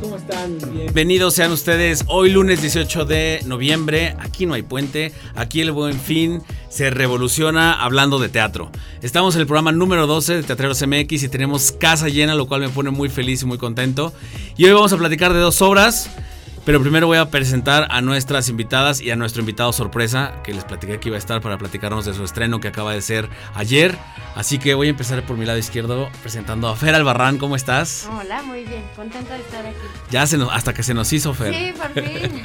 ¿cómo 0.00 0.16
están? 0.16 0.58
Bienvenidos 0.72 1.34
sean 1.34 1.52
ustedes 1.52 2.04
hoy 2.08 2.30
lunes 2.30 2.60
18 2.60 3.04
de 3.04 3.40
noviembre. 3.46 4.14
Aquí 4.18 4.46
no 4.46 4.54
hay 4.54 4.62
puente, 4.62 5.12
aquí 5.34 5.60
el 5.60 5.72
buen 5.72 5.98
fin 5.98 6.42
se 6.68 6.90
revoluciona 6.90 7.72
hablando 7.72 8.18
de 8.18 8.28
teatro. 8.28 8.70
Estamos 9.02 9.34
en 9.34 9.42
el 9.42 9.46
programa 9.46 9.72
número 9.72 10.06
12 10.06 10.36
de 10.36 10.42
Teatreros 10.42 10.84
MX 10.86 11.24
y 11.24 11.28
tenemos 11.28 11.72
casa 11.72 12.08
llena, 12.08 12.34
lo 12.34 12.46
cual 12.46 12.60
me 12.60 12.68
pone 12.68 12.90
muy 12.90 13.08
feliz 13.08 13.42
y 13.42 13.46
muy 13.46 13.58
contento. 13.58 14.12
Y 14.56 14.64
hoy 14.64 14.72
vamos 14.72 14.92
a 14.92 14.98
platicar 14.98 15.32
de 15.32 15.40
dos 15.40 15.60
obras. 15.62 16.10
Pero 16.68 16.82
primero 16.82 17.06
voy 17.06 17.16
a 17.16 17.30
presentar 17.30 17.88
a 17.90 18.02
nuestras 18.02 18.50
invitadas 18.50 19.00
y 19.00 19.10
a 19.10 19.16
nuestro 19.16 19.40
invitado 19.40 19.72
sorpresa, 19.72 20.34
que 20.44 20.52
les 20.52 20.64
platiqué 20.64 21.00
que 21.00 21.08
iba 21.08 21.16
a 21.16 21.18
estar 21.18 21.40
para 21.40 21.56
platicarnos 21.56 22.04
de 22.04 22.12
su 22.12 22.22
estreno 22.22 22.60
que 22.60 22.68
acaba 22.68 22.92
de 22.92 23.00
ser 23.00 23.30
ayer. 23.54 23.96
Así 24.34 24.58
que 24.58 24.74
voy 24.74 24.88
a 24.88 24.90
empezar 24.90 25.24
por 25.24 25.38
mi 25.38 25.46
lado 25.46 25.58
izquierdo 25.58 26.10
presentando 26.20 26.68
a 26.68 26.76
Fer 26.76 26.94
Albarrán. 26.94 27.38
¿Cómo 27.38 27.56
estás? 27.56 28.06
Hola, 28.12 28.42
muy 28.42 28.64
bien. 28.64 28.82
Contenta 28.94 29.32
de 29.32 29.40
estar 29.40 29.64
aquí. 29.64 29.78
Ya 30.10 30.26
se 30.26 30.36
nos, 30.36 30.52
hasta 30.52 30.74
que 30.74 30.82
se 30.82 30.92
nos 30.92 31.10
hizo 31.10 31.32
Fer. 31.32 31.54
Sí, 31.54 31.72
por 31.74 32.04
fin. 32.04 32.42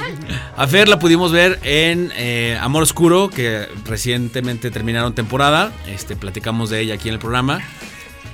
a 0.56 0.66
Fer 0.66 0.88
la 0.88 0.98
pudimos 0.98 1.30
ver 1.30 1.60
en 1.62 2.14
eh, 2.16 2.58
Amor 2.62 2.82
Oscuro, 2.82 3.28
que 3.28 3.68
recientemente 3.84 4.70
terminaron 4.70 5.14
temporada. 5.14 5.70
Este, 5.86 6.16
platicamos 6.16 6.70
de 6.70 6.80
ella 6.80 6.94
aquí 6.94 7.08
en 7.08 7.14
el 7.16 7.20
programa. 7.20 7.60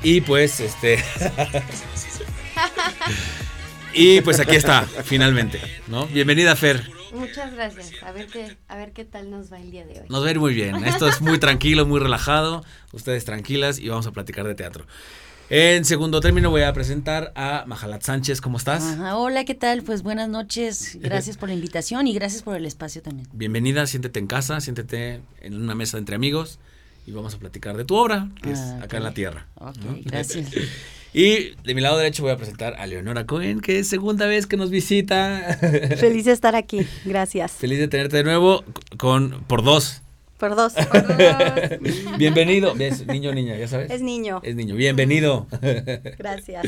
Y 0.04 0.20
pues, 0.20 0.60
este... 0.60 1.02
Y 3.94 4.20
pues 4.22 4.40
aquí 4.40 4.56
está, 4.56 4.82
finalmente, 4.82 5.60
¿no? 5.88 6.06
Bienvenida, 6.06 6.56
Fer. 6.56 6.82
Muchas 7.12 7.52
gracias. 7.52 7.92
A 8.02 8.12
ver 8.12 8.26
qué, 8.26 8.56
a 8.68 8.76
ver 8.76 8.92
qué 8.92 9.04
tal 9.04 9.30
nos 9.30 9.52
va 9.52 9.60
el 9.60 9.70
día 9.70 9.84
de 9.84 10.00
hoy. 10.00 10.06
Nos 10.08 10.22
va 10.24 10.28
a 10.28 10.30
ir 10.30 10.40
muy 10.40 10.54
bien. 10.54 10.82
Esto 10.84 11.08
es 11.08 11.20
muy 11.20 11.38
tranquilo, 11.38 11.84
muy 11.84 12.00
relajado. 12.00 12.64
Ustedes 12.92 13.24
tranquilas 13.24 13.78
y 13.78 13.88
vamos 13.88 14.06
a 14.06 14.12
platicar 14.12 14.46
de 14.46 14.54
teatro. 14.54 14.86
En 15.50 15.84
segundo 15.84 16.20
término 16.20 16.48
voy 16.48 16.62
a 16.62 16.72
presentar 16.72 17.32
a 17.34 17.64
Majalat 17.66 18.02
Sánchez. 18.02 18.40
¿Cómo 18.40 18.56
estás? 18.56 18.96
hola, 19.12 19.44
¿qué 19.44 19.54
tal? 19.54 19.82
Pues 19.82 20.02
buenas 20.02 20.30
noches. 20.30 20.96
Gracias 21.00 21.36
por 21.36 21.50
la 21.50 21.54
invitación 21.54 22.06
y 22.06 22.14
gracias 22.14 22.42
por 22.42 22.56
el 22.56 22.64
espacio 22.64 23.02
también. 23.02 23.28
Bienvenida, 23.32 23.86
siéntete 23.86 24.18
en 24.18 24.26
casa, 24.26 24.60
siéntete 24.62 25.20
en 25.42 25.60
una 25.60 25.74
mesa 25.74 25.98
entre 25.98 26.16
amigos 26.16 26.58
y 27.06 27.12
vamos 27.12 27.34
a 27.34 27.38
platicar 27.38 27.76
de 27.76 27.84
tu 27.84 27.96
obra, 27.96 28.30
que 28.42 28.52
es 28.52 28.58
ah, 28.58 28.80
Acá 28.84 28.96
en 28.96 29.02
la 29.02 29.12
Tierra. 29.12 29.46
Ok, 29.56 29.76
gracias. 30.04 30.48
Y 31.14 31.56
de 31.62 31.74
mi 31.74 31.82
lado 31.82 31.98
derecho 31.98 32.22
voy 32.22 32.32
a 32.32 32.36
presentar 32.36 32.74
a 32.78 32.86
Leonora 32.86 33.26
Cohen, 33.26 33.60
que 33.60 33.78
es 33.78 33.88
segunda 33.88 34.26
vez 34.26 34.46
que 34.46 34.56
nos 34.56 34.70
visita. 34.70 35.58
Feliz 36.00 36.24
de 36.24 36.32
estar 36.32 36.56
aquí, 36.56 36.86
gracias. 37.04 37.52
Feliz 37.52 37.78
de 37.78 37.88
tenerte 37.88 38.16
de 38.16 38.24
nuevo 38.24 38.64
con 38.96 39.44
por 39.46 39.62
dos. 39.62 40.00
Por 40.38 40.56
dos. 40.56 40.72
Bienvenido. 42.18 42.74
¿Ves? 42.74 43.06
Niño 43.06 43.30
o 43.30 43.34
niña, 43.34 43.56
ya 43.56 43.68
sabes. 43.68 43.90
Es 43.90 44.00
niño. 44.00 44.40
Es 44.42 44.56
niño. 44.56 44.74
Bienvenido. 44.74 45.46
Gracias. 46.18 46.66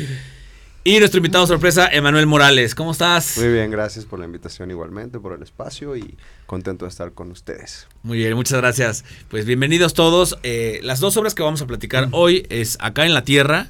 Y 0.85 0.99
nuestro 0.99 1.19
invitado 1.19 1.45
sorpresa, 1.47 1.89
Emanuel 1.91 2.27
Morales. 2.27 2.75
¿Cómo 2.75 2.93
estás? 2.93 3.39
Muy 3.39 3.49
bien, 3.49 3.71
gracias 3.71 4.05
por 4.05 4.19
la 4.21 4.27
invitación 4.27 4.71
igualmente, 4.71 5.19
por 5.19 5.33
el 5.33 5.43
espacio 5.43 5.97
y 5.97 6.17
contento 6.47 6.85
de 6.85 6.91
estar 6.91 7.13
con 7.13 7.33
ustedes. 7.33 7.89
Muy 8.03 8.19
bien, 8.19 8.35
muchas 8.35 8.61
gracias. 8.61 9.05
Pues 9.29 9.47
bienvenidos 9.47 9.95
todos. 9.95 10.39
Eh, 10.43 10.81
las 10.83 11.01
dos 11.01 11.17
obras 11.17 11.35
que 11.35 11.43
vamos 11.43 11.63
a 11.63 11.67
platicar 11.67 12.09
hoy 12.13 12.47
es 12.51 12.77
Acá 12.81 13.07
en 13.07 13.15
la 13.15 13.25
Tierra 13.25 13.69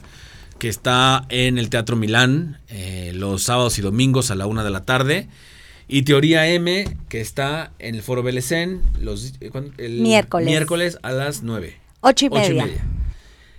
que 0.59 0.69
está 0.69 1.27
en 1.29 1.59
el 1.59 1.71
Teatro 1.71 1.97
Milán 1.97 2.61
eh, 2.69 3.13
los 3.15 3.43
sábados 3.43 3.79
y 3.79 3.83
domingos 3.83 4.31
a 4.31 4.35
la 4.35 4.47
una 4.47 4.65
de 4.65 4.71
la 4.71 4.85
tarde. 4.85 5.29
Y 5.87 6.03
Teoría 6.03 6.47
M, 6.49 6.97
que 7.09 7.21
está 7.21 7.73
en 7.79 7.95
el 7.95 8.03
Foro 8.03 8.23
Belecén 8.23 8.83
los, 9.01 9.35
eh, 9.41 9.51
el 9.79 10.01
miércoles. 10.01 10.47
miércoles 10.47 10.99
a 11.03 11.13
las 11.13 11.43
nueve. 11.43 11.79
Ocho 12.01 12.27
y 12.27 12.31
media. 12.31 12.67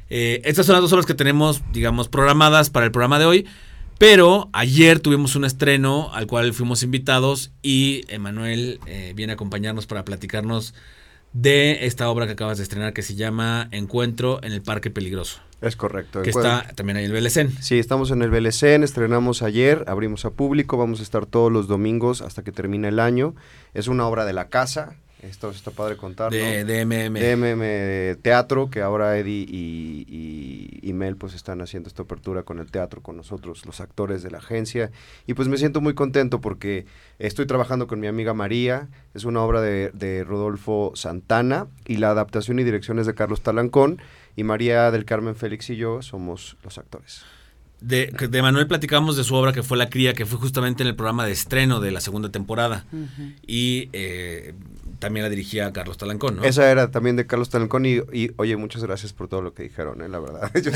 Eh, 0.10 0.42
estas 0.44 0.66
son 0.66 0.74
las 0.74 0.82
dos 0.82 0.94
horas 0.94 1.06
que 1.06 1.14
tenemos, 1.14 1.62
digamos, 1.72 2.10
programadas 2.10 2.70
para 2.70 2.86
el 2.86 2.92
programa 2.92 3.20
de 3.20 3.26
hoy. 3.26 3.46
Pero 3.98 4.50
ayer 4.52 5.00
tuvimos 5.00 5.36
un 5.36 5.46
estreno 5.46 6.14
al 6.14 6.28
cual 6.28 6.54
fuimos 6.54 6.84
invitados 6.84 7.52
y 7.62 8.02
Emanuel 8.10 8.82
viene 9.16 9.32
a 9.32 9.36
acompañarnos 9.36 9.86
para 9.86 10.04
platicarnos 10.04 10.74
de 11.36 11.86
esta 11.86 12.10
obra 12.10 12.26
que 12.26 12.32
acabas 12.32 12.58
de 12.58 12.64
estrenar 12.64 12.94
que 12.94 13.04
se 13.04 13.16
llama 13.16 13.68
Encuentro 13.72 14.42
en 14.42 14.54
el 14.54 14.62
Parque 14.62 14.90
Peligroso. 14.90 15.42
Es 15.66 15.76
correcto. 15.76 16.22
Que 16.22 16.30
está 16.30 16.68
también 16.76 16.98
ahí 16.98 17.06
el 17.06 17.12
BLCN. 17.12 17.62
Sí, 17.62 17.80
estamos 17.80 18.12
en 18.12 18.22
el 18.22 18.30
BLCN, 18.30 18.84
estrenamos 18.84 19.42
ayer, 19.42 19.84
abrimos 19.88 20.24
a 20.26 20.30
público, 20.30 20.78
vamos 20.78 21.00
a 21.00 21.04
estar 21.04 21.26
todos 21.26 21.52
los 21.52 21.68
domingos 21.68 22.22
hasta 22.22 22.44
que 22.44 22.52
termine 22.52 22.90
el 22.90 23.00
año. 23.00 23.36
Es 23.74 23.88
una 23.88 24.08
obra 24.08 24.26
de 24.26 24.34
la 24.34 24.50
casa, 24.50 24.96
esto 25.30 25.50
está 25.50 25.72
padre 25.72 25.98
contar. 25.98 26.32
De, 26.32 26.64
DMM. 26.64 27.18
DMM 27.18 28.22
Teatro, 28.22 28.70
que 28.70 28.82
ahora 28.82 29.18
Eddie 29.18 29.46
y, 29.48 30.94
Mel 30.94 31.18
pues 31.18 31.34
están 31.34 31.60
haciendo 31.62 31.90
esta 31.90 32.04
apertura 32.04 32.44
con 32.44 32.60
el 32.60 32.72
teatro, 32.72 33.02
con 33.02 33.18
nosotros, 33.18 33.66
los 33.66 33.82
actores 33.82 34.24
de 34.24 34.32
la 34.32 34.38
agencia. 34.38 34.92
Y 35.28 35.34
pues 35.34 35.50
me 35.50 35.58
siento 35.58 35.82
muy 35.82 35.94
contento 35.94 36.40
porque 36.40 36.86
estoy 37.20 37.48
trabajando 37.48 37.88
con 37.88 38.00
mi 38.00 38.08
amiga 38.08 38.34
María, 38.34 38.88
es 39.14 39.26
una 39.26 39.42
obra 39.42 39.60
de, 39.60 39.92
de 39.94 40.24
Rodolfo 40.24 40.94
Santana 40.96 41.68
y 41.86 41.98
la 41.98 42.12
adaptación 42.12 42.60
y 42.60 42.64
dirección 42.64 42.98
es 43.00 43.08
de 43.08 43.14
Carlos 43.14 43.42
Talancón 43.42 44.00
y 44.36 44.44
María 44.44 44.92
del 44.92 45.06
Carmen 45.06 45.36
Félix 45.36 45.70
y 45.70 45.76
yo 45.76 46.02
somos 46.02 46.58
los 46.64 46.78
actores. 46.78 47.24
De, 47.82 48.08
de, 48.08 48.42
Manuel 48.42 48.68
platicamos 48.68 49.18
de 49.18 49.24
su 49.24 49.36
obra 49.36 49.52
que 49.52 49.62
fue 49.62 49.78
La 49.78 49.90
Cría, 49.90 50.14
que 50.14 50.26
fue 50.26 50.40
justamente 50.40 50.82
en 50.82 50.88
el 50.88 50.96
programa 50.96 51.26
de 51.26 51.34
estreno 51.34 51.82
de 51.82 51.92
la 51.92 52.00
segunda 52.00 52.32
temporada. 52.32 52.86
Y 53.46 53.90
eh, 53.94 54.54
también 55.00 55.24
la 55.24 55.30
dirigía 55.30 55.72
Carlos 55.74 55.98
Talancón, 55.98 56.38
¿no? 56.38 56.44
Esa 56.44 56.72
era 56.72 56.90
también 56.90 57.16
de 57.16 57.28
Carlos 57.28 57.50
Talancón 57.50 57.86
y, 57.86 58.02
oye, 58.38 58.56
muchas 58.56 58.82
gracias 58.84 59.14
por 59.14 59.28
todo 59.28 59.42
lo 59.42 59.54
que 59.54 59.64
dijeron, 59.64 60.02
¿eh? 60.02 60.10
la 60.10 60.20
verdad. 60.20 60.52
Yo 60.64 60.72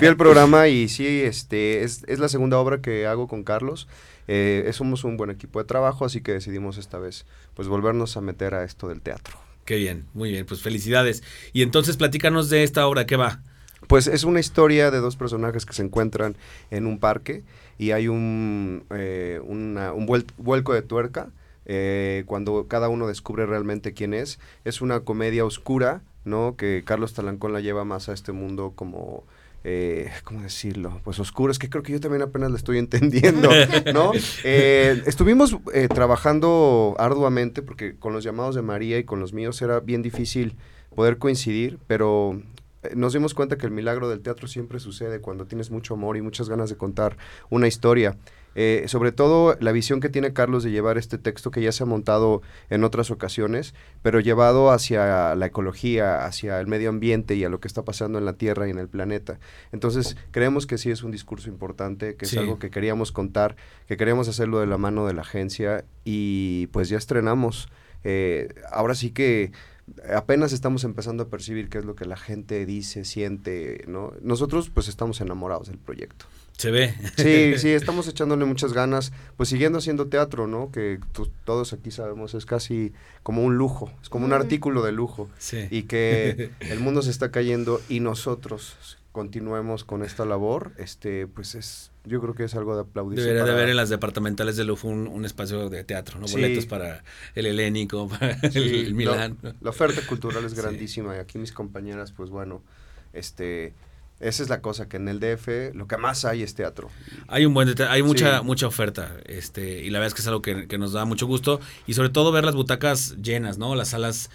vi 0.00 0.06
el 0.06 0.16
programa 0.16 0.68
y 0.68 0.88
sí, 0.88 1.22
este, 1.22 1.84
es, 1.84 2.02
es, 2.08 2.18
la 2.18 2.28
segunda 2.28 2.58
obra 2.58 2.80
que 2.80 3.06
hago 3.06 3.28
con 3.28 3.44
Carlos. 3.44 3.86
Eh, 4.26 4.68
somos 4.72 5.04
un 5.04 5.16
buen 5.16 5.30
equipo 5.30 5.60
de 5.60 5.66
trabajo, 5.66 6.04
así 6.04 6.22
que 6.22 6.32
decidimos 6.32 6.78
esta 6.78 6.98
vez 6.98 7.26
pues 7.54 7.68
volvernos 7.68 8.16
a 8.16 8.20
meter 8.20 8.54
a 8.54 8.64
esto 8.64 8.88
del 8.88 9.00
teatro. 9.00 9.45
Qué 9.66 9.76
bien, 9.76 10.06
muy 10.14 10.30
bien, 10.30 10.46
pues 10.46 10.62
felicidades. 10.62 11.24
Y 11.52 11.62
entonces 11.62 11.96
platícanos 11.96 12.48
de 12.48 12.62
esta 12.62 12.86
obra, 12.86 13.04
¿qué 13.04 13.16
va? 13.16 13.42
Pues 13.88 14.06
es 14.06 14.22
una 14.22 14.38
historia 14.38 14.92
de 14.92 14.98
dos 15.00 15.16
personajes 15.16 15.66
que 15.66 15.72
se 15.72 15.82
encuentran 15.82 16.36
en 16.70 16.86
un 16.86 17.00
parque 17.00 17.42
y 17.76 17.90
hay 17.90 18.06
un, 18.06 18.84
eh, 18.90 19.40
un 19.44 20.06
vuelco 20.38 20.72
de 20.72 20.82
tuerca 20.82 21.30
eh, 21.64 22.22
cuando 22.26 22.66
cada 22.68 22.88
uno 22.88 23.08
descubre 23.08 23.44
realmente 23.44 23.92
quién 23.92 24.14
es. 24.14 24.38
Es 24.64 24.80
una 24.80 25.00
comedia 25.00 25.44
oscura, 25.44 26.00
¿no? 26.24 26.54
Que 26.56 26.84
Carlos 26.86 27.12
Talancón 27.12 27.52
la 27.52 27.60
lleva 27.60 27.84
más 27.84 28.08
a 28.08 28.12
este 28.12 28.30
mundo 28.30 28.72
como 28.76 29.24
eh, 29.68 30.12
¿cómo 30.22 30.42
decirlo? 30.42 31.00
Pues 31.02 31.18
oscuro, 31.18 31.50
es 31.50 31.58
que 31.58 31.68
creo 31.68 31.82
que 31.82 31.90
yo 31.90 31.98
también 31.98 32.22
apenas 32.22 32.52
lo 32.52 32.56
estoy 32.56 32.78
entendiendo, 32.78 33.50
¿no? 33.92 34.12
Eh, 34.44 35.02
estuvimos 35.06 35.56
eh, 35.74 35.88
trabajando 35.88 36.94
arduamente 37.00 37.62
porque 37.62 37.96
con 37.96 38.12
los 38.12 38.22
llamados 38.22 38.54
de 38.54 38.62
María 38.62 38.96
y 38.96 39.02
con 39.02 39.18
los 39.18 39.32
míos 39.32 39.60
era 39.60 39.80
bien 39.80 40.02
difícil 40.02 40.54
poder 40.94 41.18
coincidir, 41.18 41.80
pero 41.88 42.40
eh, 42.84 42.92
nos 42.94 43.12
dimos 43.12 43.34
cuenta 43.34 43.58
que 43.58 43.66
el 43.66 43.72
milagro 43.72 44.08
del 44.08 44.20
teatro 44.20 44.46
siempre 44.46 44.78
sucede 44.78 45.20
cuando 45.20 45.46
tienes 45.46 45.72
mucho 45.72 45.94
amor 45.94 46.16
y 46.16 46.22
muchas 46.22 46.48
ganas 46.48 46.70
de 46.70 46.76
contar 46.76 47.16
una 47.50 47.66
historia. 47.66 48.16
Eh, 48.58 48.84
sobre 48.86 49.12
todo 49.12 49.54
la 49.60 49.70
visión 49.70 50.00
que 50.00 50.08
tiene 50.08 50.32
Carlos 50.32 50.64
de 50.64 50.70
llevar 50.70 50.96
este 50.96 51.18
texto 51.18 51.50
que 51.50 51.60
ya 51.60 51.72
se 51.72 51.82
ha 51.82 51.86
montado 51.86 52.40
en 52.70 52.84
otras 52.84 53.10
ocasiones, 53.10 53.74
pero 54.00 54.18
llevado 54.18 54.70
hacia 54.70 55.34
la 55.34 55.46
ecología, 55.46 56.24
hacia 56.24 56.58
el 56.58 56.66
medio 56.66 56.88
ambiente 56.88 57.34
y 57.34 57.44
a 57.44 57.50
lo 57.50 57.60
que 57.60 57.68
está 57.68 57.84
pasando 57.84 58.18
en 58.18 58.24
la 58.24 58.32
Tierra 58.32 58.66
y 58.66 58.70
en 58.70 58.78
el 58.78 58.88
planeta. 58.88 59.38
Entonces, 59.72 60.16
creemos 60.30 60.66
que 60.66 60.78
sí 60.78 60.90
es 60.90 61.02
un 61.02 61.10
discurso 61.10 61.50
importante, 61.50 62.16
que 62.16 62.24
es 62.24 62.34
algo 62.34 62.58
que 62.58 62.70
queríamos 62.70 63.12
contar, 63.12 63.56
que 63.86 63.98
queríamos 63.98 64.26
hacerlo 64.26 64.58
de 64.58 64.66
la 64.66 64.78
mano 64.78 65.06
de 65.06 65.12
la 65.12 65.20
agencia 65.20 65.84
y 66.04 66.68
pues 66.68 66.88
ya 66.88 66.96
estrenamos. 66.96 67.68
Eh, 68.04 68.54
ahora 68.72 68.94
sí 68.94 69.10
que 69.10 69.52
apenas 70.14 70.52
estamos 70.52 70.84
empezando 70.84 71.24
a 71.24 71.28
percibir 71.28 71.68
qué 71.68 71.78
es 71.78 71.84
lo 71.84 71.94
que 71.94 72.04
la 72.04 72.16
gente 72.16 72.66
dice, 72.66 73.04
siente, 73.04 73.84
¿no? 73.86 74.12
Nosotros 74.20 74.70
pues 74.70 74.88
estamos 74.88 75.20
enamorados 75.20 75.68
del 75.68 75.78
proyecto. 75.78 76.26
Se 76.56 76.70
ve. 76.70 76.94
Sí, 77.16 77.54
sí, 77.58 77.70
estamos 77.70 78.08
echándole 78.08 78.44
muchas 78.44 78.72
ganas, 78.72 79.12
pues 79.36 79.48
siguiendo 79.48 79.78
haciendo 79.78 80.08
teatro, 80.08 80.46
¿no? 80.46 80.70
Que 80.72 80.98
todos 81.44 81.72
aquí 81.72 81.90
sabemos 81.90 82.34
es 82.34 82.46
casi 82.46 82.92
como 83.22 83.42
un 83.42 83.56
lujo, 83.56 83.92
es 84.02 84.08
como 84.08 84.24
un 84.26 84.32
artículo 84.32 84.82
de 84.82 84.92
lujo. 84.92 85.28
Sí. 85.38 85.68
Y 85.70 85.82
que 85.82 86.50
el 86.60 86.80
mundo 86.80 87.02
se 87.02 87.10
está 87.10 87.30
cayendo 87.30 87.80
y 87.88 88.00
nosotros 88.00 88.98
continuemos 89.16 89.82
con 89.82 90.02
esta 90.02 90.26
labor, 90.26 90.72
este, 90.76 91.26
pues 91.26 91.54
es, 91.54 91.90
yo 92.04 92.20
creo 92.20 92.34
que 92.34 92.44
es 92.44 92.54
algo 92.54 92.74
de 92.74 92.82
aplaudir. 92.82 93.18
Debería 93.18 93.44
de 93.44 93.50
haber 93.50 93.70
en 93.70 93.76
las 93.76 93.88
departamentales 93.88 94.58
de 94.58 94.64
Lujo 94.64 94.88
un, 94.88 95.24
espacio 95.24 95.70
de 95.70 95.84
teatro, 95.84 96.20
¿no? 96.20 96.26
Boletos 96.26 96.66
para 96.66 97.02
el 97.34 97.46
helénico, 97.46 98.08
para 98.10 98.32
el, 98.42 98.94
Milán. 98.94 99.38
la 99.62 99.70
oferta 99.70 100.02
cultural 100.06 100.44
es 100.44 100.52
grandísima 100.60 101.16
y 101.16 101.18
aquí 101.18 101.38
mis 101.38 101.50
compañeras, 101.50 102.12
pues 102.12 102.28
bueno, 102.28 102.60
este 103.14 103.72
esa 104.20 104.42
es 104.42 104.50
la 104.50 104.60
cosa, 104.60 104.86
que 104.86 104.98
en 104.98 105.08
el 105.08 105.18
DF 105.18 105.74
lo 105.74 105.86
que 105.86 105.96
más 105.96 106.26
hay 106.26 106.42
es 106.42 106.54
teatro. 106.54 106.90
Hay 107.26 107.46
un 107.46 107.54
buen 107.54 107.74
hay 107.88 108.02
mucha 108.02 108.42
mucha 108.42 108.66
oferta, 108.66 109.16
este, 109.24 109.82
y 109.82 109.88
la 109.88 109.98
verdad 109.98 110.08
es 110.08 110.14
que 110.14 110.20
es 110.20 110.28
algo 110.28 110.42
que, 110.42 110.76
nos 110.76 110.92
da 110.92 111.06
mucho 111.06 111.26
gusto 111.26 111.58
y 111.86 111.94
sobre 111.94 112.10
todo 112.10 112.32
ver 112.32 112.44
las 112.44 112.54
butacas 112.54 113.16
llenas, 113.16 113.56
¿no? 113.56 113.74
Las 113.76 113.88
salas 113.88 114.28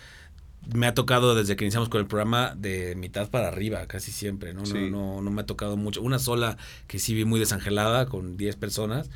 me 0.73 0.87
ha 0.87 0.93
tocado 0.93 1.35
desde 1.35 1.55
que 1.55 1.65
iniciamos 1.65 1.89
con 1.89 2.01
el 2.01 2.07
programa 2.07 2.53
de 2.55 2.95
mitad 2.95 3.29
para 3.29 3.47
arriba, 3.47 3.85
casi 3.87 4.11
siempre, 4.11 4.53
¿no? 4.53 4.65
Sí. 4.65 4.89
No, 4.89 5.15
no, 5.15 5.21
no 5.21 5.31
me 5.31 5.41
ha 5.41 5.45
tocado 5.45 5.77
mucho. 5.77 6.01
Una 6.01 6.19
sola 6.19 6.57
que 6.87 6.99
sí 6.99 7.13
vi 7.13 7.25
muy 7.25 7.39
desangelada 7.39 8.05
con 8.05 8.37
10 8.37 8.55
personas, 8.57 9.09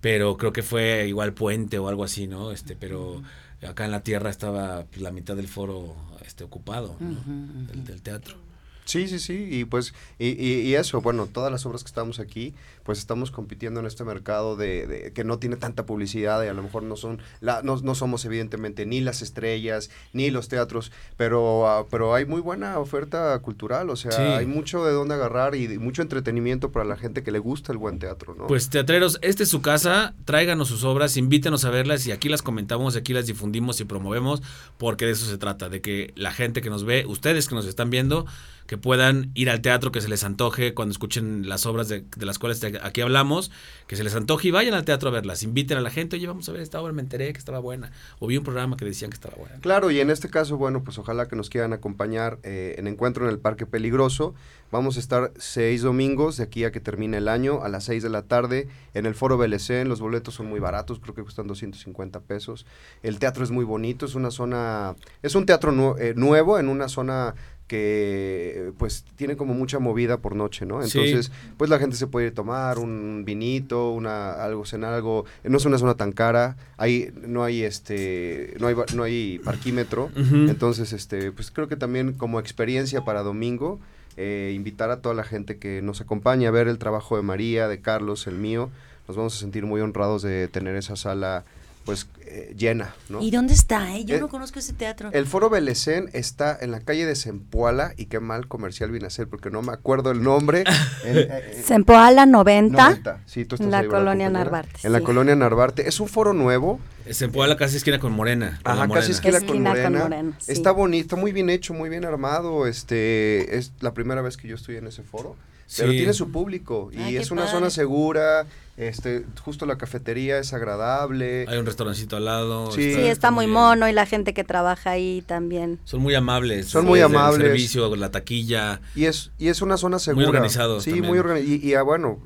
pero 0.00 0.36
creo 0.36 0.52
que 0.52 0.62
fue 0.62 1.06
igual 1.08 1.34
puente 1.34 1.78
o 1.78 1.88
algo 1.88 2.04
así, 2.04 2.26
¿no? 2.26 2.52
Este, 2.52 2.76
pero 2.76 3.22
acá 3.66 3.84
en 3.84 3.90
la 3.90 4.02
tierra 4.02 4.30
estaba 4.30 4.84
pues, 4.86 5.02
la 5.02 5.10
mitad 5.10 5.36
del 5.36 5.48
foro 5.48 5.96
este 6.24 6.44
ocupado, 6.44 6.96
¿no? 7.00 7.82
Del 7.82 8.02
teatro. 8.02 8.47
Sí, 8.88 9.06
sí, 9.06 9.18
sí, 9.18 9.46
y 9.50 9.64
pues, 9.66 9.92
y, 10.18 10.28
y- 10.28 10.60
y 10.62 10.74
eso, 10.76 11.02
bueno, 11.02 11.26
todas 11.26 11.52
las 11.52 11.66
obras 11.66 11.82
que 11.84 11.88
estamos 11.88 12.20
aquí, 12.20 12.54
pues 12.84 12.98
estamos 12.98 13.30
compitiendo 13.30 13.80
en 13.80 13.86
este 13.86 14.02
mercado 14.02 14.56
de, 14.56 14.86
de- 14.86 15.12
que 15.12 15.24
no 15.24 15.38
tiene 15.38 15.56
tanta 15.56 15.84
publicidad 15.84 16.42
y 16.42 16.46
a 16.48 16.54
lo 16.54 16.62
mejor 16.62 16.84
no 16.84 16.96
son, 16.96 17.20
la, 17.42 17.60
no, 17.62 17.76
no 17.76 17.94
somos 17.94 18.24
evidentemente 18.24 18.86
ni 18.86 19.02
las 19.02 19.20
estrellas, 19.20 19.90
ni 20.14 20.30
los 20.30 20.48
teatros, 20.48 20.90
pero, 21.18 21.68
ah, 21.68 21.86
pero 21.90 22.14
hay 22.14 22.24
muy 22.24 22.40
buena 22.40 22.78
oferta 22.78 23.38
cultural, 23.40 23.90
o 23.90 23.96
sea, 23.96 24.12
Sí. 24.12 24.22
hay 24.22 24.46
mucho 24.46 24.82
de 24.86 24.92
dónde 24.92 25.14
agarrar 25.16 25.54
y 25.54 25.66
de- 25.66 25.78
mucho 25.78 26.00
entretenimiento 26.00 26.72
para 26.72 26.86
la 26.86 26.96
gente 26.96 27.22
que 27.22 27.30
le 27.30 27.40
gusta 27.40 27.72
el 27.72 27.78
buen 27.78 27.98
teatro, 27.98 28.34
¿no? 28.34 28.46
Pues 28.46 28.70
teatreros, 28.70 29.18
esta 29.20 29.42
es 29.42 29.50
su 29.50 29.60
casa, 29.60 30.14
tráiganos 30.24 30.68
sus 30.68 30.82
obras, 30.84 31.18
invítenos 31.18 31.66
a 31.66 31.70
verlas 31.70 32.06
y 32.06 32.12
aquí 32.12 32.30
las 32.30 32.40
comentamos, 32.40 32.96
aquí 32.96 33.12
las 33.12 33.26
difundimos 33.26 33.80
y 33.82 33.84
promovemos, 33.84 34.42
porque 34.78 35.04
de 35.04 35.12
eso 35.12 35.26
se 35.26 35.36
trata, 35.36 35.68
de 35.68 35.82
que 35.82 36.14
la 36.16 36.32
gente 36.32 36.62
que 36.62 36.70
nos 36.70 36.84
ve, 36.84 37.04
ustedes 37.06 37.48
que 37.48 37.54
nos 37.54 37.66
están 37.66 37.90
viendo, 37.90 38.24
que 38.68 38.78
puedan 38.78 39.30
ir 39.34 39.48
al 39.50 39.62
teatro, 39.62 39.90
que 39.90 40.00
se 40.00 40.08
les 40.08 40.22
antoje 40.22 40.74
cuando 40.74 40.92
escuchen 40.92 41.48
las 41.48 41.64
obras 41.66 41.88
de, 41.88 42.04
las 42.20 42.38
cuales 42.38 42.60
te- 42.60 42.78
aquí 42.82 43.00
hablamos, 43.00 43.50
que 43.88 43.96
se 43.96 44.04
les 44.04 44.14
antoje 44.14 44.48
y 44.48 44.50
vayan 44.50 44.74
al 44.74 44.84
teatro 44.84 45.08
a 45.08 45.12
verlas, 45.12 45.42
inviten 45.42 45.78
a 45.78 45.80
la 45.80 45.90
gente, 45.90 46.16
oye, 46.16 46.26
vamos 46.26 46.48
a 46.48 46.52
ver 46.52 46.60
esta 46.60 46.80
obra, 46.80 46.92
me 46.92 47.00
enteré 47.00 47.32
que 47.32 47.38
estaba 47.38 47.58
buena, 47.60 47.90
o 48.20 48.26
vi 48.26 48.36
un 48.36 48.44
programa 48.44 48.76
que 48.76 48.84
decían 48.84 49.10
que 49.10 49.14
estaba 49.16 49.34
buena. 49.36 49.56
Claro, 49.60 49.90
y 49.90 49.98
en 50.00 50.10
este 50.10 50.28
caso, 50.28 50.58
bueno, 50.58 50.84
pues 50.84 50.98
ojalá 50.98 51.26
que 51.26 51.34
nos 51.34 51.48
quieran 51.50 51.72
acompañar 51.72 52.38
eh, 52.42 52.74
en 52.78 52.86
Encuentro 52.86 53.24
en 53.24 53.30
el 53.32 53.38
Parque 53.38 53.66
Peligroso. 53.66 54.34
Vamos 54.70 54.98
a 54.98 55.00
estar 55.00 55.32
seis 55.38 55.80
domingos 55.80 56.36
de 56.36 56.44
aquí 56.44 56.64
a 56.64 56.70
que 56.70 56.78
termine 56.80 57.16
el 57.16 57.28
año, 57.28 57.62
a 57.62 57.70
las 57.70 57.84
seis 57.84 58.02
de 58.02 58.10
la 58.10 58.20
tarde, 58.20 58.68
en 58.92 59.06
el 59.06 59.14
Foro 59.14 59.38
BLC. 59.38 59.86
Los 59.86 59.98
boletos 60.00 60.34
son 60.34 60.44
muy 60.44 60.60
baratos, 60.60 61.00
creo 61.00 61.14
que 61.14 61.22
cuestan 61.22 61.46
250 61.46 62.20
pesos. 62.20 62.66
El 63.02 63.18
teatro 63.18 63.44
es 63.44 63.50
muy 63.50 63.64
bonito, 63.64 64.04
es 64.04 64.14
una 64.14 64.30
zona, 64.30 64.94
es 65.22 65.34
un 65.34 65.46
teatro 65.46 65.96
eh, 65.98 66.12
nuevo 66.14 66.58
en 66.58 66.68
una 66.68 66.88
zona 66.88 67.34
que 67.68 68.72
pues 68.78 69.04
tiene 69.14 69.36
como 69.36 69.54
mucha 69.54 69.78
movida 69.78 70.16
por 70.16 70.34
noche, 70.34 70.66
¿no? 70.66 70.82
Sí. 70.82 70.98
Entonces, 70.98 71.30
pues 71.56 71.70
la 71.70 71.78
gente 71.78 71.96
se 71.96 72.06
puede 72.06 72.26
ir 72.26 72.32
a 72.32 72.34
tomar 72.34 72.78
un 72.78 73.22
vinito, 73.24 73.90
una 73.92 74.32
algo 74.32 74.64
cenar 74.64 74.94
algo, 74.94 75.26
no 75.44 75.58
es 75.58 75.64
una 75.66 75.78
zona 75.78 75.94
tan 75.94 76.12
cara, 76.12 76.56
hay 76.78 77.12
no 77.14 77.44
hay 77.44 77.62
este 77.62 78.56
no 78.58 78.66
hay 78.66 78.74
no 78.94 79.02
hay 79.04 79.38
parquímetro, 79.44 80.10
entonces 80.16 80.92
este 80.92 81.30
pues 81.30 81.50
creo 81.50 81.68
que 81.68 81.76
también 81.76 82.14
como 82.14 82.40
experiencia 82.40 83.04
para 83.04 83.22
domingo 83.22 83.78
eh, 84.16 84.52
invitar 84.56 84.90
a 84.90 85.00
toda 85.00 85.14
la 85.14 85.22
gente 85.22 85.58
que 85.58 85.82
nos 85.82 86.00
acompañe 86.00 86.46
a 86.46 86.50
ver 86.50 86.66
el 86.66 86.78
trabajo 86.78 87.16
de 87.16 87.22
María, 87.22 87.68
de 87.68 87.80
Carlos, 87.80 88.26
el 88.26 88.34
mío, 88.34 88.70
nos 89.06 89.16
vamos 89.16 89.36
a 89.36 89.38
sentir 89.38 89.64
muy 89.64 89.80
honrados 89.80 90.22
de 90.22 90.48
tener 90.48 90.74
esa 90.74 90.96
sala 90.96 91.44
pues 91.88 92.06
eh, 92.26 92.52
llena, 92.54 92.94
¿no? 93.08 93.22
¿Y 93.22 93.30
dónde 93.30 93.54
está? 93.54 93.96
eh? 93.96 94.04
Yo 94.04 94.16
Eh, 94.16 94.20
no 94.20 94.28
conozco 94.28 94.58
ese 94.58 94.74
teatro. 94.74 95.08
El 95.14 95.24
Foro 95.24 95.48
Belecén 95.48 96.10
está 96.12 96.54
en 96.60 96.70
la 96.70 96.80
calle 96.80 97.06
de 97.06 97.16
Zempoala 97.16 97.94
y 97.96 98.04
qué 98.06 98.20
mal 98.20 98.46
comercial 98.46 98.90
vine 98.90 99.06
a 99.06 99.08
hacer 99.08 99.26
porque 99.26 99.48
no 99.48 99.62
me 99.62 99.72
acuerdo 99.72 100.10
el 100.10 100.22
nombre. 100.22 100.64
Eh, 101.04 101.28
eh, 101.30 101.62
Sempoala 101.64 102.26
90. 102.26 102.76
90. 102.90 103.20
Sí, 103.24 103.46
tú 103.46 103.54
estás 103.54 103.64
En 103.64 103.70
la 103.70 103.78
ahí, 103.78 103.86
¿verdad, 103.86 104.00
colonia? 104.00 104.28
Narvarte, 104.28 104.80
En 104.82 104.92
la 104.92 105.00
colonia 105.00 105.34
Narvarte. 105.34 105.88
Es 105.88 105.98
un 106.00 106.08
foro 106.08 106.34
nuevo. 106.34 106.78
Se 107.10 107.30
puede 107.30 107.48
la 107.48 107.56
casi 107.56 107.78
esquina 107.78 107.98
con 107.98 108.12
Morena. 108.12 108.60
con 108.62 108.76
la 108.76 108.82
Ajá, 108.84 108.92
casi 108.92 109.12
Morena. 109.12 109.14
esquina, 109.14 109.38
con 109.38 109.46
Esquina 109.46 109.70
con 109.70 109.80
Morena. 109.92 109.98
Morena, 110.02 110.32
sí. 110.40 110.52
Está 110.52 110.72
bonito, 110.72 111.16
muy 111.16 111.32
bien 111.32 111.48
hecho, 111.48 111.72
muy 111.72 111.88
bien 111.88 112.04
armado. 112.04 112.66
Este 112.66 113.56
es 113.56 113.72
la 113.80 113.94
primera 113.94 114.20
vez 114.20 114.36
que 114.36 114.46
yo 114.48 114.56
estoy 114.56 114.76
en 114.76 114.86
ese 114.88 115.02
foro. 115.02 115.36
Pero 115.76 115.90
Sí. 115.92 115.96
tiene 115.98 116.12
su 116.12 116.30
público 116.30 116.90
y 116.92 116.98
Ay, 116.98 117.12
qué 117.14 117.18
es 117.20 117.30
una 117.30 117.42
padre. 117.42 117.54
zona 117.54 117.70
segura. 117.70 118.44
Este, 118.78 119.26
justo 119.44 119.66
la 119.66 119.76
cafetería 119.76 120.38
es 120.38 120.52
agradable. 120.52 121.46
Hay 121.48 121.58
un 121.58 121.66
restaurancito 121.66 122.16
al 122.16 122.26
lado. 122.26 122.70
Sí. 122.70 122.94
Sí, 122.94 123.00
está 123.00 123.32
muy 123.32 123.46
bien. 123.46 123.54
mono 123.54 123.88
y 123.88 123.92
la 123.92 124.06
gente 124.06 124.32
que 124.34 124.44
trabaja 124.44 124.90
ahí 124.92 125.22
también. 125.26 125.80
Son 125.82 126.00
muy 126.00 126.14
amables. 126.14 126.68
Son 126.68 126.86
muy 126.86 127.00
el 127.00 127.06
amables. 127.06 127.42
servicio, 127.48 127.94
la 127.96 128.12
taquilla. 128.12 128.80
Y 128.94 129.06
es, 129.06 129.32
y 129.36 129.48
es 129.48 129.62
una 129.62 129.76
zona 129.78 129.98
segura. 129.98 130.28
organizados 130.28 130.84
Sí, 130.84 130.90
también. 130.90 131.10
muy 131.10 131.18
organizado. 131.18 131.52
Y, 131.56 131.68
y, 131.68 131.74
ah, 131.74 131.82
bueno, 131.82 132.20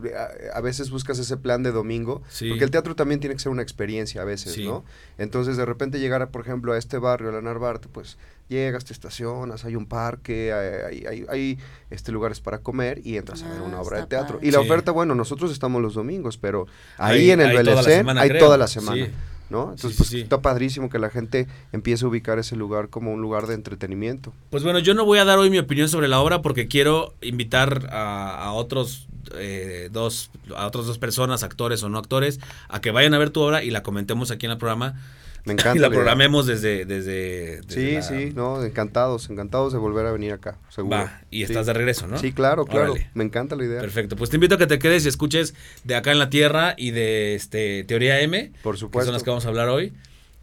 a, 0.55 0.59
a 0.59 0.61
veces 0.61 0.91
buscas 0.91 1.19
ese 1.19 1.39
plan 1.39 1.63
de 1.63 1.73
domingo. 1.73 2.23
Sí. 2.29 2.51
Porque 2.51 2.65
el 2.65 2.71
teatro 2.71 2.95
también 2.95 3.19
tiene 3.21 3.35
que 3.35 3.41
ser 3.41 3.51
una 3.51 3.63
experiencia 3.63 4.21
a 4.21 4.25
veces, 4.25 4.53
Sí. 4.53 4.65
¿no? 4.67 4.85
Entonces, 5.17 5.57
de 5.57 5.65
repente 5.65 6.01
llegar, 6.01 6.21
a, 6.21 6.29
por 6.31 6.43
ejemplo, 6.43 6.75
a 6.75 6.79
este 6.79 6.99
barrio, 6.99 7.31
a 7.31 7.33
la 7.33 7.41
Narvarte, 7.41 7.89
pues 7.89 8.19
llegas, 8.53 8.85
te 8.85 8.93
estacionas, 8.93 9.65
hay 9.65 9.75
un 9.75 9.87
parque, 9.87 10.53
hay, 10.53 11.03
hay, 11.03 11.07
hay- 11.07 11.27
hay, 11.29 11.59
este, 11.91 12.13
lugares 12.13 12.41
para 12.41 12.59
comer 12.59 13.01
y 13.05 13.17
entras 13.17 13.43
a 13.43 13.49
ver 13.49 13.59
Ah, 13.59 13.63
una 13.65 13.81
obra 13.81 14.01
de 14.01 14.07
teatro. 14.07 14.37
padre. 14.37 14.49
Y 14.49 14.53
la 14.53 14.61
Sí. 14.61 14.65
oferta, 14.67 14.93
bueno, 14.93 15.15
nosotros 15.17 15.51
estamos 15.51 15.83
los 15.83 15.95
domingos, 15.95 16.37
pero 16.39 16.67
ahí 16.99 17.23
Hay- 17.23 17.31
en 17.33 17.41
el 17.41 17.49
hay 17.49 17.65
toda 17.65 17.65
la 17.75 17.83
BLC 17.83 17.95
semana, 17.97 18.21
hay 18.21 18.29
creo. 18.29 18.45
toda 18.45 18.57
la 18.59 18.67
semana. 18.69 19.07
Sí. 19.07 19.13
¿no? 19.51 19.65
Entonces, 19.65 19.91
sí, 19.91 19.97
pues 19.99 20.09
sí. 20.09 20.21
está 20.23 20.41
padrísimo 20.41 20.89
que 20.89 20.99
la 20.99 21.11
gente 21.11 21.47
empiece 21.73 22.07
a 22.07 22.09
ubicar 22.09 22.39
ese 22.39 22.57
lugar 22.57 22.89
como 22.89 23.13
un 23.13 23.21
lugar 23.21 23.47
de 23.47 23.53
entretenimiento. 23.53 24.33
Pues 24.49 24.63
bueno, 24.63 24.79
yo 24.79 24.95
no 24.95 25.05
voy 25.05 25.19
a 25.19 25.27
dar 25.27 25.39
hoy 25.39 25.51
mi 25.51 25.59
opinión 25.59 25.91
sobre 25.91 26.09
la 26.09 26.21
obra 26.21 26.41
porque 26.41 26.69
quiero 26.69 27.13
invitar 27.21 27.87
a, 27.93 28.45
a 28.47 28.53
otros 28.53 29.09
eh, 29.35 29.91
dos, 29.93 30.31
a 30.57 30.67
otras 30.67 30.87
dos 30.87 30.97
personas, 30.99 31.43
actores 31.43 31.83
o 31.83 31.91
no 31.91 31.99
actores, 31.99 32.41
a 32.71 32.81
que 32.81 32.93
vayan 32.93 33.13
a 33.13 33.19
ver 33.19 33.29
tu 33.29 33.43
obra 33.43 33.63
y 33.63 33.71
la 33.71 33.83
comentemos 33.83 34.31
aquí 34.31 34.47
en 34.47 34.53
el 34.53 34.59
programa. 34.59 34.99
Me 35.45 35.55
encanta. 35.55 35.75
y 35.77 35.81
la 35.81 35.91
programemos 35.91 36.47
desde, 36.47 36.85
desde, 36.85 37.61
desde 37.63 37.73
Sí, 37.75 37.93
la- 37.95 38.03
sí, 38.03 38.33
no, 38.35 38.63
encantados, 38.65 39.29
encantados 39.31 39.73
de 39.73 39.79
volver 39.79 40.07
a 40.07 40.13
venir 40.13 40.33
acá, 40.33 40.59
seguro. 40.69 40.97
Va, 40.97 41.21
y 41.31 41.43
estás 41.43 41.67
Sí. 41.67 41.69
de 41.69 41.73
regreso, 41.73 42.07
¿no? 42.07 42.19
Sí, 42.19 42.33
claro, 42.33 42.65
claro. 42.65 42.93
Órale. 42.93 43.11
Me 43.15 43.25
encanta 43.25 43.57
la 43.57 43.65
idea. 43.65 43.81
Perfecto, 43.81 44.15
pues 44.17 44.31
te 44.31 44.37
invito 44.37 44.55
a 44.55 44.59
que 44.59 44.67
te 44.67 44.79
quedes 44.79 45.05
y 45.05 45.09
escuches 45.09 45.55
de 45.85 45.95
acá 45.97 46.13
en 46.13 46.19
la 46.19 46.31
Tierra 46.31 46.75
y 46.77 46.91
de 46.93 47.35
este 47.35 47.85
Teoría 47.85 48.21
M, 48.21 48.53
Por 48.63 48.75
que 48.77 48.81
supuesto. 48.81 49.07
son 49.07 49.15
las 49.15 49.23
que 49.23 49.31
vamos 49.31 49.45
a 49.45 49.49
hablar 49.49 49.69
hoy. 49.69 49.93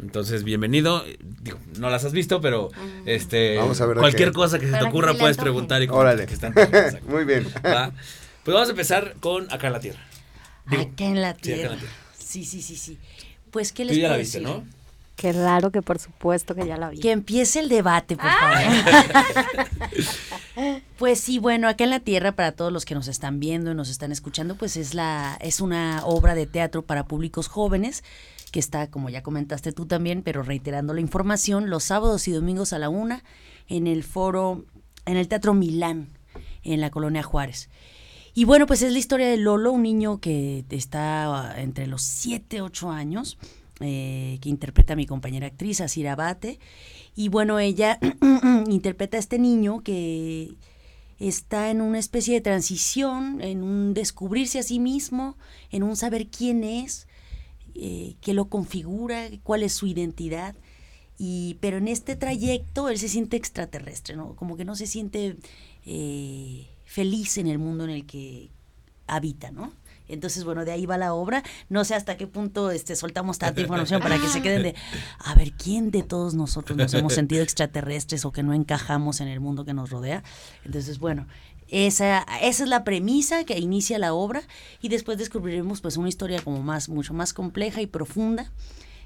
Entonces, 0.01 0.43
bienvenido. 0.45 1.03
Digo, 1.41 1.59
no 1.77 1.89
las 1.89 2.05
has 2.05 2.13
visto, 2.13 2.39
pero 2.39 2.69
este 3.05 3.57
Vamos 3.57 3.81
a 3.81 3.85
ver 3.85 3.97
cualquier 3.97 4.29
qué. 4.29 4.33
cosa 4.35 4.57
que 4.57 4.65
se 4.65 4.71
te 4.71 4.79
que 4.79 4.85
ocurra 4.85 5.13
puedes 5.15 5.35
preguntar 5.35 5.83
y 5.83 5.87
Órale. 5.89 6.25
que 6.25 6.33
están. 6.33 6.53
Muy 7.07 7.25
bien. 7.25 7.45
Va. 7.65 7.91
Pues 8.45 8.53
vamos 8.53 8.69
a 8.69 8.71
empezar 8.71 9.15
con 9.19 9.51
acá 9.51 9.67
en 9.67 9.73
la 9.73 9.79
Tierra. 9.81 9.99
Digo, 10.69 10.83
acá 10.83 11.03
en 11.05 11.21
la 11.21 11.31
sí, 11.33 11.37
acá 11.37 11.49
en 11.51 11.57
tierra. 11.57 11.69
la 11.73 11.79
Tierra. 11.79 11.93
Sí, 12.17 12.45
sí, 12.45 12.61
sí, 12.61 12.77
sí. 12.77 12.97
Pues, 13.51 13.73
¿qué 13.73 13.83
Tú 13.83 13.89
les 13.89 13.97
ya 13.97 14.03
puedo 14.03 14.11
la 14.13 14.17
viste, 14.19 14.39
decir? 14.39 14.55
¿no? 14.55 14.78
Claro 15.19 15.69
que 15.71 15.81
por 15.81 15.99
supuesto 15.99 16.55
que 16.55 16.65
ya 16.65 16.77
la 16.77 16.89
vi. 16.89 16.99
Que 16.99 17.11
empiece 17.11 17.59
el 17.59 17.67
debate, 17.67 18.15
por 18.15 18.25
Ah. 18.27 18.71
favor. 18.95 19.67
pues 20.97 21.19
sí, 21.19 21.39
bueno, 21.39 21.67
acá 21.67 21.83
en 21.83 21.89
la 21.89 21.99
Tierra, 21.99 22.31
para 22.33 22.53
todos 22.53 22.71
los 22.71 22.85
que 22.85 22.95
nos 22.95 23.07
están 23.07 23.39
viendo 23.39 23.71
y 23.71 23.75
nos 23.75 23.89
están 23.89 24.11
escuchando, 24.11 24.55
pues 24.55 24.77
es 24.77 24.93
la, 24.93 25.37
es 25.41 25.59
una 25.59 26.05
obra 26.05 26.35
de 26.35 26.45
teatro 26.47 26.83
para 26.83 27.05
públicos 27.05 27.47
jóvenes, 27.47 28.03
que 28.51 28.59
está, 28.59 28.89
como 28.89 29.09
ya 29.09 29.21
comentaste 29.21 29.71
tú 29.73 29.85
también, 29.85 30.21
pero 30.23 30.41
reiterando 30.41 30.93
la 30.93 31.01
información, 31.01 31.69
los 31.69 31.83
sábados 31.83 32.27
y 32.27 32.31
domingos 32.31 32.71
a 32.73 32.79
la 32.79 32.87
una, 32.89 33.23
en 33.67 33.87
el 33.87 34.03
foro, 34.03 34.63
en 35.05 35.17
el 35.17 35.27
Teatro 35.27 35.53
Milán, 35.53 36.07
en 36.63 36.79
la 36.81 36.89
colonia 36.91 37.23
Juárez. 37.23 37.69
Y 38.33 38.45
bueno, 38.45 38.67
pues 38.67 38.81
es 38.83 38.93
la 38.93 38.99
historia 38.99 39.27
de 39.27 39.37
Lolo, 39.37 39.71
un 39.73 39.83
niño 39.83 40.19
que 40.19 40.63
está 40.69 41.25
ah, 41.51 41.59
entre 41.61 41.87
los 41.87 42.03
7, 42.03 42.61
8 42.61 42.89
años, 42.89 43.37
eh, 43.79 44.39
que 44.41 44.49
interpreta 44.49 44.93
a 44.93 44.95
mi 44.95 45.05
compañera 45.05 45.47
actriz, 45.47 45.81
Asira 45.81 46.13
Abate. 46.13 46.59
Y 47.15 47.29
bueno, 47.29 47.59
ella 47.59 47.99
interpreta 48.67 49.17
a 49.17 49.19
este 49.19 49.39
niño 49.39 49.81
que 49.81 50.55
está 51.19 51.69
en 51.69 51.81
una 51.81 51.99
especie 51.99 52.33
de 52.35 52.41
transición, 52.41 53.41
en 53.41 53.63
un 53.63 53.93
descubrirse 53.93 54.59
a 54.59 54.63
sí 54.63 54.79
mismo, 54.79 55.37
en 55.71 55.83
un 55.83 55.95
saber 55.95 56.27
quién 56.27 56.63
es, 56.63 57.07
eh, 57.75 58.15
qué 58.21 58.33
lo 58.33 58.49
configura, 58.49 59.29
cuál 59.43 59.63
es 59.63 59.73
su 59.73 59.87
identidad. 59.87 60.55
Y, 61.17 61.57
pero 61.59 61.77
en 61.77 61.89
este 61.89 62.15
trayecto 62.15 62.89
él 62.89 62.97
se 62.97 63.09
siente 63.09 63.35
extraterrestre, 63.35 64.15
¿no? 64.15 64.35
Como 64.35 64.55
que 64.55 64.63
no 64.63 64.75
se 64.75 64.87
siente 64.87 65.35
eh, 65.85 66.67
feliz 66.85 67.37
en 67.37 67.47
el 67.47 67.59
mundo 67.59 67.83
en 67.83 67.89
el 67.89 68.05
que 68.05 68.49
habita, 69.05 69.51
¿no? 69.51 69.73
Entonces, 70.09 70.43
bueno, 70.43 70.65
de 70.65 70.71
ahí 70.71 70.85
va 70.85 70.97
la 70.97 71.13
obra. 71.13 71.43
No 71.69 71.85
sé 71.85 71.95
hasta 71.95 72.17
qué 72.17 72.27
punto 72.27 72.71
este, 72.71 72.95
soltamos 72.95 73.37
tanta 73.39 73.61
información 73.61 74.01
para 74.01 74.17
que 74.19 74.27
se 74.27 74.41
queden 74.41 74.63
de, 74.63 74.75
a 75.19 75.35
ver, 75.35 75.53
¿quién 75.53 75.91
de 75.91 76.03
todos 76.03 76.33
nosotros 76.33 76.77
nos 76.77 76.93
hemos 76.93 77.13
sentido 77.13 77.41
extraterrestres 77.43 78.25
o 78.25 78.31
que 78.31 78.43
no 78.43 78.53
encajamos 78.53 79.21
en 79.21 79.27
el 79.29 79.39
mundo 79.39 79.63
que 79.65 79.73
nos 79.73 79.89
rodea? 79.89 80.23
Entonces, 80.65 80.99
bueno, 80.99 81.27
esa, 81.69 82.25
esa 82.41 82.63
es 82.63 82.69
la 82.69 82.83
premisa 82.83 83.43
que 83.43 83.59
inicia 83.59 83.99
la 83.99 84.13
obra 84.13 84.41
y 84.81 84.89
después 84.89 85.17
descubriremos 85.19 85.81
pues 85.81 85.97
una 85.97 86.09
historia 86.09 86.41
como 86.41 86.61
más, 86.63 86.89
mucho 86.89 87.13
más 87.13 87.31
compleja 87.33 87.79
y 87.81 87.85
profunda 87.87 88.51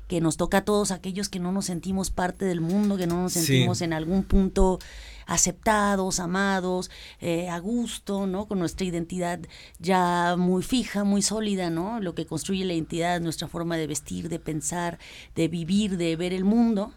que 0.07 0.21
nos 0.21 0.37
toca 0.37 0.59
a 0.59 0.65
todos 0.65 0.91
aquellos 0.91 1.27
que 1.29 1.39
no 1.39 1.51
nos 1.51 1.65
sentimos 1.65 2.09
parte 2.09 2.45
del 2.45 2.61
mundo, 2.61 2.97
que 2.97 3.07
no 3.07 3.21
nos 3.23 3.33
Sí. 3.33 3.39
sentimos 3.45 3.81
en 3.81 3.93
algún 3.93 4.23
punto 4.23 4.79
aceptados, 5.25 6.19
amados, 6.19 6.89
eh, 7.21 7.49
a 7.49 7.59
gusto, 7.59 8.27
¿no? 8.27 8.47
Con 8.47 8.59
nuestra 8.59 8.85
identidad 8.85 9.39
ya 9.79 10.35
muy 10.37 10.63
fija, 10.63 11.03
muy 11.03 11.21
sólida, 11.21 11.69
¿no? 11.69 11.99
Lo 11.99 12.15
que 12.15 12.25
construye 12.25 12.65
la 12.65 12.73
identidad, 12.73 13.21
nuestra 13.21 13.47
forma 13.47 13.77
de 13.77 13.87
vestir, 13.87 14.29
de 14.29 14.39
pensar, 14.39 14.99
de 15.35 15.47
vivir, 15.47 15.97
de 15.97 16.15
ver 16.15 16.33
el 16.33 16.43
mundo. 16.45 16.93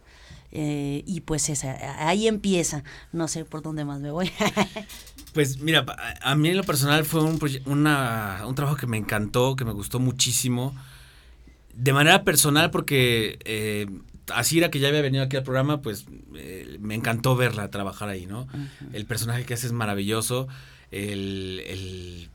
eh, 0.53 1.03
y 1.07 1.21
pues 1.23 1.49
esa, 1.51 2.09
ahí 2.09 2.27
empieza. 2.29 2.85
No 3.13 3.29
sé 3.29 3.45
por 3.45 3.63
dónde 3.63 3.85
más 3.85 4.01
me 4.01 4.11
voy. 4.11 4.31
Pues 5.33 5.59
mira, 5.61 5.85
a 6.23 6.35
mí 6.35 6.49
en 6.49 6.57
lo 6.57 6.65
personal 6.65 7.05
fue 7.05 7.23
un, 7.23 7.39
una, 7.67 8.43
un 8.47 8.55
trabajo 8.55 8.77
que 8.77 8.87
me 8.87 8.97
encantó, 8.97 9.55
que 9.55 9.65
me 9.67 9.73
gustó 9.73 9.99
muchísimo. 10.01 10.75
De 11.75 11.93
manera 11.93 12.25
personal, 12.25 12.71
porque 12.71 13.39
eh, 13.45 13.87
Asira, 14.35 14.71
que 14.71 14.79
ya 14.79 14.89
había 14.89 15.03
venido 15.03 15.25
aquí 15.25 15.37
al 15.37 15.43
programa, 15.43 15.83
pues 15.83 16.07
eh, 16.35 16.79
me 16.81 16.95
encantó 16.95 17.37
verla 17.37 17.71
trabajar 17.71 18.09
ahí, 18.09 18.27
¿no? 18.27 18.49
El 18.93 19.07
personaje 19.07 19.45
que 19.45 19.55
hace 19.55 19.67
es 19.67 19.73
maravilloso. 19.73 20.49
El, 20.91 21.63
el, 21.67 22.29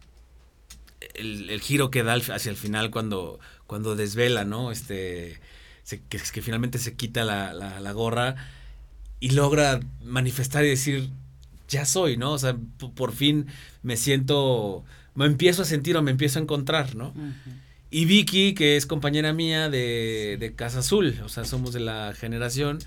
el, 1.50 1.62
giro 1.62 1.92
que 1.92 2.04
da 2.04 2.14
hacia 2.14 2.50
el 2.50 2.58
final 2.58 2.92
cuando, 2.92 3.40
cuando 3.68 3.96
desvela, 3.96 4.46
¿no? 4.46 4.72
Este, 4.72 5.40
que, 5.90 6.20
que, 6.20 6.42
finalmente 6.42 6.80
se 6.80 6.96
quita 6.96 7.24
la, 7.24 7.54
la, 7.54 7.80
la 7.80 7.92
gorra 7.92 8.36
y 9.20 9.32
logra 9.32 9.80
manifestar 10.04 10.66
y 10.66 10.70
decir, 10.70 11.10
ya 11.70 11.86
soy, 11.86 12.18
¿no? 12.18 12.34
O 12.34 12.40
sea, 12.40 12.58
por 12.96 13.14
fin 13.14 13.48
me 13.82 13.98
siento, 13.98 14.84
me 15.16 15.26
empiezo 15.26 15.62
a 15.62 15.66
sentir 15.66 15.96
o 15.98 16.02
me 16.02 16.12
empiezo 16.12 16.40
a 16.40 16.42
encontrar, 16.42 16.96
¿no? 16.96 17.14
Y 17.92 18.06
Vicky, 18.06 18.54
que 18.54 18.78
es 18.78 18.86
compañera 18.86 19.34
mía 19.34 19.70
de, 19.70 20.38
de, 20.40 20.56
Casa 20.56 20.80
Azul, 20.80 21.20
o 21.26 21.30
sea, 21.30 21.44
somos 21.44 21.74
de 21.74 21.82
la 21.82 22.14
generación. 22.18 22.80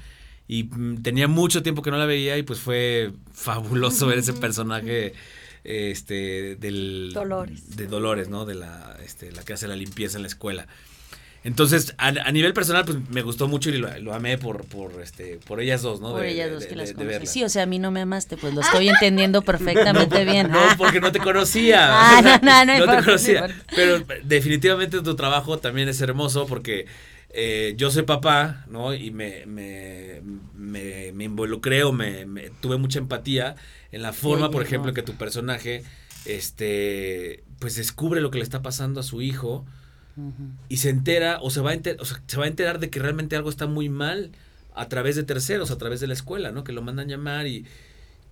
Y 0.48 0.64
mm, 0.64 1.02
tenía 1.02 1.28
mucho 1.28 1.62
tiempo 1.62 1.82
que 1.82 1.90
no 1.90 1.98
la 1.98 2.06
veía 2.06 2.38
y 2.38 2.42
pues 2.42 2.58
fue 2.58 3.12
fabuloso 3.32 4.06
ver 4.06 4.18
ese 4.18 4.32
personaje 4.32 5.12
este 5.62 6.56
del 6.56 7.10
Dolores. 7.12 7.76
de 7.76 7.86
Dolores, 7.86 8.28
¿no? 8.28 8.44
De 8.44 8.54
la 8.54 8.98
este, 9.04 9.30
la 9.32 9.42
que 9.44 9.52
hace 9.54 9.68
la 9.68 9.76
limpieza 9.76 10.16
en 10.16 10.22
la 10.22 10.28
escuela. 10.28 10.66
Entonces, 11.44 11.94
a, 11.98 12.32
nivel 12.32 12.54
personal, 12.54 12.86
pues 12.86 12.96
me 13.10 13.20
gustó 13.20 13.48
mucho 13.48 13.68
y 13.68 13.76
lo, 13.76 14.14
amé 14.14 14.38
por, 14.38 14.64
por, 14.64 15.02
este, 15.02 15.38
por 15.46 15.60
ellas 15.60 15.82
dos, 15.82 16.00
¿no? 16.00 16.12
Por 16.12 16.24
ellas 16.24 16.50
dos 16.50 16.64
que 16.64 16.74
las 16.74 16.94
conocí. 16.94 17.26
Sí, 17.26 17.44
o 17.44 17.50
sea, 17.50 17.64
a 17.64 17.66
mí 17.66 17.78
no 17.78 17.90
me 17.90 18.00
amaste, 18.00 18.38
pues 18.38 18.54
lo 18.54 18.62
estoy 18.62 18.88
entendiendo 18.88 19.42
perfectamente 19.44 20.24
bien. 20.24 20.50
No, 20.50 20.60
porque 20.78 21.00
no 21.00 21.12
te 21.12 21.20
conocía. 21.20 21.90
Ah, 22.04 22.20
no, 22.22 22.38
no, 22.42 22.64
no, 22.64 22.86
no 22.86 22.96
te 22.96 23.04
conocía. 23.04 23.46
Pero 23.74 24.04
definitivamente 24.22 25.02
tu 25.02 25.14
trabajo 25.16 25.58
también 25.58 25.88
es 25.88 26.00
hermoso 26.00 26.46
porque 26.46 26.86
eh, 27.30 27.74
yo 27.76 27.90
soy 27.90 28.04
papá, 28.04 28.64
¿no? 28.68 28.94
Y 28.94 29.10
me, 29.10 29.44
me, 29.44 30.22
me, 30.54 31.12
me 31.12 31.24
involucré 31.24 31.84
o 31.84 31.92
me, 31.92 32.24
tuve 32.60 32.78
mucha 32.78 32.98
empatía 32.98 33.56
en 33.92 34.02
la 34.02 34.12
forma, 34.12 34.50
por 34.50 34.62
ejemplo, 34.62 34.94
que 34.94 35.02
tu 35.02 35.14
personaje, 35.14 35.82
este, 36.24 37.44
pues 37.58 37.76
descubre 37.76 38.20
lo 38.20 38.30
que 38.30 38.38
le 38.38 38.44
está 38.44 38.62
pasando 38.62 39.00
a 39.00 39.02
su 39.02 39.20
hijo 39.20 39.66
y 40.68 40.76
se 40.76 40.90
entera 40.90 41.38
o 41.40 41.50
se 41.50 41.60
va 41.60 41.72
a 41.72 41.74
se 41.74 42.36
va 42.36 42.44
a 42.44 42.48
enterar 42.48 42.78
de 42.78 42.90
que 42.90 43.00
realmente 43.00 43.36
algo 43.36 43.50
está 43.50 43.66
muy 43.66 43.88
mal 43.88 44.30
a 44.74 44.88
través 44.88 45.16
de 45.16 45.22
terceros, 45.22 45.70
a 45.70 45.78
través 45.78 46.00
de 46.00 46.06
la 46.06 46.14
escuela, 46.14 46.50
¿no? 46.52 46.64
Que 46.64 46.72
lo 46.72 46.82
mandan 46.82 47.08
llamar 47.08 47.46
y 47.46 47.64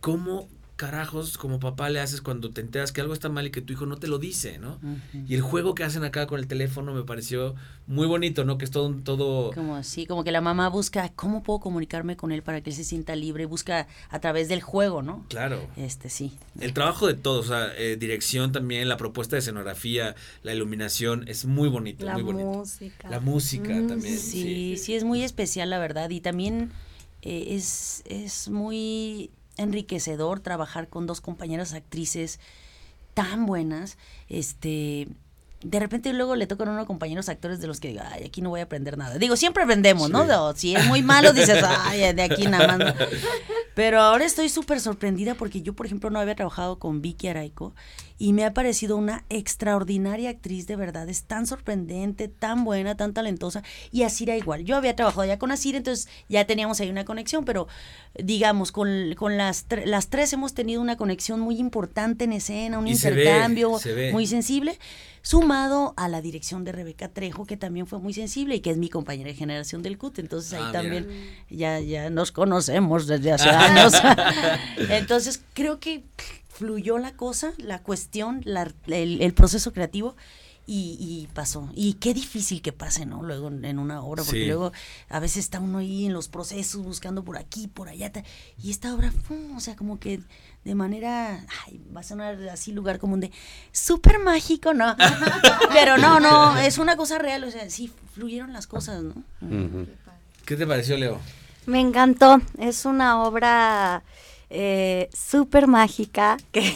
cómo 0.01 0.49
carajos 0.77 1.39
como 1.39 1.61
papá 1.61 1.91
le 1.91 2.01
haces 2.01 2.21
cuando 2.21 2.51
te 2.51 2.61
enteras 2.61 2.93
que 2.93 3.01
algo 3.01 3.13
está 3.15 3.29
mal 3.29 3.47
y 3.47 3.51
que 3.51 3.61
tu 3.61 3.73
hijo 3.73 3.87
no 3.87 3.97
te 3.97 4.09
lo 4.09 4.19
dice, 4.19 4.59
¿no? 4.59 4.81
Y 5.29 5.35
el 5.35 5.43
juego 5.43 5.75
que 5.75 5.85
hacen 5.85 6.03
acá 6.05 6.27
con 6.27 6.41
el 6.41 6.47
teléfono 6.47 6.93
me 6.93 7.05
pareció 7.05 7.55
muy 7.87 8.07
bonito, 8.07 8.45
¿no? 8.45 8.59
Que 8.59 8.65
es 8.65 8.71
todo 8.71 8.93
todo... 9.05 9.53
Como 9.53 9.77
así, 9.77 10.07
como 10.07 10.25
que 10.25 10.33
la 10.33 10.41
mamá 10.41 10.69
busca 10.69 11.11
cómo 11.15 11.43
puedo 11.43 11.61
comunicarme 11.61 12.17
con 12.17 12.33
él 12.33 12.43
para 12.43 12.63
que 12.63 12.71
él 12.71 12.77
se 12.77 12.85
sienta 12.85 13.15
libre, 13.15 13.47
busca 13.47 13.87
a 14.09 14.21
través 14.21 14.49
del 14.49 14.61
juego, 14.63 15.03
¿no? 15.03 15.25
Claro. 15.29 15.61
Este, 15.77 16.09
sí. 16.09 16.33
El 16.61 16.73
trabajo 16.73 17.07
de 17.07 17.15
todos, 17.15 17.47
o 17.47 17.49
sea, 17.49 17.73
eh, 17.77 17.97
dirección 17.97 18.53
también, 18.53 18.89
la 18.89 18.97
propuesta 18.97 19.37
de 19.37 19.41
escenografía, 19.41 20.15
la 20.43 20.55
iluminación, 20.55 21.29
es 21.29 21.45
muy 21.45 21.69
bonito, 21.69 22.05
la 22.05 22.15
muy 22.15 22.23
bonito. 22.23 22.47
música. 22.47 23.11
La 23.11 23.21
música 23.21 23.69
también. 23.87 24.19
Sí, 24.19 24.77
sí, 24.79 24.95
es 24.95 25.05
muy 25.05 25.23
especial, 25.23 25.71
la 25.71 25.79
verdad, 25.79 26.11
y 26.11 26.21
también 26.21 26.73
eh, 27.23 27.49
es, 27.51 28.03
es 28.07 28.49
muy 28.49 29.31
enriquecedor 29.57 30.41
trabajar 30.41 30.89
con 30.89 31.07
dos 31.07 31.21
compañeras 31.21 31.73
actrices 31.75 32.41
tan 33.15 33.47
buenas, 33.47 33.99
este, 34.29 35.09
de 35.63 35.79
repente 35.79 36.13
luego 36.13 36.35
le 36.35 36.47
tocan 36.47 36.69
a 36.69 36.73
unos 36.73 36.87
compañeros 36.87 37.29
actores 37.29 37.61
de 37.61 37.67
los 37.67 37.79
que 37.79 37.89
digo, 37.89 38.03
ay, 38.05 38.25
aquí 38.25 38.41
no 38.41 38.51
voy 38.51 38.61
a 38.61 38.65
aprender 38.65 38.99
nada. 38.99 39.19
Digo, 39.19 39.37
siempre 39.37 39.63
aprendemos, 39.63 40.11
¿no? 40.11 40.55
si 40.55 40.75
es 40.75 40.87
muy 40.87 41.03
malo, 41.03 41.33
dices, 41.35 41.63
ay, 41.65 42.13
de 42.13 42.23
aquí 42.23 42.47
nada 42.47 42.79
más. 42.79 42.95
Pero 43.75 44.01
ahora 44.01 44.25
estoy 44.25 44.49
súper 44.49 44.81
sorprendida 44.81 45.35
porque 45.35 45.63
yo, 45.63 45.75
por 45.75 45.87
ejemplo, 45.87 46.11
no 46.11 46.19
había 46.19 46.35
trabajado 46.35 46.79
con 46.79 47.01
Vicky 47.01 47.29
Araico 47.29 47.75
y 48.23 48.33
me 48.35 48.45
ha 48.45 48.55
parecido 48.55 48.97
una 48.97 49.25
extraordinaria 49.31 50.31
actriz, 50.31 50.69
de 50.69 50.77
verdad. 50.77 51.09
Es 51.09 51.25
tan 51.25 51.45
sorprendente, 51.45 52.29
tan 52.29 52.63
buena, 52.63 52.97
tan 52.97 53.15
talentosa. 53.15 53.65
Y 53.91 54.05
Asira 54.05 54.37
igual. 54.37 54.65
Yo 54.65 54.77
había 54.77 54.95
trabajado 54.95 55.25
ya 55.25 55.41
con 55.41 55.51
Asira, 55.51 55.79
entonces 55.79 56.09
ya 56.29 56.45
teníamos 56.45 56.79
ahí 56.79 56.89
una 56.89 57.05
conexión, 57.05 57.45
pero 57.45 57.67
digamos, 58.15 58.71
con, 58.71 59.17
con 59.17 59.37
las, 59.37 59.67
las 59.87 60.09
tres 60.09 60.33
hemos 60.33 60.55
tenido 60.55 60.81
una 60.81 60.97
conexión 60.97 61.41
muy 61.41 61.59
importante 61.59 62.23
en 62.23 62.35
escena, 62.35 62.79
un 62.79 62.87
intercambio 62.87 63.77
muy 64.13 64.29
sensible 64.29 64.79
sumado 65.23 65.95
a 65.97 66.09
la 66.09 66.21
dirección 66.21 66.65
de 66.65 66.73
Rebeca 66.73 67.09
Trejo, 67.09 67.47
que 67.47 67.57
también 67.57 67.87
fue 67.87 68.01
muy 68.01 68.13
sensible 68.13 68.57
y 68.57 68.61
que 68.61 68.71
es 68.71 68.77
mi 68.77 68.89
compañera 68.89 69.31
de 69.31 69.37
generación 69.37 69.83
del 69.83 69.97
CUT. 69.97 70.19
Entonces 70.19 70.53
ahí 70.53 70.65
ah, 70.67 70.73
también 70.73 71.09
ya, 71.49 71.81
ya 71.81 72.11
nos 72.11 72.33
conocemos 72.33 73.07
desde 73.07 73.33
hace 73.33 73.49
años. 73.49 73.95
Entonces 74.91 75.43
creo 75.55 75.79
que 75.79 76.03
fluyó 76.53 76.99
la 76.99 77.17
cosa, 77.17 77.53
la 77.59 77.83
cuestión, 77.83 78.43
el, 78.87 79.35
proceso 79.35 79.73
creativo. 79.73 80.17
Y, 80.65 81.29
pasó. 81.35 81.69
Y 81.75 81.95
qué 81.95 82.15
difícil 82.15 82.63
que 82.63 82.73
pase, 82.73 83.05
¿no? 83.05 83.23
Luego 83.23 83.49
en 83.49 83.79
una 83.79 84.01
obra, 84.01 84.23
porque 84.23 84.47
luego 84.47 84.73
a 85.11 85.19
veces 85.19 85.39
está 85.39 85.59
uno 85.59 85.79
ahí 85.79 86.07
en 86.07 86.15
los 86.15 86.29
procesos 86.29 86.83
buscando 86.83 87.25
por 87.25 87.37
aquí, 87.37 87.67
por 87.67 87.89
allá. 87.89 88.11
Y 88.63 88.71
esta 88.71 88.95
obra, 88.95 89.13
o 89.55 89.61
sea, 89.61 89.75
como 89.77 89.99
que 89.99 90.21
de 90.65 90.75
manera, 90.75 91.45
ay, 91.67 91.83
va 91.95 92.01
a 92.01 92.05
sonar 92.05 92.41
así 92.49 92.73
lugar 92.73 93.01
común 93.01 93.21
de 93.21 93.33
súper 93.73 94.21
mágico, 94.21 94.73
¿no? 94.73 94.97
Pero 95.73 95.99
no, 95.99 96.21
no, 96.21 96.57
es 96.57 96.79
una 96.79 96.97
cosa 96.97 97.19
real, 97.19 97.43
o 97.45 97.51
sea, 97.51 97.69
sí, 97.69 97.93
fluyeron 98.15 98.53
las 98.53 98.67
cosas, 98.69 99.03
¿no? 99.03 99.15
¿Qué 100.47 100.57
te 100.57 100.67
pareció, 100.67 100.97
Leo? 100.97 101.19
Me 101.67 101.81
encantó, 101.81 102.41
es 102.59 102.87
una 102.87 103.23
obra 103.23 104.05
eh, 104.55 105.09
súper 105.15 105.67
mágica 105.67 106.37
que, 106.53 106.61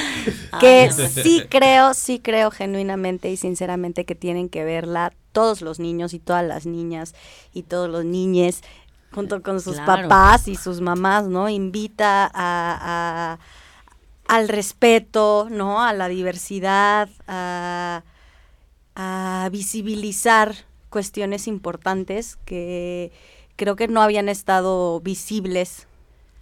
que 0.60 0.90
sí 0.90 1.44
creo, 1.48 1.94
sí 1.94 2.18
creo 2.18 2.50
genuinamente 2.50 3.30
y 3.30 3.36
sinceramente 3.36 4.04
que 4.04 4.16
tienen 4.16 4.48
que 4.48 4.64
verla 4.64 5.12
todos 5.30 5.62
los 5.62 5.78
niños 5.78 6.12
y 6.12 6.18
todas 6.18 6.44
las 6.44 6.66
niñas 6.66 7.14
y 7.54 7.62
todos 7.62 7.88
los 7.88 8.04
niñes 8.04 8.62
junto 9.12 9.42
con 9.42 9.60
sus 9.60 9.78
papás 9.78 10.48
y 10.48 10.56
sus 10.56 10.80
mamás, 10.80 11.28
¿no? 11.28 11.48
Invita 11.48 12.28
a, 12.34 13.38
al 14.26 14.48
respeto, 14.48 15.46
¿no? 15.50 15.82
A 15.82 15.92
la 15.92 16.08
diversidad, 16.08 17.08
a, 17.28 18.02
a 18.96 19.48
visibilizar 19.52 20.54
cuestiones 20.88 21.46
importantes 21.46 22.38
que 22.44 23.12
creo 23.54 23.76
que 23.76 23.86
no 23.86 24.02
habían 24.02 24.28
estado 24.28 24.98
visibles 25.00 25.86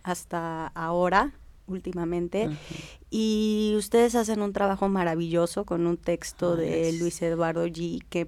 hasta 0.09 0.69
ahora, 0.69 1.33
últimamente. 1.67 2.51
Y 3.11 3.75
ustedes 3.77 4.15
hacen 4.15 4.43
un 4.43 4.53
trabajo 4.53 4.89
maravilloso 4.89 5.65
con 5.65 5.87
un 5.87 5.97
texto 5.97 6.57
de 6.57 6.93
Luis 6.95 7.21
Eduardo 7.23 7.67
G 7.67 8.03
que, 8.09 8.27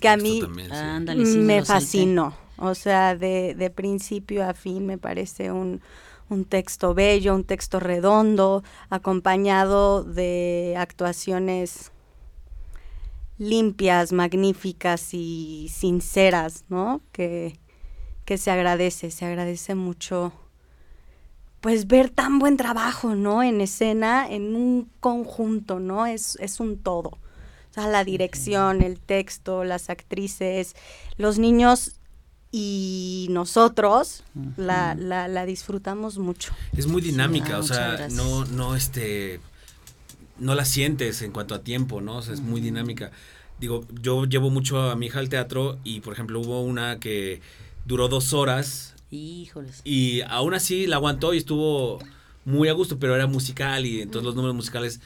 que 0.00 0.08
a 0.08 0.16
mí 0.16 0.42
me 1.36 1.64
fascinó. 1.64 2.34
O 2.56 2.74
sea, 2.74 3.16
de, 3.16 3.54
de 3.54 3.70
principio 3.70 4.46
a 4.48 4.54
fin 4.54 4.86
me 4.86 4.98
parece 4.98 5.50
un, 5.50 5.80
un 6.28 6.44
texto 6.44 6.94
bello, 6.94 7.34
un 7.34 7.44
texto 7.44 7.80
redondo, 7.80 8.62
acompañado 8.88 10.04
de 10.04 10.74
actuaciones 10.78 11.90
limpias, 13.38 14.12
magníficas 14.12 15.12
y 15.12 15.68
sinceras, 15.72 16.64
¿no? 16.68 17.00
Que, 17.10 17.58
que 18.24 18.38
se 18.38 18.50
agradece, 18.50 19.10
se 19.10 19.24
agradece 19.24 19.74
mucho 19.74 20.32
pues 21.62 21.86
ver 21.86 22.10
tan 22.10 22.40
buen 22.40 22.56
trabajo, 22.56 23.14
¿no? 23.14 23.42
En 23.42 23.60
escena, 23.60 24.28
en 24.28 24.56
un 24.56 24.90
conjunto, 24.98 25.78
¿no? 25.78 26.06
Es, 26.06 26.36
es 26.40 26.58
un 26.58 26.76
todo. 26.76 27.10
O 27.10 27.74
sea, 27.74 27.86
la 27.86 28.04
dirección, 28.04 28.82
el 28.82 28.98
texto, 28.98 29.64
las 29.64 29.88
actrices, 29.88 30.74
los 31.16 31.38
niños 31.38 31.94
y 32.50 33.28
nosotros 33.30 34.24
la, 34.56 34.94
la, 34.94 35.28
la, 35.28 35.46
disfrutamos 35.46 36.18
mucho. 36.18 36.52
Es 36.76 36.86
muy 36.86 37.00
dinámica, 37.00 37.58
o 37.58 37.62
sea, 37.62 38.08
no, 38.10 38.44
no, 38.44 38.74
este, 38.74 39.40
no 40.38 40.56
la 40.56 40.64
sientes 40.64 41.22
en 41.22 41.30
cuanto 41.30 41.54
a 41.54 41.62
tiempo, 41.62 42.00
¿no? 42.00 42.16
O 42.16 42.22
sea, 42.22 42.34
es 42.34 42.40
muy 42.40 42.60
dinámica. 42.60 43.12
Digo, 43.60 43.86
yo 44.02 44.24
llevo 44.24 44.50
mucho 44.50 44.90
a 44.90 44.96
mi 44.96 45.06
hija 45.06 45.20
al 45.20 45.28
teatro 45.28 45.78
y, 45.84 46.00
por 46.00 46.12
ejemplo, 46.12 46.40
hubo 46.40 46.60
una 46.60 46.98
que 46.98 47.40
duró 47.86 48.08
dos 48.08 48.32
horas. 48.32 48.91
Híjoles. 49.12 49.82
Y 49.84 50.22
aún 50.22 50.54
así 50.54 50.86
la 50.86 50.96
aguantó 50.96 51.34
y 51.34 51.38
estuvo 51.38 52.00
muy 52.44 52.68
a 52.68 52.72
gusto, 52.72 52.98
pero 52.98 53.14
era 53.14 53.28
musical 53.28 53.86
y 53.86 54.00
entonces 54.00 54.24
los 54.24 54.34
números 54.34 54.56
musicales 54.56 55.00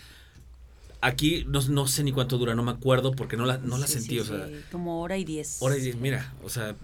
Aquí 1.02 1.44
no, 1.46 1.60
no, 1.68 1.86
sé 1.86 2.02
ni 2.02 2.12
cuánto 2.12 2.38
dura, 2.38 2.54
no 2.54 2.62
me 2.62 2.70
acuerdo 2.70 3.12
porque 3.12 3.36
no 3.36 3.44
la, 3.44 3.58
no 3.58 3.76
la 3.78 3.86
sentí, 3.86 4.18
o 4.18 4.24
sea. 4.24 4.48
Como 4.72 5.02
hora 5.02 5.16
y 5.18 5.24
diez. 5.24 5.58
Hora 5.60 5.76
y 5.76 5.80
diez, 5.80 5.96
mira, 5.96 6.32
o 6.42 6.48
sea, 6.48 6.74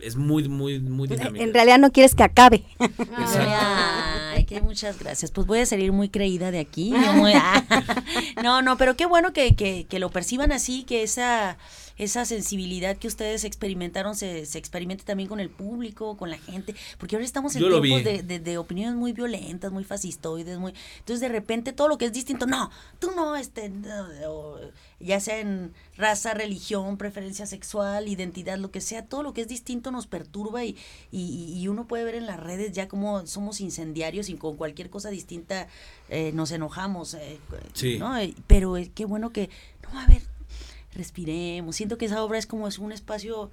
es 0.00 0.16
muy, 0.16 0.48
muy, 0.48 0.80
muy 0.80 1.06
dinámica. 1.06 1.44
En 1.44 1.52
realidad 1.52 1.78
no 1.78 1.92
quieres 1.92 2.14
que 2.14 2.22
acabe. 2.22 2.64
Ay, 3.16 4.44
que 4.44 4.62
muchas 4.62 4.98
gracias. 4.98 5.30
Pues 5.30 5.46
voy 5.46 5.58
a 5.58 5.66
salir 5.66 5.92
muy 5.92 6.08
creída 6.08 6.50
de 6.50 6.58
aquí. 6.58 6.92
No, 8.42 8.62
no, 8.62 8.78
pero 8.78 8.96
qué 8.96 9.04
bueno 9.04 9.32
que, 9.32 9.54
que, 9.54 9.86
que 9.88 9.98
lo 9.98 10.10
perciban 10.10 10.50
así, 10.50 10.84
que 10.84 11.02
esa 11.02 11.58
esa 12.02 12.24
sensibilidad 12.24 12.96
que 12.96 13.08
ustedes 13.08 13.44
experimentaron 13.44 14.16
se, 14.16 14.46
se 14.46 14.58
experimente 14.58 15.04
también 15.04 15.28
con 15.28 15.38
el 15.40 15.50
público, 15.50 16.16
con 16.16 16.30
la 16.30 16.38
gente, 16.38 16.74
porque 16.98 17.16
ahora 17.16 17.24
estamos 17.24 17.54
en 17.56 17.62
Yo 17.62 17.80
tiempos 17.80 18.04
de, 18.04 18.22
de- 18.22 18.38
de 18.40 18.58
opiniones 18.58 18.94
muy 18.96 19.12
violentas, 19.12 19.70
muy 19.70 19.84
fascistoides, 19.84 20.58
muy 20.58 20.72
entonces 20.98 21.20
de 21.20 21.28
repente 21.28 21.72
todo 21.72 21.88
lo 21.88 21.98
que 21.98 22.06
es 22.06 22.12
distinto, 22.12 22.46
no, 22.46 22.70
tú 22.98 23.10
no, 23.14 23.36
este, 23.36 23.68
no, 23.68 24.06
o 24.28 24.58
ya 24.98 25.20
sea 25.20 25.38
en 25.40 25.72
raza, 25.96 26.34
religión, 26.34 26.96
preferencia 26.96 27.46
sexual, 27.46 28.08
identidad, 28.08 28.58
lo 28.58 28.70
que 28.70 28.80
sea, 28.80 29.04
todo 29.06 29.22
lo 29.22 29.32
que 29.34 29.42
es 29.42 29.48
distinto 29.48 29.90
nos 29.90 30.06
perturba 30.06 30.64
y, 30.64 30.76
y, 31.12 31.52
y 31.56 31.68
uno 31.68 31.86
puede 31.86 32.04
ver 32.04 32.14
en 32.14 32.26
las 32.26 32.40
redes 32.40 32.72
ya 32.72 32.88
como 32.88 33.26
somos 33.26 33.60
incendiarios 33.60 34.28
y 34.28 34.34
con 34.34 34.56
cualquier 34.56 34.90
cosa 34.90 35.10
distinta 35.10 35.68
eh, 36.08 36.32
nos 36.34 36.50
enojamos, 36.50 37.14
eh, 37.14 37.38
Sí. 37.74 37.98
¿no? 37.98 38.14
Pero 38.46 38.76
eh, 38.76 38.90
qué 38.94 39.04
bueno 39.04 39.30
que, 39.30 39.50
no, 39.82 39.98
a 39.98 40.06
ver, 40.06 40.22
respiremos. 40.94 41.76
Siento 41.76 41.98
que 41.98 42.06
esa 42.06 42.22
obra 42.22 42.38
es 42.38 42.46
como 42.46 42.68
es 42.68 42.78
un 42.78 42.92
espacio 42.92 43.50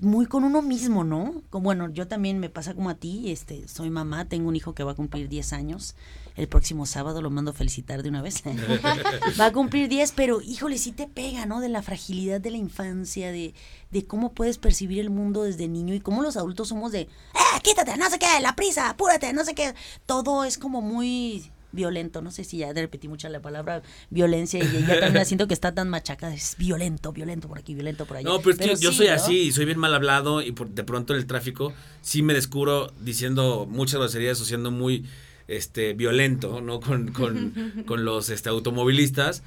muy 0.00 0.26
con 0.26 0.44
uno 0.44 0.62
mismo, 0.62 1.04
¿no? 1.04 1.42
Como, 1.50 1.64
bueno, 1.64 1.90
yo 1.90 2.08
también 2.08 2.38
me 2.38 2.48
pasa 2.48 2.74
como 2.74 2.90
a 2.90 2.94
ti, 2.94 3.30
este, 3.30 3.68
soy 3.68 3.90
mamá, 3.90 4.24
tengo 4.24 4.48
un 4.48 4.56
hijo 4.56 4.74
que 4.74 4.84
va 4.84 4.92
a 4.92 4.96
cumplir 4.96 5.28
10 5.28 5.52
años. 5.52 5.94
El 6.34 6.48
próximo 6.48 6.86
sábado 6.86 7.20
lo 7.20 7.28
mando 7.28 7.50
a 7.50 7.54
felicitar 7.54 8.02
de 8.02 8.08
una 8.08 8.22
vez. 8.22 8.42
va 9.40 9.46
a 9.46 9.52
cumplir 9.52 9.88
10, 9.88 10.12
pero 10.12 10.40
híjole, 10.40 10.78
sí 10.78 10.92
te 10.92 11.06
pega, 11.06 11.44
¿no? 11.44 11.60
De 11.60 11.68
la 11.68 11.82
fragilidad 11.82 12.40
de 12.40 12.50
la 12.50 12.56
infancia, 12.56 13.30
de, 13.30 13.54
de 13.90 14.06
cómo 14.06 14.32
puedes 14.32 14.56
percibir 14.58 14.98
el 14.98 15.10
mundo 15.10 15.42
desde 15.42 15.68
niño 15.68 15.94
y 15.94 16.00
cómo 16.00 16.22
los 16.22 16.36
adultos 16.36 16.68
somos 16.68 16.90
de, 16.90 17.02
¡eh, 17.02 17.60
quítate, 17.62 17.96
no 17.98 18.08
sé 18.08 18.18
qué, 18.18 18.40
la 18.40 18.56
prisa, 18.56 18.88
apúrate, 18.88 19.32
no 19.34 19.44
sé 19.44 19.54
qué! 19.54 19.74
Todo 20.06 20.44
es 20.44 20.56
como 20.56 20.80
muy 20.80 21.51
violento, 21.72 22.22
no 22.22 22.30
sé 22.30 22.44
si 22.44 22.58
ya 22.58 22.72
repetí 22.72 23.08
mucho 23.08 23.28
la 23.28 23.40
palabra 23.40 23.82
violencia 24.10 24.62
y 24.62 24.86
ya 24.86 25.00
también 25.00 25.14
la 25.14 25.24
siento 25.24 25.48
que 25.48 25.54
está 25.54 25.74
tan 25.74 25.88
machacada, 25.88 26.34
es 26.34 26.56
violento, 26.58 27.12
violento 27.12 27.48
por 27.48 27.58
aquí, 27.58 27.74
violento 27.74 28.06
por 28.06 28.18
allá. 28.18 28.28
No, 28.28 28.40
pero 28.40 28.50
es 28.50 28.58
que 28.58 28.76
yo 28.82 28.90
sí, 28.90 28.98
soy 28.98 29.06
¿no? 29.08 29.14
así 29.14 29.38
y 29.40 29.52
soy 29.52 29.64
bien 29.64 29.78
mal 29.78 29.94
hablado 29.94 30.42
y 30.42 30.52
por, 30.52 30.68
de 30.68 30.84
pronto 30.84 31.14
en 31.14 31.20
el 31.20 31.26
tráfico 31.26 31.72
sí 32.00 32.22
me 32.22 32.34
descubro 32.34 32.92
diciendo 33.00 33.66
muchas 33.68 34.00
groserías 34.00 34.40
o 34.40 34.44
siendo 34.44 34.70
muy 34.70 35.04
este 35.48 35.92
violento, 35.94 36.60
¿no? 36.60 36.80
Con, 36.80 37.12
con, 37.12 37.84
con 37.86 38.04
los 38.04 38.30
este, 38.30 38.48
automovilistas. 38.48 39.42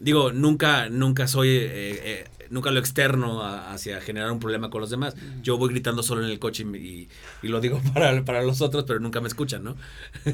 Digo, 0.00 0.32
nunca, 0.32 0.88
nunca 0.88 1.26
soy, 1.28 1.48
eh, 1.50 1.68
eh, 1.72 2.24
nunca 2.50 2.70
lo 2.70 2.80
externo 2.80 3.42
a- 3.42 3.72
hacia 3.72 4.00
generar 4.00 4.30
un 4.32 4.40
problema 4.40 4.68
con 4.70 4.80
los 4.80 4.90
demás. 4.90 5.14
Yo 5.42 5.56
voy 5.56 5.70
gritando 5.70 6.02
solo 6.02 6.24
en 6.24 6.30
el 6.30 6.38
coche 6.38 6.64
y, 6.72 6.76
y- 6.76 7.08
y 7.42 7.48
lo 7.48 7.60
digo 7.60 7.80
para, 7.94 8.24
para 8.24 8.42
los 8.42 8.60
otros, 8.60 8.84
pero 8.86 8.98
nunca 9.00 9.20
me 9.20 9.28
escuchan, 9.28 9.62
¿no? 9.64 9.76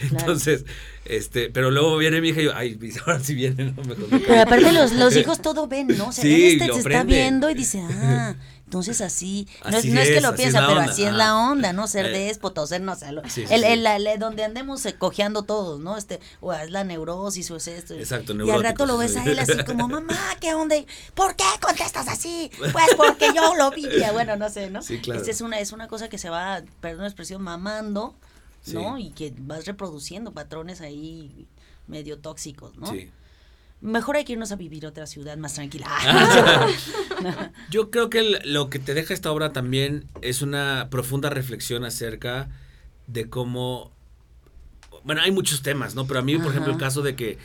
Entonces, 0.00 0.64
este, 1.04 1.50
pero 1.50 1.70
luego 1.70 1.96
viene 1.96 2.20
mi 2.20 2.30
hija 2.30 2.40
y 2.40 2.44
yo, 2.44 2.52
ay, 2.54 2.78
ahora 3.06 3.20
sí 3.20 3.34
viene, 3.34 3.72
¿no? 3.72 3.82
Mejor 3.84 4.06
Pero 4.26 4.40
aparte 4.42 4.72
los, 4.72 4.92
los 4.92 5.16
hijos 5.16 5.40
todo 5.40 5.66
ven, 5.66 5.88
¿no? 5.88 6.08
O 6.08 6.12
sea, 6.12 6.22
Sí, 6.22 6.58
lo 6.66 6.74
se 6.74 6.80
está 6.80 7.04
viendo 7.04 7.50
y 7.50 7.54
dice, 7.54 7.80
ah, 7.82 8.34
entonces 8.74 9.00
así. 9.00 9.46
No, 9.70 9.76
Así 9.78 9.88
es, 9.88 9.94
no 9.94 10.00
es 10.00 10.08
que 10.08 10.20
lo 10.20 10.34
piensa, 10.34 10.66
pero 10.66 10.80
onda, 10.80 10.90
así 10.90 11.04
es 11.04 11.12
la 11.12 11.36
onda, 11.36 11.72
¿no? 11.72 11.86
Ser 11.86 12.06
Eh. 12.06 12.10
déspota 12.26 12.60
o 12.62 12.66
ser, 12.66 12.80
no 12.80 12.96
sé, 12.96 13.06
Sí, 13.28 13.46
sí, 13.46 13.54
el, 13.54 13.62
el- 13.86 14.18
donde 14.18 14.42
andemos 14.42 14.84
cojeando 14.98 15.44
todos, 15.44 15.78
¿no? 15.78 15.96
Este, 15.96 16.18
o 16.40 16.52
es 16.52 16.70
la 16.72 16.82
neurosis 16.82 17.48
o 17.52 17.56
es 17.56 17.68
esto. 17.68 17.94
Exacto, 17.94 18.34
Y 18.34 18.50
al 18.50 18.64
rato 18.64 18.84
lo 18.84 18.98
ves 18.98 19.16
a 19.16 19.22
él 19.24 19.38
así 19.38 19.52
como, 19.64 19.86
mamá, 19.88 20.18
¿qué 20.40 20.54
onda? 20.54 20.74
¿Por 21.14 21.36
qué 21.36 21.44
contestas 21.60 22.08
así? 22.08 22.50
Pues 22.58 22.72
porque 22.96 23.28
yo 23.32 23.54
lo 23.54 23.70
vivía. 23.70 24.10
Bueno, 24.10 24.34
no 24.36 24.50
sé, 24.50 24.70
¿no? 24.70 24.82
Sí, 24.82 24.98
claro. 25.00 25.20
Esta 25.20 25.30
es 25.30 25.40
una, 25.40 25.60
es 25.60 25.70
una 25.70 25.86
cosa 25.86 26.08
que 26.08 26.18
se 26.18 26.28
va, 26.28 26.60
perdón 26.80 27.02
la 27.02 27.08
expresión, 27.08 27.42
mamando, 27.42 28.16
¿no? 28.72 28.98
Y 28.98 29.10
que 29.10 29.32
vas 29.38 29.66
reproduciendo 29.66 30.32
patrones 30.32 30.80
ahí 30.80 31.46
medio 31.86 32.18
tóxicos, 32.18 32.76
¿no? 32.76 32.88
Sí. 32.90 33.08
Mejor 33.80 34.16
hay 34.16 34.24
que 34.24 34.32
irnos 34.32 34.50
a 34.52 34.56
vivir 34.56 34.86
a 34.86 34.88
otra 34.88 35.06
ciudad 35.06 35.36
más 35.36 35.54
tranquila. 35.54 35.86
Yo 37.70 37.90
creo 37.90 38.10
que 38.10 38.18
el- 38.20 38.40
lo 38.52 38.70
que 38.70 38.78
te 38.78 38.94
deja 38.94 39.12
esta 39.14 39.30
obra 39.30 39.52
también 39.52 40.06
es 40.22 40.42
una 40.42 40.88
profunda 40.90 41.30
reflexión 41.30 41.84
acerca 41.84 42.48
de 43.06 43.28
cómo... 43.28 43.92
Bueno, 45.04 45.20
hay 45.20 45.30
muchos 45.32 45.62
temas, 45.62 45.94
¿no? 45.94 46.06
Pero 46.06 46.20
a 46.20 46.22
mí, 46.22 46.38
por 46.38 46.50
ejemplo, 46.50 46.72
el 46.72 46.78
caso 46.78 47.02
de 47.02 47.14
que 47.14 47.36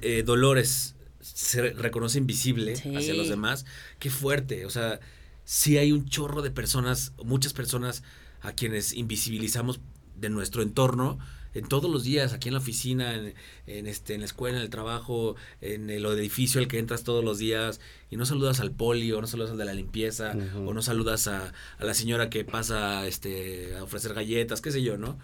eh, 0.00 0.22
Dolores 0.24 0.94
se 1.20 1.72
reconoce 1.72 2.18
invisible 2.18 2.76
Sí. 2.76 2.94
hacia 2.96 3.12
los 3.14 3.28
demás, 3.28 3.66
qué 3.98 4.08
fuerte. 4.10 4.64
O 4.64 4.70
sea, 4.70 5.00
sí 5.44 5.76
hay 5.76 5.92
un 5.92 6.06
chorro 6.08 6.40
de 6.40 6.50
personas, 6.50 7.12
muchas 7.22 7.52
personas 7.52 8.02
a 8.40 8.52
quienes 8.52 8.94
invisibilizamos 8.94 9.80
de 10.16 10.30
nuestro 10.30 10.62
entorno 10.62 11.18
en 11.54 11.66
todos 11.68 11.90
los 11.90 12.02
días, 12.04 12.32
aquí 12.32 12.48
en 12.48 12.54
la 12.54 12.60
oficina, 12.60 13.14
en, 13.14 13.34
en, 13.66 13.86
este, 13.86 14.14
en 14.14 14.20
la 14.20 14.26
escuela, 14.26 14.56
en 14.58 14.62
el 14.64 14.70
trabajo, 14.70 15.36
en 15.60 15.88
el 15.88 16.04
edificio 16.06 16.60
al 16.60 16.68
que 16.68 16.78
entras 16.78 17.04
todos 17.04 17.24
los 17.24 17.38
días 17.38 17.80
y 18.10 18.16
no 18.16 18.26
saludas 18.26 18.60
al 18.60 18.72
poli 18.72 19.12
o 19.12 19.20
no 19.20 19.26
saludas 19.26 19.52
al 19.52 19.58
de 19.58 19.64
la 19.64 19.74
limpieza 19.74 20.34
o 20.66 20.74
no 20.74 20.82
saludas 20.82 21.26
a, 21.28 21.52
a 21.78 21.84
la 21.84 21.94
señora 21.94 22.28
que 22.30 22.44
pasa 22.44 23.06
este, 23.06 23.74
a 23.76 23.84
ofrecer 23.84 24.14
galletas, 24.14 24.60
qué 24.60 24.70
sé 24.70 24.82
yo, 24.82 24.98
¿no? 24.98 25.16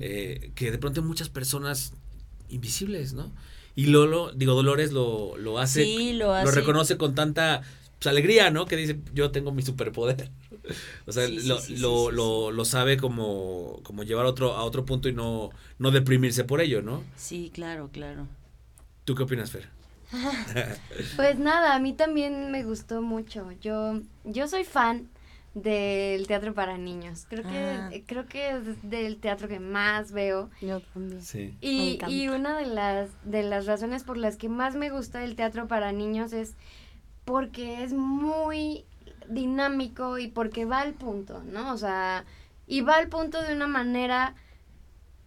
Eh, 0.00 0.50
que 0.54 0.70
de 0.70 0.78
pronto 0.78 1.00
hay 1.00 1.06
muchas 1.06 1.28
personas 1.28 1.92
invisibles, 2.48 3.12
¿no? 3.14 3.32
Y 3.74 3.86
Lolo, 3.86 4.32
digo, 4.34 4.54
Dolores 4.54 4.92
lo, 4.92 5.36
lo 5.38 5.58
hace, 5.58 5.84
Sí, 5.84 6.12
lo 6.12 6.34
hace. 6.34 6.50
reconoce 6.54 6.96
con 6.98 7.14
tanta 7.14 7.62
pues, 7.98 8.06
alegría, 8.06 8.50
¿no? 8.50 8.66
Que 8.66 8.76
dice, 8.76 8.98
yo 9.14 9.30
tengo 9.30 9.52
mi 9.52 9.62
superpoder. 9.62 10.30
O 11.06 11.12
sea, 11.12 11.26
Sí, 11.26 11.40
lo, 11.46 11.58
sí, 11.58 11.76
sí, 11.76 11.82
lo, 11.82 12.10
sí, 12.10 12.16
lo, 12.16 12.50
lo 12.52 12.64
sabe 12.64 12.96
como, 12.96 13.80
como 13.82 14.02
llevar 14.04 14.26
a 14.26 14.28
otro, 14.28 14.52
a 14.54 14.62
otro 14.64 14.84
punto 14.84 15.08
y 15.08 15.12
no, 15.12 15.50
no 15.78 15.90
deprimirse 15.90 16.44
por 16.44 16.60
ello, 16.60 16.82
¿no? 16.82 17.02
Sí, 17.16 17.50
claro, 17.52 17.90
claro. 17.92 18.26
¿Tú 19.04 19.14
qué 19.14 19.24
opinas, 19.24 19.50
Fer? 19.50 19.68
Pues 21.16 21.38
nada, 21.38 21.74
a 21.74 21.78
mí 21.78 21.92
también 21.94 22.50
me 22.52 22.64
gustó 22.64 23.02
mucho. 23.02 23.50
Yo, 23.60 24.00
yo 24.24 24.46
soy 24.48 24.64
fan 24.64 25.08
del 25.54 26.26
teatro 26.26 26.54
para 26.54 26.78
niños. 26.78 27.26
Creo 27.28 27.42
que, 27.42 27.58
Ah. 27.58 27.90
creo 28.06 28.26
que 28.26 28.50
es 28.50 28.88
del 28.88 29.18
teatro 29.18 29.48
que 29.48 29.58
más 29.60 30.12
veo. 30.12 30.50
Yo 30.60 30.80
también. 30.80 31.22
Sí. 31.22 31.54
Y, 31.60 31.98
y 32.08 32.28
una 32.28 32.56
de 32.58 32.66
las, 32.66 33.10
de 33.24 33.42
las 33.42 33.66
razones 33.66 34.04
por 34.04 34.16
las 34.16 34.36
que 34.36 34.48
más 34.48 34.74
me 34.76 34.90
gusta 34.90 35.24
el 35.24 35.34
teatro 35.36 35.66
para 35.68 35.92
niños 35.92 36.32
es 36.32 36.54
porque 37.24 37.82
es 37.84 37.92
muy 37.92 38.84
dinámico 39.32 40.18
y 40.18 40.28
porque 40.28 40.64
va 40.64 40.80
al 40.80 40.94
punto, 40.94 41.42
¿no? 41.52 41.72
O 41.72 41.76
sea, 41.78 42.24
y 42.66 42.80
va 42.80 42.96
al 42.96 43.08
punto 43.08 43.42
de 43.42 43.54
una 43.54 43.66
manera 43.66 44.34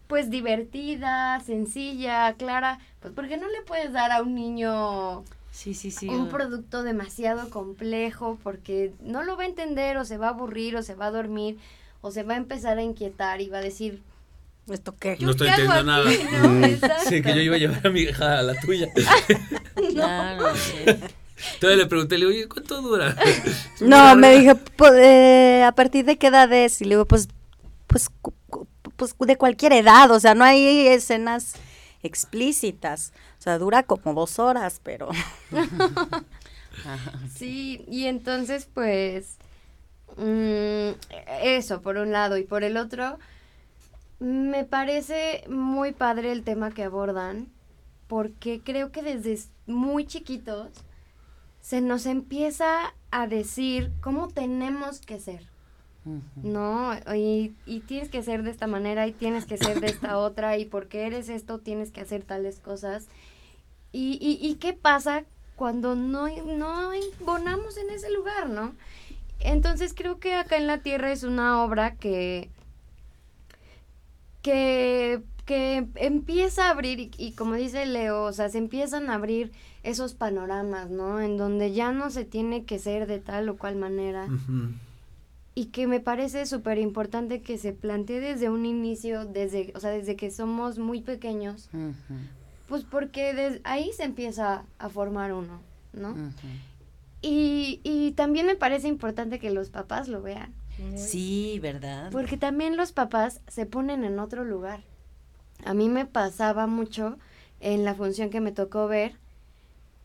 pues 0.06 0.30
divertida, 0.30 1.40
sencilla, 1.40 2.32
clara, 2.34 2.78
pues 3.00 3.12
porque 3.14 3.36
no 3.36 3.48
le 3.48 3.62
puedes 3.62 3.92
dar 3.92 4.12
a 4.12 4.22
un 4.22 4.34
niño 4.34 5.24
Sí, 5.50 5.74
sí, 5.74 5.90
sí. 5.90 6.08
un 6.08 6.28
producto 6.28 6.82
demasiado 6.82 7.50
complejo 7.50 8.38
porque 8.42 8.92
no 9.00 9.22
lo 9.24 9.36
va 9.36 9.44
a 9.44 9.46
entender 9.46 9.96
o 9.96 10.04
se 10.04 10.18
va 10.18 10.26
a 10.26 10.30
aburrir 10.30 10.76
o 10.76 10.82
se 10.82 10.94
va 10.94 11.06
a 11.06 11.10
dormir 11.10 11.58
o 12.02 12.10
se 12.10 12.22
va 12.22 12.34
a 12.34 12.36
empezar 12.36 12.78
a 12.78 12.82
inquietar 12.82 13.40
y 13.40 13.48
va 13.48 13.58
a 13.58 13.62
decir, 13.62 14.02
¿Esto 14.70 14.94
qué? 14.98 15.16
No 15.20 15.30
estoy 15.30 15.48
¿qué 15.48 15.62
hago 15.62 15.72
entendiendo 15.78 16.08
aquí?", 16.08 16.24
nada. 16.24 16.88
¿no? 17.04 17.08
Sí, 17.08 17.22
que 17.22 17.34
yo 17.34 17.40
iba 17.40 17.54
a 17.56 17.58
llevar 17.58 17.86
a 17.86 17.90
mi 17.90 18.00
hija 18.00 18.38
a 18.38 18.42
la 18.42 18.54
tuya. 18.60 18.88
Claro, 19.92 20.54
sí. 20.56 20.84
Entonces 21.54 21.78
le 21.78 21.86
pregunté, 21.86 22.18
le 22.18 22.26
digo, 22.26 22.36
oye, 22.36 22.48
¿cuánto 22.48 22.80
dura? 22.82 23.16
No, 23.80 24.16
me 24.16 24.36
dije, 24.38 24.54
"Po- 24.54 24.92
eh, 24.94 25.62
¿a 25.64 25.72
partir 25.72 26.04
de 26.04 26.16
qué 26.16 26.28
edad 26.28 26.50
es? 26.52 26.80
Y 26.80 26.84
le 26.84 26.90
digo, 26.90 27.04
pues, 27.06 27.28
pues, 27.86 28.10
pues 28.96 29.14
de 29.18 29.36
cualquier 29.36 29.72
edad, 29.74 30.10
o 30.10 30.18
sea, 30.20 30.34
no 30.34 30.44
hay 30.44 30.86
escenas 30.88 31.54
explícitas. 32.02 33.12
O 33.38 33.42
sea, 33.42 33.58
dura 33.58 33.82
como 33.82 34.14
dos 34.14 34.38
horas, 34.38 34.80
pero... 34.82 35.08
Sí, 37.34 37.84
y 37.90 38.04
entonces 38.06 38.68
pues 38.72 39.38
mm, 40.16 40.90
eso 41.42 41.80
por 41.80 41.96
un 41.96 42.12
lado 42.12 42.36
y 42.36 42.44
por 42.44 42.64
el 42.64 42.76
otro 42.76 43.18
me 44.18 44.64
parece 44.64 45.44
muy 45.48 45.92
padre 45.92 46.32
el 46.32 46.42
tema 46.42 46.70
que 46.70 46.84
abordan 46.84 47.48
porque 48.08 48.60
creo 48.62 48.92
que 48.92 49.02
desde 49.02 49.38
muy 49.66 50.06
chiquitos 50.06 50.68
se 51.66 51.80
nos 51.80 52.06
empieza 52.06 52.94
a 53.10 53.26
decir 53.26 53.90
cómo 54.00 54.28
tenemos 54.28 55.00
que 55.00 55.18
ser. 55.18 55.48
No, 56.36 56.92
y, 57.12 57.56
y 57.66 57.80
tienes 57.80 58.08
que 58.08 58.22
ser 58.22 58.44
de 58.44 58.52
esta 58.52 58.68
manera 58.68 59.08
y 59.08 59.12
tienes 59.12 59.46
que 59.46 59.56
ser 59.58 59.80
de 59.80 59.88
esta 59.88 60.16
otra 60.18 60.56
y 60.58 60.64
porque 60.64 61.08
eres 61.08 61.28
esto 61.28 61.58
tienes 61.58 61.90
que 61.90 62.02
hacer 62.02 62.22
tales 62.22 62.60
cosas. 62.60 63.08
¿Y, 63.90 64.16
y, 64.20 64.38
y 64.46 64.54
qué 64.54 64.74
pasa 64.74 65.24
cuando 65.56 65.96
no, 65.96 66.28
no 66.44 66.92
embonamos 66.92 67.76
en 67.78 67.90
ese 67.90 68.12
lugar, 68.12 68.48
no? 68.48 68.72
Entonces 69.40 69.92
creo 69.92 70.20
que 70.20 70.34
acá 70.34 70.58
en 70.58 70.68
la 70.68 70.78
Tierra 70.78 71.10
es 71.10 71.24
una 71.24 71.64
obra 71.64 71.96
que, 71.96 72.48
que, 74.40 75.20
que 75.44 75.88
empieza 75.96 76.68
a 76.68 76.70
abrir, 76.70 77.00
y, 77.00 77.10
y 77.18 77.32
como 77.32 77.54
dice 77.54 77.86
Leo, 77.86 78.22
o 78.22 78.32
sea, 78.32 78.50
se 78.50 78.58
empiezan 78.58 79.10
a 79.10 79.14
abrir 79.14 79.50
esos 79.86 80.14
panoramas, 80.14 80.90
¿no? 80.90 81.20
En 81.20 81.36
donde 81.36 81.72
ya 81.72 81.92
no 81.92 82.10
se 82.10 82.24
tiene 82.24 82.64
que 82.64 82.78
ser 82.78 83.06
de 83.06 83.20
tal 83.20 83.48
o 83.48 83.56
cual 83.56 83.76
manera 83.76 84.28
y 85.54 85.66
que 85.66 85.86
me 85.86 86.00
parece 86.00 86.44
súper 86.44 86.76
importante 86.76 87.40
que 87.40 87.56
se 87.56 87.72
plantee 87.72 88.20
desde 88.20 88.50
un 88.50 88.66
inicio, 88.66 89.24
desde, 89.24 89.72
o 89.74 89.80
sea, 89.80 89.90
desde 89.90 90.14
que 90.16 90.30
somos 90.30 90.78
muy 90.78 91.00
pequeños, 91.00 91.70
pues 92.68 92.84
porque 92.84 93.60
ahí 93.64 93.90
se 93.96 94.04
empieza 94.04 94.64
a 94.78 94.88
formar 94.88 95.32
uno, 95.32 95.60
¿no? 95.92 96.14
y, 97.22 97.80
y 97.84 98.12
también 98.12 98.46
me 98.46 98.56
parece 98.56 98.88
importante 98.88 99.38
que 99.38 99.50
los 99.50 99.70
papás 99.70 100.08
lo 100.08 100.20
vean. 100.20 100.52
Sí, 100.94 101.58
¿verdad? 101.62 102.10
Porque 102.12 102.36
también 102.36 102.76
los 102.76 102.92
papás 102.92 103.40
se 103.48 103.64
ponen 103.64 104.04
en 104.04 104.18
otro 104.18 104.44
lugar. 104.44 104.80
A 105.64 105.72
mí 105.72 105.88
me 105.88 106.04
pasaba 106.04 106.66
mucho 106.66 107.16
en 107.60 107.84
la 107.84 107.94
función 107.94 108.28
que 108.28 108.42
me 108.42 108.52
tocó 108.52 108.88
ver 108.88 109.16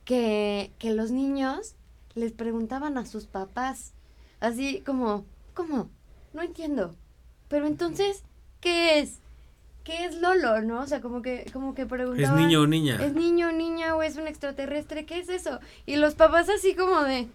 que, 0.05 0.71
que 0.79 0.93
los 0.93 1.11
niños 1.11 1.75
les 2.15 2.31
preguntaban 2.31 2.97
a 2.97 3.05
sus 3.05 3.25
papás, 3.25 3.93
así 4.39 4.81
como, 4.81 5.25
¿Cómo? 5.53 5.89
No 6.33 6.41
entiendo. 6.41 6.95
Pero 7.47 7.67
entonces, 7.67 8.23
¿qué 8.61 8.99
es? 8.99 9.19
¿Qué 9.83 10.05
es 10.05 10.15
Lolo, 10.15 10.61
no? 10.61 10.81
O 10.81 10.87
sea, 10.87 11.01
como 11.01 11.21
que, 11.21 11.45
como 11.51 11.73
que 11.73 11.85
preguntaban. 11.85 12.39
¿Es 12.39 12.45
niño 12.45 12.61
o 12.61 12.67
niña? 12.67 13.03
¿Es 13.03 13.13
niño 13.13 13.49
o 13.49 13.51
niña 13.51 13.95
o 13.95 14.03
es 14.03 14.15
un 14.15 14.27
extraterrestre? 14.27 15.05
¿Qué 15.05 15.19
es 15.19 15.29
eso? 15.29 15.59
Y 15.85 15.95
los 15.97 16.15
papás 16.15 16.49
así 16.49 16.75
como 16.75 17.03
de... 17.03 17.27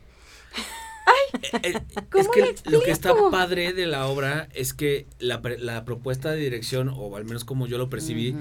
¡Ay! 1.06 1.40
Eh, 1.52 1.60
eh, 1.62 1.82
es 2.14 2.28
que 2.28 2.54
lo 2.70 2.80
que 2.80 2.90
está 2.90 3.14
padre 3.30 3.72
de 3.72 3.86
la 3.86 4.06
obra 4.06 4.48
es 4.54 4.74
que 4.74 5.06
la, 5.18 5.40
la, 5.58 5.84
propuesta 5.84 6.30
de 6.30 6.38
dirección, 6.38 6.88
o 6.88 7.14
al 7.16 7.24
menos 7.24 7.44
como 7.44 7.66
yo 7.66 7.78
lo 7.78 7.90
percibí, 7.90 8.34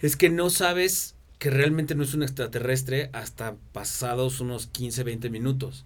es 0.00 0.16
que 0.16 0.30
no 0.30 0.48
sabes 0.48 1.14
que 1.38 1.50
realmente 1.50 1.94
no 1.94 2.02
es 2.02 2.14
un 2.14 2.22
extraterrestre 2.22 3.10
hasta 3.12 3.54
pasados 3.72 4.40
unos 4.40 4.66
15, 4.66 5.04
20 5.04 5.30
minutos. 5.30 5.84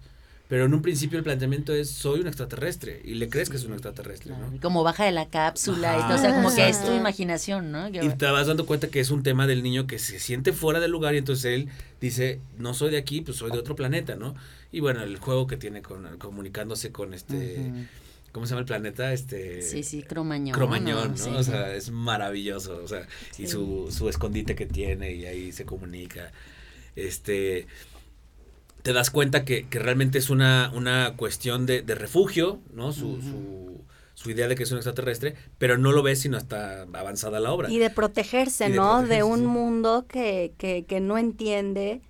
Pero 0.49 0.65
en 0.65 0.73
un 0.73 0.81
principio 0.81 1.17
el 1.17 1.23
planteamiento 1.23 1.73
es, 1.73 1.89
soy 1.89 2.19
un 2.19 2.27
extraterrestre, 2.27 3.01
y 3.03 3.15
le 3.15 3.29
crees 3.29 3.49
que 3.49 3.55
es 3.55 3.63
un 3.63 3.73
extraterrestre, 3.73 4.35
¿no? 4.37 4.59
Como 4.61 4.83
baja 4.83 5.05
de 5.05 5.11
la 5.11 5.27
cápsula, 5.27 5.97
y 5.97 6.01
todo, 6.03 6.15
o 6.15 6.17
sea, 6.19 6.35
como 6.35 6.53
que 6.53 6.69
es 6.69 6.83
tu 6.83 6.91
imaginación, 6.93 7.71
¿no? 7.71 7.87
Y 7.87 8.09
te 8.09 8.25
vas 8.25 8.47
dando 8.47 8.65
cuenta 8.65 8.89
que 8.89 8.99
es 8.99 9.09
un 9.09 9.23
tema 9.23 9.47
del 9.47 9.63
niño 9.63 9.87
que 9.87 9.99
se 9.99 10.19
siente 10.19 10.53
fuera 10.53 10.79
del 10.79 10.91
lugar 10.91 11.15
y 11.15 11.19
entonces 11.19 11.45
él 11.45 11.69
dice, 12.01 12.39
no 12.57 12.73
soy 12.73 12.91
de 12.91 12.97
aquí, 12.97 13.21
pues 13.21 13.37
soy 13.37 13.51
de 13.51 13.57
otro 13.57 13.75
planeta, 13.75 14.15
¿no? 14.15 14.35
Y 14.71 14.81
bueno, 14.81 15.01
el 15.01 15.17
juego 15.17 15.47
que 15.47 15.57
tiene 15.57 15.81
con 15.81 16.17
comunicándose 16.17 16.91
con 16.91 17.13
este... 17.13 17.71
¿Cómo 18.33 18.47
se 18.47 18.49
llama 18.49 18.61
el 18.61 18.65
planeta? 18.65 19.13
Este, 19.13 19.61
sí, 19.61 19.83
sí, 19.83 20.01
Cromañón. 20.01 20.55
Cromañón, 20.55 21.13
¿no? 21.15 21.37
o 21.37 21.43
sea, 21.43 21.73
es 21.75 21.91
maravilloso. 21.91 22.81
O 22.83 22.87
sea, 22.87 23.07
y 23.37 23.47
su, 23.47 23.89
su 23.91 24.09
escondite 24.09 24.55
que 24.55 24.65
tiene 24.65 25.13
y 25.13 25.27
ahí 25.27 25.51
se 25.51 25.65
comunica. 25.65 26.31
Este, 26.95 27.67
te 28.81 28.91
das 28.91 29.11
cuenta 29.11 29.45
que, 29.45 29.67
que 29.67 29.77
realmente 29.77 30.17
es 30.17 30.31
una, 30.31 30.71
una 30.73 31.13
cuestión 31.15 31.67
de, 31.67 31.83
de 31.83 31.93
refugio, 31.93 32.59
¿no? 32.73 32.91
Su, 32.91 33.21
su, 33.21 33.81
su, 34.15 34.31
idea 34.31 34.47
de 34.47 34.55
que 34.55 34.63
es 34.63 34.71
un 34.71 34.77
extraterrestre, 34.77 35.35
pero 35.59 35.77
no 35.77 35.91
lo 35.91 36.01
ves 36.01 36.21
sino 36.21 36.35
hasta 36.35 36.81
avanzada 36.81 37.39
la 37.39 37.51
obra. 37.51 37.69
Y 37.69 37.77
de 37.77 37.91
protegerse, 37.91 38.69
¿no? 38.69 39.03
De, 39.03 39.21
un 39.21 39.45
mundo 39.45 40.05
que, 40.07 40.53
que, 40.57 40.85
que 40.85 40.99
no 41.01 41.19
entiende, 41.19 42.01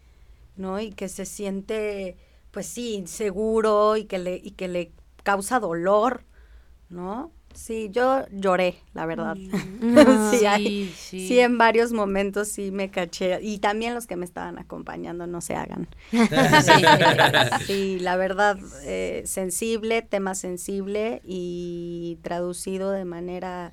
¿no? 0.56 0.80
Y 0.80 0.92
que 0.92 1.10
se 1.10 1.26
siente, 1.26 2.16
pues 2.52 2.66
sí, 2.66 2.94
inseguro 2.94 3.98
y 3.98 4.06
que 4.06 4.20
le, 4.20 4.38
y 4.42 4.52
que 4.52 4.70
le 4.70 4.92
causa 5.24 5.60
dolor, 5.60 6.26
¿no? 6.90 7.32
Sí, 7.54 7.90
yo 7.92 8.26
lloré, 8.32 8.76
la 8.94 9.06
verdad. 9.06 9.36
Mm. 9.36 10.32
sí, 10.32 10.94
sí, 10.96 11.40
en 11.40 11.58
varios 11.58 11.92
momentos 11.94 12.48
sí 12.48 12.72
me 12.72 12.90
caché. 12.90 13.40
Y 13.42 13.60
también 13.60 13.94
los 13.94 14.08
que 14.08 14.16
me 14.16 14.26
estaban 14.26 14.58
acompañando, 14.58 15.28
no 15.28 15.40
se 15.40 15.56
hagan. 15.56 15.88
sí, 17.68 18.00
la 18.00 18.16
verdad, 18.18 18.58
eh, 18.84 19.24
sensible, 19.26 20.02
tema 20.02 20.36
sensible 20.36 21.22
y 21.24 22.18
traducido 22.24 22.92
de 22.92 23.06
manera 23.06 23.72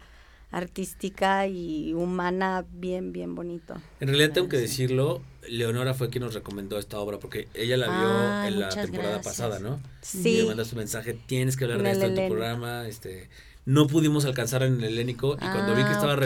artística 0.50 1.46
y 1.46 1.94
humana 1.94 2.64
bien, 2.72 3.12
bien 3.12 3.34
bonito. 3.34 3.74
En 4.00 4.08
realidad 4.08 4.32
tengo 4.32 4.48
que 4.48 4.56
decirlo, 4.56 5.22
Leonora 5.48 5.94
fue 5.94 6.10
quien 6.10 6.24
nos 6.24 6.34
recomendó 6.34 6.78
esta 6.78 6.98
obra 6.98 7.18
porque 7.18 7.48
ella 7.54 7.76
la 7.76 7.86
vio 7.86 8.48
en 8.48 8.60
la 8.60 8.68
temporada 8.68 9.20
pasada, 9.20 9.58
¿no? 9.60 9.80
Sí. 10.02 10.40
Y 10.40 10.64
su 10.64 10.76
mensaje, 10.76 11.14
tienes 11.14 11.56
que 11.56 11.64
hablar 11.64 11.82
de 11.82 11.90
esto 11.92 12.06
en 12.06 12.14
tu 12.14 12.28
programa, 12.28 12.88
este 12.88 13.28
no 13.66 13.86
pudimos 13.86 14.24
alcanzar 14.24 14.62
en 14.62 14.78
el 14.78 14.84
helénico 14.84 15.34
y 15.34 15.38
cuando 15.38 15.74
vi 15.74 15.84
que 15.84 15.92
estaba 15.92 16.14
ah, 16.14 16.16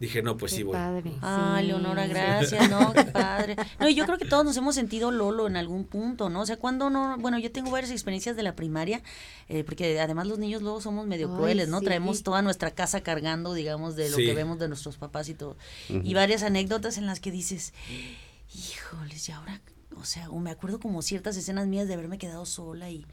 dije, 0.00 0.22
no, 0.22 0.36
pues 0.36 0.52
sí, 0.52 0.62
voy. 0.62 0.72
Padre. 0.72 1.12
Ah, 1.20 1.60
Leonora, 1.62 2.06
gracias, 2.06 2.70
no, 2.70 2.92
qué 2.92 3.04
padre. 3.12 3.56
No, 3.78 3.88
y 3.88 3.94
yo 3.94 4.06
creo 4.06 4.18
que 4.18 4.24
todos 4.24 4.44
nos 4.44 4.56
hemos 4.56 4.74
sentido 4.74 5.10
Lolo 5.10 5.46
en 5.46 5.56
algún 5.56 5.84
punto, 5.84 6.30
¿no? 6.30 6.40
O 6.40 6.46
sea, 6.46 6.56
cuando 6.56 6.90
no, 6.90 7.16
bueno, 7.18 7.38
yo 7.38 7.52
tengo 7.52 7.70
varias 7.70 7.92
experiencias 7.92 8.34
de 8.34 8.42
la 8.42 8.56
primaria, 8.56 9.02
eh, 9.48 9.62
porque 9.62 10.00
además 10.00 10.26
los 10.26 10.38
niños 10.38 10.62
luego 10.62 10.80
somos 10.80 11.06
medio 11.06 11.34
crueles, 11.36 11.68
¿no? 11.68 11.80
Traemos 11.80 12.22
toda 12.22 12.42
nuestra 12.42 12.70
casa 12.70 13.02
cargando, 13.02 13.52
digamos, 13.52 13.94
de 13.94 14.10
lo 14.10 14.16
que 14.16 14.34
vemos 14.34 14.58
de 14.58 14.68
nuestros 14.68 14.96
papás 14.96 15.28
y 15.28 15.34
todo. 15.34 15.56
Y 15.88 16.14
varias 16.14 16.42
anécdotas 16.42 16.96
en 16.96 17.06
las 17.06 17.20
que 17.20 17.30
dices, 17.30 17.74
híjoles, 18.54 19.28
y 19.28 19.32
ahora, 19.32 19.60
o 19.96 20.04
sea, 20.04 20.30
o 20.30 20.38
me 20.38 20.50
acuerdo 20.50 20.80
como 20.80 21.02
ciertas 21.02 21.36
escenas 21.36 21.66
mías 21.66 21.88
de 21.88 21.94
haberme 21.94 22.18
quedado 22.18 22.46
sola 22.46 22.90
y 22.90 23.04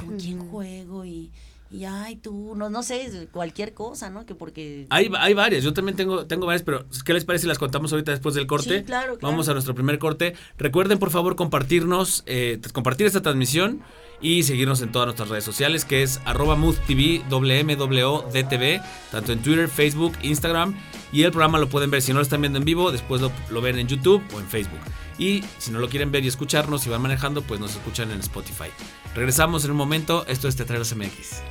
con 0.00 0.18
quién 0.18 0.48
juego 0.48 1.04
y 1.04 1.32
y 1.74 1.86
ay, 1.86 2.14
tú, 2.14 2.54
no, 2.54 2.70
no 2.70 2.84
sé, 2.84 3.28
cualquier 3.32 3.74
cosa, 3.74 4.08
¿no? 4.08 4.24
Que 4.24 4.36
porque... 4.36 4.86
Hay, 4.90 5.10
hay 5.18 5.34
varias, 5.34 5.64
yo 5.64 5.74
también 5.74 5.96
tengo, 5.96 6.24
tengo 6.24 6.46
varias, 6.46 6.62
pero 6.62 6.86
¿qué 7.04 7.12
les 7.12 7.24
parece 7.24 7.42
si 7.42 7.48
las 7.48 7.58
contamos 7.58 7.92
ahorita 7.92 8.12
después 8.12 8.36
del 8.36 8.46
corte? 8.46 8.78
Sí, 8.78 8.84
claro, 8.84 9.18
Vamos 9.20 9.48
a 9.48 9.54
nuestro 9.54 9.74
primer 9.74 9.98
corte. 9.98 10.36
Recuerden, 10.56 11.00
por 11.00 11.10
favor, 11.10 11.34
compartirnos, 11.34 12.22
eh, 12.26 12.60
compartir 12.72 13.08
esta 13.08 13.22
transmisión 13.22 13.82
y 14.20 14.44
seguirnos 14.44 14.82
en 14.82 14.92
todas 14.92 15.06
nuestras 15.06 15.28
redes 15.28 15.42
sociales, 15.42 15.84
que 15.84 16.04
es 16.04 16.20
arroba 16.24 16.56
TV, 16.86 17.24
WMWDTV, 17.28 18.80
tanto 19.10 19.32
en 19.32 19.42
Twitter, 19.42 19.68
Facebook, 19.68 20.12
Instagram. 20.22 20.76
Y 21.12 21.24
el 21.24 21.32
programa 21.32 21.58
lo 21.58 21.68
pueden 21.68 21.90
ver, 21.90 22.02
si 22.02 22.12
no 22.12 22.18
lo 22.18 22.22
están 22.22 22.40
viendo 22.40 22.60
en 22.60 22.64
vivo, 22.64 22.92
después 22.92 23.20
lo, 23.20 23.32
lo 23.50 23.60
ven 23.60 23.80
en 23.80 23.88
YouTube 23.88 24.22
o 24.32 24.38
en 24.38 24.46
Facebook. 24.46 24.80
Y 25.18 25.42
si 25.58 25.72
no 25.72 25.80
lo 25.80 25.88
quieren 25.88 26.12
ver 26.12 26.24
y 26.24 26.28
escucharnos 26.28 26.86
y 26.86 26.90
van 26.90 27.02
manejando, 27.02 27.42
pues 27.42 27.58
nos 27.58 27.72
escuchan 27.72 28.12
en 28.12 28.20
Spotify. 28.20 28.68
Regresamos 29.16 29.64
en 29.64 29.72
un 29.72 29.76
momento, 29.76 30.24
esto 30.28 30.46
es 30.46 30.54
Teatreros 30.54 30.94
MX. 30.94 31.42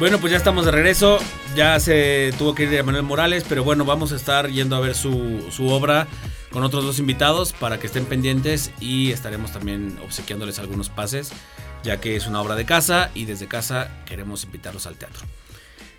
Bueno, 0.00 0.18
pues 0.18 0.30
ya 0.30 0.38
estamos 0.38 0.64
de 0.64 0.70
regreso. 0.70 1.18
Ya 1.54 1.78
se 1.78 2.32
tuvo 2.38 2.54
que 2.54 2.62
ir 2.62 2.80
a 2.80 2.82
Manuel 2.82 3.02
Morales, 3.04 3.44
pero 3.46 3.64
bueno, 3.64 3.84
vamos 3.84 4.12
a 4.12 4.16
estar 4.16 4.48
yendo 4.48 4.74
a 4.74 4.80
ver 4.80 4.94
su, 4.94 5.46
su 5.50 5.68
obra 5.68 6.08
con 6.50 6.64
otros 6.64 6.84
dos 6.84 6.98
invitados 6.98 7.52
para 7.52 7.78
que 7.78 7.86
estén 7.86 8.06
pendientes 8.06 8.72
y 8.80 9.12
estaremos 9.12 9.52
también 9.52 9.98
obsequiándoles 10.02 10.58
algunos 10.58 10.88
pases, 10.88 11.32
ya 11.82 12.00
que 12.00 12.16
es 12.16 12.26
una 12.26 12.40
obra 12.40 12.54
de 12.54 12.64
casa 12.64 13.10
y 13.14 13.26
desde 13.26 13.46
casa 13.46 13.90
queremos 14.06 14.42
invitarlos 14.42 14.86
al 14.86 14.94
teatro. 14.94 15.26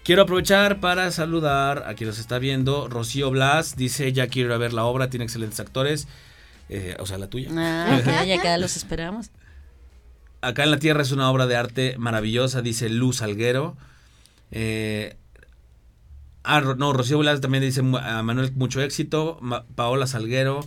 Quiero 0.04 0.24
aprovechar 0.24 0.80
para 0.80 1.12
saludar 1.12 1.84
a 1.86 1.94
quien 1.94 2.10
nos 2.10 2.18
está 2.18 2.40
viendo. 2.40 2.88
Rocío 2.88 3.30
Blas 3.30 3.76
dice, 3.76 4.12
ya 4.14 4.26
quiero 4.30 4.50
ir 4.50 4.54
a 4.56 4.58
ver 4.58 4.74
la 4.74 4.86
obra, 4.86 5.12
tiene 5.12 5.26
excelentes 5.26 5.60
actores. 5.60 6.08
Eh, 6.70 6.96
o 6.98 7.06
sea, 7.06 7.20
la 7.20 7.28
tuya. 7.28 7.50
Ah, 7.56 8.24
ya 8.26 8.40
acá 8.40 8.58
los 8.58 8.78
esperamos. 8.78 9.30
Acá 10.42 10.64
en 10.64 10.72
la 10.72 10.80
Tierra 10.80 11.04
es 11.04 11.12
una 11.12 11.30
obra 11.30 11.46
de 11.46 11.56
arte 11.56 11.96
maravillosa, 12.00 12.64
dice 12.64 12.90
Luz 12.90 13.22
Alguero. 13.22 13.78
Eh, 14.52 15.18
ah, 16.44 16.62
no, 16.62 16.94
Rocío 16.94 17.18
Blas 17.18 17.42
también 17.42 17.64
dice 17.64 17.82
a 17.82 18.24
Manuel 18.24 18.52
mucho 18.54 18.82
éxito. 18.82 19.40
Paola 19.76 20.08
Salguero. 20.08 20.62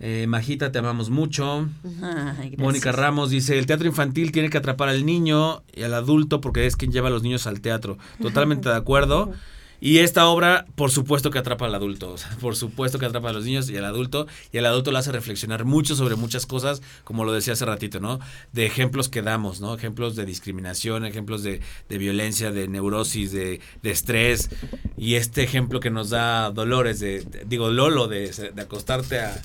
Eh, 0.00 0.26
Majita, 0.28 0.70
te 0.70 0.78
amamos 0.78 1.10
mucho. 1.10 1.68
Mónica 2.58 2.92
Ramos 2.92 3.30
dice, 3.30 3.58
el 3.58 3.66
teatro 3.66 3.88
infantil 3.88 4.30
tiene 4.30 4.48
que 4.48 4.58
atrapar 4.58 4.88
al 4.88 5.04
niño 5.04 5.64
y 5.74 5.82
al 5.82 5.94
adulto 5.94 6.40
porque 6.40 6.66
es 6.66 6.76
quien 6.76 6.92
lleva 6.92 7.08
a 7.08 7.10
los 7.10 7.22
niños 7.22 7.46
al 7.46 7.60
teatro. 7.60 7.98
Totalmente 8.22 8.68
de 8.68 8.76
acuerdo. 8.76 9.32
Y 9.80 9.98
esta 9.98 10.26
obra, 10.26 10.66
por 10.74 10.90
supuesto 10.90 11.30
que 11.30 11.38
atrapa 11.38 11.66
al 11.66 11.74
adulto, 11.74 12.16
por 12.40 12.56
supuesto 12.56 12.98
que 12.98 13.06
atrapa 13.06 13.30
a 13.30 13.32
los 13.32 13.44
niños 13.44 13.70
y 13.70 13.76
al 13.76 13.84
adulto, 13.84 14.26
y 14.52 14.58
al 14.58 14.66
adulto 14.66 14.90
lo 14.90 14.98
hace 14.98 15.12
reflexionar 15.12 15.64
mucho 15.64 15.94
sobre 15.94 16.16
muchas 16.16 16.46
cosas, 16.46 16.82
como 17.04 17.24
lo 17.24 17.32
decía 17.32 17.52
hace 17.52 17.64
ratito, 17.64 18.00
¿no? 18.00 18.18
De 18.52 18.66
ejemplos 18.66 19.08
que 19.08 19.22
damos, 19.22 19.60
¿no? 19.60 19.74
Ejemplos 19.74 20.16
de 20.16 20.24
discriminación, 20.24 21.04
ejemplos 21.04 21.42
de, 21.42 21.60
de 21.88 21.98
violencia, 21.98 22.50
de 22.50 22.66
neurosis, 22.66 23.32
de, 23.32 23.60
de, 23.82 23.90
estrés, 23.90 24.50
y 24.96 25.14
este 25.14 25.42
ejemplo 25.44 25.80
que 25.80 25.90
nos 25.90 26.10
da 26.10 26.50
Dolores, 26.50 26.98
de, 26.98 27.24
digo, 27.46 27.70
Lolo, 27.70 28.08
de, 28.08 28.30
de 28.30 28.62
acostarte 28.62 29.20
a 29.20 29.40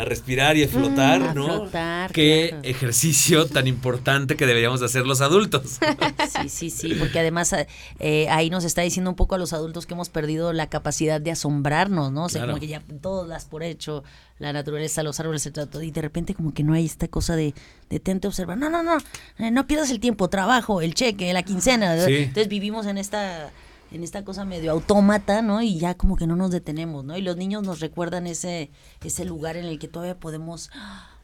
a 0.00 0.04
respirar 0.04 0.56
y 0.56 0.64
a 0.64 0.68
flotar, 0.68 1.20
mm, 1.20 1.34
¿no? 1.34 1.68
Qué 2.12 2.56
ejercicio 2.62 3.46
tan 3.46 3.66
importante 3.66 4.36
que 4.36 4.46
deberíamos 4.46 4.80
hacer 4.82 5.06
los 5.06 5.20
adultos. 5.20 5.78
Sí, 6.30 6.48
sí, 6.48 6.70
sí, 6.70 6.94
porque 6.94 7.18
además 7.18 7.54
eh, 7.98 8.28
ahí 8.30 8.50
nos 8.50 8.64
está 8.64 8.82
diciendo 8.82 9.10
un 9.10 9.16
poco 9.16 9.34
a 9.34 9.38
los 9.38 9.52
adultos 9.52 9.84
que 9.86 9.94
hemos 9.94 10.08
perdido 10.08 10.52
la 10.52 10.68
capacidad 10.68 11.20
de 11.20 11.32
asombrarnos, 11.32 12.12
¿no? 12.12 12.24
O 12.24 12.28
sea, 12.28 12.46
como 12.46 12.58
que 12.58 12.68
ya 12.68 12.82
todos 13.02 13.28
las 13.28 13.44
por 13.44 13.62
hecho, 13.62 14.04
la 14.38 14.52
naturaleza, 14.52 15.02
los 15.02 15.18
árboles, 15.20 15.44
etcétera, 15.46 15.84
y 15.84 15.90
de 15.90 16.00
repente 16.00 16.34
como 16.34 16.54
que 16.54 16.62
no 16.62 16.72
hay 16.74 16.86
esta 16.86 17.08
cosa 17.08 17.36
de 17.36 17.54
detente, 17.90 18.28
observa, 18.28 18.56
no, 18.56 18.70
no, 18.70 18.82
no, 18.82 18.98
eh, 19.38 19.50
no 19.50 19.66
pierdas 19.66 19.90
el 19.90 20.00
tiempo, 20.00 20.28
trabajo, 20.28 20.80
el 20.80 20.94
cheque, 20.94 21.32
la 21.32 21.42
quincena. 21.42 21.94
Entonces 21.94 22.48
vivimos 22.48 22.86
en 22.86 22.96
esta 22.98 23.50
en 23.92 24.04
esta 24.04 24.24
cosa 24.24 24.44
medio 24.44 24.72
autómata, 24.72 25.42
¿no? 25.42 25.62
Y 25.62 25.78
ya 25.78 25.94
como 25.94 26.16
que 26.16 26.26
no 26.26 26.36
nos 26.36 26.50
detenemos, 26.50 27.04
¿no? 27.04 27.16
Y 27.16 27.22
los 27.22 27.36
niños 27.36 27.62
nos 27.62 27.80
recuerdan 27.80 28.26
ese, 28.26 28.70
ese 29.04 29.24
lugar 29.24 29.56
en 29.56 29.64
el 29.64 29.78
que 29.78 29.88
todavía 29.88 30.18
podemos, 30.18 30.70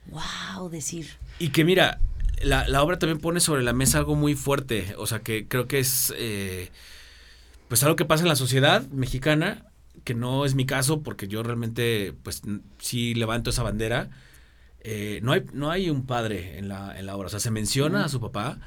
wow, 0.07 0.69
decir. 0.69 1.09
Y 1.39 1.51
que 1.51 1.65
mira, 1.65 2.01
la, 2.43 2.67
la 2.69 2.83
obra 2.83 2.99
también 2.99 3.21
pone 3.21 3.41
sobre 3.41 3.63
la 3.63 3.73
mesa 3.73 3.99
algo 3.99 4.15
muy 4.15 4.35
fuerte, 4.35 4.95
o 4.99 5.07
sea, 5.07 5.21
que 5.21 5.47
creo 5.49 5.67
que 5.67 5.79
es, 5.79 6.13
eh, 6.17 6.71
pues 7.69 7.83
algo 7.83 7.97
que 7.97 8.05
pasa 8.05 8.23
en 8.23 8.29
la 8.29 8.37
sociedad 8.37 8.87
mexicana, 8.89 9.67
que 10.05 10.15
no 10.15 10.45
es 10.45 10.55
mi 10.55 10.67
caso, 10.67 11.03
porque 11.03 11.29
yo 11.29 11.43
realmente, 11.43 12.15
pues 12.23 12.43
sí 12.79 13.15
levanto 13.15 13.51
esa 13.51 13.63
bandera. 13.63 14.11
Eh, 14.81 15.19
no, 15.23 15.33
hay, 15.33 15.45
no 15.53 15.71
hay 15.71 15.91
un 15.91 16.07
padre 16.07 16.59
en 16.59 16.69
la, 16.69 16.97
en 16.97 17.07
la 17.07 17.17
obra, 17.17 17.27
o 17.27 17.31
sea, 17.31 17.41
se 17.41 17.51
menciona 17.51 18.05
a 18.05 18.09
su 18.09 18.21
papá, 18.21 18.59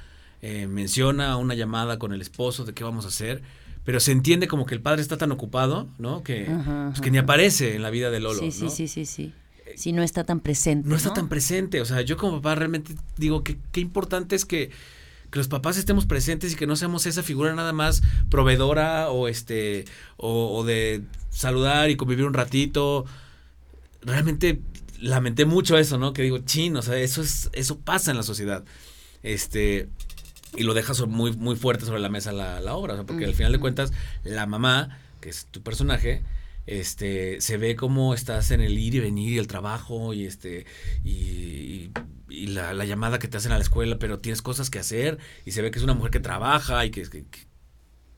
eh, 0.42 0.68
menciona 0.68 1.38
una 1.38 1.54
llamada 1.54 1.98
con 1.98 2.12
el 2.12 2.22
esposo 2.22 2.66
de 2.66 2.74
qué 2.74 2.84
vamos 2.84 3.06
a 3.06 3.08
hacer, 3.08 3.42
pero 3.84 4.00
se 4.00 4.12
entiende 4.12 4.48
como 4.48 4.66
que 4.66 4.76
el 4.76 4.82
padre 4.82 5.02
está 5.02 5.18
tan 5.18 5.32
ocupado, 5.32 5.88
¿no? 5.98 6.24
Que, 6.24 6.48
pues, 6.90 7.02
que 7.02 7.12
ni 7.12 7.18
aparece 7.18 7.76
en 7.76 7.82
la 7.82 7.90
vida 7.90 8.12
de 8.12 8.20
Lolo. 8.20 8.40
Sí, 8.40 8.52
sí, 8.52 8.70
sí, 8.70 8.88
sí, 8.88 9.06
sí. 9.06 9.34
Si 9.76 9.94
no 9.94 10.04
está 10.04 10.24
tan 10.24 10.40
presente. 10.40 10.88
No, 10.90 10.96
está 10.96 11.14
tan 11.14 11.30
presente. 11.30 11.82
O 11.82 11.86
sea, 11.86 12.02
yo 12.02 12.18
como 12.18 12.42
papá 12.42 12.56
realmente 12.56 12.96
digo 13.18 13.44
que 13.44 13.58
qué 13.72 13.80
importante 13.80 14.36
es 14.36 14.46
que, 14.46 14.72
que, 15.32 15.40
los 15.40 15.48
papás 15.48 15.78
estemos 15.78 16.06
presentes 16.06 16.54
y 16.54 16.56
que 16.56 16.68
no 16.68 16.76
seamos 16.76 17.06
esa 17.06 17.24
figura 17.24 17.54
nada 17.54 17.72
más 17.72 18.02
proveedora 18.30 19.10
o 19.10 19.28
este 19.28 19.86
o, 20.18 20.64
de 20.64 21.04
saludar 21.30 21.90
y 21.90 21.96
convivir 21.96 22.26
un 22.26 22.34
ratito. 22.34 23.06
Realmente 24.02 24.62
lamenté 25.00 25.46
mucho 25.46 25.78
eso, 25.78 25.98
¿no? 25.98 26.14
Que 26.14 26.24
digo, 26.24 26.40
chin, 26.40 26.76
o 26.76 26.82
sea, 26.82 26.98
eso 26.98 27.22
es, 27.22 27.50
eso 27.54 27.80
pasa 27.80 28.12
en 28.12 28.18
la 28.18 28.24
sociedad. 28.24 28.64
Este, 29.24 29.90
y 30.56 30.64
lo 30.64 30.74
dejas 30.74 31.06
muy, 31.08 31.32
muy 31.34 31.56
fuerte 31.56 31.86
sobre 31.86 32.00
la 32.00 32.10
mesa 32.10 32.32
la, 32.32 32.60
la 32.60 32.76
obra, 32.76 33.04
porque 33.04 33.26
al 33.26 33.34
final 33.34 33.52
de 33.52 33.60
cuentas 33.60 33.94
la 34.24 34.46
mamá, 34.46 35.00
que 35.22 35.30
es 35.30 35.46
tu 35.46 35.62
personaje, 35.62 36.24
este, 36.66 37.42
se 37.42 37.58
ve 37.58 37.76
como 37.76 38.14
estás 38.14 38.52
en 38.52 38.62
el 38.62 38.78
ir 38.78 38.96
y 38.96 39.00
venir 39.00 39.34
y 39.34 39.38
el 39.38 39.48
trabajo 39.48 40.14
y 40.14 40.26
este 40.26 40.66
y, 41.04 41.90
y 42.30 42.48
la, 42.48 42.74
la, 42.74 42.86
llamada 42.86 43.18
que 43.18 43.28
te 43.28 43.38
hacen 43.38 43.52
a 43.52 43.58
la 43.58 43.64
escuela, 43.64 43.98
pero 43.98 44.20
tienes 44.20 44.42
cosas 44.42 44.70
que 44.70 44.78
hacer 44.78 45.18
y 45.46 45.52
se 45.52 45.62
ve 45.62 45.72
que 45.72 45.80
es 45.80 45.84
una 45.84 45.96
mujer 45.96 46.12
que 46.12 46.20
trabaja 46.20 46.86
y 46.86 46.92
que, 46.92 47.10
que, 47.10 47.26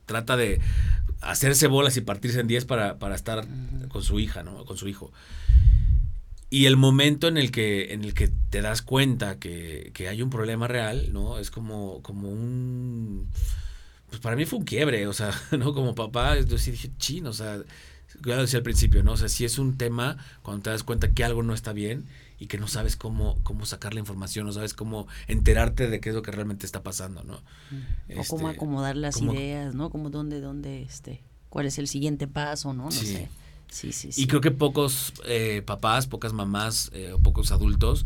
trata 0.05 0.35
de 0.35 0.59
hacerse 1.21 1.67
bolas 1.67 1.95
y 1.95 2.01
partirse 2.01 2.41
en 2.41 2.47
diez 2.47 2.65
para, 2.65 2.99
para 2.99 3.15
estar 3.15 3.47
con 3.87 4.03
su 4.03 4.19
hija, 4.19 4.43
¿no? 4.43 4.65
Con 4.65 4.77
su 4.77 4.89
hijo. 4.89 5.13
Y 6.53 6.65
el 6.65 6.75
momento 6.75 7.29
en 7.29 7.37
el 7.37 7.49
que, 7.49 7.93
en 7.93 8.03
el 8.03 8.13
que 8.13 8.27
te 8.27 8.61
das 8.61 8.81
cuenta 8.81 9.39
que, 9.39 9.91
que, 9.93 10.09
hay 10.09 10.21
un 10.21 10.29
problema 10.29 10.67
real, 10.67 11.13
¿no? 11.13 11.39
Es 11.39 11.49
como, 11.49 12.01
como 12.01 12.29
un... 12.29 13.29
Pues 14.09 14.19
para 14.19 14.35
mí 14.35 14.43
fue 14.43 14.59
un 14.59 14.65
quiebre, 14.65 15.07
o 15.07 15.13
sea, 15.13 15.31
¿no? 15.57 15.73
Como 15.73 15.95
papá, 15.95 16.37
yo 16.41 16.57
sí 16.57 16.71
dije, 16.71 16.91
chino, 16.97 17.29
o 17.29 17.33
sea, 17.33 17.63
ya 18.25 18.35
lo 18.35 18.41
decía 18.41 18.57
al 18.57 18.63
principio, 18.63 19.01
¿no? 19.01 19.13
O 19.13 19.17
sea, 19.17 19.29
si 19.29 19.45
es 19.45 19.59
un 19.59 19.77
tema 19.77 20.17
cuando 20.41 20.63
te 20.63 20.69
das 20.71 20.83
cuenta 20.83 21.13
que 21.13 21.23
algo 21.23 21.41
no 21.41 21.53
está 21.53 21.71
bien 21.71 22.05
y 22.37 22.47
que 22.47 22.57
no 22.57 22.67
sabes 22.67 22.97
cómo, 22.97 23.39
cómo 23.43 23.65
sacar 23.65 23.93
la 23.93 24.01
información, 24.01 24.45
no 24.45 24.51
sabes 24.51 24.73
cómo 24.73 25.07
enterarte 25.27 25.89
de 25.89 26.01
qué 26.01 26.09
es 26.09 26.15
lo 26.15 26.21
que 26.21 26.31
realmente 26.31 26.65
está 26.65 26.83
pasando, 26.83 27.23
¿no? 27.23 27.35
O 28.17 28.25
cómo 28.27 28.49
este, 28.49 28.57
acomodar 28.57 28.97
las 28.97 29.21
ideas, 29.21 29.73
¿no? 29.73 29.89
Como 29.89 30.09
dónde, 30.09 30.41
dónde, 30.41 30.81
este, 30.81 31.23
cuál 31.47 31.65
es 31.65 31.77
el 31.77 31.87
siguiente 31.87 32.27
paso, 32.27 32.73
¿no? 32.73 32.85
No 32.85 32.91
sé. 32.91 33.29
Sí, 33.71 33.93
sí, 33.93 34.09
Y 34.17 34.27
creo 34.27 34.41
que 34.41 34.51
pocos 34.51 35.13
eh, 35.25 35.63
papás, 35.65 36.05
pocas 36.05 36.33
mamás 36.33 36.91
eh, 36.93 37.13
o 37.13 37.19
pocos 37.19 37.53
adultos 37.53 38.05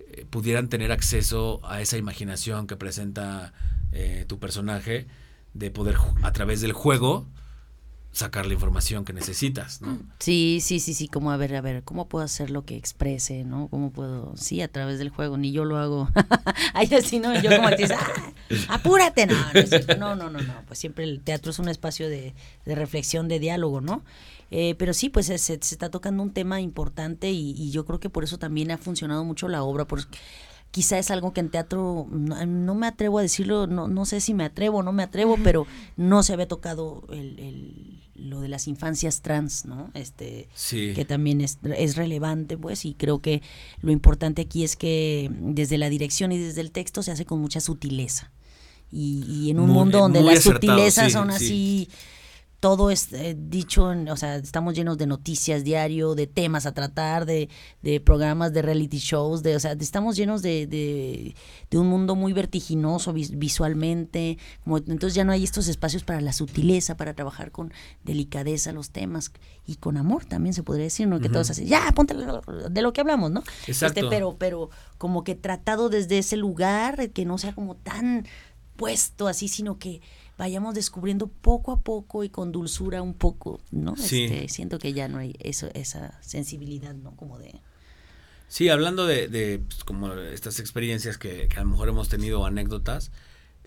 eh, 0.00 0.26
pudieran 0.28 0.68
tener 0.68 0.90
acceso 0.90 1.60
a 1.62 1.80
esa 1.80 1.96
imaginación 1.96 2.66
que 2.66 2.76
presenta 2.76 3.52
tu 4.26 4.40
personaje 4.40 5.06
de 5.52 5.70
poder 5.70 5.94
a 6.22 6.32
través 6.32 6.60
del 6.60 6.72
juego 6.72 7.28
sacar 8.14 8.46
la 8.46 8.54
información 8.54 9.04
que 9.04 9.12
necesitas, 9.12 9.82
¿no? 9.82 9.98
Sí, 10.20 10.60
sí, 10.62 10.78
sí, 10.78 10.94
sí, 10.94 11.08
como 11.08 11.32
a 11.32 11.36
ver, 11.36 11.54
a 11.56 11.60
ver, 11.60 11.82
¿cómo 11.82 12.08
puedo 12.08 12.24
hacer 12.24 12.50
lo 12.50 12.64
que 12.64 12.76
exprese, 12.76 13.44
¿no? 13.44 13.66
¿Cómo 13.68 13.90
puedo? 13.90 14.36
Sí, 14.36 14.62
a 14.62 14.68
través 14.68 15.00
del 15.00 15.10
juego, 15.10 15.36
ni 15.36 15.50
yo 15.50 15.64
lo 15.64 15.78
hago. 15.78 16.08
Ay, 16.74 16.88
así, 16.94 17.18
¿no? 17.18 17.34
Yo 17.40 17.54
como 17.56 17.70
te 17.70 17.92
ah, 17.92 18.32
apúrate, 18.68 19.26
no, 19.26 19.36
no, 19.98 20.14
no, 20.14 20.30
no, 20.30 20.40
no, 20.40 20.54
pues 20.66 20.78
siempre 20.78 21.04
el 21.04 21.20
teatro 21.22 21.50
es 21.50 21.58
un 21.58 21.68
espacio 21.68 22.08
de, 22.08 22.34
de 22.64 22.74
reflexión, 22.76 23.26
de 23.26 23.40
diálogo, 23.40 23.80
¿no? 23.80 24.04
Eh, 24.50 24.74
pero 24.78 24.92
sí, 24.92 25.08
pues 25.08 25.26
se, 25.26 25.38
se, 25.38 25.54
está 25.54 25.90
tocando 25.90 26.22
un 26.22 26.32
tema 26.32 26.60
importante 26.60 27.30
y, 27.30 27.70
yo 27.70 27.84
creo 27.84 28.00
que 28.00 28.10
por 28.10 28.24
eso 28.24 28.38
también 28.38 28.70
ha 28.70 28.78
funcionado 28.78 29.24
mucho 29.24 29.48
la 29.48 29.62
obra, 29.62 29.86
porque 29.86 30.18
quizá 30.70 30.98
es 30.98 31.10
algo 31.10 31.32
que 31.32 31.40
en 31.40 31.50
teatro 31.50 32.06
no, 32.10 32.74
me 32.74 32.86
atrevo 32.86 33.18
a 33.18 33.22
decirlo, 33.22 33.66
no, 33.66 33.88
no 33.88 34.04
sé 34.04 34.20
si 34.20 34.34
me 34.34 34.44
atrevo 34.44 34.78
o 34.78 34.82
no 34.82 34.92
me 34.92 35.02
atrevo, 35.02 35.38
pero 35.42 35.66
no 35.96 36.22
se 36.22 36.32
había 36.32 36.48
tocado 36.48 37.04
el, 37.10 38.00
lo 38.14 38.40
de 38.40 38.48
las 38.48 38.68
infancias 38.68 39.22
trans, 39.22 39.64
¿no? 39.64 39.90
Este, 39.94 40.48
que 40.70 41.04
también 41.04 41.40
es, 41.40 41.58
es, 41.76 41.96
relevante, 41.96 42.56
pues, 42.56 42.84
y 42.84 42.94
creo 42.94 43.20
que 43.20 43.42
lo 43.80 43.92
importante 43.92 44.42
aquí 44.42 44.64
es 44.64 44.76
que 44.76 45.30
desde 45.40 45.78
la 45.78 45.88
dirección 45.88 46.32
y 46.32 46.38
desde 46.38 46.60
el 46.60 46.70
texto 46.70 47.02
se 47.02 47.10
hace 47.10 47.24
con 47.24 47.40
mucha 47.40 47.60
sutileza. 47.60 48.30
Y, 48.96 49.50
en 49.50 49.58
un 49.58 49.70
mundo 49.70 49.98
donde 49.98 50.22
las 50.22 50.44
sutilezas 50.44 51.12
son 51.12 51.30
así 51.30 51.88
todo 52.64 52.90
es 52.90 53.12
eh, 53.12 53.36
dicho, 53.38 53.92
o 54.10 54.16
sea, 54.16 54.36
estamos 54.36 54.72
llenos 54.72 54.96
de 54.96 55.06
noticias 55.06 55.64
diario, 55.64 56.14
de 56.14 56.26
temas 56.26 56.64
a 56.64 56.72
tratar, 56.72 57.26
de, 57.26 57.50
de 57.82 58.00
programas 58.00 58.54
de 58.54 58.62
reality 58.62 58.96
shows, 58.96 59.42
de, 59.42 59.54
o 59.54 59.60
sea, 59.60 59.72
estamos 59.72 60.16
llenos 60.16 60.40
de, 60.40 60.66
de, 60.66 61.78
un 61.78 61.88
mundo 61.88 62.14
muy 62.14 62.32
vertiginoso 62.32 63.12
visualmente, 63.12 64.38
como, 64.62 64.78
entonces 64.78 65.12
ya 65.12 65.24
no 65.24 65.32
hay 65.32 65.44
estos 65.44 65.68
espacios 65.68 66.04
para 66.04 66.22
la 66.22 66.32
sutileza, 66.32 66.96
para 66.96 67.12
trabajar 67.12 67.50
con 67.50 67.70
delicadeza 68.02 68.72
los 68.72 68.88
temas 68.88 69.30
y 69.66 69.76
con 69.76 69.98
amor 69.98 70.24
también 70.24 70.54
se 70.54 70.62
podría 70.62 70.84
decir, 70.84 71.06
¿no? 71.06 71.20
Que 71.20 71.28
todos 71.28 71.50
hacen, 71.50 71.66
ya, 71.66 71.92
ponte 71.94 72.14
de 72.14 72.80
lo 72.80 72.92
que 72.94 73.00
hablamos, 73.02 73.30
¿no? 73.30 73.44
Exacto. 73.66 74.00
Este, 74.00 74.08
pero, 74.08 74.36
pero 74.38 74.70
como 74.96 75.22
que 75.22 75.34
tratado 75.34 75.90
desde 75.90 76.16
ese 76.16 76.38
lugar, 76.38 77.10
que 77.10 77.26
no 77.26 77.36
sea 77.36 77.54
como 77.54 77.76
tan 77.76 78.24
puesto 78.76 79.28
así, 79.28 79.48
sino 79.48 79.78
que 79.78 80.00
vayamos 80.36 80.74
descubriendo 80.74 81.28
poco 81.28 81.72
a 81.72 81.80
poco 81.80 82.24
y 82.24 82.28
con 82.28 82.52
dulzura 82.52 83.02
un 83.02 83.14
poco, 83.14 83.60
¿no? 83.70 83.96
Sí. 83.96 84.24
Este, 84.24 84.48
siento 84.48 84.78
que 84.78 84.92
ya 84.92 85.08
no 85.08 85.18
hay 85.18 85.34
eso, 85.38 85.68
esa 85.74 86.20
sensibilidad, 86.22 86.94
¿no? 86.94 87.14
Como 87.16 87.38
de... 87.38 87.60
Sí, 88.48 88.68
hablando 88.68 89.06
de, 89.06 89.28
de 89.28 89.60
pues, 89.60 89.84
como 89.84 90.12
estas 90.12 90.60
experiencias 90.60 91.18
que, 91.18 91.48
a 91.56 91.60
lo 91.60 91.66
mejor 91.66 91.88
hemos 91.88 92.08
tenido 92.08 92.44
anécdotas, 92.44 93.10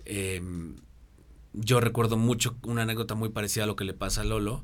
em, 0.06 0.76
yo 1.54 1.80
recuerdo 1.80 2.18
mucho 2.18 2.58
una 2.64 2.84
anécdota 2.84 3.16
muy 3.16 3.30
parecida 3.30 3.64
a 3.64 3.68
lo 3.68 3.76
que 3.76 3.86
le 3.86 3.94
pasa 3.94 4.22
a 4.22 4.24
Lolo, 4.26 4.64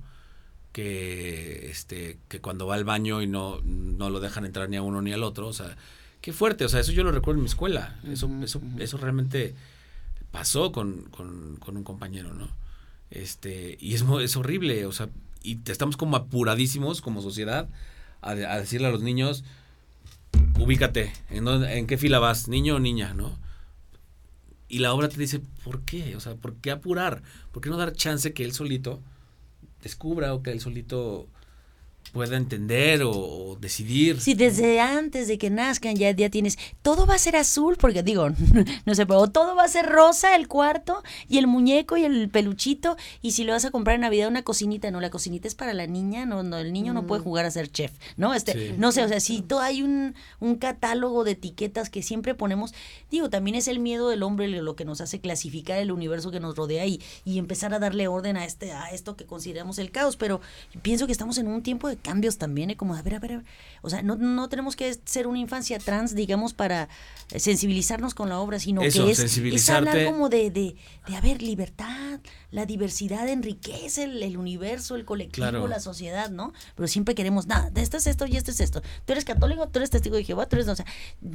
que 0.71 1.69
este 1.69 2.17
que 2.29 2.41
cuando 2.41 2.65
va 2.65 2.75
al 2.75 2.83
baño 2.83 3.21
y 3.21 3.27
no, 3.27 3.61
no 3.63 4.09
lo 4.09 4.19
dejan 4.19 4.45
entrar 4.45 4.69
ni 4.69 4.77
a 4.77 4.81
uno 4.81 5.01
ni 5.01 5.13
al 5.13 5.23
otro, 5.23 5.47
o 5.47 5.53
sea, 5.53 5.77
qué 6.21 6.33
fuerte, 6.33 6.65
o 6.65 6.69
sea, 6.69 6.79
eso 6.79 6.91
yo 6.91 7.03
lo 7.03 7.11
recuerdo 7.11 7.39
en 7.39 7.43
mi 7.43 7.49
escuela, 7.49 7.99
eso, 8.09 8.29
eso, 8.43 8.61
eso 8.79 8.97
realmente 8.97 9.55
pasó 10.33 10.71
con, 10.71 11.03
con, 11.11 11.77
un 11.77 11.83
compañero, 11.83 12.33
¿no? 12.33 12.49
Este, 13.11 13.77
y 13.79 13.93
es, 13.93 14.03
es 14.19 14.35
horrible, 14.35 14.87
o 14.87 14.91
sea, 14.91 15.09
y 15.43 15.59
estamos 15.69 15.95
como 15.95 16.17
apuradísimos 16.17 17.01
como 17.01 17.21
sociedad 17.21 17.69
a, 18.21 18.31
a 18.31 18.59
decirle 18.59 18.87
a 18.87 18.91
los 18.91 19.03
niños, 19.03 19.43
ubícate, 20.59 21.13
¿en, 21.29 21.45
dónde, 21.45 21.77
¿en 21.77 21.85
qué 21.85 21.99
fila 21.99 22.17
vas, 22.17 22.47
niño 22.47 22.77
o 22.77 22.79
niña, 22.79 23.13
no? 23.13 23.37
Y 24.67 24.79
la 24.79 24.91
obra 24.95 25.07
te 25.07 25.19
dice, 25.19 25.39
¿por 25.63 25.83
qué? 25.83 26.15
O 26.15 26.19
sea, 26.19 26.33
¿por 26.33 26.55
qué 26.55 26.71
apurar? 26.71 27.21
¿Por 27.51 27.61
qué 27.61 27.69
no 27.69 27.77
dar 27.77 27.93
chance 27.93 28.33
que 28.33 28.43
él 28.43 28.53
solito 28.53 29.03
descubra 29.83 30.33
o 30.33 30.41
que 30.41 30.51
él 30.51 30.61
solito 30.61 31.27
pueda 32.11 32.37
entender 32.37 33.01
o, 33.03 33.57
decidir. 33.59 34.21
Sí, 34.21 34.33
desde 34.33 34.79
antes 34.79 35.27
de 35.27 35.37
que 35.37 35.49
nazcan 35.49 35.95
ya, 35.95 36.11
ya 36.11 36.29
tienes, 36.29 36.57
todo 36.81 37.05
va 37.05 37.15
a 37.15 37.17
ser 37.17 37.35
azul, 37.35 37.77
porque 37.77 38.03
digo, 38.03 38.29
no 38.85 38.95
sé, 38.95 39.05
pero 39.05 39.27
todo 39.27 39.55
va 39.55 39.63
a 39.63 39.67
ser 39.67 39.87
rosa 39.87 40.35
el 40.35 40.47
cuarto 40.47 41.03
y 41.27 41.37
el 41.37 41.47
muñeco 41.47 41.97
y 41.97 42.03
el 42.03 42.29
peluchito, 42.29 42.97
y 43.21 43.31
si 43.31 43.43
le 43.43 43.51
vas 43.51 43.65
a 43.65 43.71
comprar 43.71 43.95
en 43.95 44.01
Navidad 44.01 44.27
una 44.27 44.43
cocinita, 44.43 44.91
no, 44.91 45.01
la 45.01 45.09
cocinita 45.09 45.47
es 45.47 45.55
para 45.55 45.73
la 45.73 45.87
niña, 45.87 46.25
no, 46.25 46.43
no 46.43 46.57
el 46.57 46.73
niño 46.73 46.93
no 46.93 47.07
puede 47.07 47.21
mm. 47.21 47.23
jugar 47.23 47.45
a 47.45 47.51
ser 47.51 47.71
chef, 47.71 47.91
¿no? 48.17 48.33
Este, 48.33 48.75
no 48.77 48.91
sé, 48.91 49.03
o 49.03 49.07
sea, 49.07 49.19
si 49.19 49.41
todo 49.41 49.61
hay 49.61 49.81
un, 49.81 50.13
un 50.39 50.55
catálogo 50.55 51.23
de 51.23 51.31
etiquetas 51.31 51.89
que 51.89 52.03
siempre 52.03 52.35
ponemos, 52.35 52.73
digo, 53.09 53.29
también 53.29 53.55
es 53.55 53.67
el 53.67 53.79
miedo 53.79 54.09
del 54.09 54.23
hombre 54.23 54.47
lo 54.47 54.75
que 54.75 54.85
nos 54.85 55.01
hace 55.01 55.19
clasificar 55.19 55.79
el 55.79 55.91
universo 55.91 56.31
que 56.31 56.39
nos 56.39 56.55
rodea 56.55 56.85
y, 56.85 57.01
y 57.25 57.39
empezar 57.39 57.73
a 57.73 57.79
darle 57.79 58.07
orden 58.07 58.37
a 58.37 58.45
este, 58.45 58.71
a 58.71 58.89
esto 58.91 59.15
que 59.15 59.25
consideramos 59.25 59.79
el 59.79 59.91
caos, 59.91 60.17
pero 60.17 60.41
pienso 60.81 61.05
que 61.05 61.11
estamos 61.11 61.37
en 61.37 61.47
un 61.47 61.63
tiempo 61.63 61.87
de 61.87 61.92
cambios 61.97 62.37
también, 62.37 62.69
¿eh? 62.69 62.77
como, 62.77 62.95
a 62.95 63.01
ver, 63.01 63.15
a 63.15 63.19
ver, 63.19 63.43
o 63.81 63.89
sea, 63.89 64.01
no, 64.01 64.15
no 64.15 64.49
tenemos 64.49 64.75
que 64.75 64.97
ser 65.05 65.27
una 65.27 65.39
infancia 65.39 65.79
trans, 65.79 66.15
digamos, 66.15 66.53
para 66.53 66.89
sensibilizarnos 67.35 68.13
con 68.13 68.29
la 68.29 68.39
obra, 68.39 68.59
sino 68.59 68.81
que 68.81 68.87
es, 68.87 69.19
es, 69.19 69.69
hablar 69.69 70.05
como 70.05 70.29
de, 70.29 70.51
de, 70.51 70.75
de, 71.07 71.15
a 71.15 71.21
ver, 71.21 71.41
libertad, 71.41 72.19
la 72.51 72.65
diversidad 72.65 73.27
enriquece 73.27 74.03
el, 74.03 74.37
universo, 74.37 74.95
el 74.95 75.05
colectivo, 75.05 75.67
la 75.67 75.79
sociedad, 75.79 76.29
¿no? 76.29 76.53
Pero 76.75 76.87
siempre 76.87 77.15
queremos, 77.15 77.47
nada, 77.47 77.71
esto 77.75 77.97
es 77.97 78.07
esto 78.07 78.25
y 78.27 78.37
esto 78.37 78.51
es 78.51 78.59
esto. 78.59 78.81
Tú 79.05 79.13
eres 79.13 79.25
católico, 79.25 79.67
tú 79.67 79.79
eres 79.79 79.89
testigo 79.89 80.15
de 80.15 80.23
Jehová, 80.23 80.47
tú 80.47 80.55
eres, 80.55 80.67
o 80.67 80.75
sea, 80.75 80.85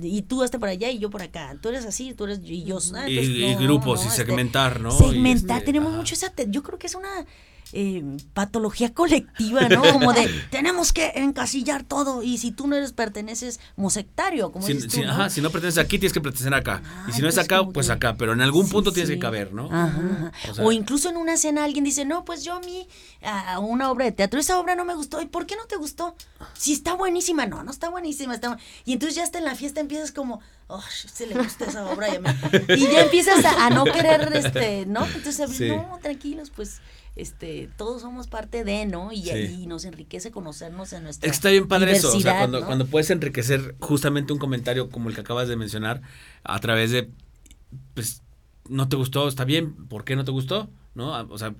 y 0.00 0.22
tú 0.22 0.42
estás 0.42 0.60
por 0.60 0.68
allá 0.68 0.90
y 0.90 0.98
yo 0.98 1.10
por 1.10 1.22
acá, 1.22 1.56
tú 1.60 1.68
eres 1.70 1.84
así, 1.84 2.14
tú 2.14 2.24
eres, 2.24 2.40
y 2.44 2.64
yo. 2.64 2.78
Ah, 2.94 3.08
y, 3.08 3.54
grupos 3.56 4.04
y 4.04 4.08
este, 4.08 4.24
segmentar, 4.24 4.80
¿no? 4.80 4.90
Segmentar, 4.90 5.58
este, 5.58 5.66
tenemos 5.66 5.92
mucho 5.92 6.14
esa, 6.14 6.32
yo 6.46 6.62
creo 6.62 6.78
que 6.78 6.86
es 6.86 6.94
una 6.94 7.26
eh, 7.72 8.02
patología 8.34 8.94
colectiva, 8.94 9.68
¿no? 9.68 9.82
Como 9.92 10.12
de 10.12 10.28
tenemos 10.50 10.92
que 10.92 11.12
encasillar 11.16 11.84
todo 11.84 12.22
y 12.22 12.38
si 12.38 12.50
tú 12.50 12.66
no 12.66 12.76
eres 12.76 12.92
perteneces 12.92 13.60
sectario, 13.90 14.52
como 14.52 14.66
si, 14.66 14.74
dices 14.74 14.92
tú, 14.92 15.02
¿no? 15.02 15.10
Ajá, 15.10 15.30
si 15.30 15.40
no 15.40 15.50
perteneces 15.50 15.82
aquí 15.82 15.98
tienes 15.98 16.12
que 16.12 16.20
pertenecer 16.20 16.54
acá 16.54 16.82
y 17.08 17.12
si 17.12 17.22
no 17.22 17.28
es 17.28 17.34
pues 17.34 17.44
acá, 17.44 17.66
pues 17.66 17.90
acá, 17.90 18.16
pero 18.16 18.32
en 18.32 18.40
algún 18.40 18.68
punto 18.68 18.92
tienes 18.92 19.10
que 19.10 19.18
caber, 19.18 19.52
¿no? 19.52 19.68
Ajá, 19.72 20.32
o, 20.60 20.72
incluso 20.72 21.08
en 21.08 21.16
una 21.16 21.34
escena 21.34 21.64
alguien 21.64 21.84
dice, 21.84 22.04
no, 22.04 22.24
pues 22.24 22.44
yo 22.44 22.54
a 22.54 22.60
mí 22.60 22.86
a 23.22 23.58
una 23.58 23.90
obra 23.90 24.04
de 24.04 24.12
teatro 24.12 24.40
esa 24.40 24.58
obra 24.58 24.74
no 24.74 24.84
me 24.84 24.94
gustó 24.94 25.20
y 25.20 25.26
¿por 25.26 25.46
qué 25.46 25.56
no 25.56 25.66
te 25.66 25.76
gustó? 25.76 26.16
Si 26.54 26.72
está 26.72 26.94
buenísima, 26.94 27.46
no, 27.46 27.62
no 27.62 27.70
está 27.70 27.88
buenísima, 27.88 28.34
está 28.34 28.58
y 28.84 28.92
entonces 28.92 29.16
ya 29.16 29.24
hasta 29.24 29.38
en 29.38 29.44
la 29.44 29.54
fiesta 29.54 29.80
empiezas 29.80 30.12
como 30.12 30.40
oh, 30.68 30.82
se 30.90 31.26
le 31.26 31.34
gusta 31.34 31.64
esa 31.66 31.86
obra 31.86 32.08
y, 32.08 32.72
y 32.74 32.88
ya 32.92 33.02
empiezas 33.02 33.44
a, 33.44 33.70
no 33.70 33.84
querer, 33.84 34.30
este, 34.34 34.86
¿no? 34.86 35.06
Entonces, 35.06 35.60
no, 35.60 35.98
tranquilos, 36.02 36.50
pues 36.54 36.80
este, 37.18 37.68
todos 37.76 38.02
somos 38.02 38.28
parte 38.28 38.64
de, 38.64 38.86
¿no? 38.86 39.12
Y, 39.12 39.28
ahí 39.30 39.66
nos 39.66 39.84
enriquece 39.84 40.30
conocernos 40.30 40.92
en 40.92 41.02
nuestra 41.02 41.30
Está 41.30 41.50
bien 41.50 41.66
padre 41.66 41.92
eso, 41.92 42.16
o 42.16 42.20
sea, 42.20 42.38
cuando, 42.38 42.64
cuando 42.64 42.86
puedes 42.86 43.10
enriquecer 43.10 43.74
justamente 43.80 44.32
un 44.32 44.38
comentario 44.38 44.88
como 44.88 45.08
el 45.08 45.14
que 45.14 45.20
acabas 45.22 45.48
de 45.48 45.56
mencionar 45.56 46.00
a 46.44 46.58
través 46.60 46.92
de, 46.92 47.10
pues, 47.94 48.22
no 48.68 48.88
te 48.88 48.96
gustó, 48.96 49.26
está 49.28 49.44
bien, 49.44 49.74
¿por 49.88 50.04
qué 50.04 50.16
no 50.16 50.24
te 50.24 50.30
gustó? 50.30 50.70
¿No? 50.94 51.10
O 51.28 51.38
sea, 51.38 51.54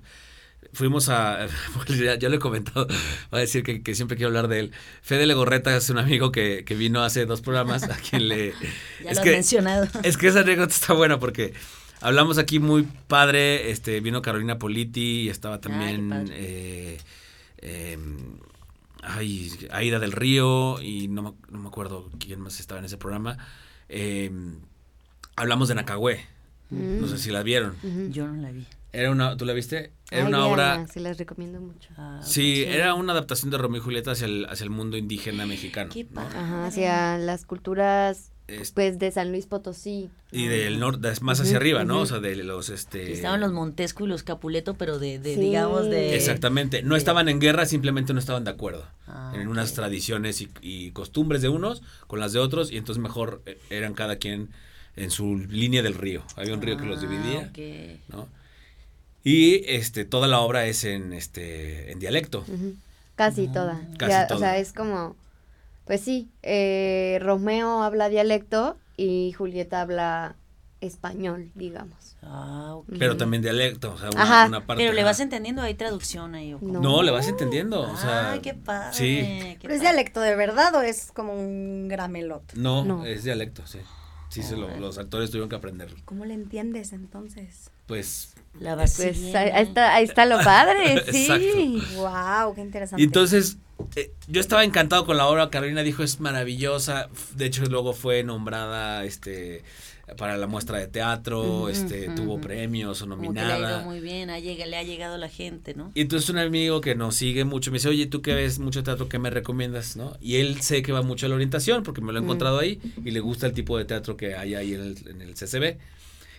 fuimos 0.73 1.09
a, 1.09 1.47
ya, 1.87 2.15
ya, 2.15 2.29
lo 2.29 2.35
he 2.35 2.39
comentado, 2.39 2.87
voy 3.31 3.37
a 3.37 3.41
decir 3.41 3.63
que, 3.63 3.81
que, 3.81 3.95
siempre 3.95 4.17
quiero 4.17 4.29
hablar 4.29 4.47
de 4.47 4.59
él. 4.59 4.71
Fede 5.01 5.25
Legorreta 5.25 5.75
es 5.75 5.89
un 5.89 5.97
amigo 5.97 6.31
que, 6.31 6.63
que 6.65 6.75
vino 6.75 7.03
hace 7.03 7.25
dos 7.25 7.41
programas, 7.41 7.83
a 7.83 7.97
quien 7.97 8.27
le... 8.27 8.53
ya 9.03 9.11
es 9.11 9.17
lo 9.17 9.23
que, 9.23 9.31
mencionado. 9.31 9.87
Es 10.03 10.17
que 10.17 10.27
esa 10.27 10.41
anécdota 10.41 10.73
está 10.73 10.93
buena 10.93 11.19
porque 11.19 11.53
Hablamos 12.01 12.37
aquí 12.37 12.59
muy 12.59 12.83
padre, 13.07 13.71
este, 13.71 13.99
vino 13.99 14.21
Carolina 14.21 14.57
Politi 14.57 15.21
y 15.21 15.29
estaba 15.29 15.59
también 15.59 16.27
eh, 16.31 16.97
em, 17.57 18.37
Aida 19.71 19.99
del 19.99 20.13
Río 20.13 20.81
y 20.81 21.07
no, 21.09 21.35
no, 21.49 21.59
me 21.59 21.67
acuerdo 21.67 22.09
quién 22.19 22.39
más 22.39 22.59
estaba 22.59 22.79
en 22.79 22.85
ese 22.85 22.97
programa. 22.97 23.37
Em, 23.89 24.59
hablamos 25.35 25.67
de 25.67 25.75
Nacagüe, 25.75 26.25
no 26.69 27.07
sé 27.07 27.17
si 27.17 27.31
la 27.31 27.43
vieron. 27.43 27.75
Yo 28.11 28.27
no 28.27 28.41
la 28.41 28.51
vi. 28.51 28.65
Era 28.91 29.11
una, 29.11 29.37
¿Tú 29.37 29.45
la 29.45 29.53
viste? 29.53 29.91
Era 30.09 30.25
una 30.25 30.45
obra... 30.47 30.87
Se 30.87 30.99
las 30.99 31.17
recomiendo 31.17 31.59
mucho. 31.59 31.89
Ah, 31.95 32.21
sí, 32.23 32.63
era 32.63 32.95
una 32.95 33.11
adaptación 33.11 33.51
de 33.51 33.59
Romeo 33.59 33.81
y 33.81 33.83
Julieta 33.83 34.11
hacia 34.11 34.25
el, 34.25 34.47
hacia 34.49 34.63
el 34.63 34.71
mundo 34.71 34.97
indígena 34.97 35.45
mexicano. 35.45 35.91
Ajá, 36.15 36.65
hacia 36.65 37.17
las 37.19 37.45
culturas 37.45 38.31
pues 38.73 38.99
de 38.99 39.11
San 39.11 39.31
Luis 39.31 39.45
Potosí. 39.45 40.09
Y 40.31 40.47
del 40.47 40.79
norte, 40.79 41.11
más 41.21 41.39
hacia 41.39 41.57
arriba, 41.57 41.83
¿no? 41.83 42.01
O 42.01 42.05
sea, 42.05 42.19
de 42.19 42.35
los, 42.35 42.69
este... 42.69 43.11
estaban 43.11 43.39
los 43.39 43.51
Montesco 43.51 44.05
y 44.05 44.07
los 44.07 44.23
Capuleto, 44.23 44.75
pero 44.75 44.99
de, 44.99 45.19
digamos, 45.19 45.89
de... 45.89 46.15
Exactamente, 46.15 46.83
no 46.83 46.95
estaban 46.95 47.29
en 47.29 47.39
guerra, 47.39 47.65
simplemente 47.65 48.13
no 48.13 48.19
estaban 48.19 48.43
de 48.43 48.51
acuerdo 48.51 48.85
ah, 49.07 49.33
en 49.35 49.47
unas 49.47 49.73
tradiciones 49.73 50.45
y, 50.61 50.91
costumbres 50.91 51.41
de 51.41 51.49
unos 51.49 51.81
con 52.07 52.19
las 52.19 52.33
de 52.33 52.39
otros, 52.39 52.71
y 52.71 52.77
entonces 52.77 53.01
mejor 53.01 53.41
eh, 53.45 53.57
eran 53.69 53.93
cada 53.93 54.17
quien 54.17 54.49
en 54.95 55.11
su 55.11 55.37
línea 55.37 55.81
del 55.81 55.93
río. 55.93 56.23
Había 56.35 56.53
un 56.53 56.61
río 56.61 56.77
que 56.77 56.85
los 56.85 57.01
dividía, 57.01 57.51
ah, 57.53 57.97
¿no? 58.09 58.27
Y 59.23 59.63
este, 59.69 60.05
toda 60.05 60.27
la 60.27 60.39
obra 60.39 60.65
es 60.65 60.83
en, 60.83 61.13
este, 61.13 61.91
en 61.91 61.99
dialecto. 61.99 62.45
Casi 63.15 63.47
toda. 63.47 63.81
Casi 63.97 64.27
toda. 64.27 64.35
O 64.35 64.39
sea, 64.39 64.57
es 64.57 64.71
como 64.71 65.15
pues 65.89 66.01
sí, 66.01 66.29
eh, 66.43 67.17
Romeo 67.19 67.81
habla 67.81 68.09
dialecto 68.09 68.77
y 68.95 69.31
Julieta 69.31 69.81
habla 69.81 70.35
español, 70.81 71.49
digamos. 71.55 72.15
Ah, 72.21 72.77
Pero 72.99 73.17
también 73.17 73.41
dialecto, 73.41 73.95
o 73.95 73.97
sea, 73.97 74.11
una, 74.11 74.67
parte. 74.67 74.83
Pero 74.83 74.93
le 74.93 75.03
vas 75.03 75.19
entendiendo, 75.19 75.63
hay 75.63 75.73
traducción 75.73 76.35
ahí. 76.35 76.55
No. 76.61 77.01
le 77.01 77.09
vas 77.09 77.27
entendiendo, 77.27 77.81
o 77.81 77.97
sea. 77.97 78.33
Ay, 78.33 78.39
qué 78.41 78.53
padre. 78.53 78.93
Sí. 78.93 79.57
¿Pero 79.59 79.73
es 79.73 79.81
dialecto 79.81 80.21
de 80.21 80.35
verdad 80.35 80.75
o 80.75 80.81
es 80.83 81.11
como 81.11 81.33
un 81.33 81.87
gramelot? 81.87 82.53
No, 82.53 83.03
es 83.03 83.23
dialecto, 83.23 83.65
sí. 83.65 83.79
Sí, 84.29 84.43
se 84.43 84.55
lo, 84.57 84.69
los 84.77 84.99
actores 84.99 85.31
tuvieron 85.31 85.49
que 85.49 85.55
aprenderlo. 85.55 85.97
¿Cómo 86.05 86.23
le 86.23 86.35
entiendes 86.35 86.93
entonces? 86.93 87.71
Pues 87.87 88.35
la 88.59 88.75
pues 88.75 88.99
ahí 88.99 89.63
está, 89.63 89.95
ahí 89.95 90.03
está 90.03 90.27
lo 90.27 90.37
padre, 90.43 91.03
sí. 91.11 91.81
Wow, 91.95 92.53
qué 92.53 92.61
interesante. 92.61 93.01
Entonces 93.01 93.57
eh, 93.95 94.11
yo 94.27 94.41
estaba 94.41 94.63
encantado 94.63 95.05
con 95.05 95.17
la 95.17 95.27
obra, 95.27 95.49
Carolina 95.49 95.83
dijo 95.83 96.03
es 96.03 96.19
maravillosa, 96.19 97.09
de 97.35 97.45
hecho 97.45 97.65
luego 97.65 97.93
fue 97.93 98.23
nombrada 98.23 99.03
este 99.05 99.63
para 100.17 100.37
la 100.37 100.47
muestra 100.47 100.79
de 100.79 100.87
teatro, 100.87 101.69
este 101.69 102.09
tuvo 102.15 102.41
premios 102.41 103.01
o 103.01 103.05
nominada. 103.05 103.83
muy 103.83 103.99
bien, 103.99 104.27
le 104.29 104.77
ha 104.77 104.83
llegado 104.83 105.17
la 105.17 105.29
gente, 105.29 105.75
¿no? 105.75 105.91
Y 105.93 106.01
entonces 106.01 106.29
un 106.29 106.39
amigo 106.39 106.81
que 106.81 106.95
nos 106.95 107.15
sigue 107.15 107.45
mucho 107.45 107.71
me 107.71 107.77
dice, 107.77 107.89
"Oye, 107.89 108.07
tú 108.07 108.21
que 108.21 108.33
ves 108.33 108.57
mucho 108.57 108.83
teatro, 108.83 109.07
¿qué 109.07 109.19
me 109.19 109.29
recomiendas?", 109.29 109.95
¿no? 109.95 110.17
Y 110.19 110.37
él 110.37 110.61
sé 110.61 110.81
que 110.81 110.91
va 110.91 111.03
mucho 111.03 111.27
a 111.27 111.29
la 111.29 111.35
orientación 111.35 111.83
porque 111.83 112.01
me 112.01 112.11
lo 112.11 112.19
he 112.19 112.23
encontrado 112.23 112.57
ahí 112.59 112.81
y 113.05 113.11
le 113.11 113.19
gusta 113.19 113.45
el 113.45 113.53
tipo 113.53 113.77
de 113.77 113.85
teatro 113.85 114.17
que 114.17 114.35
hay 114.35 114.55
ahí 114.55 114.73
en 114.73 114.81
el, 114.81 114.97
en 115.07 115.21
el 115.21 115.35
CCB. 115.35 115.77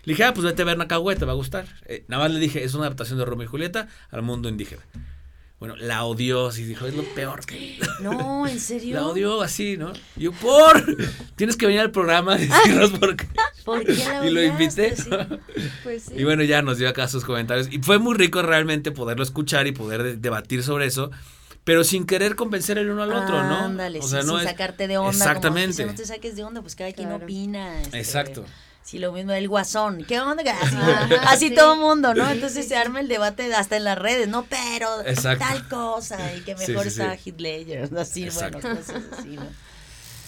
Le 0.04 0.14
dije, 0.14 0.24
ah, 0.24 0.32
pues 0.32 0.46
vete 0.46 0.62
a 0.62 0.64
ver 0.64 0.78
Nacahué, 0.78 1.14
te 1.14 1.26
va 1.26 1.32
a 1.32 1.34
gustar. 1.34 1.66
Eh, 1.84 2.04
nada 2.08 2.22
más 2.22 2.32
le 2.32 2.40
dije, 2.40 2.64
es 2.64 2.72
una 2.74 2.86
adaptación 2.86 3.18
de 3.18 3.24
Romeo 3.26 3.44
y 3.44 3.48
Julieta 3.48 3.86
al 4.10 4.22
mundo 4.22 4.48
indígena. 4.48 4.82
Bueno, 5.60 5.76
la 5.76 6.04
odió, 6.04 6.46
así 6.46 6.64
dijo, 6.64 6.86
es 6.86 6.94
lo 6.94 7.04
peor 7.14 7.44
que... 7.44 7.78
No, 8.00 8.46
¿en 8.46 8.58
serio? 8.58 8.96
La 8.96 9.06
odió 9.06 9.42
así, 9.42 9.76
¿no? 9.76 9.92
Y 10.16 10.22
yo, 10.24 10.32
por... 10.32 10.82
Tienes 11.36 11.56
que 11.58 11.66
venir 11.66 11.82
al 11.82 11.90
programa 11.90 12.32
a 12.32 12.38
decirnos 12.38 12.90
por 12.92 13.14
qué. 13.14 13.28
¿Por 13.64 13.84
qué 13.84 13.92
la 13.92 14.26
Y 14.26 14.30
lo 14.30 14.42
invité. 14.42 14.94
Pues 15.82 16.04
sí. 16.04 16.14
Y 16.16 16.24
bueno, 16.24 16.42
ya 16.44 16.62
nos 16.62 16.78
dio 16.78 16.88
acá 16.88 17.08
sus 17.08 17.26
comentarios. 17.26 17.68
Y 17.70 17.78
fue 17.80 17.98
muy 17.98 18.14
rico 18.14 18.40
realmente 18.40 18.90
poderlo 18.90 19.22
escuchar 19.22 19.66
y 19.66 19.72
poder 19.72 20.18
debatir 20.18 20.62
sobre 20.62 20.86
eso 20.86 21.10
pero 21.62 21.84
sin 21.84 22.06
querer 22.06 22.36
convencer 22.36 22.78
el 22.78 22.90
uno 22.90 23.02
al 23.02 23.12
otro, 23.12 23.44
¿no? 23.44 23.58
Ándale, 23.58 24.00
o 24.00 24.02
sea, 24.02 24.22
no 24.22 24.38
sin 24.38 24.48
sacarte 24.48 24.88
de 24.88 24.96
onda. 24.96 25.10
Exactamente. 25.10 25.84
no 25.84 25.94
te 25.94 26.06
saques 26.06 26.34
de 26.34 26.42
onda, 26.42 26.62
pues 26.62 26.74
cada 26.74 26.90
quien 26.92 27.12
opina. 27.12 27.82
Este, 27.82 27.98
Exacto. 27.98 28.44
Sí, 28.82 28.98
lo 28.98 29.12
mismo 29.12 29.32
el 29.32 29.48
guasón. 29.48 30.04
¿Qué 30.06 30.20
onda? 30.20 30.42
Así, 31.28 31.50
todo 31.54 31.74
el 31.74 31.80
mundo, 31.80 32.14
¿no? 32.14 32.28
Entonces 32.28 32.66
se 32.66 32.76
arma 32.76 33.00
el 33.00 33.08
debate 33.08 33.54
hasta 33.54 33.76
en 33.76 33.84
las 33.84 33.98
redes, 33.98 34.28
¿no? 34.28 34.44
Pero 34.44 34.88
tal 35.38 35.68
cosa 35.68 36.34
y 36.34 36.40
que 36.40 36.54
mejor 36.56 36.86
está 36.86 37.16
Hitler, 37.22 37.88
así, 37.96 38.28
bueno, 38.30 38.60
cosas 38.60 39.02
así, 39.18 39.28
¿no? 39.28 39.46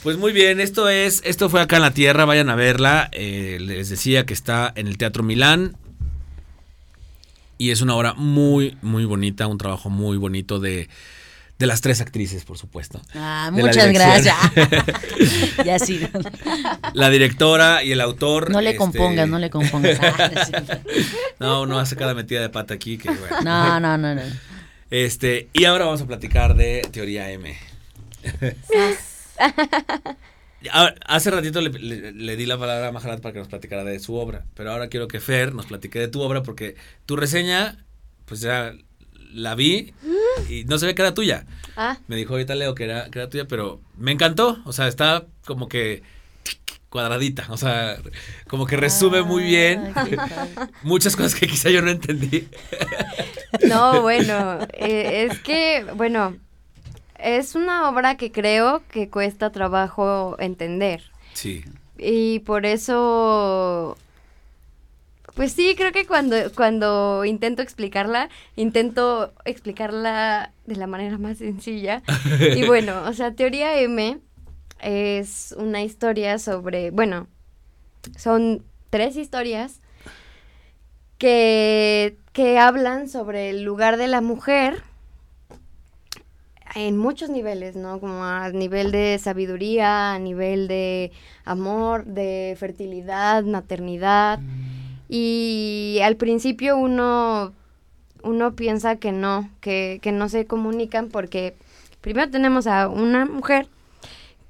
Pues 0.02 0.16
muy 0.16 0.32
bien, 0.32 0.58
esto 0.58 0.88
es, 0.88 1.22
esto 1.24 1.48
fue 1.48 1.60
acá 1.60 1.76
en 1.76 1.82
la 1.82 1.94
Tierra, 1.94 2.24
vayan 2.24 2.50
a 2.50 2.56
verla. 2.56 3.08
Eh, 3.12 3.58
les 3.60 3.88
decía 3.88 4.26
que 4.26 4.34
está 4.34 4.72
en 4.74 4.88
el 4.88 4.98
Teatro 4.98 5.22
Milán. 5.22 5.76
Y 7.56 7.70
es 7.70 7.80
una 7.80 7.94
obra 7.94 8.14
muy, 8.14 8.76
muy 8.82 9.04
bonita, 9.04 9.46
un 9.46 9.58
trabajo 9.58 9.90
muy 9.90 10.16
bonito 10.16 10.58
de, 10.58 10.88
de 11.62 11.68
las 11.68 11.80
tres 11.80 12.00
actrices, 12.00 12.44
por 12.44 12.58
supuesto. 12.58 13.00
Ah, 13.14 13.48
De 13.54 13.62
muchas 13.62 13.92
gracias. 13.92 14.36
ya 15.64 15.78
sí. 15.78 16.00
La 16.92 17.08
directora 17.08 17.84
y 17.84 17.92
el 17.92 18.00
autor. 18.00 18.50
No 18.50 18.60
le 18.60 18.70
este, 18.70 18.78
compongas, 18.78 19.28
no 19.28 19.38
le 19.38 19.48
compongas. 19.48 19.96
Ah, 20.02 20.28
no. 21.38 21.46
No, 21.46 21.66
no 21.66 21.78
hace 21.78 21.94
cada 21.94 22.14
metida 22.14 22.40
de 22.40 22.48
pata 22.48 22.74
aquí 22.74 22.98
que 22.98 23.10
bueno. 23.10 23.40
No, 23.44 23.78
no, 23.78 23.96
no, 23.96 24.14
no. 24.16 24.22
Este, 24.90 25.48
y 25.52 25.64
ahora 25.66 25.84
vamos 25.84 26.00
a 26.02 26.06
platicar 26.06 26.56
de 26.56 26.82
Teoría 26.90 27.30
M. 27.30 27.56
Ahora, 30.70 30.94
Hace 31.06 31.30
ratito 31.30 31.60
le, 31.60 31.70
le- 31.70 32.12
le 32.12 32.36
di 32.36 32.46
la 32.46 32.58
palabra 32.58 32.88
a 32.88 32.92
Maharat 32.92 33.20
para 33.20 33.32
que 33.32 33.38
nos 33.38 33.48
platicara 33.48 33.84
de 33.84 33.98
su 34.00 34.14
obra, 34.14 34.44
pero 34.54 34.70
ahora 34.72 34.88
quiero 34.88 35.06
que 35.08 35.20
Fer 35.20 35.54
nos 35.54 35.66
platique 35.66 35.98
de 36.00 36.08
tu 36.08 36.20
obra 36.20 36.42
porque 36.42 36.74
tu 37.06 37.14
reseña, 37.16 37.84
pues 38.26 38.40
ya 38.40 38.72
la 39.32 39.54
vi 39.54 39.92
y 40.48 40.64
no 40.64 40.78
se 40.78 40.86
ve 40.86 40.94
que 40.94 41.02
era 41.02 41.14
tuya. 41.14 41.44
Ah, 41.76 41.96
Me 42.06 42.16
dijo 42.16 42.32
ahorita 42.34 42.54
Leo 42.54 42.74
que 42.74 42.84
era, 42.84 43.10
que 43.10 43.18
era 43.18 43.28
tuya, 43.30 43.46
pero 43.46 43.80
me 43.96 44.12
encantó, 44.12 44.58
o 44.64 44.72
sea, 44.72 44.88
está 44.88 45.24
como 45.46 45.68
que 45.68 46.02
cuadradita, 46.90 47.46
o 47.48 47.56
sea, 47.56 47.96
como 48.48 48.66
que 48.66 48.76
resume 48.76 49.22
muy 49.22 49.42
bien 49.44 49.86
Ah, 49.86 49.92
padre. 49.94 50.16
muchas 50.82 51.16
cosas 51.16 51.34
que 51.34 51.46
quizá 51.46 51.70
yo 51.70 51.80
no 51.80 51.90
entendí. 51.90 52.48
no, 53.68 54.02
bueno, 54.02 54.58
eh, 54.74 55.28
es 55.30 55.38
que, 55.40 55.86
bueno, 55.94 56.36
es 57.18 57.54
una 57.54 57.88
obra 57.88 58.16
que 58.16 58.30
creo 58.30 58.82
que 58.90 59.08
cuesta 59.08 59.50
trabajo 59.50 60.36
entender. 60.38 61.02
Sí. 61.32 61.64
Y 61.96 62.40
por 62.40 62.66
eso, 62.66 63.96
pues 65.34 65.52
sí, 65.52 65.74
creo 65.76 65.92
que 65.92 66.06
cuando, 66.06 66.36
cuando 66.54 67.24
intento 67.24 67.62
explicarla, 67.62 68.28
intento 68.56 69.32
explicarla 69.44 70.52
de 70.66 70.76
la 70.76 70.86
manera 70.86 71.18
más 71.18 71.38
sencilla. 71.38 72.02
Y 72.56 72.66
bueno, 72.66 73.02
o 73.06 73.12
sea, 73.12 73.34
Teoría 73.34 73.80
M 73.80 74.18
es 74.80 75.54
una 75.56 75.82
historia 75.82 76.38
sobre, 76.38 76.90
bueno, 76.90 77.28
son 78.16 78.62
tres 78.90 79.16
historias 79.16 79.80
que, 81.18 82.16
que 82.32 82.58
hablan 82.58 83.08
sobre 83.08 83.50
el 83.50 83.62
lugar 83.62 83.96
de 83.96 84.08
la 84.08 84.20
mujer 84.20 84.82
en 86.74 86.96
muchos 86.96 87.30
niveles, 87.30 87.76
¿no? 87.76 88.00
Como 88.00 88.24
a 88.24 88.50
nivel 88.50 88.92
de 88.92 89.18
sabiduría, 89.18 90.14
a 90.14 90.18
nivel 90.18 90.68
de 90.68 91.12
amor, 91.44 92.04
de 92.04 92.56
fertilidad, 92.58 93.44
maternidad. 93.44 94.40
Y 95.14 95.98
al 96.02 96.16
principio 96.16 96.78
uno, 96.78 97.52
uno 98.22 98.56
piensa 98.56 98.96
que 98.96 99.12
no, 99.12 99.50
que, 99.60 99.98
que 100.00 100.10
no 100.10 100.30
se 100.30 100.46
comunican 100.46 101.08
porque 101.08 101.54
primero 102.00 102.30
tenemos 102.30 102.66
a 102.66 102.88
una 102.88 103.26
mujer 103.26 103.68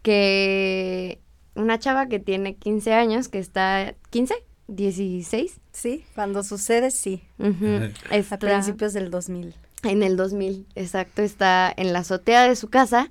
que, 0.02 1.18
una 1.56 1.78
chava 1.80 2.06
que 2.06 2.20
tiene 2.20 2.54
15 2.54 2.92
años, 2.94 3.28
que 3.28 3.40
está, 3.40 3.94
¿15? 4.12 4.34
¿16? 4.68 5.50
Sí, 5.72 6.04
cuando 6.14 6.44
sucede, 6.44 6.92
sí. 6.92 7.22
Ujú, 7.38 7.90
A 8.10 8.16
está- 8.16 8.38
principios 8.38 8.92
del 8.92 9.10
2000. 9.10 9.54
en 9.82 10.02
el 10.04 10.16
2000, 10.16 10.64
exacto, 10.76 11.22
está 11.22 11.72
en 11.76 11.92
la 11.92 12.00
azotea 12.00 12.46
de 12.48 12.54
su 12.54 12.68
casa 12.70 13.10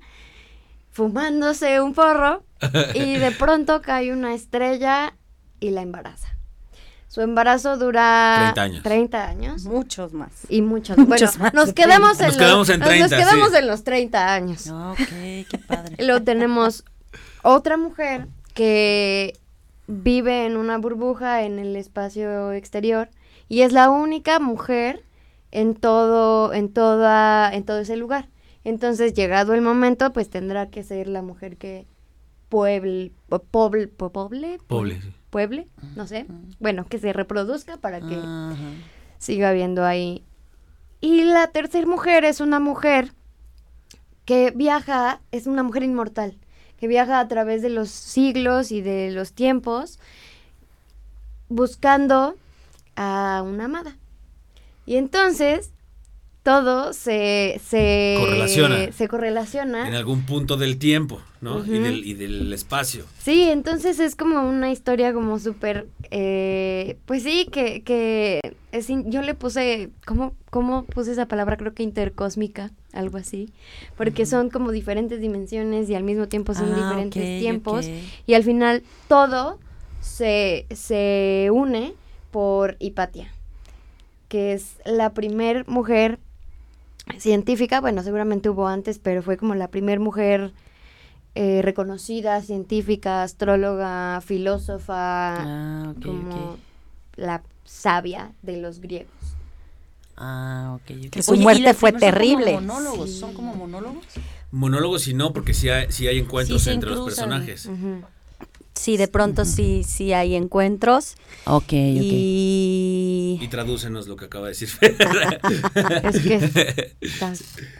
fumándose 0.90 1.80
un 1.82 1.92
porro 1.92 2.42
y 2.94 3.18
de 3.18 3.30
pronto 3.32 3.82
cae 3.82 4.10
una 4.12 4.32
estrella 4.34 5.14
y 5.60 5.68
la 5.70 5.82
embaraza. 5.82 6.28
Su 7.12 7.20
embarazo 7.20 7.76
dura 7.76 8.52
30 8.54 8.62
años. 8.62 8.82
30 8.82 9.28
años 9.28 9.64
Muchos 9.66 10.14
más. 10.14 10.30
y 10.48 10.62
muchos. 10.62 10.96
Muchos 10.96 11.36
bueno, 11.36 11.44
más 11.44 11.66
nos 11.66 11.74
quedamos 11.74 12.16
30. 12.16 12.24
en 12.24 12.26
Nos 12.30 12.36
los, 12.38 12.38
quedamos 12.38 12.68
en 12.70 12.80
nos- 12.80 12.88
30, 12.88 13.08
nos 13.16 13.26
quedamos 13.26 13.50
sí. 13.50 13.56
en 13.58 13.66
los 13.66 13.84
30 13.84 14.34
años. 14.34 14.66
Ok, 14.68 14.98
qué 15.50 15.60
padre. 15.66 15.96
Luego 16.02 16.22
tenemos 16.24 16.84
otra 17.42 17.76
mujer 17.76 18.28
que 18.54 19.38
vive 19.88 20.46
en 20.46 20.56
una 20.56 20.78
burbuja 20.78 21.42
en 21.42 21.58
el 21.58 21.76
espacio 21.76 22.52
exterior 22.52 23.10
y 23.46 23.60
es 23.60 23.72
la 23.74 23.90
única 23.90 24.38
mujer 24.38 25.04
en 25.50 25.74
todo, 25.74 26.54
en 26.54 26.72
toda, 26.72 27.52
en 27.54 27.64
todo 27.64 27.80
ese 27.80 27.96
lugar. 27.96 28.30
Entonces, 28.64 29.12
llegado 29.12 29.52
el 29.52 29.60
momento, 29.60 30.14
pues 30.14 30.30
tendrá 30.30 30.70
que 30.70 30.82
ser 30.82 31.08
la 31.08 31.20
mujer 31.20 31.58
que 31.58 31.86
pueble, 32.48 33.12
po- 33.28 33.40
poble, 33.42 33.88
po- 33.88 34.12
poble, 34.12 34.58
Pobre. 34.66 35.00
sí. 35.02 35.12
Pueble, 35.32 35.66
no 35.96 36.06
sé, 36.06 36.26
bueno, 36.60 36.86
que 36.86 36.98
se 36.98 37.14
reproduzca 37.14 37.78
para 37.78 38.00
que 38.00 38.16
Ajá. 38.16 38.54
siga 39.18 39.48
habiendo 39.48 39.82
ahí. 39.82 40.22
Y 41.00 41.24
la 41.24 41.46
tercera 41.46 41.86
mujer 41.86 42.26
es 42.26 42.40
una 42.40 42.60
mujer 42.60 43.14
que 44.26 44.52
viaja, 44.54 45.22
es 45.32 45.46
una 45.46 45.62
mujer 45.62 45.84
inmortal, 45.84 46.36
que 46.76 46.86
viaja 46.86 47.18
a 47.18 47.28
través 47.28 47.62
de 47.62 47.70
los 47.70 47.88
siglos 47.88 48.72
y 48.72 48.82
de 48.82 49.10
los 49.10 49.32
tiempos 49.32 49.98
buscando 51.48 52.36
a 52.94 53.42
una 53.42 53.64
amada. 53.64 53.96
Y 54.84 54.96
entonces 54.96 55.72
todo 56.42 56.92
se, 56.92 57.60
se 57.64 58.16
Correlaciona. 58.18 58.90
Se 58.92 59.06
correlaciona. 59.06 59.86
En 59.86 59.94
algún 59.94 60.22
punto 60.26 60.56
del 60.56 60.76
tiempo, 60.78 61.20
¿no? 61.40 61.64
y, 61.64 61.78
del, 61.78 62.04
y 62.04 62.14
del 62.14 62.52
espacio. 62.52 63.04
Sí, 63.20 63.42
entonces 63.44 64.00
es 64.00 64.16
como 64.16 64.42
una 64.48 64.70
historia 64.72 65.12
como 65.12 65.38
súper, 65.38 65.86
eh, 66.10 66.98
pues 67.06 67.22
sí, 67.22 67.46
que, 67.52 67.82
que 67.84 68.40
es 68.72 68.90
in- 68.90 69.08
yo 69.10 69.22
le 69.22 69.34
puse, 69.34 69.90
¿cómo, 70.04 70.34
¿cómo 70.50 70.84
puse 70.84 71.12
esa 71.12 71.26
palabra? 71.26 71.56
Creo 71.56 71.74
que 71.74 71.84
intercósmica, 71.84 72.72
algo 72.92 73.18
así, 73.18 73.50
porque 73.96 74.26
son 74.26 74.50
como 74.50 74.72
diferentes 74.72 75.20
dimensiones 75.20 75.88
y 75.90 75.94
al 75.94 76.02
mismo 76.02 76.26
tiempo 76.26 76.54
son 76.54 76.72
Ah, 76.72 76.76
diferentes 76.76 77.38
tiempos 77.38 77.86
y 78.26 78.34
al 78.34 78.42
final 78.42 78.82
todo 79.06 79.60
se, 80.00 80.66
se 80.74 81.50
une 81.52 81.94
por 82.32 82.76
Hipatia, 82.80 83.32
que 84.28 84.54
es 84.54 84.78
la 84.84 85.14
primer 85.14 85.68
mujer 85.68 86.18
científica, 87.18 87.80
bueno, 87.80 88.02
seguramente 88.02 88.48
hubo 88.48 88.68
antes, 88.68 88.98
pero 88.98 89.22
fue 89.22 89.36
como 89.36 89.54
la 89.54 89.68
primer 89.68 90.00
mujer 90.00 90.52
eh, 91.34 91.62
reconocida, 91.62 92.40
científica, 92.42 93.22
astróloga, 93.22 94.20
filósofa, 94.20 95.42
Ah, 95.42 95.94
ok, 95.96 96.04
como 96.04 96.56
la 97.16 97.42
sabia 97.64 98.32
de 98.42 98.58
los 98.58 98.80
griegos. 98.80 99.12
Ah, 100.16 100.76
ok. 100.76 100.90
ok. 101.06 101.10
Que 101.10 101.22
su 101.22 101.32
Oye, 101.32 101.40
¿y 101.40 101.44
muerte 101.44 101.74
fue 101.74 101.92
primeras 101.92 102.14
son 102.14 102.20
como 102.20 102.38
terrible. 102.38 102.52
monólogos? 102.52 103.10
¿Son 103.10 103.34
como 103.34 103.54
monólogos? 103.54 104.04
Monólogos 104.50 105.02
sí 105.02 105.14
no, 105.14 105.32
porque 105.32 105.54
sí 105.54 105.68
hay, 105.70 105.90
sí 105.90 106.06
hay 106.06 106.18
encuentros 106.18 106.62
Sí 106.62 106.70
entre 106.70 106.90
los 106.90 107.00
personajes. 107.00 107.66
Ujú. 107.66 108.02
Sí, 108.74 108.96
de 108.96 109.06
pronto 109.06 109.44
sí, 109.44 109.84
sí 109.86 110.12
hay 110.12 110.34
encuentros. 110.34 111.14
Ok, 111.44 111.64
ok. 111.64 111.72
Y 111.72 113.38
Y 113.40 113.48
tradúcenos 113.48 114.06
lo 114.08 114.16
que 114.16 114.24
acaba 114.24 114.46
de 114.46 114.54
decir. 114.54 114.70
Es 116.02 116.20
que 116.20 116.94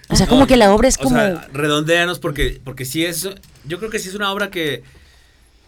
O 0.09 0.16
sea, 0.16 0.26
como 0.26 0.47
que 0.47 0.57
la 0.57 0.74
obra 0.74 0.88
es 0.88 0.97
O 0.99 1.05
como... 1.05 1.16
sea, 1.16 1.49
redondéanos 1.53 2.18
porque, 2.18 2.61
porque 2.62 2.84
sí 2.84 3.05
es, 3.05 3.28
yo 3.64 3.78
creo 3.78 3.90
que 3.90 3.99
sí 3.99 4.09
es 4.09 4.14
una 4.14 4.30
obra 4.32 4.51
que, 4.51 4.82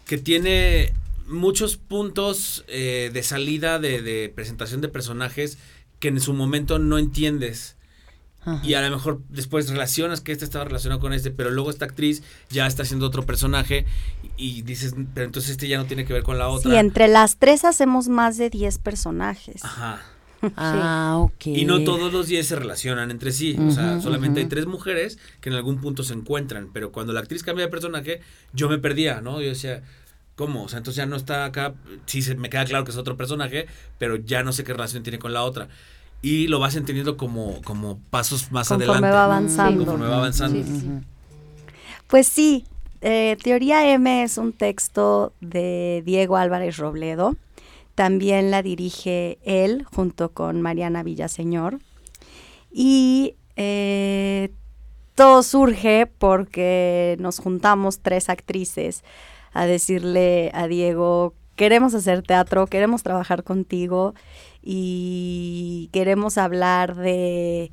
que 0.06 0.18
tiene 0.18 0.92
muchos 1.26 1.76
puntos 1.76 2.64
eh, 2.68 3.10
de 3.12 3.22
salida 3.22 3.78
de, 3.78 4.02
de 4.02 4.28
presentación 4.34 4.80
de 4.82 4.88
personajes 4.88 5.56
que 6.00 6.08
en 6.08 6.20
su 6.20 6.34
momento 6.34 6.78
no 6.78 6.98
entiendes. 6.98 7.76
Ajá. 8.44 8.60
Y 8.62 8.74
a 8.74 8.82
lo 8.82 8.94
mejor 8.94 9.20
después 9.28 9.68
relacionas 9.68 10.20
que 10.20 10.32
este 10.32 10.44
estaba 10.44 10.64
relacionado 10.64 11.00
con 11.00 11.12
este, 11.12 11.30
pero 11.30 11.50
luego 11.50 11.70
esta 11.70 11.84
actriz 11.84 12.22
ya 12.50 12.66
está 12.66 12.82
haciendo 12.82 13.06
otro 13.06 13.24
personaje 13.24 13.86
y, 14.36 14.58
y 14.58 14.62
dices, 14.62 14.94
pero 15.14 15.26
entonces 15.26 15.52
este 15.52 15.68
ya 15.68 15.78
no 15.78 15.86
tiene 15.86 16.04
que 16.04 16.12
ver 16.12 16.22
con 16.22 16.38
la 16.38 16.48
otra. 16.48 16.70
sí, 16.70 16.76
entre 16.76 17.08
las 17.08 17.36
tres 17.36 17.64
hacemos 17.64 18.08
más 18.08 18.36
de 18.36 18.50
10 18.50 18.78
personajes. 18.78 19.64
Ajá. 19.64 20.02
Ah, 20.56 21.16
ok. 21.18 21.46
Y 21.46 21.64
no 21.64 21.84
todos 21.84 22.12
los 22.12 22.26
10 22.26 22.46
se 22.46 22.56
relacionan 22.56 23.10
entre 23.10 23.32
sí. 23.32 23.56
o 23.58 23.70
sea, 23.70 24.00
solamente 24.00 24.40
hay 24.40 24.46
tres 24.46 24.66
mujeres 24.66 25.18
que 25.40 25.48
en 25.48 25.56
algún 25.56 25.80
punto 25.80 26.02
se 26.02 26.14
encuentran. 26.14 26.68
Pero 26.72 26.92
cuando 26.92 27.12
la 27.12 27.20
actriz 27.20 27.42
cambia 27.42 27.64
de 27.66 27.70
personaje, 27.70 28.20
yo 28.52 28.68
me 28.68 28.78
perdía, 28.78 29.20
¿no? 29.20 29.40
Yo 29.40 29.48
decía, 29.48 29.82
¿cómo? 30.36 30.64
O 30.64 30.68
sea, 30.68 30.78
entonces 30.78 30.96
ya 30.96 31.06
no 31.06 31.16
está 31.16 31.44
acá. 31.44 31.74
Sí, 32.06 32.22
se, 32.22 32.34
me 32.34 32.50
queda 32.50 32.64
claro 32.64 32.84
que 32.84 32.90
es 32.90 32.96
otro 32.96 33.16
personaje, 33.16 33.66
pero 33.98 34.16
ya 34.16 34.42
no 34.42 34.52
sé 34.52 34.64
qué 34.64 34.72
relación 34.72 35.02
tiene 35.02 35.18
con 35.18 35.32
la 35.32 35.42
otra. 35.42 35.68
Y 36.24 36.46
lo 36.48 36.58
vas 36.58 36.74
entendiendo 36.74 37.18
como, 37.18 37.60
como 37.64 37.98
pasos 38.08 38.50
más 38.50 38.68
Conforme 38.68 38.94
adelante. 38.94 39.14
va 39.14 39.24
avanzando. 39.24 39.84
Conforme 39.84 40.06
va 40.08 40.16
avanzando. 40.16 40.64
Sí, 40.64 40.80
sí. 40.80 40.90
Pues 42.06 42.26
sí, 42.26 42.64
eh, 43.02 43.36
Teoría 43.42 43.92
M 43.92 44.22
es 44.22 44.38
un 44.38 44.54
texto 44.54 45.34
de 45.42 46.02
Diego 46.06 46.38
Álvarez 46.38 46.78
Robledo. 46.78 47.36
También 47.94 48.50
la 48.50 48.62
dirige 48.62 49.36
él 49.44 49.84
junto 49.84 50.30
con 50.30 50.62
Mariana 50.62 51.02
Villaseñor. 51.02 51.78
Y 52.72 53.34
eh, 53.56 54.50
todo 55.14 55.42
surge 55.42 56.06
porque 56.06 57.16
nos 57.20 57.38
juntamos 57.38 57.98
tres 58.00 58.30
actrices 58.30 59.04
a 59.52 59.66
decirle 59.66 60.50
a 60.54 60.66
Diego, 60.68 61.34
queremos 61.54 61.94
hacer 61.94 62.22
teatro, 62.22 62.66
queremos 62.66 63.02
trabajar 63.02 63.44
contigo 63.44 64.14
y 64.64 65.90
queremos 65.92 66.38
hablar 66.38 66.94
de, 66.96 67.70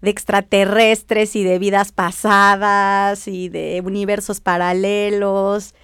de 0.00 0.10
extraterrestres 0.10 1.36
y 1.36 1.44
de 1.44 1.58
vidas 1.58 1.92
pasadas 1.92 3.28
y 3.28 3.48
de 3.48 3.80
universos 3.84 4.40
paralelos. 4.40 5.74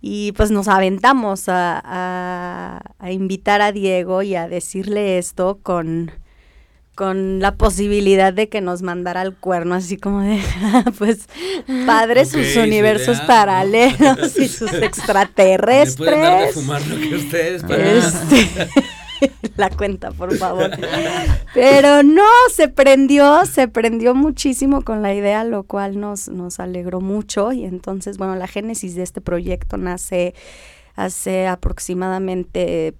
Y 0.00 0.32
pues 0.32 0.50
nos 0.50 0.68
aventamos 0.68 1.48
a, 1.48 2.80
a 2.98 3.10
invitar 3.10 3.62
a 3.62 3.72
Diego 3.72 4.22
y 4.22 4.36
a 4.36 4.48
decirle 4.48 5.18
esto 5.18 5.58
con, 5.62 6.12
con 6.94 7.40
la 7.40 7.56
posibilidad 7.56 8.32
de 8.32 8.48
que 8.48 8.60
nos 8.60 8.82
mandara 8.82 9.20
al 9.20 9.34
cuerno, 9.34 9.74
así 9.74 9.96
como 9.96 10.20
de, 10.20 10.40
pues, 10.98 11.28
padres 11.86 12.30
sus 12.30 12.56
universos 12.56 13.20
paralelos 13.22 14.36
y 14.38 14.48
sus 14.48 14.72
extraterrestres. 14.72 15.96
pueden 15.96 16.20
dar 16.20 16.46
de 16.46 16.52
fumar 16.52 16.86
lo 16.86 16.96
que 16.96 17.16
ustedes 17.16 17.64
este, 17.64 18.68
la 19.56 19.70
cuenta, 19.70 20.10
por 20.10 20.36
favor. 20.36 20.70
Pero 21.54 22.02
no, 22.02 22.28
se 22.52 22.68
prendió, 22.68 23.46
se 23.46 23.68
prendió 23.68 24.14
muchísimo 24.14 24.82
con 24.82 25.02
la 25.02 25.14
idea, 25.14 25.44
lo 25.44 25.64
cual 25.64 26.00
nos, 26.00 26.28
nos 26.28 26.60
alegró 26.60 27.00
mucho. 27.00 27.52
Y 27.52 27.64
entonces, 27.64 28.18
bueno, 28.18 28.36
la 28.36 28.46
génesis 28.46 28.94
de 28.94 29.02
este 29.02 29.20
proyecto 29.20 29.76
nace 29.76 30.34
hace 30.96 31.46
aproximadamente 31.46 32.94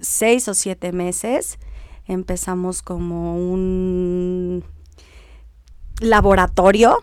seis 0.00 0.48
o 0.48 0.54
siete 0.54 0.92
meses 0.92 1.58
empezamos 2.06 2.82
como 2.82 3.36
un 3.36 4.64
laboratorio 6.00 7.02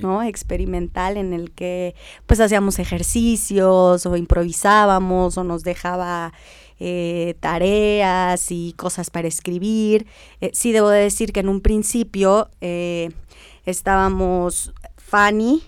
¿no? 0.00 0.22
experimental 0.22 1.16
en 1.16 1.32
el 1.32 1.50
que 1.50 1.94
pues 2.26 2.40
hacíamos 2.40 2.78
ejercicios 2.78 4.06
o 4.06 4.16
improvisábamos 4.16 5.36
o 5.36 5.44
nos 5.44 5.62
dejaba 5.62 6.32
eh, 6.80 7.34
tareas 7.40 8.50
y 8.50 8.74
cosas 8.76 9.10
para 9.10 9.28
escribir. 9.28 10.06
Eh, 10.40 10.50
sí 10.52 10.72
debo 10.72 10.88
de 10.90 11.00
decir 11.00 11.32
que 11.32 11.40
en 11.40 11.48
un 11.48 11.60
principio 11.60 12.48
eh, 12.60 13.10
estábamos 13.66 14.72
Fanny, 14.96 15.62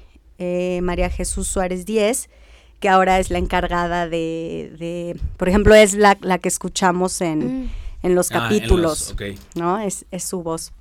María 0.82 1.10
Jesús 1.10 1.48
Suárez 1.48 1.84
Díez, 1.84 2.30
que 2.78 2.88
ahora 2.88 3.18
es 3.18 3.30
la 3.30 3.36
encargada 3.36 4.08
de, 4.08 5.18
por 5.36 5.50
ejemplo, 5.50 5.74
es 5.74 5.92
la, 5.92 6.16
la 6.22 6.38
que 6.38 6.48
escuchamos 6.48 7.20
en... 7.20 7.64
Mm 7.64 7.70
en 8.02 8.14
los 8.14 8.30
ah, 8.30 8.40
capítulos, 8.40 9.14
¿no? 9.54 9.78
Es, 9.78 10.06
es 10.10 10.24
su 10.24 10.42
voz. 10.42 10.72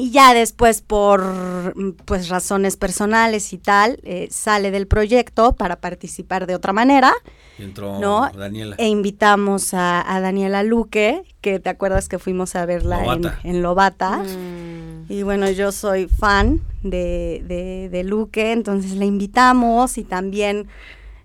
Y 0.00 0.12
ya 0.12 0.32
después, 0.32 0.80
por 0.80 1.74
pues 2.06 2.30
razones 2.30 2.78
personales 2.78 3.52
y 3.52 3.58
tal, 3.58 4.00
eh, 4.02 4.28
sale 4.30 4.70
del 4.70 4.86
proyecto 4.86 5.52
para 5.52 5.76
participar 5.76 6.46
de 6.46 6.54
otra 6.54 6.72
manera. 6.72 7.12
Y 7.58 7.64
entró 7.64 7.98
¿no? 7.98 8.30
Daniela. 8.30 8.76
E 8.78 8.88
invitamos 8.88 9.74
a, 9.74 10.02
Daniela 10.22 10.62
Luque, 10.62 11.24
que 11.42 11.60
te 11.60 11.68
acuerdas 11.68 12.08
que 12.08 12.18
fuimos 12.18 12.56
a 12.56 12.64
verla 12.64 13.18
en, 13.44 13.62
Lobata. 13.62 14.22
Mm. 14.22 15.12
Y 15.12 15.22
bueno, 15.22 15.50
yo 15.50 15.70
soy 15.70 16.06
fan 16.06 16.62
de, 16.82 17.44
de, 17.46 17.90
de 17.90 18.02
Luque, 18.02 18.52
entonces 18.52 18.92
la 18.92 19.04
invitamos 19.04 19.98
y 19.98 20.04
también 20.04 20.66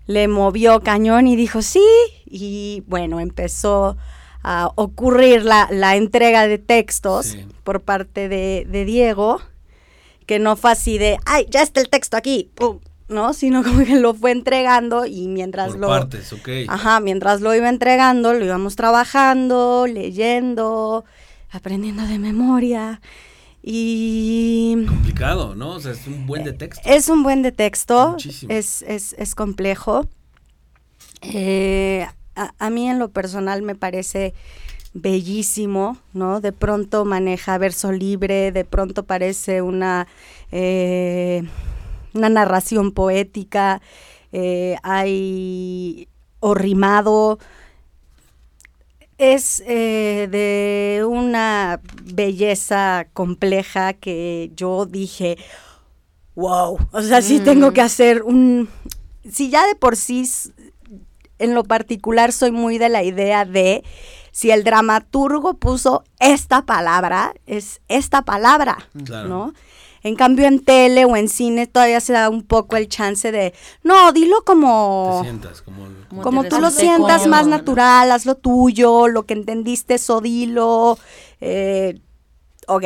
le 0.06 0.28
movió 0.28 0.80
cañón 0.80 1.26
y 1.28 1.34
dijo 1.34 1.62
sí. 1.62 1.86
Y 2.26 2.84
bueno, 2.86 3.20
empezó 3.20 3.96
a 4.48 4.70
ocurrir 4.76 5.44
la, 5.44 5.66
la 5.72 5.96
entrega 5.96 6.46
de 6.46 6.58
textos 6.58 7.36
por 7.64 7.82
parte 7.82 8.28
de, 8.28 8.64
de, 8.70 8.84
Diego, 8.84 9.40
que 10.24 10.38
no 10.38 10.54
fue 10.54 10.70
así 10.70 10.98
de, 10.98 11.18
ay, 11.26 11.46
ya 11.50 11.62
está 11.62 11.80
el 11.80 11.88
texto 11.88 12.16
aquí, 12.16 12.52
¿no? 13.08 13.34
Sino 13.34 13.64
como 13.64 13.84
que 13.84 13.96
lo 13.96 14.14
fue 14.14 14.30
entregando 14.30 15.04
y 15.04 15.26
mientras 15.26 15.72
por 15.72 15.80
lo... 15.80 15.88
partes, 15.88 16.32
Ajá, 16.68 17.00
mientras 17.00 17.40
lo 17.40 17.56
iba 17.56 17.68
entregando, 17.68 18.34
lo 18.34 18.44
íbamos 18.44 18.76
trabajando, 18.76 19.88
leyendo, 19.88 21.04
aprendiendo 21.50 22.06
de 22.06 22.20
memoria. 22.20 23.00
Y... 23.64 24.76
Complicado, 24.86 25.56
¿no? 25.56 25.70
O 25.70 25.80
sea, 25.80 25.90
es 25.90 26.06
un 26.06 26.24
buen 26.24 26.44
de 26.44 26.52
texto. 26.52 26.88
Es 26.88 27.08
un 27.08 27.24
buen 27.24 27.42
de 27.42 27.50
texto. 27.50 28.16
Es, 28.48 28.82
es, 28.82 29.16
es 29.18 29.34
complejo. 29.34 30.08
Eh, 31.22 32.06
a, 32.36 32.70
mí 32.70 32.88
en 32.88 32.98
lo 32.98 33.08
personal 33.08 33.62
me 33.62 33.74
parece 33.74 34.34
bellísimo, 34.94 35.98
¿no? 36.12 36.40
De 36.40 36.52
pronto 36.52 37.04
maneja 37.04 37.58
verso 37.58 37.92
libre, 37.92 38.52
de 38.52 38.64
pronto 38.64 39.04
parece 39.04 39.62
una, 39.62 40.06
eh, 40.52 41.42
una 42.14 42.28
narración 42.28 42.92
poética, 42.92 43.80
eh, 44.32 44.76
hay 44.82 46.08
o 46.40 46.54
rimado, 46.54 47.38
es 49.18 49.62
eh, 49.66 50.28
de 50.30 51.04
una 51.06 51.80
belleza 52.04 53.06
compleja 53.12 53.94
que 53.94 54.52
yo 54.54 54.86
dije, 54.86 55.38
wow, 56.34 56.78
o 56.92 57.02
sea, 57.02 57.22
sí 57.22 57.40
tengo 57.40 57.72
que 57.72 57.80
hacer 57.80 58.22
un, 58.22 58.68
si 59.30 59.50
ya 59.50 59.66
de 59.66 59.74
por 59.74 59.96
sí 59.96 60.28
en 61.38 61.54
lo 61.54 61.64
particular 61.64 62.32
soy 62.32 62.50
muy 62.50 62.78
de 62.78 62.88
la 62.88 63.02
idea 63.02 63.44
de 63.44 63.84
si 64.32 64.50
el 64.50 64.64
dramaturgo 64.64 65.54
puso 65.54 66.04
esta 66.20 66.62
palabra, 66.62 67.34
es 67.46 67.80
esta 67.88 68.22
palabra, 68.22 68.88
¿no? 68.92 69.54
En 70.02 70.14
cambio 70.14 70.46
en 70.46 70.60
tele 70.60 71.04
o 71.04 71.16
en 71.16 71.28
cine 71.28 71.66
todavía 71.66 72.00
se 72.00 72.12
da 72.12 72.28
un 72.28 72.42
poco 72.42 72.76
el 72.76 72.88
chance 72.88 73.32
de, 73.32 73.54
no, 73.82 74.12
dilo 74.12 74.44
como... 74.44 75.24
como, 76.22 76.44
tú 76.44 76.60
lo 76.60 76.70
sientas 76.70 77.26
más 77.26 77.46
natural, 77.46 78.12
haz 78.12 78.26
lo 78.26 78.34
tuyo, 78.36 79.08
lo 79.08 79.24
que 79.24 79.34
entendiste, 79.34 79.94
eso 79.94 80.20
dilo. 80.20 80.98
Eh, 81.40 81.98
ok, 82.68 82.84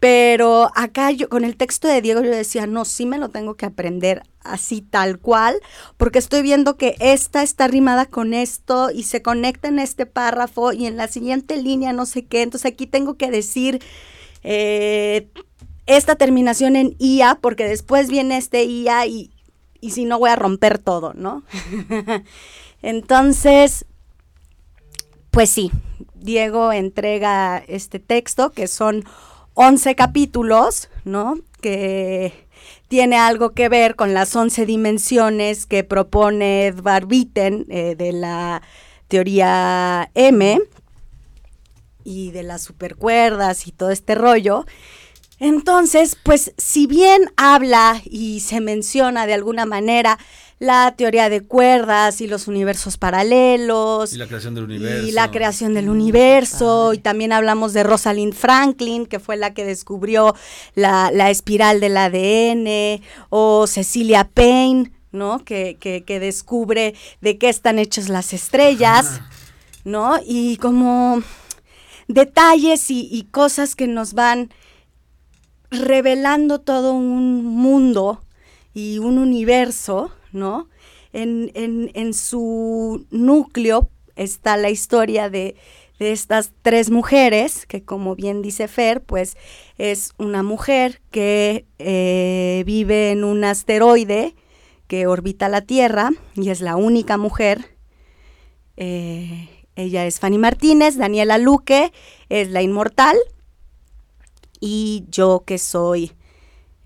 pero 0.00 0.70
acá 0.76 1.10
yo 1.10 1.28
con 1.28 1.44
el 1.44 1.56
texto 1.56 1.88
de 1.88 2.00
Diego 2.00 2.22
yo 2.22 2.30
decía, 2.30 2.66
no, 2.66 2.84
sí 2.84 3.04
me 3.04 3.18
lo 3.18 3.30
tengo 3.30 3.54
que 3.54 3.66
aprender 3.66 4.22
así 4.40 4.80
tal 4.80 5.18
cual, 5.18 5.60
porque 5.96 6.20
estoy 6.20 6.42
viendo 6.42 6.76
que 6.76 6.96
esta 7.00 7.42
está 7.42 7.66
rimada 7.66 8.06
con 8.06 8.32
esto 8.32 8.90
y 8.90 9.02
se 9.02 9.22
conecta 9.22 9.68
en 9.68 9.78
este 9.78 10.06
párrafo 10.06 10.72
y 10.72 10.86
en 10.86 10.96
la 10.96 11.08
siguiente 11.08 11.56
línea 11.56 11.92
no 11.92 12.06
sé 12.06 12.24
qué. 12.26 12.42
Entonces 12.42 12.70
aquí 12.72 12.86
tengo 12.86 13.14
que 13.14 13.30
decir 13.30 13.82
eh, 14.44 15.28
esta 15.86 16.14
terminación 16.14 16.76
en 16.76 16.94
IA, 16.98 17.38
porque 17.40 17.66
después 17.66 18.08
viene 18.08 18.36
este 18.36 18.64
IA 18.64 19.06
y, 19.06 19.32
y 19.80 19.90
si 19.90 20.04
no 20.04 20.18
voy 20.18 20.30
a 20.30 20.36
romper 20.36 20.78
todo, 20.78 21.12
¿no? 21.14 21.42
Entonces, 22.82 23.84
pues 25.32 25.50
sí, 25.50 25.72
Diego 26.14 26.72
entrega 26.72 27.58
este 27.66 27.98
texto 27.98 28.52
que 28.52 28.68
son 28.68 29.04
11 29.60 29.96
capítulos, 29.96 30.88
¿no? 31.04 31.36
Que 31.60 32.46
tiene 32.86 33.16
algo 33.16 33.50
que 33.54 33.68
ver 33.68 33.96
con 33.96 34.14
las 34.14 34.36
11 34.36 34.66
dimensiones 34.66 35.66
que 35.66 35.82
propone 35.82 36.68
Edvard 36.68 37.06
Witten 37.10 37.66
eh, 37.68 37.96
de 37.96 38.12
la 38.12 38.62
teoría 39.08 40.12
M 40.14 40.60
y 42.04 42.30
de 42.30 42.44
las 42.44 42.62
supercuerdas 42.62 43.66
y 43.66 43.72
todo 43.72 43.90
este 43.90 44.14
rollo. 44.14 44.64
Entonces, 45.40 46.16
pues 46.22 46.54
si 46.56 46.86
bien 46.86 47.32
habla 47.36 48.00
y 48.04 48.38
se 48.38 48.60
menciona 48.60 49.26
de 49.26 49.34
alguna 49.34 49.66
manera 49.66 50.20
la 50.58 50.92
teoría 50.96 51.28
de 51.28 51.42
cuerdas 51.42 52.20
y 52.20 52.26
los 52.26 52.48
universos 52.48 52.96
paralelos. 52.96 54.12
Y 54.12 54.16
la 54.16 54.26
creación 54.26 54.54
del 54.54 54.64
universo. 54.64 55.06
Y 55.06 55.12
la 55.12 55.30
creación 55.30 55.74
del 55.74 55.88
universo. 55.88 56.92
Y 56.94 56.98
también 56.98 57.32
hablamos 57.32 57.72
de 57.72 57.84
Rosalind 57.84 58.34
Franklin, 58.34 59.06
que 59.06 59.20
fue 59.20 59.36
la 59.36 59.54
que 59.54 59.64
descubrió 59.64 60.34
la, 60.74 61.30
espiral 61.30 61.80
del 61.80 61.96
ADN. 61.96 63.02
O 63.30 63.66
Cecilia 63.68 64.28
Payne, 64.28 64.90
¿no? 65.12 65.44
Que, 65.44 65.76
que, 65.78 66.20
descubre 66.20 66.94
de 67.20 67.38
qué 67.38 67.48
están 67.48 67.78
hechas 67.78 68.08
las 68.08 68.32
estrellas, 68.32 69.20
¿no? 69.84 70.18
Y 70.26 70.56
como 70.56 71.22
detalles 72.08 72.90
y, 72.90 73.08
y 73.12 73.24
cosas 73.24 73.76
que 73.76 73.86
nos 73.86 74.14
van 74.14 74.52
revelando 75.70 76.60
todo 76.60 76.94
un 76.94 77.44
mundo 77.44 78.22
y 78.74 78.98
un 78.98 79.18
universo 79.18 80.10
¿no? 80.32 80.68
En, 81.12 81.50
en, 81.54 82.14
su 82.14 83.06
núcleo 83.10 83.90
está 84.16 84.56
la 84.56 84.70
historia 84.70 85.30
de, 85.30 85.56
estas 85.98 86.52
tres 86.62 86.90
mujeres, 86.90 87.66
que 87.66 87.82
como 87.82 88.14
bien 88.14 88.40
dice 88.40 88.68
Fer, 88.68 89.02
pues 89.02 89.36
es 89.78 90.12
una 90.16 90.44
mujer 90.44 91.00
que 91.10 91.66
eh, 91.80 92.62
vive 92.66 93.10
en 93.10 93.24
un 93.24 93.42
asteroide 93.42 94.36
que 94.86 95.08
orbita 95.08 95.48
la 95.48 95.62
Tierra 95.62 96.10
y 96.36 96.50
es 96.50 96.60
la 96.60 96.76
única 96.76 97.16
mujer. 97.16 97.76
Eh, 98.76 99.48
ella 99.74 100.06
es 100.06 100.20
Fanny 100.20 100.38
Martínez, 100.38 100.96
Daniela 100.96 101.36
Luque 101.36 101.92
es 102.28 102.48
la 102.50 102.62
inmortal 102.62 103.16
y 104.60 105.04
yo 105.10 105.42
que 105.46 105.58
soy 105.58 106.12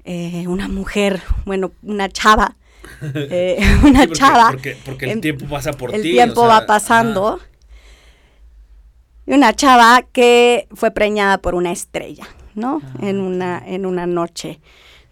eh, 0.04 0.46
una 0.48 0.68
mujer, 0.68 1.22
bueno, 1.44 1.72
una 1.82 2.08
chava 2.08 2.56
eh, 3.14 3.58
una 3.84 4.06
chava. 4.08 4.52
Porque, 4.84 5.10
el 5.10 5.20
tiempo 5.20 5.46
pasa 5.46 5.72
por 5.72 5.90
ti. 5.90 5.96
El 5.96 6.02
tiempo 6.02 6.46
va 6.46 6.66
pasando. 6.66 7.40
una 9.26 9.54
chava 9.54 10.02
que 10.12 10.68
fue 10.74 10.90
preñada 10.90 11.38
por 11.38 11.54
una 11.54 11.72
estrella, 11.72 12.26
¿no? 12.54 12.80
Ah, 12.84 12.98
en, 13.02 13.20
una, 13.20 13.62
en 13.66 13.86
una 13.86 14.06
noche. 14.06 14.60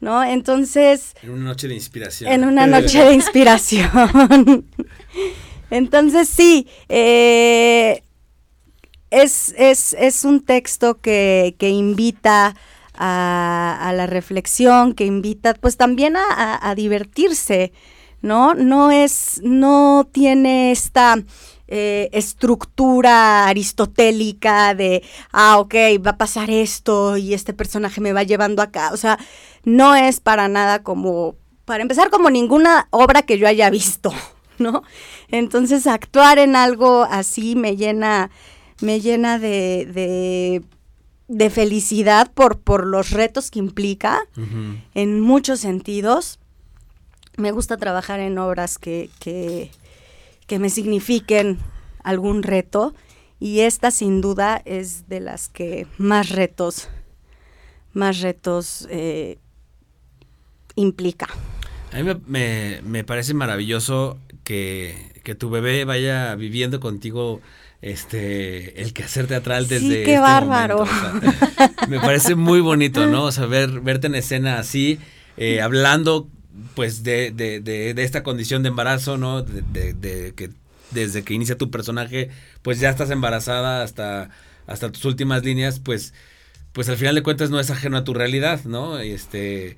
¿No? 0.01 0.25
Entonces... 0.25 1.14
En 1.23 1.31
una 1.31 1.51
noche 1.51 1.68
de 1.68 1.75
inspiración. 1.75 2.33
En 2.33 2.45
una 2.47 2.66
noche 2.66 3.05
de 3.05 3.12
inspiración. 3.21 4.64
Entonces 5.71 6.27
sí, 6.27 6.66
eh, 6.89 8.03
es, 9.11 9.55
es, 9.59 9.95
es, 9.99 10.25
un 10.25 10.41
texto 10.41 10.99
que, 11.01 11.55
que 11.59 11.68
invita 11.68 12.57
a, 13.03 13.92
la 13.94 14.07
reflexión, 14.07 14.94
que 14.94 15.07
invita 15.07 15.55
pues 15.55 15.76
también 15.76 16.16
a, 16.16 16.74
divertirse, 16.76 17.72
¿no? 18.20 18.55
No 18.55 18.90
es, 18.90 19.40
no 19.42 20.07
tiene 20.12 20.70
esta 20.70 21.16
eh, 21.66 22.11
estructura 22.12 23.46
aristotélica 23.46 24.74
de, 24.74 25.03
ah, 25.32 25.59
ok, 25.59 25.74
va 26.05 26.12
a 26.12 26.18
pasar 26.18 26.51
esto 26.51 27.16
y 27.16 27.32
este 27.32 27.55
personaje 27.55 28.03
me 28.03 28.12
va 28.12 28.22
llevando 28.22 28.61
acá. 28.61 28.90
O 28.92 28.98
sea, 28.98 29.18
no 29.64 29.94
es 29.94 30.20
para 30.20 30.48
nada 30.48 30.82
como, 30.82 31.36
para 31.64 31.82
empezar, 31.82 32.11
como 32.11 32.28
ninguna 32.28 32.86
obra 32.90 33.22
que 33.22 33.38
yo 33.38 33.48
haya 33.48 33.70
visto, 33.70 34.12
¿no? 34.59 34.82
Entonces, 35.28 35.86
actuar 35.86 36.38
en 36.38 36.55
algo 36.55 37.05
así 37.05 37.57
me 37.57 37.76
llena, 37.76 38.30
me 38.82 39.01
llena 39.01 39.38
de, 39.38 40.62
felicidad 41.51 42.31
por, 42.33 42.59
por 42.59 42.87
los 42.87 43.11
retos 43.11 43.51
que 43.51 43.59
implica 43.59 44.20
en 44.95 45.20
muchos 45.20 45.61
sentidos. 45.61 46.39
Me 47.37 47.53
gusta 47.53 47.76
trabajar 47.76 48.20
en 48.20 48.39
obras 48.39 48.78
que, 48.78 49.11
que, 49.20 49.70
que 50.47 50.59
me 50.59 50.70
signifiquen 50.70 51.59
algún 52.03 52.43
reto 52.43 52.95
y 53.39 53.61
esta 53.61 53.91
sin 53.91 54.20
duda 54.20 54.61
es 54.64 55.09
de 55.09 55.20
las 55.20 55.49
que 55.49 55.87
más 55.97 56.31
retos, 56.31 56.89
más 57.93 58.20
retos 58.20 58.87
eh, 58.91 59.39
implica. 60.74 61.28
A 61.93 62.03
mí 62.03 62.12
me, 62.26 63.05
parece 63.05 63.35
maravilloso 63.35 64.18
que, 64.45 65.12
que, 65.24 65.35
tu 65.35 65.51
bebé 65.51 65.85
vaya 65.85 66.35
viviendo 66.35 66.78
contigo 66.81 67.41
este 67.83 68.83
el 68.83 68.93
quehacer 68.93 69.26
teatral 69.26 69.66
desde 69.68 69.87
sí, 69.87 69.89
qué 69.89 70.14
este 70.14 70.20
bárbaro. 70.20 70.85
me 71.89 71.99
parece 72.01 72.35
muy 72.35 72.61
bonito, 72.61 73.07
¿no? 73.07 73.24
O 73.24 73.33
sea, 73.33 73.47
verte 73.47 74.07
en 74.07 74.14
escena 74.14 74.59
así, 74.59 74.99
eh, 75.37 75.61
hablando 75.61 76.28
pues 76.74 77.03
de, 77.03 77.31
de, 77.31 77.61
de, 77.61 77.95
de, 77.95 78.05
esta 78.05 78.22
condición 78.22 78.62
de 78.62 78.68
embarazo, 78.68 79.16
¿no? 79.16 79.43
De, 79.43 79.95
de, 79.95 80.35
que 80.35 80.51
desde 80.91 81.22
que 81.22 81.35
inicia 81.35 81.57
tu 81.57 81.70
personaje, 81.70 82.31
pues 82.62 82.81
ya 82.81 82.91
estás 82.91 83.11
embarazada 83.11 83.83
hasta, 83.83 84.31
hasta 84.66 84.91
tus 84.91 85.05
últimas 85.05 85.45
líneas, 85.45 85.81
pues, 85.81 86.12
pues 86.72 86.89
al 86.89 86.97
final 86.97 87.14
de 87.14 87.22
cuentas 87.22 87.51
no 87.51 87.61
es 87.61 87.70
ajeno 87.70 87.97
a 87.97 88.05
tu 88.05 88.14
realidad, 88.14 88.64
¿no? 88.64 88.99
Este, 88.99 89.76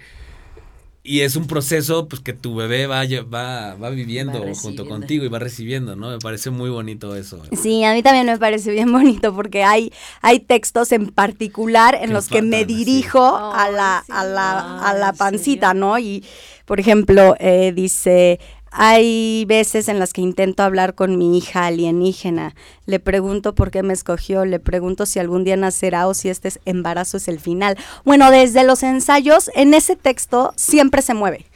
y 1.04 1.22
es 1.22 1.34
un 1.34 1.48
proceso 1.48 2.06
pues 2.06 2.22
que 2.22 2.32
tu 2.32 2.54
bebé 2.54 2.86
va, 2.86 3.02
va, 3.32 3.74
va 3.74 3.90
viviendo 3.90 4.40
junto 4.54 4.86
contigo 4.86 5.24
y 5.24 5.28
va 5.28 5.40
recibiendo, 5.40 5.96
¿no? 5.96 6.10
Me 6.10 6.18
parece 6.18 6.50
muy 6.50 6.70
bonito 6.70 7.16
eso. 7.16 7.42
Sí, 7.60 7.82
a 7.82 7.92
mí 7.92 8.02
también 8.02 8.26
me 8.26 8.38
parece 8.38 8.70
bien 8.70 8.92
bonito 8.92 9.34
porque 9.34 9.64
hay, 9.64 9.92
hay 10.20 10.38
textos 10.38 10.92
en 10.92 11.08
particular 11.08 11.98
en 12.00 12.12
los 12.12 12.28
que 12.28 12.40
me 12.42 12.64
dirijo 12.64 13.36
a, 13.36 13.68
la, 13.70 14.04
a, 14.08 14.24
la, 14.24 14.78
a 14.78 14.94
la 14.94 15.12
pancita, 15.12 15.74
¿no? 15.74 15.98
Y, 15.98 16.24
por 16.66 16.78
ejemplo, 16.78 17.34
eh, 17.40 17.72
dice, 17.74 18.38
hay 18.72 19.44
veces 19.46 19.88
en 19.88 19.98
las 19.98 20.12
que 20.12 20.22
intento 20.22 20.62
hablar 20.62 20.94
con 20.94 21.18
mi 21.18 21.36
hija 21.36 21.66
alienígena. 21.66 22.54
Le 22.86 22.98
pregunto 22.98 23.54
por 23.54 23.70
qué 23.70 23.82
me 23.82 23.92
escogió, 23.92 24.46
le 24.46 24.58
pregunto 24.58 25.04
si 25.04 25.18
algún 25.18 25.44
día 25.44 25.56
nacerá 25.56 26.08
o 26.08 26.14
si 26.14 26.30
este 26.30 26.50
embarazo 26.64 27.18
es 27.18 27.28
el 27.28 27.38
final. 27.38 27.76
Bueno, 28.04 28.30
desde 28.30 28.64
los 28.64 28.82
ensayos, 28.82 29.50
en 29.54 29.74
ese 29.74 29.94
texto 29.94 30.54
siempre 30.56 31.02
se 31.02 31.12
mueve. 31.14 31.46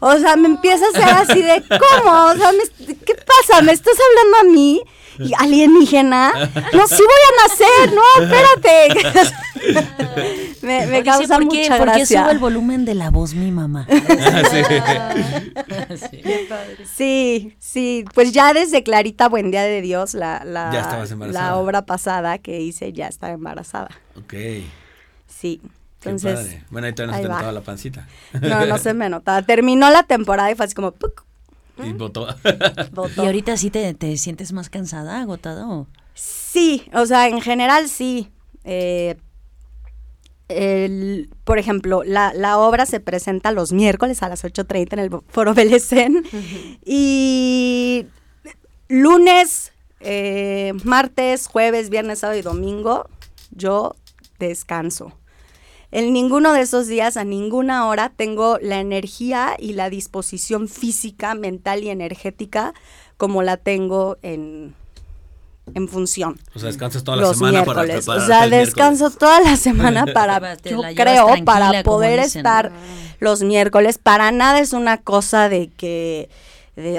O 0.00 0.16
sea, 0.18 0.36
me 0.36 0.46
empieza 0.48 0.84
a 0.86 0.92
ser 0.92 1.08
así 1.08 1.42
de, 1.42 1.62
¿cómo? 1.68 2.26
O 2.26 2.34
sea, 2.36 2.50
¿qué 3.04 3.14
pasa? 3.14 3.62
¿Me 3.62 3.72
estás 3.72 3.94
hablando 4.08 4.50
a 4.50 4.52
mí? 4.52 4.82
¿Y 5.18 5.32
alienígena? 5.36 6.32
No, 6.72 6.86
sí 6.86 7.02
voy 7.02 7.22
a 7.26 7.48
nacer, 7.48 7.92
no, 7.92 8.02
espérate. 8.22 9.34
me, 10.62 10.86
me 10.86 11.02
causa 11.02 11.40
mucha 11.40 11.76
gracia. 11.76 11.84
¿Por 11.84 11.92
qué 11.94 12.06
sube 12.06 12.30
el 12.30 12.38
volumen 12.38 12.84
de 12.84 12.94
la 12.94 13.10
voz 13.10 13.34
mi 13.34 13.50
mamá? 13.50 13.86
sí. 16.96 17.56
sí, 17.58 18.04
pues 18.14 18.30
ya 18.32 18.52
desde 18.52 18.84
Clarita 18.84 19.28
Buen 19.28 19.50
Día 19.50 19.62
de 19.62 19.82
Dios, 19.82 20.14
la, 20.14 20.44
la, 20.44 20.70
la 21.32 21.56
obra 21.56 21.84
pasada 21.84 22.38
que 22.38 22.60
hice, 22.60 22.92
ya 22.92 23.08
estaba 23.08 23.32
embarazada. 23.32 23.90
Ok. 24.16 24.34
Sí. 25.26 25.60
Entonces, 26.10 26.62
bueno, 26.70 26.86
ahí 26.86 26.94
todavía 26.94 27.16
no 27.16 27.22
se 27.22 27.22
te 27.22 27.28
notaba 27.28 27.52
la 27.52 27.60
pancita. 27.60 28.08
No, 28.40 28.66
no 28.66 28.78
se 28.78 28.94
me 28.94 29.08
notaba. 29.10 29.42
Terminó 29.42 29.90
la 29.90 30.02
temporada 30.02 30.50
y 30.50 30.54
fue 30.54 30.66
así 30.66 30.74
como... 30.74 30.94
Y 31.84 31.92
votó. 31.92 32.26
¿Y 33.16 33.20
ahorita 33.20 33.56
sí 33.56 33.70
te, 33.70 33.94
te 33.94 34.16
sientes 34.16 34.52
más 34.52 34.68
cansada, 34.68 35.20
agotado? 35.20 35.86
Sí, 36.14 36.88
o 36.92 37.06
sea, 37.06 37.28
en 37.28 37.40
general 37.40 37.88
sí. 37.88 38.30
Eh, 38.64 39.16
por 41.44 41.58
ejemplo, 41.58 42.02
la, 42.04 42.32
la, 42.34 42.58
obra 42.58 42.86
se 42.86 43.00
presenta 43.00 43.52
los 43.52 43.72
miércoles 43.72 44.22
a 44.22 44.28
las 44.28 44.44
8.30 44.44 44.94
en 44.94 44.98
el 44.98 45.10
Foro 45.28 45.54
Belecén. 45.54 46.24
Y 46.84 48.06
lunes, 48.88 49.72
eh, 50.00 50.72
martes, 50.84 51.46
jueves, 51.46 51.90
viernes, 51.90 52.20
sábado 52.20 52.38
y 52.38 52.42
domingo, 52.42 53.08
yo 53.50 53.94
descanso. 54.38 55.12
En 55.90 56.12
ninguno 56.12 56.52
de 56.52 56.60
esos 56.60 56.86
días, 56.86 57.16
a 57.16 57.24
ninguna 57.24 57.86
hora, 57.86 58.12
tengo 58.14 58.58
la 58.60 58.78
energía 58.80 59.56
y 59.58 59.72
la 59.72 59.88
disposición 59.88 60.68
física, 60.68 61.34
mental 61.34 61.82
y 61.82 61.88
energética 61.88 62.74
como 63.16 63.42
la 63.42 63.56
tengo 63.56 64.18
en, 64.22 64.74
en 65.74 65.88
función. 65.88 66.38
O 66.54 66.58
sea, 66.58 66.68
descansas 66.68 67.04
toda 67.04 67.16
la 67.16 67.32
semana 67.32 67.64
para 67.64 67.98
O 67.98 68.20
sea, 68.20 68.48
descanso 68.48 69.10
toda 69.10 69.40
la 69.40 69.56
semana 69.68 70.06
para, 70.06 70.56
yo 70.58 70.82
creo, 70.94 71.28
para 71.44 71.82
poder 71.82 72.18
estar 72.18 72.70
los 73.18 73.42
miércoles. 73.42 73.98
Para 73.98 74.30
nada 74.30 74.60
es 74.60 74.72
una 74.72 74.98
cosa 74.98 75.48
de 75.48 75.68
que 75.68 76.28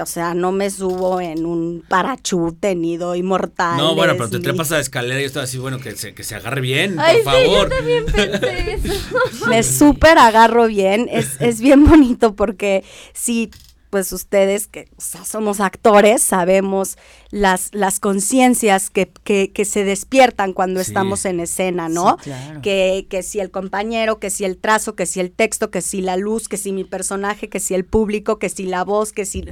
o 0.02 0.06
sea, 0.06 0.34
no 0.34 0.52
me 0.52 0.70
subo 0.70 1.22
en 1.22 1.46
un 1.46 1.84
parachute 1.88 2.76
ni 2.76 2.98
doy 2.98 3.24
mortal. 3.24 3.78
No, 3.78 3.96
bueno, 3.96 4.14
pero 4.18 4.30
te 4.30 4.40
trepas 4.40 4.72
a 4.72 4.76
la 4.76 4.82
escalera 4.82 5.22
y 5.22 5.26
estoy 5.26 5.44
así, 5.44 5.58
bueno, 5.58 5.80
que 5.80 5.96
se, 5.96 6.14
que 6.14 6.24
se 6.24 6.36
agarre 6.36 6.62
bien, 6.62 6.96
por 6.96 7.24
favor. 7.24 7.70
yo 7.70 7.76
también 7.76 8.06
pensé 8.06 8.74
eso. 8.84 9.48
me 9.48 9.64
súper 9.64 10.18
agarro 10.18 10.68
bien, 10.68 11.08
es, 11.12 11.40
es 11.40 11.62
bien 11.62 11.86
bonito 11.86 12.36
porque 12.36 12.84
si 13.14 13.50
pues 13.90 14.12
ustedes 14.12 14.68
que 14.68 14.88
somos 14.98 15.60
actores 15.60 16.22
sabemos 16.22 16.98
las, 17.32 17.70
las 17.74 18.00
conciencias 18.00 18.90
que, 18.90 19.12
que, 19.24 19.66
se 19.66 19.84
despiertan 19.84 20.54
cuando 20.54 20.80
estamos 20.80 21.26
en 21.26 21.40
escena, 21.40 21.90
¿no? 21.90 22.18
que, 22.62 23.08
que 23.10 23.24
si 23.24 23.40
el 23.40 23.52
compañero, 23.52 24.20
que 24.20 24.30
si 24.30 24.46
el 24.46 24.58
trazo, 24.58 24.96
que 24.96 25.06
si 25.06 25.20
el 25.20 25.32
texto, 25.32 25.72
que 25.72 25.82
si 25.82 26.02
la 26.02 26.18
luz, 26.18 26.48
que 26.48 26.58
si 26.58 26.72
mi 26.72 26.84
personaje, 26.84 27.50
que 27.50 27.60
si 27.60 27.74
el 27.74 27.86
público, 27.86 28.40
que 28.40 28.50
si 28.50 28.66
la 28.66 28.84
voz, 28.84 29.12
que 29.12 29.26
si... 29.26 29.46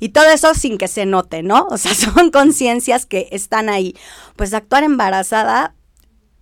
Y 0.00 0.10
todo 0.10 0.28
eso 0.30 0.54
sin 0.54 0.78
que 0.78 0.88
se 0.88 1.06
note, 1.06 1.42
¿no? 1.42 1.66
O 1.70 1.78
sea, 1.78 1.94
son 1.94 2.30
conciencias 2.30 3.06
que 3.06 3.28
están 3.30 3.68
ahí. 3.68 3.96
Pues 4.36 4.54
actuar 4.54 4.84
embarazada 4.84 5.74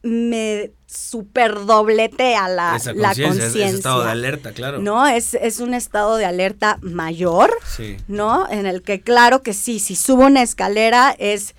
me 0.03 0.73
super 0.87 1.65
doblete 1.65 2.35
a 2.35 2.49
la, 2.49 2.73
conciencia. 2.73 3.67
Es, 3.67 3.75
estado 3.75 4.05
de 4.05 4.11
alerta, 4.11 4.53
claro. 4.53 4.81
¿No? 4.81 5.07
Es, 5.07 5.35
es 5.35 5.61
un 5.61 5.75
estado 5.75 6.17
de 6.17 6.25
alerta 6.25 6.79
mayor, 6.83 7.57
¿no? 8.09 8.49
En 8.51 8.67
el 8.67 8.83
que 8.83 9.01
claro 9.01 9.43
que 9.43 9.55
sí, 9.55 9.79
si 9.79 9.95
subo 9.95 10.27
una 10.27 10.43
escalera 10.43 11.15
es, 11.19 11.55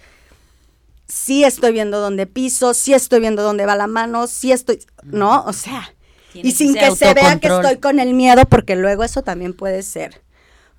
sí 1.07 1.43
estoy 1.43 1.71
viendo 1.71 1.99
dónde 1.99 2.27
piso, 2.27 2.73
sí 2.73 2.93
estoy 2.93 3.21
viendo 3.21 3.43
dónde 3.43 3.65
va 3.65 3.75
la 3.75 3.87
mano, 3.87 4.27
sí 4.27 4.51
estoy, 4.51 4.79
¿no? 5.03 5.43
O 5.45 5.53
sea, 5.53 5.93
y 6.33 6.51
sin 6.51 6.73
que, 6.73 6.91
se 6.95 7.13
vea 7.13 7.39
que 7.39 7.47
estoy 7.47 7.77
con 7.77 7.99
el 7.99 8.13
miedo, 8.13 8.45
porque 8.45 8.75
luego 8.75 9.03
eso 9.03 9.21
también 9.21 9.53
puede 9.53 9.83
ser, 9.83 10.21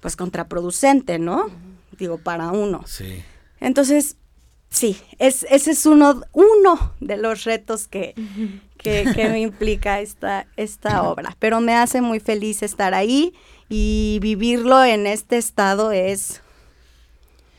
pues, 0.00 0.16
contraproducente, 0.16 1.18
¿no? 1.18 1.46
Digo, 1.92 2.18
para 2.18 2.50
uno. 2.50 2.84
Sí. 2.86 3.22
Entonces, 3.60 4.16
sí, 4.74 4.96
es, 5.18 5.46
ese 5.48 5.70
es 5.70 5.86
uno, 5.86 6.22
uno 6.32 6.94
de 7.00 7.16
los 7.16 7.44
retos 7.44 7.86
que, 7.88 8.14
que, 8.78 9.04
me 9.30 9.40
implica 9.40 10.00
esta, 10.00 10.46
esta 10.56 11.04
obra. 11.04 11.36
Pero 11.38 11.60
me 11.60 11.74
hace 11.74 12.00
muy 12.00 12.20
feliz 12.20 12.62
estar 12.62 12.92
ahí 12.92 13.32
y 13.68 14.18
vivirlo 14.20 14.84
en 14.84 15.06
este 15.06 15.38
estado 15.38 15.92
es... 15.92 16.42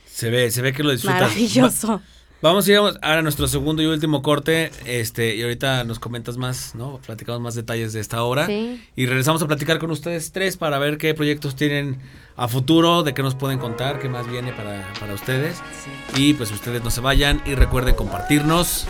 Se 0.06 0.30
ve, 0.30 0.52
se 0.52 0.62
ve 0.62 0.74
que 0.74 0.84
lo 0.84 0.92
disfrutas. 0.92 1.22
Maravilloso. 1.22 2.02
Vamos 2.42 2.68
a 2.68 2.72
ir 2.72 2.78
ahora 2.78 3.20
a 3.20 3.22
nuestro 3.22 3.48
segundo 3.48 3.82
y 3.82 3.86
último 3.86 4.22
corte. 4.22 4.72
Este, 4.86 5.36
y 5.36 5.42
ahorita 5.42 5.84
nos 5.84 6.00
comentas 6.00 6.38
más, 6.38 6.76
¿no? 6.76 7.00
Platicamos 7.06 7.42
más 7.42 7.56
detalles 7.56 7.94
de 7.94 8.00
esta 8.00 8.24
obra. 8.24 8.46
Sí. 8.46 8.84
Y 8.96 9.06
regresamos 9.08 9.42
a 9.42 9.48
platicar 9.48 9.80
con 9.80 9.90
ustedes 9.90 10.32
tres 10.32 10.58
para 10.58 10.78
ver 10.78 10.98
qué 10.98 11.14
proyectos 11.14 11.56
tienen 11.56 12.00
a 12.36 12.48
futuro, 12.48 13.04
de 13.04 13.14
qué 13.14 13.24
nos 13.24 13.36
pueden 13.36 13.58
contar, 13.58 14.00
qué 14.00 14.10
más 14.10 14.30
viene 14.30 14.52
para, 14.52 14.94
para 15.00 15.14
ustedes. 15.14 15.58
Y 16.16 16.34
pues 16.34 16.52
ustedes 16.52 16.84
no 16.84 16.92
se 16.92 17.02
vayan 17.02 17.42
y 17.46 17.56
recuerden 17.56 17.96
compartirnos 17.96 18.86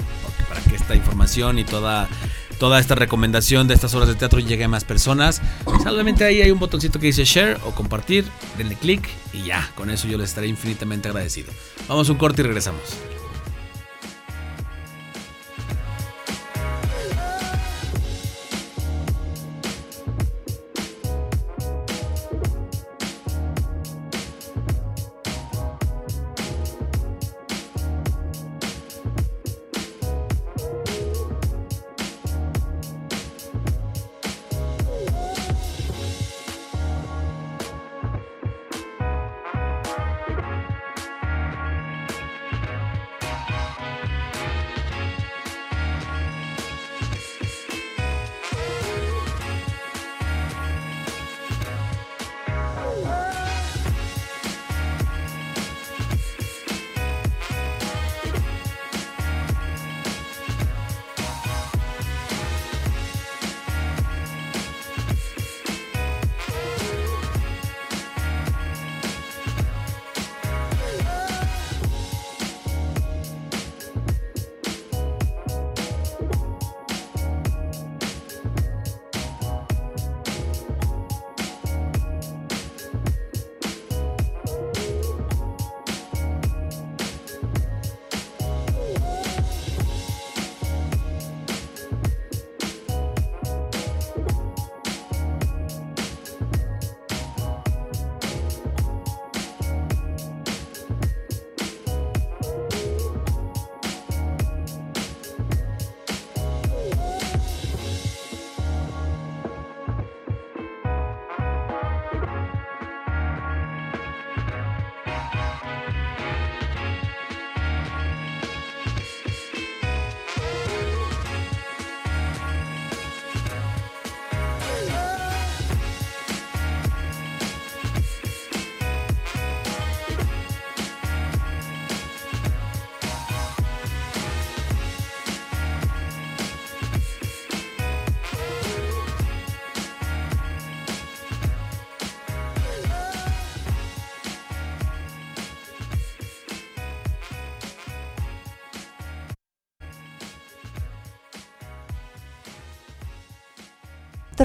para 0.49 0.61
que 0.61 0.75
esta 0.75 0.95
información 0.95 1.59
y 1.59 1.63
toda, 1.63 2.09
toda 2.59 2.79
esta 2.79 2.95
recomendación 2.95 3.67
de 3.67 3.75
estas 3.75 3.93
obras 3.93 4.09
de 4.09 4.15
teatro 4.15 4.39
llegue 4.39 4.63
a 4.63 4.67
más 4.67 4.83
personas. 4.83 5.41
Solamente 5.83 6.25
ahí 6.25 6.41
hay 6.41 6.51
un 6.51 6.59
botoncito 6.59 6.99
que 6.99 7.07
dice 7.07 7.23
share 7.23 7.57
o 7.65 7.71
compartir. 7.71 8.25
Denle 8.57 8.75
clic 8.75 9.07
y 9.31 9.43
ya, 9.43 9.71
con 9.75 9.89
eso 9.89 10.07
yo 10.07 10.17
les 10.17 10.29
estaré 10.29 10.47
infinitamente 10.47 11.07
agradecido. 11.07 11.53
Vamos 11.87 12.09
a 12.09 12.11
un 12.11 12.17
corte 12.17 12.41
y 12.41 12.45
regresamos. 12.45 12.81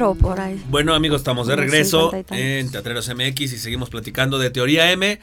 Teatro 0.01 0.15
por 0.15 0.41
ahí. 0.41 0.63
Bueno 0.71 0.95
amigos, 0.95 1.21
estamos 1.21 1.47
de 1.47 1.57
regreso 1.57 2.11
50 2.11 2.19
y 2.19 2.23
tantos. 2.23 2.39
en 2.39 2.71
Teatreros 2.71 3.09
MX 3.15 3.41
y 3.53 3.59
seguimos 3.59 3.91
platicando 3.91 4.39
de 4.39 4.49
Teoría 4.51 4.91
M 4.93 5.21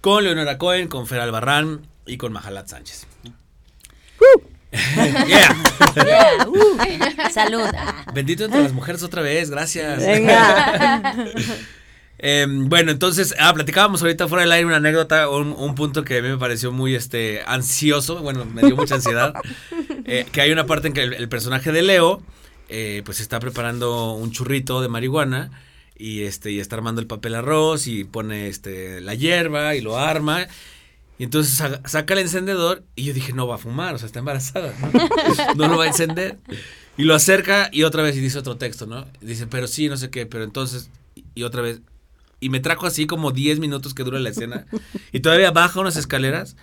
con 0.00 0.22
Leonora 0.22 0.56
Cohen, 0.56 0.86
con 0.86 1.08
Fer 1.08 1.18
Albarrán 1.20 1.80
y 2.06 2.16
con 2.16 2.32
Majalat 2.32 2.68
Sánchez. 2.68 3.06
Yeah. 4.72 5.56
Yeah, 5.96 6.46
uh, 6.48 7.30
salud. 7.32 7.68
Bendito 8.14 8.44
entre 8.44 8.62
las 8.62 8.72
mujeres 8.72 9.02
otra 9.02 9.20
vez, 9.20 9.50
gracias. 9.50 9.98
Venga. 9.98 11.12
Eh, 12.22 12.46
bueno, 12.46 12.90
entonces, 12.90 13.34
ah, 13.38 13.54
platicábamos 13.54 14.02
ahorita 14.02 14.28
fuera 14.28 14.42
del 14.42 14.52
aire 14.52 14.66
una 14.66 14.76
anécdota, 14.76 15.30
un, 15.30 15.54
un 15.56 15.74
punto 15.74 16.04
que 16.04 16.18
a 16.18 16.22
mí 16.22 16.28
me 16.28 16.36
pareció 16.36 16.70
muy 16.70 16.94
este 16.94 17.42
ansioso, 17.46 18.18
bueno, 18.20 18.44
me 18.44 18.60
dio 18.60 18.76
mucha 18.76 18.96
ansiedad, 18.96 19.32
eh, 20.04 20.26
que 20.30 20.42
hay 20.42 20.52
una 20.52 20.66
parte 20.66 20.88
en 20.88 20.92
que 20.92 21.02
el, 21.02 21.14
el 21.14 21.30
personaje 21.30 21.72
de 21.72 21.80
Leo, 21.80 22.22
eh, 22.70 23.02
pues 23.04 23.20
está 23.20 23.38
preparando 23.40 24.12
un 24.14 24.30
churrito 24.30 24.80
de 24.80 24.88
marihuana 24.88 25.50
y 25.96 26.22
este 26.22 26.50
y 26.52 26.60
está 26.60 26.76
armando 26.76 27.00
el 27.02 27.06
papel 27.06 27.34
arroz 27.34 27.86
y 27.86 28.04
pone 28.04 28.46
este 28.48 29.00
la 29.02 29.14
hierba 29.14 29.74
y 29.74 29.80
lo 29.82 29.98
arma 29.98 30.46
y 31.18 31.24
entonces 31.24 31.54
sa- 31.54 31.82
saca 31.86 32.14
el 32.14 32.20
encendedor 32.20 32.84
y 32.96 33.04
yo 33.04 33.12
dije 33.12 33.32
no 33.34 33.46
va 33.46 33.56
a 33.56 33.58
fumar, 33.58 33.94
o 33.94 33.98
sea 33.98 34.06
está 34.06 34.20
embarazada, 34.20 34.72
no, 35.56 35.68
lo 35.68 35.76
va 35.76 35.84
a 35.84 35.88
encender 35.88 36.38
y 36.96 37.02
lo 37.02 37.14
acerca 37.14 37.68
y 37.72 37.82
otra 37.82 38.02
vez 38.02 38.16
y 38.16 38.20
dice 38.20 38.38
otro 38.38 38.56
texto, 38.56 38.86
¿no? 38.86 39.06
Dice 39.20 39.46
pero 39.46 39.66
sí 39.66 39.88
no 39.88 39.96
sé 39.98 40.08
qué, 40.10 40.24
pero 40.26 40.44
entonces 40.44 40.88
y 41.34 41.42
otra 41.42 41.60
vez 41.60 41.82
y 42.42 42.48
me 42.48 42.60
trajo 42.60 42.86
así 42.86 43.06
como 43.06 43.32
10 43.32 43.58
minutos 43.58 43.92
que 43.92 44.02
dura 44.04 44.18
la 44.18 44.30
escena. 44.30 44.64
Y 45.12 45.20
todavía 45.20 45.50
baja 45.50 45.78
unas 45.78 45.96
escaleras 45.96 46.56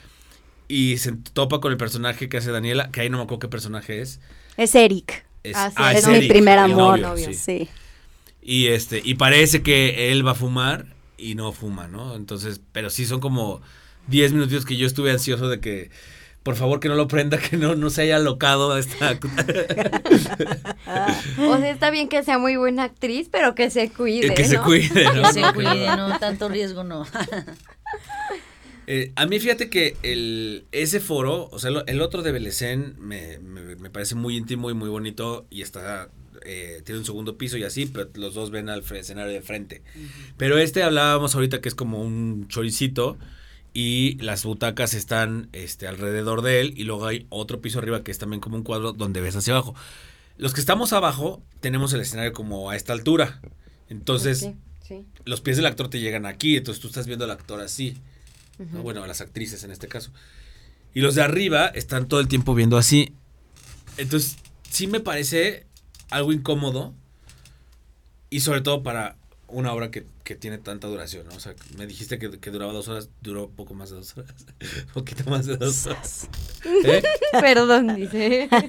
y 0.68 0.98
se 0.98 1.12
topa 1.34 1.60
con 1.62 1.72
el 1.72 1.78
personaje 1.78 2.28
que 2.30 2.38
hace 2.38 2.52
Daniela, 2.52 2.90
que 2.90 3.02
ahí 3.02 3.12
no 3.12 3.18
me 3.18 3.24
acuerdo 3.26 3.42
qué 3.42 3.48
personaje 3.48 4.02
es. 4.02 4.20
Es 4.58 4.74
Eric. 4.74 5.27
Es, 5.50 5.56
Ah, 5.56 5.70
sí, 5.70 5.76
ah, 5.78 5.94
es 5.94 6.08
es 6.08 6.22
mi 6.22 6.28
primer 6.28 6.60
amor. 6.60 7.00
novio, 7.00 7.28
sí. 7.28 7.34
Sí. 7.34 7.70
Y 8.42 8.68
este, 8.68 9.02
y 9.04 9.16
parece 9.16 9.62
que 9.62 10.12
él 10.12 10.26
va 10.26 10.32
a 10.32 10.36
fumar 10.36 10.86
y 11.18 11.36
no 11.36 11.52
fuma, 11.52 11.88
¿no? 11.88 12.16
Entonces, 12.16 12.62
pero 12.72 12.90
sí 12.90 13.06
son 13.06 13.20
como 13.20 13.62
10 14.08 14.34
minutos 14.34 14.66
que 14.66 14.78
yo 14.78 14.88
estuve 14.88 15.12
ansioso 15.12 15.50
de 15.50 15.60
que 15.60 15.90
por 16.44 16.56
favor 16.56 16.80
que 16.80 16.88
no 16.88 16.96
lo 16.96 17.10
prenda, 17.10 17.38
que 17.50 17.58
no, 17.58 17.76
no 17.76 17.90
se 17.90 18.04
haya 18.04 18.16
alocado 18.16 18.72
a 18.72 18.80
esta. 18.80 19.20
O 21.40 21.58
sea, 21.58 21.70
está 21.70 21.90
bien 21.90 22.08
que 22.08 22.24
sea 22.24 22.38
muy 22.40 22.56
buena 22.56 22.84
actriz, 22.84 23.28
pero 23.30 23.54
que 23.54 23.70
se 23.70 23.90
cuide. 23.90 24.34
que 24.34 24.46
se 24.46 24.58
cuide, 24.60 25.04
¿no? 25.14 25.24
Que 25.24 25.34
se 25.34 25.54
cuide, 25.54 25.96
no, 25.98 26.18
tanto 26.20 26.48
riesgo 26.48 26.84
no. 26.86 27.06
Eh, 28.88 29.12
a 29.16 29.26
mí 29.26 29.40
fíjate 29.40 29.70
que 29.70 29.98
el, 30.02 30.66
ese 30.72 31.00
foro, 31.02 31.50
o 31.52 31.60
sea, 31.60 31.72
el 31.88 32.02
otro 32.02 32.22
de 32.24 32.32
Belecén 32.32 32.96
me, 33.00 33.38
me- 33.40 33.76
me 33.76 33.90
parece 33.90 34.16
muy 34.16 34.38
íntimo 34.38 34.70
y 34.72 34.74
muy 34.74 34.88
bonito 34.90 35.46
y 35.50 35.62
está, 35.62 36.10
eh, 36.46 36.82
tiene 36.86 37.00
un 37.00 37.06
segundo 37.06 37.38
piso 37.38 37.58
y 37.58 37.64
así, 37.64 37.86
pero 37.86 38.10
los 38.16 38.34
dos 38.34 38.50
ven 38.50 38.70
al 38.70 38.84
escenario 38.96 39.34
de 39.34 39.42
frente. 39.42 39.82
Pero 40.38 40.58
este 40.58 40.84
hablábamos 40.84 41.36
ahorita 41.36 41.60
que 41.60 41.68
es 41.68 41.76
como 41.76 42.02
un 42.02 42.48
choricito 42.48 43.18
y 43.74 44.18
las 44.22 44.44
butacas 44.46 44.94
están 44.94 45.50
este, 45.52 45.86
alrededor 45.88 46.42
de 46.42 46.62
él 46.62 46.74
y 46.78 46.84
luego 46.86 47.06
hay 47.08 47.28
otro 47.30 47.60
piso 47.62 47.80
arriba 47.80 48.04
que 48.04 48.12
es 48.12 48.18
también 48.18 48.40
como 48.40 48.56
un 48.56 48.64
cuadro 48.64 48.94
donde 48.94 49.20
ves 49.20 49.36
hacia 49.36 49.54
abajo. 49.54 49.76
Los 50.38 50.54
que 50.54 50.62
estamos 50.62 50.94
abajo 50.94 51.44
tenemos 51.60 51.92
el 51.94 52.00
escenario 52.02 52.32
como 52.32 52.70
a 52.70 52.76
esta 52.78 52.94
altura. 52.94 53.42
Entonces, 53.90 54.40
sí. 54.40 54.56
los 55.26 55.42
pies 55.42 55.58
del 55.58 55.66
actor 55.66 55.90
te 55.90 56.00
llegan 56.00 56.26
aquí, 56.26 56.56
entonces 56.56 56.82
tú 56.82 56.88
estás 56.88 57.06
viendo 57.08 57.26
al 57.26 57.32
actor 57.32 57.60
así. 57.60 57.98
¿No? 58.60 58.82
Bueno, 58.82 59.04
a 59.04 59.08
las 59.08 59.22
actrices 59.22 59.64
en 59.64 59.72
este 59.72 59.88
caso. 59.88 60.12
Y 60.94 61.02
los 61.02 61.16
de 61.16 61.22
arriba 61.22 61.68
están 61.68 62.08
todo 62.08 62.20
el 62.20 62.28
tiempo 62.28 62.56
viendo 62.56 62.78
así. 62.78 63.14
Entonces, 63.98 64.38
sí 64.70 64.88
me 64.88 65.00
parece 65.00 65.66
algo 66.10 66.32
incómodo. 66.32 66.94
Y 68.30 68.42
sobre 68.42 68.62
todo 68.62 68.84
para, 68.84 69.16
una 69.48 69.74
obra 69.74 69.92
que, 69.92 70.06
que 70.24 70.36
tiene 70.36 70.58
tanta 70.58 70.88
duración, 70.88 71.26
¿no? 71.28 71.36
O 71.36 71.40
sea, 71.40 71.56
me 71.78 71.88
dijiste 71.88 72.20
que, 72.20 72.40
que 72.40 72.52
duraba 72.52 72.74
dos 72.74 72.88
horas, 72.88 73.10
duró 73.22 73.50
poco 73.50 73.74
más 73.74 73.90
de 73.90 73.98
dos 73.98 74.18
horas, 74.18 74.46
poquito 74.94 75.30
más 75.30 75.46
de 75.46 75.58
dos 75.58 75.86
horas. 75.88 76.30
¿Eh? 76.66 77.02
Perdón, 77.32 77.96
dice. 77.96 78.50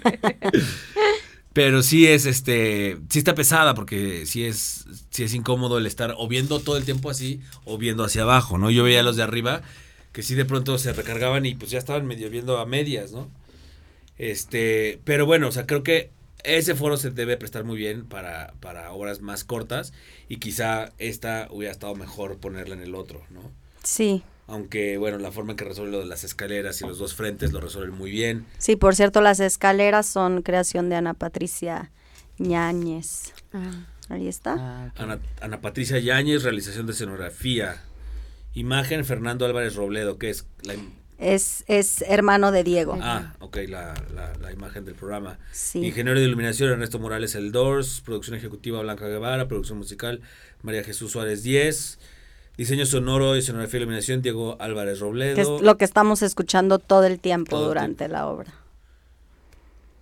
Pero 1.59 1.83
sí 1.83 2.07
es, 2.07 2.25
este, 2.25 2.99
sí 3.09 3.19
está 3.19 3.35
pesada 3.35 3.75
porque 3.75 4.27
sí 4.27 4.45
es, 4.45 4.87
sí 5.11 5.25
es 5.25 5.35
incómodo 5.35 5.79
el 5.79 5.87
estar 5.87 6.15
o 6.17 6.29
viendo 6.29 6.61
todo 6.61 6.77
el 6.77 6.85
tiempo 6.85 7.11
así 7.11 7.41
o 7.65 7.79
viendo 7.79 8.05
hacia 8.05 8.23
abajo, 8.23 8.59
¿no? 8.59 8.71
Yo 8.71 8.85
veía 8.85 9.03
los 9.03 9.17
de 9.17 9.25
arriba 9.25 9.63
que 10.13 10.23
sí 10.23 10.37
de 10.37 10.45
pronto 10.45 10.79
se 10.79 10.93
recargaban 10.93 11.47
y 11.47 11.57
pues 11.57 11.73
ya 11.73 11.81
estaban 11.81 12.07
medio 12.07 12.31
viendo 12.31 12.59
a 12.59 12.65
medias, 12.65 13.11
¿no? 13.11 13.29
Este, 14.19 15.01
pero 15.03 15.27
bueno, 15.27 15.49
o 15.49 15.51
sea, 15.51 15.67
creo 15.67 15.83
que 15.83 16.13
ese 16.45 16.77
foro 16.77 16.97
se 16.97 17.11
debe 17.11 17.37
prestar 17.37 17.65
muy 17.65 17.77
bien 17.77 18.05
para, 18.05 18.55
para 18.61 18.93
obras 18.93 19.21
más 19.21 19.43
cortas 19.43 19.93
y 20.29 20.37
quizá 20.37 20.93
esta 20.99 21.49
hubiera 21.51 21.73
estado 21.73 21.97
mejor 21.97 22.39
ponerla 22.39 22.77
en 22.77 22.83
el 22.83 22.95
otro, 22.95 23.25
¿no? 23.31 23.51
Sí. 23.83 24.23
Aunque, 24.49 24.97
bueno, 24.97 25.19
la 25.19 25.31
forma 25.31 25.53
en 25.53 25.57
que 25.59 25.65
resuelve 25.65 25.93
lo 25.93 25.99
de 26.01 26.07
las 26.07 26.25
escaleras 26.25 26.81
y 26.81 26.87
los 26.87 26.99
dos 26.99 27.15
frentes 27.15 27.53
lo 27.53 27.61
resuelven 27.61 27.97
muy 27.97 28.11
bien. 28.11 28.47
Sí, 28.57 28.77
por 28.77 28.97
cierto, 28.97 29.21
las 29.21 29.41
escaleras 29.41 30.07
son 30.07 30.43
creación 30.43 30.89
de 30.89 30.97
Ana 30.97 31.13
Patricia 31.15 31.93
Ñáñez. 32.39 33.35
Ah. 33.53 33.87
Ahí 34.09 34.27
está. 34.27 34.57
Ah. 34.59 34.93
Ana, 34.97 35.19
Ana 35.43 35.61
Patricia 35.61 35.99
Yáñez, 35.99 36.43
realización 36.45 36.87
de 36.87 36.93
escenografía. 36.93 37.83
Imagen, 38.55 39.05
Fernando 39.05 39.45
Álvarez 39.45 39.75
Robledo, 39.75 40.19
que 40.19 40.31
es 40.31 40.47
la... 40.63 40.75
Es, 41.19 41.65
es 41.67 42.03
hermano 42.03 42.51
de 42.53 42.65
Diego. 42.65 42.97
Ah, 43.03 43.35
ok, 43.41 43.59
la, 43.69 43.93
la, 44.15 44.33
la 44.41 44.53
imagen 44.53 44.85
del 44.85 44.95
programa. 44.95 45.39
Sí. 45.53 45.85
Ingeniero 45.85 46.19
de 46.19 46.25
iluminación, 46.25 46.71
Ernesto 46.71 46.99
Morales 46.99 47.35
El 47.35 47.53
Doors. 47.53 48.01
Producción 48.01 48.37
ejecutiva, 48.37 48.81
Blanca 48.81 49.09
Guevara. 49.09 49.47
Producción 49.49 49.79
musical, 49.79 50.23
María 50.63 50.85
Jesús 50.85 51.11
Suárez 51.13 51.43
10. 51.43 51.99
Diseño 52.59 52.85
sonoro 52.85 53.35
y 53.37 53.39
escenografía 53.39 53.79
y 53.79 53.83
iluminación, 53.85 54.21
Diego 54.21 54.57
Álvarez 54.61 54.99
Robledo. 55.01 55.37
Que 55.37 55.41
es 55.43 55.49
lo 55.63 55.79
que 55.79 55.85
estamos 55.87 56.21
escuchando 56.23 56.79
todo 56.79 57.05
el 57.05 57.21
tiempo 57.21 57.51
Todo 57.51 57.63
el 57.63 57.69
durante 57.69 58.09
la 58.09 58.27
obra. 58.27 58.53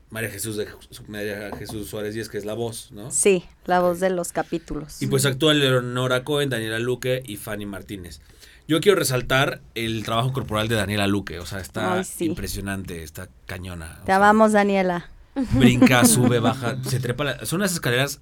María 0.08 0.30
Jesús, 0.30 0.56
de, 0.56 0.66
María 1.08 1.50
Jesús 1.58 1.88
Suárez 1.88 2.14
10, 2.14 2.28
que 2.28 2.38
es 2.38 2.44
la 2.44 2.54
voz, 2.54 2.90
¿no? 2.92 3.10
Sí, 3.10 3.44
la 3.66 3.80
voz 3.80 4.00
de 4.00 4.08
los 4.08 4.32
capítulos. 4.32 5.02
Y 5.02 5.06
pues 5.08 5.26
actúan 5.26 5.58
Leonora 5.60 6.24
Cohen, 6.24 6.48
Daniela 6.48 6.78
Luque 6.78 7.22
y 7.26 7.36
Fanny 7.36 7.66
Martínez. 7.66 8.20
Yo 8.68 8.80
quiero 8.80 8.98
resaltar 8.98 9.60
el 9.74 10.04
trabajo 10.04 10.32
corporal 10.32 10.68
de 10.68 10.76
Daniela 10.76 11.06
Luque, 11.06 11.38
o 11.38 11.46
sea, 11.46 11.60
está 11.60 11.94
Ay, 11.98 12.04
sí. 12.04 12.24
impresionante, 12.24 13.02
está 13.02 13.28
cañona. 13.46 13.98
Te 14.00 14.06
sea, 14.06 14.16
amamos, 14.16 14.52
Daniela. 14.52 15.10
Brinca, 15.52 16.04
sube, 16.04 16.38
baja, 16.40 16.78
se 16.84 17.00
trepa. 17.00 17.24
la- 17.24 17.44
son 17.44 17.60
unas 17.60 17.72
escaleras, 17.72 18.20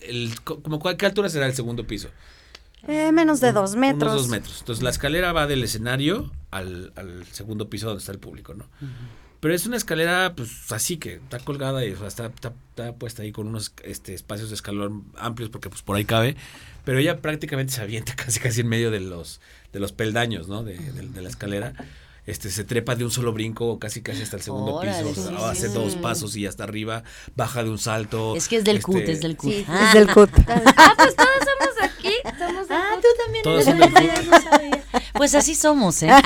el, 0.00 0.40
co- 0.42 0.60
como, 0.62 0.80
¿qué 0.96 1.06
altura 1.06 1.28
será 1.28 1.46
el 1.46 1.54
segundo 1.54 1.86
piso? 1.86 2.08
Eh, 2.88 3.12
menos 3.12 3.40
de 3.40 3.52
dos 3.52 3.76
metros. 3.76 4.10
Unos 4.12 4.22
dos 4.22 4.28
metros. 4.30 4.56
Entonces 4.60 4.82
la 4.82 4.90
escalera 4.90 5.32
va 5.32 5.46
del 5.46 5.62
escenario 5.64 6.30
al, 6.50 6.92
al 6.96 7.24
segundo 7.32 7.68
piso 7.68 7.86
donde 7.86 8.00
está 8.00 8.12
el 8.12 8.18
público, 8.18 8.54
¿no? 8.54 8.66
Pero 9.40 9.54
es 9.54 9.66
una 9.66 9.76
escalera, 9.76 10.32
pues 10.34 10.72
así 10.72 10.96
que 10.96 11.14
está 11.16 11.38
colgada 11.38 11.84
y 11.84 11.92
o 11.92 11.98
sea, 11.98 12.08
está, 12.08 12.26
está, 12.26 12.52
está 12.70 12.94
puesta 12.94 13.22
ahí 13.22 13.32
con 13.32 13.46
unos 13.46 13.72
este, 13.84 14.14
espacios 14.14 14.48
de 14.48 14.54
escalón 14.54 15.04
amplios 15.16 15.50
porque 15.50 15.68
pues 15.68 15.82
por 15.82 15.96
ahí 15.96 16.04
cabe. 16.04 16.36
Pero 16.84 16.98
ella 16.98 17.20
prácticamente 17.20 17.72
se 17.72 17.82
avienta 17.82 18.14
casi 18.16 18.40
casi 18.40 18.62
en 18.62 18.68
medio 18.68 18.90
de 18.90 19.00
los, 19.00 19.40
de 19.72 19.80
los 19.80 19.92
peldaños, 19.92 20.48
¿no? 20.48 20.62
De, 20.64 20.78
de- 20.78 21.08
de 21.08 21.22
la 21.22 21.28
escalera. 21.28 21.74
Este, 22.24 22.50
se 22.50 22.64
trepa 22.64 22.96
de 22.96 23.04
un 23.04 23.12
solo 23.12 23.32
brinco 23.32 23.78
casi 23.78 24.02
casi 24.02 24.22
hasta 24.22 24.36
el 24.36 24.42
segundo 24.42 24.74
Órale, 24.74 25.08
piso. 25.08 25.20
o 25.20 25.24
sea, 25.28 25.38
sí, 25.38 25.44
hace 25.44 25.68
sí. 25.68 25.74
dos 25.74 25.94
pasos 25.94 26.34
y 26.34 26.44
hasta 26.46 26.64
arriba, 26.64 27.04
baja 27.36 27.62
de 27.62 27.70
un 27.70 27.78
salto. 27.78 28.34
Es 28.34 28.48
que 28.48 28.56
es 28.56 28.64
del 28.64 28.82
CUT, 28.82 28.96
este, 28.96 29.12
es 29.12 29.20
del 29.20 29.36
CUT. 29.36 29.52
sí, 29.52 29.64
Ah, 29.68 29.84
Es 29.92 29.94
del 29.94 30.12
CUT. 30.12 30.30
Ah, 30.48 30.94
pues 30.96 31.14
todos 31.14 31.28
somos 31.38 31.75
Ah, 32.70 32.94
tú 33.00 33.08
también 33.24 33.42
Todos 33.44 33.66
eres 33.66 33.80
son 33.80 33.92
del 33.94 33.94
del 33.94 34.14
CUT, 34.14 34.24
no 34.30 34.40
sabía. 34.50 34.82
Pues 35.14 35.34
así 35.34 35.54
somos, 35.54 36.02
¿eh? 36.02 36.10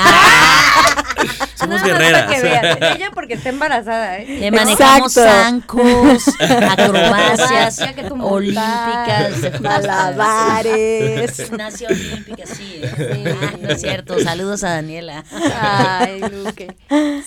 Ah, 1.22 1.24
Somos 1.54 1.82
Nada 1.82 1.82
más 1.82 1.84
guerreras. 1.84 2.32
Que 2.32 2.40
vean. 2.42 2.82
Ella 2.96 3.10
porque 3.12 3.34
está 3.34 3.50
embarazada, 3.50 4.18
¿eh? 4.18 4.26
le 4.40 4.50
manejamos 4.50 5.12
zancos, 5.12 6.24
acrobacias 6.40 7.78
olímpicas, 8.20 9.60
Malabares. 9.60 11.36
Gimnasia 11.46 11.88
olímpica, 11.88 12.46
sí. 12.46 12.80
¿eh? 12.82 13.36
Ah, 13.42 13.54
no 13.60 13.68
es 13.68 13.80
cierto. 13.82 14.18
Saludos 14.20 14.64
a 14.64 14.70
Daniela. 14.70 15.24
Ay, 15.60 16.20
Luque. 16.20 16.74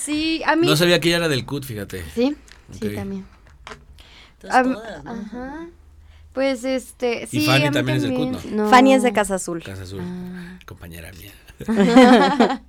Sí, 0.00 0.42
a 0.44 0.56
mí. 0.56 0.66
No 0.66 0.76
sabía 0.76 0.98
que 1.00 1.08
ella 1.08 1.18
era 1.18 1.28
del 1.28 1.44
CUT, 1.46 1.64
fíjate. 1.64 2.04
Sí, 2.14 2.36
sí, 2.72 2.88
también. 2.94 3.26
Entonces, 4.42 4.60
Am- 4.60 4.72
todas, 4.74 5.04
¿no? 5.04 5.10
Ajá. 5.12 5.66
Pues 6.34 6.64
este, 6.64 7.26
sí. 7.26 7.46
Fanny 7.46 7.64
a 7.66 7.70
mí 7.70 7.74
también 7.74 7.96
es 7.96 8.02
del 8.02 8.14
CUT, 8.14 8.44
No. 8.46 8.68
Fanny 8.68 8.92
es 8.94 9.02
de 9.02 9.12
Casa 9.12 9.36
Azul. 9.36 9.62
Casa 9.62 9.84
Azul, 9.84 10.00
Ah. 10.02 10.58
compañera 10.66 11.10
mía. 11.12 11.32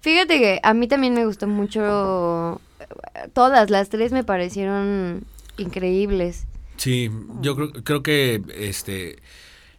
Fíjate 0.00 0.38
que 0.40 0.60
a 0.62 0.74
mí 0.74 0.88
también 0.88 1.14
me 1.14 1.24
gustó 1.26 1.46
mucho. 1.46 2.60
Todas 3.34 3.70
las 3.70 3.88
tres 3.88 4.10
me 4.12 4.24
parecieron 4.24 5.24
increíbles. 5.58 6.46
Sí, 6.76 7.10
yo 7.40 7.54
creo, 7.54 7.72
creo 7.84 8.02
que 8.02 8.42
este 8.56 9.18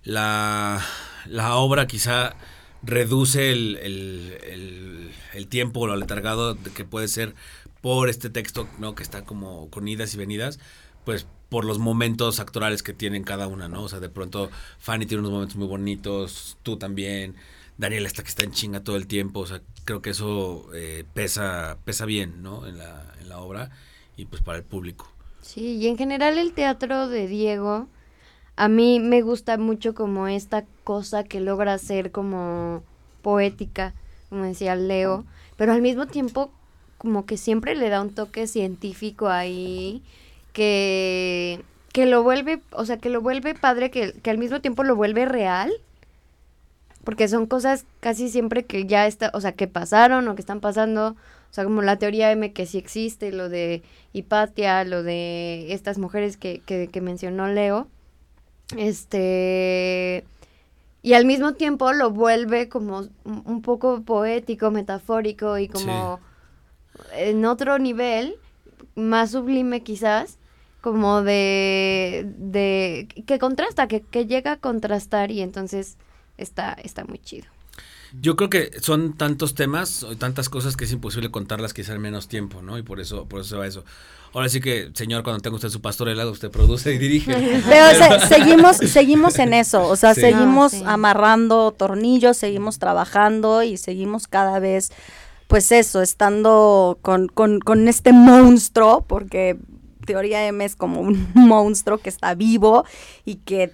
la, 0.03 0.79
la 1.25 1.55
obra 1.55 1.87
quizá 1.87 2.35
reduce 2.83 3.51
el, 3.51 3.77
el, 3.81 4.37
el- 4.49 5.11
el 5.33 5.47
tiempo 5.47 5.79
o 5.81 5.87
lo 5.87 5.95
letargado 5.95 6.57
que 6.75 6.85
puede 6.85 7.07
ser 7.07 7.33
por 7.81 8.07
este 8.09 8.29
texto, 8.29 8.67
¿no? 8.77 8.93
Que 8.95 9.01
está 9.03 9.23
como 9.25 9.69
con 9.71 9.87
idas 9.87 10.13
y 10.13 10.17
venidas, 10.17 10.59
pues 11.03 11.25
por 11.53 11.65
los 11.65 11.77
momentos 11.77 12.39
actorales 12.39 12.81
que 12.81 12.93
tienen 12.93 13.23
cada 13.23 13.45
una, 13.45 13.67
¿no? 13.67 13.83
O 13.83 13.87
sea, 13.87 13.99
de 13.99 14.09
pronto 14.09 14.49
Fanny 14.79 15.05
tiene 15.05 15.19
unos 15.19 15.31
momentos 15.33 15.55
muy 15.55 15.67
bonitos, 15.67 16.57
tú 16.63 16.77
también, 16.77 17.35
Daniela 17.77 18.07
está 18.07 18.23
que 18.23 18.29
está 18.29 18.41
en 18.41 18.49
chinga 18.49 18.79
todo 18.79 18.95
el 18.95 19.05
tiempo, 19.05 19.41
o 19.41 19.45
sea, 19.45 19.61
creo 19.85 20.01
que 20.01 20.09
eso 20.09 20.65
eh, 20.73 21.03
pesa, 21.13 21.77
pesa 21.85 22.05
bien, 22.05 22.41
¿no? 22.41 22.65
En 22.65 22.79
la, 22.79 23.05
en 23.21 23.29
la 23.29 23.37
obra 23.37 23.69
y 24.17 24.25
pues 24.25 24.41
para 24.41 24.57
el 24.57 24.63
público. 24.63 25.07
Sí, 25.43 25.75
y 25.75 25.87
en 25.89 25.95
general 25.95 26.39
el 26.39 26.53
teatro 26.53 27.07
de 27.07 27.27
Diego, 27.27 27.87
a 28.55 28.67
mí 28.67 28.99
me 28.99 29.21
gusta 29.21 29.55
mucho 29.59 29.93
como 29.93 30.27
esta 30.27 30.65
cosa 30.83 31.23
que 31.23 31.39
logra 31.39 31.77
ser 31.77 32.09
como 32.09 32.81
poética, 33.21 33.93
como 34.29 34.45
decía 34.45 34.75
Leo, 34.75 35.23
pero 35.55 35.71
al 35.71 35.83
mismo 35.83 36.07
tiempo 36.07 36.51
como 36.97 37.27
que 37.27 37.37
siempre 37.37 37.75
le 37.75 37.89
da 37.89 38.01
un 38.01 38.09
toque 38.09 38.47
científico 38.47 39.27
ahí 39.29 40.01
que, 40.53 41.63
que 41.91 42.05
lo 42.05 42.23
vuelve, 42.23 42.61
o 42.71 42.85
sea, 42.85 42.97
que 42.97 43.09
lo 43.09 43.21
vuelve 43.21 43.55
padre, 43.55 43.91
que, 43.91 44.13
que 44.13 44.29
al 44.29 44.37
mismo 44.37 44.61
tiempo 44.61 44.83
lo 44.83 44.95
vuelve 44.95 45.25
real. 45.25 45.71
Porque 47.03 47.27
son 47.27 47.47
cosas 47.47 47.85
casi 47.99 48.29
siempre 48.29 48.65
que 48.65 48.85
ya 48.85 49.07
está, 49.07 49.29
o 49.33 49.41
sea, 49.41 49.51
que 49.51 49.67
pasaron 49.67 50.27
o 50.27 50.35
que 50.35 50.41
están 50.41 50.61
pasando. 50.61 51.17
O 51.51 51.53
sea, 51.53 51.65
como 51.65 51.81
la 51.81 51.97
teoría 51.97 52.31
M 52.31 52.53
que 52.53 52.65
sí 52.65 52.77
existe, 52.77 53.31
lo 53.31 53.49
de 53.49 53.83
Hipatia, 54.13 54.85
lo 54.85 55.03
de 55.03 55.73
estas 55.73 55.97
mujeres 55.97 56.37
que, 56.37 56.61
que, 56.65 56.87
que 56.87 57.01
mencionó 57.01 57.47
Leo. 57.47 57.87
Este. 58.77 60.23
Y 61.01 61.13
al 61.13 61.25
mismo 61.25 61.53
tiempo 61.55 61.91
lo 61.91 62.11
vuelve 62.11 62.69
como 62.69 62.99
un 63.25 63.43
un 63.45 63.61
poco 63.61 64.01
poético, 64.03 64.71
metafórico 64.71 65.57
y 65.57 65.67
como 65.67 66.19
en 67.13 67.45
otro 67.45 67.79
nivel, 67.79 68.35
más 68.95 69.31
sublime 69.31 69.81
quizás, 69.81 70.37
como 70.83 71.23
de, 71.23 72.25
de 72.37 73.07
que 73.25 73.39
contrasta, 73.39 73.87
que, 73.87 74.01
que 74.01 74.25
llega 74.27 74.51
a 74.51 74.57
contrastar 74.57 75.31
y 75.31 75.41
entonces 75.41 75.97
está, 76.37 76.73
está 76.73 77.05
muy 77.05 77.19
chido. 77.19 77.45
Yo 78.21 78.35
creo 78.35 78.49
que 78.49 78.69
son 78.81 79.13
tantos 79.13 79.55
temas, 79.55 80.05
tantas 80.19 80.49
cosas 80.49 80.75
que 80.75 80.83
es 80.83 80.91
imposible 80.91 81.31
contarlas 81.31 81.73
quizá 81.73 81.93
en 81.95 82.01
menos 82.01 82.27
tiempo, 82.27 82.61
¿no? 82.61 82.77
Y 82.77 82.83
por 82.83 82.99
eso, 82.99 83.25
por 83.27 83.39
eso 83.39 83.51
se 83.51 83.55
va 83.55 83.65
eso. 83.65 83.85
Ahora 84.33 84.49
sí 84.49 84.59
que, 84.59 84.91
señor, 84.93 85.23
cuando 85.23 85.41
tenga 85.41 85.55
usted 85.55 85.69
su 85.69 85.79
pastorela, 85.81 86.27
usted 86.29 86.51
produce 86.51 86.93
y 86.93 86.97
dirige. 86.97 87.33
Pero 87.69 88.19
se- 88.19 88.27
seguimos, 88.27 88.75
seguimos 88.91 89.39
en 89.39 89.53
eso, 89.53 89.87
o 89.87 89.95
sea, 89.95 90.13
Sí. 90.13 90.21
seguimos 90.21 90.73
Ah, 90.73 90.77
sí. 90.79 90.83
amarrando 90.85 91.71
tornillos, 91.71 92.35
seguimos 92.37 92.77
trabajando 92.77 93.63
y 93.63 93.77
seguimos 93.77 94.27
cada 94.27 94.59
vez, 94.59 94.91
pues 95.47 95.71
eso, 95.71 96.01
estando 96.01 96.99
con, 97.01 97.29
con, 97.29 97.59
con 97.61 97.87
este 97.87 98.11
monstruo, 98.13 99.05
porque 99.07 99.57
Teoría 100.05 100.45
M 100.47 100.63
es 100.63 100.75
como 100.75 101.01
un 101.01 101.27
monstruo 101.33 101.97
que 101.97 102.09
está 102.09 102.35
vivo 102.35 102.85
y 103.25 103.35
que 103.35 103.71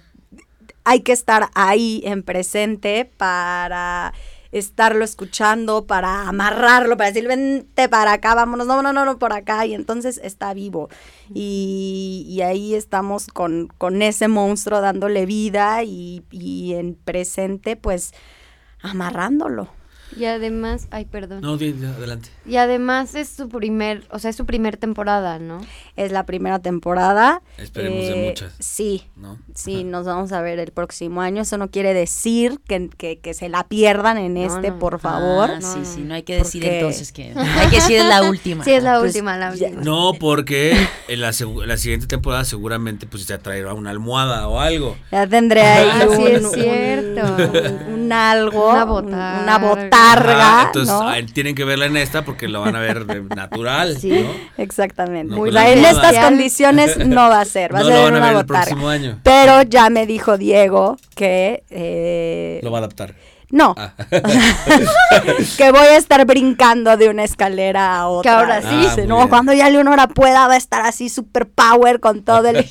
hay 0.84 1.00
que 1.00 1.12
estar 1.12 1.50
ahí 1.54 2.02
en 2.04 2.22
presente 2.22 3.10
para 3.16 4.12
estarlo 4.52 5.04
escuchando, 5.04 5.86
para 5.86 6.28
amarrarlo, 6.28 6.96
para 6.96 7.10
decir, 7.10 7.28
vente 7.28 7.88
para 7.88 8.14
acá, 8.14 8.34
vámonos, 8.34 8.66
no, 8.66 8.82
no, 8.82 8.92
no, 8.92 9.04
no, 9.04 9.18
por 9.18 9.32
acá, 9.32 9.64
y 9.66 9.74
entonces 9.74 10.20
está 10.22 10.54
vivo. 10.54 10.88
Y, 11.32 12.26
y 12.28 12.40
ahí 12.42 12.74
estamos 12.74 13.28
con, 13.28 13.68
con 13.78 14.02
ese 14.02 14.26
monstruo 14.28 14.80
dándole 14.80 15.26
vida 15.26 15.84
y, 15.84 16.24
y 16.30 16.74
en 16.74 16.94
presente, 16.96 17.76
pues, 17.76 18.12
amarrándolo. 18.82 19.68
Y 20.18 20.24
además, 20.24 20.88
ay, 20.90 21.04
perdón. 21.04 21.40
No, 21.40 21.56
di- 21.56 21.74
adelante. 21.84 22.28
Y 22.46 22.56
además 22.56 23.14
es 23.14 23.28
su 23.28 23.48
primer, 23.48 24.02
o 24.10 24.18
sea, 24.18 24.30
es 24.30 24.36
su 24.36 24.44
primer 24.46 24.76
temporada, 24.76 25.38
¿no? 25.38 25.60
Es 25.96 26.10
la 26.12 26.24
primera 26.26 26.58
temporada. 26.58 27.42
Eh, 27.58 27.62
Esperemos 27.62 28.06
de 28.08 28.26
muchas. 28.28 28.52
Sí, 28.58 29.06
¿No? 29.16 29.38
sí, 29.54 29.84
nos 29.84 30.06
vamos 30.06 30.32
a 30.32 30.40
ver 30.42 30.58
el 30.58 30.72
próximo 30.72 31.20
año. 31.20 31.42
Eso 31.42 31.58
no 31.58 31.70
quiere 31.70 31.94
decir 31.94 32.58
que, 32.66 32.88
que, 32.96 33.18
que 33.20 33.34
se 33.34 33.48
la 33.48 33.64
pierdan 33.68 34.18
en 34.18 34.34
No, 34.34 34.40
este, 34.46 34.70
no. 34.70 34.78
por 34.78 34.98
favor. 34.98 35.50
Ah, 35.52 35.58
No, 35.60 35.72
sí, 35.72 35.78
no. 35.80 35.84
sí, 35.84 36.00
no 36.02 36.14
hay 36.14 36.22
que 36.24 36.36
decir 36.36 36.62
Porque- 36.62 36.78
entonces 36.78 37.12
que. 37.12 37.32
Hay 37.60 37.68
que 37.68 37.76
decir 37.76 37.98
es 37.98 38.04
la 38.06 38.22
última. 38.28 38.64
Sí, 38.64 38.72
es 38.72 38.82
la 38.82 38.98
Pues, 38.98 39.12
última, 39.12 39.36
la 39.36 39.54
ya- 39.54 39.66
última. 39.68 39.82
No, 39.84 40.12
porque 40.18 40.76
en 41.08 41.20
la, 41.20 41.32
la 41.66 41.76
siguiente 41.76 42.06
temporada 42.06 42.44
seguramente 42.44 43.06
pues 43.06 43.24
se 43.24 43.38
traerá 43.38 43.74
una 43.74 43.90
almohada 43.90 44.48
o 44.48 44.58
algo. 44.60 44.96
Ya 45.12 45.26
tendré 45.26 45.60
ahí 45.62 45.88
Ah, 45.92 46.06
un, 46.08 46.16
sí, 46.16 46.22
es 46.26 46.44
un- 46.44 46.50
cierto. 46.50 47.88
un- 47.88 47.94
un 48.04 48.12
algo, 48.12 48.70
Una 48.70 48.84
un- 48.84 48.90
botarga. 48.90 49.40
una 49.42 49.58
botarga, 49.58 49.90
Ah, 50.02 50.62
entonces 50.66 50.94
¿no? 50.94 51.32
tienen 51.32 51.54
que 51.54 51.64
verla 51.64 51.86
en 51.86 51.96
esta 51.96 52.24
porque 52.24 52.48
lo 52.48 52.60
van 52.60 52.76
a 52.76 52.80
ver 52.80 53.06
de 53.06 53.22
natural, 53.34 53.96
Sí. 54.00 54.10
¿no? 54.10 54.30
Exactamente. 54.62 55.30
No, 55.32 55.38
pues, 55.38 55.52
la 55.52 55.70
en 55.70 55.84
estas 55.84 56.16
condiciones 56.18 56.96
no 57.06 57.28
va 57.28 57.40
a 57.40 57.44
ser, 57.44 57.74
va 57.74 57.80
No 57.80 57.86
a 57.86 57.88
lo 57.90 57.96
ser 57.96 58.14
a 58.14 58.16
una 58.18 58.30
el 58.40 58.46
próximo 58.46 58.88
año. 58.88 59.18
Pero 59.22 59.62
ya 59.62 59.90
me 59.90 60.06
dijo 60.06 60.38
Diego 60.38 60.96
que 61.14 61.62
eh, 61.70 62.60
Lo 62.62 62.70
va 62.70 62.78
a 62.78 62.80
adaptar. 62.80 63.14
no, 63.50 63.74
Ah. 63.76 63.92
que 65.56 65.70
voy 65.70 65.80
a 65.86 65.96
estar 65.96 66.24
brincando 66.26 66.96
de 66.96 67.08
una 67.08 67.24
escalera 67.24 67.96
a 67.96 68.06
otra. 68.08 68.38
ahora 68.40 68.62
sí. 68.62 68.68
Ah, 68.88 68.96
no, 69.06 69.16
bien. 69.16 69.28
cuando 69.28 69.52
ya 69.52 69.68
Leonora 69.70 70.06
pueda 70.08 70.46
va 70.48 70.54
a 70.54 70.56
estar 70.56 70.82
así 70.82 71.08
super 71.08 71.48
power 71.48 72.00
con 72.00 72.22
todo 72.22 72.48
el 72.48 72.66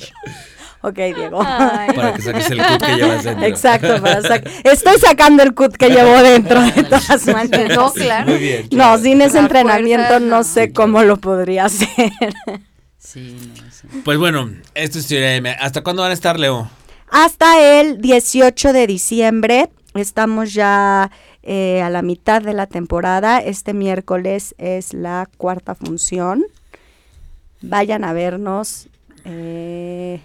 Ok, 0.82 0.94
Diego. 0.94 1.42
Ay. 1.44 1.94
Para 1.94 2.14
que 2.14 2.22
saques 2.22 2.50
el 2.50 2.58
cut 2.58 2.82
que 2.82 2.94
llevas 2.96 3.24
dentro. 3.24 3.46
Exacto, 3.46 4.00
para 4.02 4.22
sac- 4.22 4.50
estoy 4.64 4.98
sacando 4.98 5.42
el 5.42 5.54
cut 5.54 5.76
que 5.76 5.88
llevo 5.90 6.16
dentro 6.22 6.60
de 6.62 6.84
todas 6.84 7.26
maneras. 7.26 7.76
No, 7.76 7.92
claro. 7.92 8.30
Muy 8.30 8.38
bien. 8.38 8.68
No, 8.72 8.96
sin 8.98 9.20
ese 9.20 9.34
La 9.34 9.40
entrenamiento 9.40 10.06
fuerza, 10.08 10.20
no 10.26 10.36
no. 10.38 10.44
sé 10.44 10.66
Sí, 10.68 10.72
cómo 10.72 11.02
lo 11.02 11.18
podría 11.18 11.66
hacer. 11.66 11.88
Sí, 12.98 13.36
no, 13.58 13.70
sí. 13.70 13.88
Pues 14.04 14.18
bueno, 14.18 14.50
esto 14.74 14.98
es 14.98 15.06
Teoría 15.06 15.34
M. 15.36 15.50
¿Hasta 15.60 15.82
cuándo 15.82 16.02
van 16.02 16.12
a 16.12 16.14
estar, 16.14 16.38
Leo? 16.38 16.70
Hasta 17.10 17.80
el 17.80 18.00
18 18.00 18.72
de 18.72 18.86
diciembre, 18.86 19.68
estamos 19.94 20.54
ya 20.54 21.10
eh, 21.42 21.82
a 21.82 21.90
la 21.90 22.02
mitad 22.02 22.40
de 22.40 22.54
la 22.54 22.66
temporada. 22.66 23.38
Este 23.40 23.74
miércoles 23.74 24.54
es 24.58 24.94
la 24.94 25.28
cuarta 25.36 25.74
función. 25.74 26.44
Vayan 27.62 28.04
a 28.04 28.12
vernos. 28.12 28.86
eh, 29.24 30.20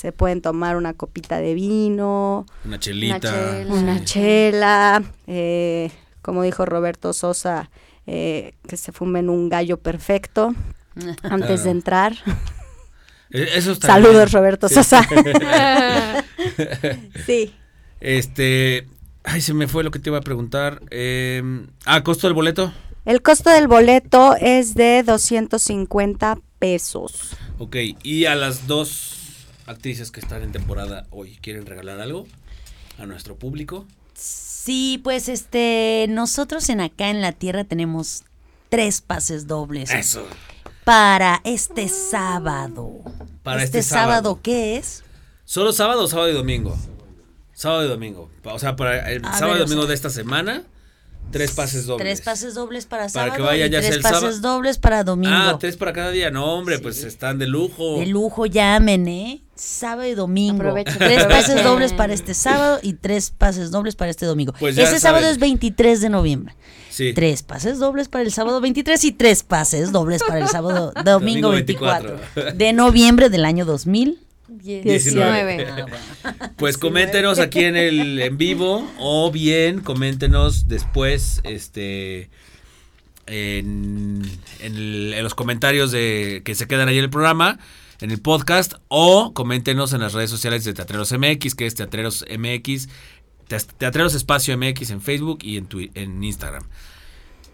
se 0.00 0.12
pueden 0.12 0.40
tomar 0.40 0.76
una 0.76 0.94
copita 0.94 1.40
de 1.40 1.52
vino, 1.52 2.46
Una 2.64 2.78
chelita. 2.78 3.18
chela. 3.20 3.74
una 3.74 4.04
chela, 4.04 5.02
eh, 5.26 5.90
como 6.22 6.42
dijo 6.42 6.64
Roberto 6.64 7.12
Sosa, 7.12 7.70
eh, 8.06 8.54
que 8.66 8.78
se 8.78 8.92
fumen 8.92 9.28
un 9.28 9.50
gallo 9.50 9.76
perfecto 9.76 10.54
antes 11.22 11.64
de 11.64 11.70
entrar. 11.70 12.14
Eh, 13.32 13.48
Eso 13.54 13.70
está 13.70 13.86
Saludos, 13.86 14.24
bien. 14.24 14.32
Roberto 14.32 14.68
Sí. 14.68 14.74
Sosa. 14.74 15.06
sí. 17.26 17.54
Este. 18.00 18.88
Ay, 19.22 19.40
se 19.40 19.54
me 19.54 19.68
fue 19.68 19.84
lo 19.84 19.92
que 19.92 20.00
te 20.00 20.10
iba 20.10 20.18
a 20.18 20.22
preguntar. 20.22 20.82
Eh, 20.90 21.40
ah, 21.84 22.02
costo 22.02 22.26
del 22.26 22.34
boleto. 22.34 22.72
El 23.04 23.22
costo 23.22 23.50
del 23.50 23.68
boleto 23.68 24.34
es 24.40 24.74
de 24.74 25.04
250 25.04 26.38
pesos. 26.58 27.36
Ok, 27.58 27.76
y 28.02 28.24
a 28.24 28.34
las 28.34 28.66
dos 28.66 29.19
actrices 29.70 30.10
que 30.10 30.20
están 30.20 30.42
en 30.42 30.52
temporada 30.52 31.06
hoy, 31.10 31.38
¿quieren 31.40 31.64
regalar 31.66 32.00
algo 32.00 32.26
a 32.98 33.06
nuestro 33.06 33.36
público? 33.36 33.86
Sí, 34.14 35.00
pues 35.02 35.28
este, 35.28 36.06
nosotros 36.08 36.68
en 36.68 36.80
acá 36.80 37.08
en 37.08 37.22
la 37.22 37.32
tierra 37.32 37.64
tenemos 37.64 38.24
tres 38.68 39.00
pases 39.00 39.46
dobles 39.46 39.90
Eso. 39.90 40.26
para 40.84 41.40
este 41.44 41.88
sábado. 41.88 43.00
Para 43.42 43.62
este, 43.64 43.78
este 43.78 43.90
sábado. 43.90 44.40
¿qué 44.42 44.76
es? 44.76 45.02
¿Solo 45.44 45.72
sábado 45.72 46.06
sábado 46.08 46.30
y 46.30 46.34
domingo? 46.34 46.76
Sábado 47.54 47.84
y 47.84 47.88
domingo. 47.88 48.30
O 48.44 48.58
sea, 48.58 48.76
para 48.76 49.10
el 49.10 49.24
A 49.24 49.32
sábado 49.32 49.52
ver, 49.52 49.60
y 49.60 49.62
o 49.62 49.64
domingo 49.64 49.82
sea, 49.82 49.88
de 49.88 49.94
esta 49.94 50.10
semana, 50.10 50.62
tres 51.30 51.52
pases 51.52 51.86
dobles. 51.86 52.04
Tres 52.04 52.20
pases 52.20 52.54
dobles 52.54 52.86
para 52.86 53.02
Para 53.04 53.08
sábado 53.10 53.36
que 53.36 53.42
vaya 53.42 53.66
y 53.66 53.70
ya 53.70 53.80
tres 53.80 53.96
el 53.96 54.02
pases 54.02 54.20
sábado. 54.20 54.38
dobles 54.40 54.78
para 54.78 55.04
domingo. 55.04 55.34
Ah, 55.34 55.56
tres 55.58 55.76
para 55.76 55.92
cada 55.92 56.10
día. 56.10 56.30
No, 56.30 56.54
hombre, 56.54 56.78
pues 56.78 57.02
están 57.04 57.38
de 57.38 57.46
lujo. 57.46 57.98
De 57.98 58.06
lujo 58.06 58.46
llamen, 58.46 59.08
¿eh? 59.08 59.42
Sábado 59.54 60.08
y 60.08 60.14
domingo. 60.14 60.54
Aprovechen, 60.62 60.96
Tres 60.98 61.24
pases 61.26 61.62
dobles 61.62 61.92
para 61.92 62.14
este 62.14 62.32
sábado 62.34 62.78
y 62.82 62.94
tres 62.94 63.30
pases 63.30 63.70
dobles 63.70 63.94
para 63.94 64.10
este 64.10 64.24
domingo. 64.26 64.54
Pues 64.58 64.74
ya 64.74 64.84
este 64.84 64.98
sábado 65.00 65.26
es 65.28 65.38
23 65.38 66.00
de 66.00 66.08
noviembre. 66.08 66.54
Sí. 66.88 67.12
Tres 67.12 67.42
pases 67.42 67.78
dobles 67.78 68.08
para 68.08 68.24
el 68.24 68.32
sábado 68.32 68.60
23 68.60 69.04
y 69.04 69.12
tres 69.12 69.42
pases 69.42 69.92
dobles 69.92 70.22
para 70.26 70.40
el 70.40 70.48
sábado 70.48 70.92
domingo 71.04 71.50
Domingo 71.50 71.50
24, 71.50 72.08
24. 72.34 72.52
de 72.58 72.72
noviembre 72.72 73.28
del 73.28 73.44
año 73.44 73.64
2000. 73.64 74.18
19. 74.58 75.66
Ah, 75.68 75.86
bueno. 75.86 75.96
Pues 76.56 76.76
coméntenos 76.78 77.38
aquí 77.38 77.60
en 77.64 77.76
el 77.76 78.18
en 78.20 78.36
vivo 78.36 78.90
o 78.98 79.30
bien 79.30 79.80
coméntenos 79.80 80.68
después 80.68 81.40
este 81.44 82.28
en, 83.26 84.22
en 84.60 84.74
el- 84.74 85.14
en 85.14 85.22
los 85.22 85.34
comentarios 85.34 85.90
de 85.92 86.42
que 86.44 86.54
se 86.54 86.66
quedan 86.66 86.88
ahí 86.88 86.98
en 86.98 87.04
el 87.04 87.10
programa, 87.10 87.58
en 88.00 88.10
el 88.10 88.20
podcast 88.20 88.74
o 88.88 89.32
coméntenos 89.34 89.92
en 89.92 90.00
las 90.00 90.12
redes 90.14 90.30
sociales 90.30 90.64
de 90.64 90.74
Teatreros 90.74 91.12
MX, 91.12 91.54
que 91.54 91.66
es 91.66 91.74
Teatreros 91.74 92.24
MX, 92.28 92.88
Te- 93.46 93.58
Teatreros 93.78 94.14
Espacio 94.14 94.56
MX 94.56 94.90
en 94.90 95.00
Facebook 95.00 95.38
y 95.42 95.56
en 95.56 95.68
Twi- 95.68 95.90
en 95.94 96.22
Instagram. 96.24 96.64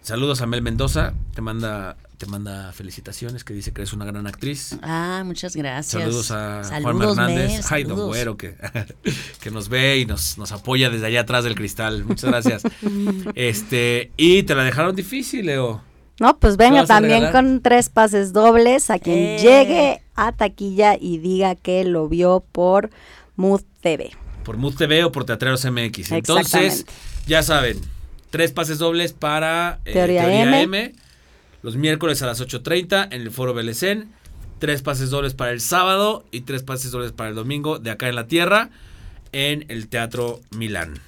Saludos 0.02 0.40
a 0.40 0.46
Mel 0.46 0.62
Mendoza, 0.62 1.14
te 1.34 1.42
manda 1.42 1.96
te 2.16 2.26
manda 2.26 2.72
felicitaciones, 2.72 3.44
que 3.44 3.52
dice 3.52 3.72
que 3.72 3.82
eres 3.82 3.92
una 3.92 4.04
gran 4.04 4.26
actriz. 4.26 4.76
Ah, 4.82 5.22
muchas 5.24 5.54
gracias. 5.54 6.02
Saludos 6.02 6.30
a 6.30 6.62
Juan 6.64 6.82
Saludos, 6.82 7.18
Hernández. 7.18 7.72
Ay, 7.72 7.82
don 7.84 7.90
saludos. 7.90 8.08
Güero, 8.08 8.36
que, 8.36 8.56
que 9.40 9.50
nos 9.50 9.68
ve 9.68 9.98
y 9.98 10.06
nos, 10.06 10.38
nos 10.38 10.52
apoya 10.52 10.88
desde 10.90 11.06
allá 11.06 11.20
atrás 11.20 11.44
del 11.44 11.54
cristal. 11.54 12.04
Muchas 12.04 12.30
gracias. 12.30 12.62
este, 13.34 14.10
y 14.16 14.42
te 14.44 14.54
la 14.54 14.64
dejaron 14.64 14.96
difícil, 14.96 15.46
Leo. 15.46 15.82
No, 16.18 16.38
pues 16.38 16.56
¿Qué 16.56 16.64
venga 16.64 16.86
también 16.86 17.30
con 17.30 17.60
tres 17.60 17.90
pases 17.90 18.32
dobles 18.32 18.88
a 18.90 18.98
quien 18.98 19.18
Eh. 19.18 19.38
llegue 19.38 20.02
a 20.14 20.32
taquilla 20.32 20.96
y 20.98 21.18
diga 21.18 21.54
que 21.54 21.84
lo 21.84 22.08
vio 22.08 22.42
por 22.52 22.90
Mood 23.36 23.60
TV. 23.82 24.12
Por 24.42 24.56
Mood 24.56 24.76
TV 24.76 25.04
o 25.04 25.12
por 25.12 25.26
Teatreros 25.26 25.66
MX. 25.66 26.12
Entonces, 26.12 26.86
ya 27.26 27.42
saben, 27.42 27.78
tres 28.30 28.52
pases 28.52 28.78
dobles 28.78 29.12
para 29.12 29.80
eh, 29.84 29.92
Teoría 29.92 30.22
Teoría, 30.22 30.42
M. 30.42 30.62
M. 30.62 30.92
Los 31.66 31.74
miércoles 31.74 32.22
a 32.22 32.26
las 32.26 32.40
8.30 32.40 33.08
en 33.10 33.22
el 33.22 33.32
Foro 33.32 33.52
Belecén. 33.52 34.12
Tres 34.60 34.82
pases 34.82 35.10
dobles 35.10 35.34
para 35.34 35.50
el 35.50 35.60
sábado 35.60 36.24
y 36.30 36.42
tres 36.42 36.62
pases 36.62 36.92
dobles 36.92 37.10
para 37.10 37.30
el 37.30 37.34
domingo 37.34 37.80
de 37.80 37.90
acá 37.90 38.08
en 38.08 38.14
la 38.14 38.28
Tierra 38.28 38.70
en 39.32 39.64
el 39.66 39.88
Teatro 39.88 40.38
Milán. 40.56 41.00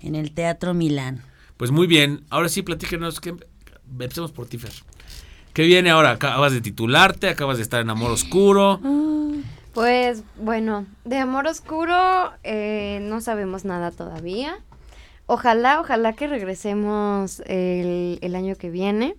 En 0.00 0.14
el 0.14 0.32
Teatro 0.32 0.72
Milán. 0.72 1.22
Pues 1.58 1.70
muy 1.70 1.86
bien, 1.86 2.24
ahora 2.30 2.48
sí 2.48 2.62
platíquenos, 2.62 3.20
que 3.20 3.34
empecemos 3.90 4.32
por 4.32 4.46
ti, 4.46 4.56
Fer. 4.56 4.72
¿Qué 5.52 5.64
viene 5.64 5.90
ahora? 5.90 6.12
Acabas 6.12 6.54
de 6.54 6.62
titularte, 6.62 7.28
acabas 7.28 7.58
de 7.58 7.62
estar 7.62 7.82
en 7.82 7.90
Amor 7.90 8.10
Oscuro. 8.10 8.80
Pues 9.74 10.24
bueno, 10.36 10.86
de 11.04 11.18
Amor 11.18 11.46
Oscuro 11.46 12.32
eh, 12.42 13.00
no 13.02 13.20
sabemos 13.20 13.66
nada 13.66 13.90
todavía. 13.90 14.58
Ojalá, 15.26 15.78
ojalá 15.78 16.14
que 16.14 16.26
regresemos 16.26 17.40
el, 17.40 18.18
el 18.22 18.34
año 18.34 18.56
que 18.56 18.70
viene. 18.70 19.14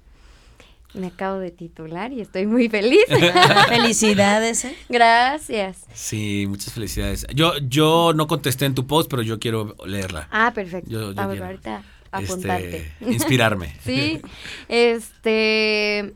Me 0.94 1.08
acabo 1.08 1.39
de 1.39 1.52
titular 1.52 2.12
y 2.12 2.20
estoy 2.22 2.46
muy 2.48 2.68
feliz. 2.70 3.06
Felicidades, 3.70 4.66
¿eh? 4.66 4.76
Gracias. 4.89 5.86
Sí, 5.94 6.46
muchas 6.50 6.74
felicidades. 6.74 7.26
Yo, 7.34 7.54
yo 7.60 8.12
no 8.14 8.28
contesté 8.28 8.66
en 8.66 8.76
tu 8.76 8.88
post, 8.88 9.10
pero 9.10 9.22
yo 9.22 9.39
quiero 9.39 9.76
leerla. 9.86 10.28
Ah, 10.32 10.52
perfecto. 10.54 10.89
Yo- 10.89 11.14
yo 11.14 11.22
a 11.22 11.28
ver, 11.28 11.38
quiero. 11.38 11.46
ahorita 11.46 11.78
Este, 11.78 12.12
apuntarte. 12.12 12.92
inspirarme. 13.02 13.74
Sí, 13.86 14.22
este, 14.68 16.00
eh, 16.00 16.14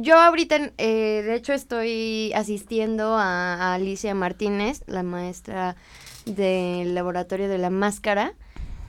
yo 0.00 0.18
ahorita, 0.18 0.72
eh, 0.78 1.22
de 1.24 1.34
hecho, 1.34 1.52
estoy 1.52 2.32
asistiendo 2.34 3.14
a, 3.16 3.54
a 3.54 3.74
Alicia 3.74 4.14
Martínez, 4.14 4.82
la 4.86 5.02
maestra 5.02 5.76
del 6.24 6.94
laboratorio 6.94 7.48
de 7.48 7.58
la 7.58 7.70
máscara. 7.70 8.32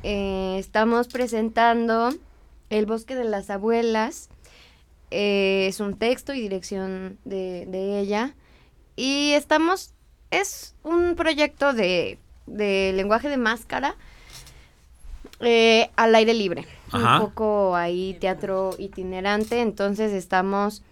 Eh, 0.03 0.55
estamos 0.59 1.07
presentando 1.09 2.13
El 2.69 2.85
bosque 2.85 3.15
de 3.15 3.25
las 3.25 3.49
abuelas. 3.49 4.29
Eh, 5.11 5.67
es 5.67 5.79
un 5.79 5.97
texto 5.97 6.33
y 6.33 6.41
dirección 6.41 7.17
de, 7.25 7.65
de 7.67 7.99
ella. 7.99 8.35
Y 8.95 9.31
estamos, 9.31 9.93
es 10.31 10.75
un 10.83 11.15
proyecto 11.15 11.73
de, 11.73 12.19
de 12.45 12.91
lenguaje 12.95 13.29
de 13.29 13.37
máscara 13.37 13.95
eh, 15.39 15.89
al 15.95 16.15
aire 16.15 16.33
libre. 16.33 16.65
Ajá. 16.91 17.19
Un 17.19 17.29
poco 17.29 17.75
ahí 17.75 18.17
teatro 18.19 18.71
itinerante, 18.77 19.61
entonces 19.61 20.11
estamos 20.11 20.83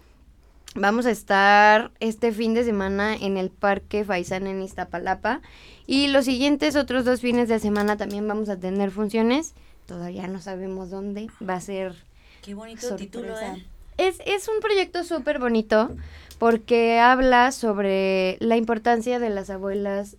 Vamos 0.74 1.06
a 1.06 1.10
estar 1.10 1.90
este 1.98 2.30
fin 2.30 2.54
de 2.54 2.62
semana 2.62 3.16
en 3.16 3.36
el 3.36 3.50
Parque 3.50 4.04
Faisán 4.04 4.46
en 4.46 4.62
Iztapalapa. 4.62 5.40
Y 5.86 6.08
los 6.08 6.26
siguientes 6.26 6.76
otros 6.76 7.04
dos 7.04 7.20
fines 7.20 7.48
de 7.48 7.58
semana 7.58 7.96
también 7.96 8.28
vamos 8.28 8.48
a 8.48 8.58
tener 8.58 8.90
funciones. 8.90 9.54
Todavía 9.86 10.28
no 10.28 10.40
sabemos 10.40 10.90
dónde. 10.90 11.28
Va 11.46 11.54
a 11.54 11.60
ser. 11.60 11.94
Qué 12.42 12.54
bonito 12.54 12.94
título, 12.96 13.38
¿eh? 13.40 13.64
Es, 13.98 14.18
es 14.24 14.48
un 14.48 14.60
proyecto 14.60 15.04
súper 15.04 15.38
bonito 15.38 15.90
porque 16.38 16.98
habla 16.98 17.52
sobre 17.52 18.36
la 18.40 18.56
importancia 18.56 19.18
de 19.18 19.28
las 19.28 19.50
abuelas 19.50 20.16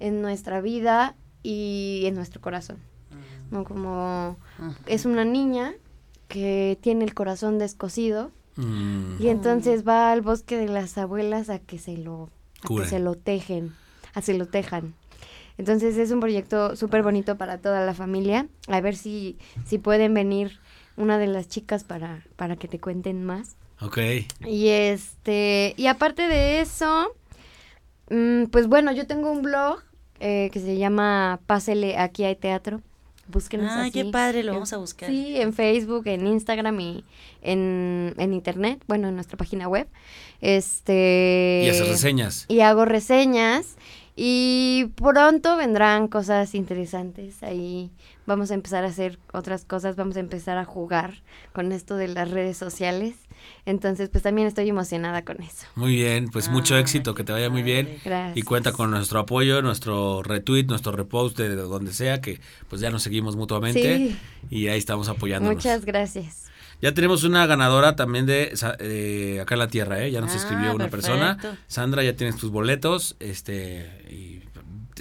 en 0.00 0.22
nuestra 0.22 0.60
vida 0.60 1.14
y 1.42 2.02
en 2.06 2.14
nuestro 2.14 2.40
corazón. 2.40 2.78
¿no? 3.50 3.64
Como 3.64 4.36
es 4.86 5.04
una 5.04 5.24
niña 5.24 5.74
que 6.28 6.78
tiene 6.80 7.04
el 7.04 7.14
corazón 7.14 7.58
descosido 7.58 8.30
Mm, 8.56 9.22
y 9.22 9.28
entonces 9.28 9.86
va 9.86 10.12
al 10.12 10.22
bosque 10.22 10.56
de 10.56 10.68
las 10.68 10.98
abuelas 10.98 11.50
a 11.50 11.58
que 11.58 11.78
se 11.78 11.96
lo, 11.96 12.28
a 12.62 12.68
que 12.68 12.86
se 12.86 12.98
lo 12.98 13.14
tejen, 13.14 13.72
a 14.14 14.22
se 14.22 14.34
lo 14.34 14.46
tejan. 14.46 14.94
Entonces 15.56 15.96
es 15.98 16.10
un 16.10 16.20
proyecto 16.20 16.74
súper 16.76 17.02
bonito 17.02 17.36
para 17.36 17.58
toda 17.58 17.84
la 17.84 17.94
familia. 17.94 18.48
A 18.68 18.80
ver 18.80 18.96
si, 18.96 19.38
si 19.66 19.78
pueden 19.78 20.14
venir 20.14 20.58
una 21.00 21.18
de 21.18 21.26
las 21.26 21.48
chicas 21.48 21.82
para, 21.84 22.24
para 22.36 22.56
que 22.56 22.68
te 22.68 22.78
cuenten 22.78 23.24
más. 23.24 23.56
ok. 23.80 23.98
Y 24.46 24.68
este, 24.68 25.74
y 25.76 25.86
aparte 25.86 26.28
de 26.28 26.60
eso, 26.60 27.14
mm, 28.10 28.44
pues 28.52 28.66
bueno, 28.68 28.92
yo 28.92 29.06
tengo 29.06 29.30
un 29.30 29.42
blog 29.42 29.80
eh, 30.20 30.50
que 30.52 30.60
se 30.60 30.76
llama 30.76 31.40
Pásele 31.46 31.96
aquí 31.96 32.24
hay 32.24 32.36
teatro. 32.36 32.82
Búsquenos 33.28 33.70
Ay, 33.72 33.92
qué 33.92 34.04
padre, 34.06 34.42
lo 34.42 34.50
En- 34.50 34.54
vamos 34.56 34.72
a 34.72 34.76
buscar. 34.78 35.08
Sí, 35.08 35.40
en 35.40 35.52
Facebook, 35.54 36.02
en 36.08 36.26
Instagram 36.26 36.80
y 36.80 37.04
en, 37.42 38.12
en 38.18 38.32
internet, 38.34 38.82
bueno, 38.88 39.06
en 39.08 39.14
nuestra 39.14 39.36
página 39.38 39.68
web. 39.68 39.86
Este 40.40 41.62
Y 41.64 41.68
haces 41.70 41.88
reseñas. 41.88 42.44
y 42.48 42.60
hago 42.60 42.84
reseñas 42.84 43.76
y 44.16 44.86
pronto 44.96 45.56
vendrán 45.56 46.08
cosas 46.08 46.54
interesantes 46.54 47.42
ahí 47.44 47.90
vamos 48.30 48.50
a 48.50 48.54
empezar 48.54 48.84
a 48.84 48.88
hacer 48.88 49.18
otras 49.32 49.64
cosas 49.64 49.96
vamos 49.96 50.16
a 50.16 50.20
empezar 50.20 50.56
a 50.58 50.64
jugar 50.64 51.22
con 51.52 51.72
esto 51.72 51.96
de 51.96 52.08
las 52.08 52.30
redes 52.30 52.56
sociales 52.56 53.14
entonces 53.66 54.08
pues 54.08 54.22
también 54.22 54.46
estoy 54.46 54.68
emocionada 54.68 55.24
con 55.24 55.42
eso 55.42 55.66
Muy 55.74 55.94
bien, 55.96 56.28
pues 56.28 56.48
mucho 56.48 56.74
Ay, 56.74 56.82
éxito, 56.82 57.14
que 57.14 57.24
te 57.24 57.32
vaya 57.32 57.50
muy 57.50 57.62
bien. 57.62 57.98
gracias 58.04 58.36
Y 58.36 58.42
cuenta 58.42 58.72
con 58.72 58.90
nuestro 58.90 59.18
apoyo, 59.20 59.62
nuestro 59.62 60.22
retweet, 60.22 60.64
nuestro 60.66 60.92
repost 60.92 61.36
de 61.38 61.54
donde 61.56 61.92
sea, 61.92 62.20
que 62.20 62.40
pues 62.68 62.80
ya 62.80 62.90
nos 62.90 63.02
seguimos 63.02 63.36
mutuamente 63.36 63.96
Sí. 63.96 64.18
y 64.50 64.68
ahí 64.68 64.78
estamos 64.78 65.08
apoyándonos. 65.08 65.56
muchas 65.56 65.84
gracias 65.84 66.46
Ya 66.82 66.92
tenemos 66.94 67.24
una 67.24 67.46
ganadora 67.46 67.96
también 67.96 68.26
de 68.26 68.54
eh, 68.78 69.38
acá 69.42 69.54
en 69.54 69.58
la 69.58 69.68
tierra, 69.68 70.02
¿eh? 70.02 70.10
Ya 70.10 70.20
nos 70.20 70.32
Ah, 70.32 70.36
escribió 70.36 70.74
una 70.74 70.88
perfecto. 70.88 71.18
persona. 71.18 71.58
Sandra, 71.66 72.02
ya 72.04 72.14
tienes 72.16 72.36
tus 72.36 72.50
boletos, 72.50 73.16
este, 73.20 73.86
y 74.10 74.42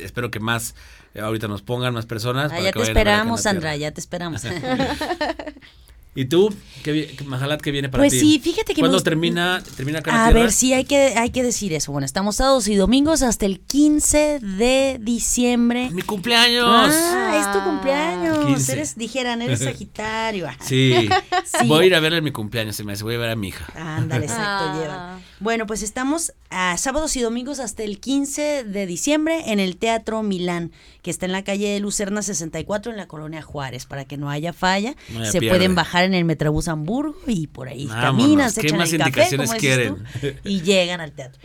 espero 0.01 0.30
que 0.32 0.39
más 0.41 0.75
ahorita 1.20 1.47
nos 1.47 1.61
pongan 1.61 1.93
más 1.93 2.05
personas. 2.05 2.45
Ah, 2.51 2.55
para 2.55 2.61
ya 2.61 2.72
que 2.72 2.74
te 2.74 2.80
vayan 2.80 2.97
a 2.97 2.99
ver 2.99 3.07
acá 3.07 3.11
en 3.11 3.17
esperamos, 3.20 3.41
Sandra, 3.41 3.76
ya 3.76 3.91
te 3.91 3.99
esperamos. 3.99 4.43
¿Y 6.16 6.26
tú? 6.26 6.53
¿Qué, 6.84 6.91
vi- 6.91 7.05
qué- 7.07 7.72
viene 7.72 7.88
para 7.89 8.01
Pues 8.01 8.14
ti? 8.14 8.20
sí, 8.20 8.39
fíjate 8.39 8.74
que 8.74 8.82
¿Cuándo 8.82 8.99
termina, 9.01 9.62
termina 9.78 9.99
la 10.03 10.24
A 10.26 10.26
tierra? 10.28 10.39
ver, 10.41 10.51
sí, 10.51 10.74
hay 10.74 10.84
que, 10.86 11.14
hay 11.18 11.30
que 11.30 11.43
decir 11.43 11.72
eso. 11.74 11.91
Bueno, 11.91 12.05
estamos 12.05 12.38
sábados 12.38 12.68
y 12.68 12.76
domingos 12.76 13.22
hasta 13.22 13.45
el 13.45 13.60
15 13.60 14.39
de 14.39 14.97
diciembre. 14.99 15.89
¡Mi 15.91 16.01
cumpleaños! 16.01 16.66
Ah, 16.68 17.38
es 17.39 17.51
tu 17.57 17.64
cumpleaños. 17.70 18.45
15. 18.45 18.72
Eres, 18.72 18.97
dijeran, 18.97 19.41
eres 19.41 19.60
Sagitario. 19.60 20.47
Ah, 20.47 20.57
Sí. 20.62 21.07
Sí. 21.60 21.68
Voy 21.68 21.84
a 21.84 21.88
ir 21.88 21.95
a 21.95 21.99
verle 21.99 22.20
en 22.20 22.24
mi 22.24 22.32
cumpleaños, 22.32 22.76
se 22.76 22.84
me 22.84 22.93
hace, 22.93 23.03
voy 23.03 23.16
a 23.16 23.18
ver 23.18 23.30
a 23.32 23.36
mi 23.36 23.47
hija. 23.49 23.66
Ándale, 23.76 24.26
exacto, 24.26 24.66
Ah. 24.68 24.80
lleva. 24.80 25.20
Bueno, 25.39 25.66
pues 25.68 25.84
estamos 25.84 26.34
a 26.49 26.78
sábados 26.78 27.16
y 27.16 27.22
domingos 27.22 27.60
hasta 27.60 27.84
el 27.84 27.99
15 27.99 28.64
de 28.66 28.86
diciembre 28.86 29.43
en 29.51 29.60
el 29.60 29.78
Teatro 29.78 30.22
Milán, 30.22 30.72
que 31.01 31.10
está 31.12 31.26
en 31.26 31.32
la 31.32 31.43
calle 31.43 31.80
Lucerna 31.80 32.22
64 32.22 32.91
en 32.91 32.97
la 32.97 33.07
colonia 33.07 33.41
Juárez, 33.41 33.86
para 33.86 34.05
que 34.05 34.18
no 34.18 34.30
haya 34.30 34.51
falla. 34.53 34.95
No 35.10 35.22
haya 35.22 35.32
se 35.32 35.39
pierde. 35.39 35.57
pueden 35.57 35.76
bajar 35.76 35.99
en 36.04 36.14
el 36.14 36.26
Metrobús 36.26 36.68
Hamburgo 36.68 37.16
y 37.28 37.47
por 37.47 37.68
ahí 37.68 37.86
Vámonos, 37.88 38.04
caminan, 38.22 38.52
se 38.52 38.62
¿qué 38.62 38.68
echan 38.68 38.82
el 38.82 39.12
café, 39.12 39.38
como 39.38 39.52
quieren? 39.54 39.95
tú, 39.95 40.28
y 40.43 40.62
llegan 40.62 41.02
al 41.02 41.12
teatro. 41.12 41.41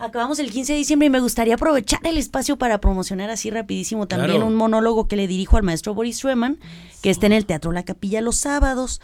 Acabamos 0.00 0.38
el 0.38 0.50
15 0.52 0.74
de 0.74 0.78
diciembre 0.78 1.06
y 1.06 1.10
me 1.10 1.18
gustaría 1.18 1.54
aprovechar 1.54 1.98
el 2.04 2.18
espacio 2.18 2.56
para 2.56 2.80
promocionar 2.80 3.30
así 3.30 3.50
rapidísimo 3.50 4.06
también 4.06 4.30
Claro. 4.36 4.46
un 4.46 4.54
monólogo 4.54 5.08
que 5.08 5.16
le 5.16 5.26
dirijo 5.26 5.56
al 5.56 5.64
maestro 5.64 5.92
Boris 5.94 6.18
Schweman, 6.18 6.58
que 7.02 7.10
está 7.10 7.26
en 7.26 7.32
el 7.32 7.46
Teatro 7.46 7.72
La 7.72 7.82
Capilla 7.84 8.20
los 8.20 8.36
sábados 8.36 9.00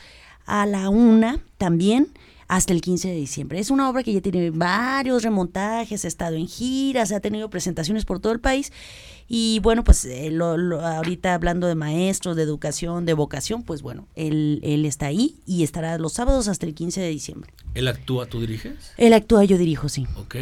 a 0.47 0.67
la 0.67 0.91
una 0.91 1.41
también 1.59 2.09
hasta 2.47 2.73
el 2.73 2.81
15 2.83 3.09
de 3.09 3.15
diciembre. 3.17 3.59
Es 3.59 3.71
una 3.71 3.89
obra 3.89 4.05
que 4.05 4.13
ya 4.13 4.21
tiene 4.21 4.51
varios 4.51 5.23
remontajes, 5.25 6.05
ha 6.05 6.09
estado 6.09 6.37
en 6.37 6.47
giras, 6.47 7.11
ha 7.11 7.19
tenido 7.19 7.51
presentaciones 7.51 8.05
por 8.05 8.21
todo 8.21 8.33
el 8.33 8.39
país 8.41 8.71
y 9.29 9.59
bueno, 9.61 9.85
pues 9.85 10.05
eh, 10.05 10.31
lo- 10.31 10.57
lo- 10.57 10.81
ahorita 10.87 11.35
hablando 11.35 11.66
de 11.66 11.75
maestros, 11.75 12.37
de 12.37 12.43
educación, 12.43 13.05
de 13.07 13.14
vocación, 13.14 13.62
pues 13.62 13.83
bueno, 13.83 14.07
él, 14.14 14.61
él 14.62 14.85
está 14.85 15.07
ahí 15.07 15.37
y 15.47 15.62
estará 15.62 15.97
los 15.99 16.12
sábados 16.14 16.49
hasta 16.49 16.66
el 16.66 16.75
15 16.75 17.01
de 17.01 17.09
diciembre. 17.09 17.53
¿Él 17.75 17.89
actúa, 17.89 18.27
tú 18.27 18.41
diriges? 18.41 18.75
Él 18.97 19.12
actúa, 19.14 19.45
yo 19.45 19.59
dirijo, 19.59 19.89
sí. 19.89 20.07
Ok. 20.16 20.35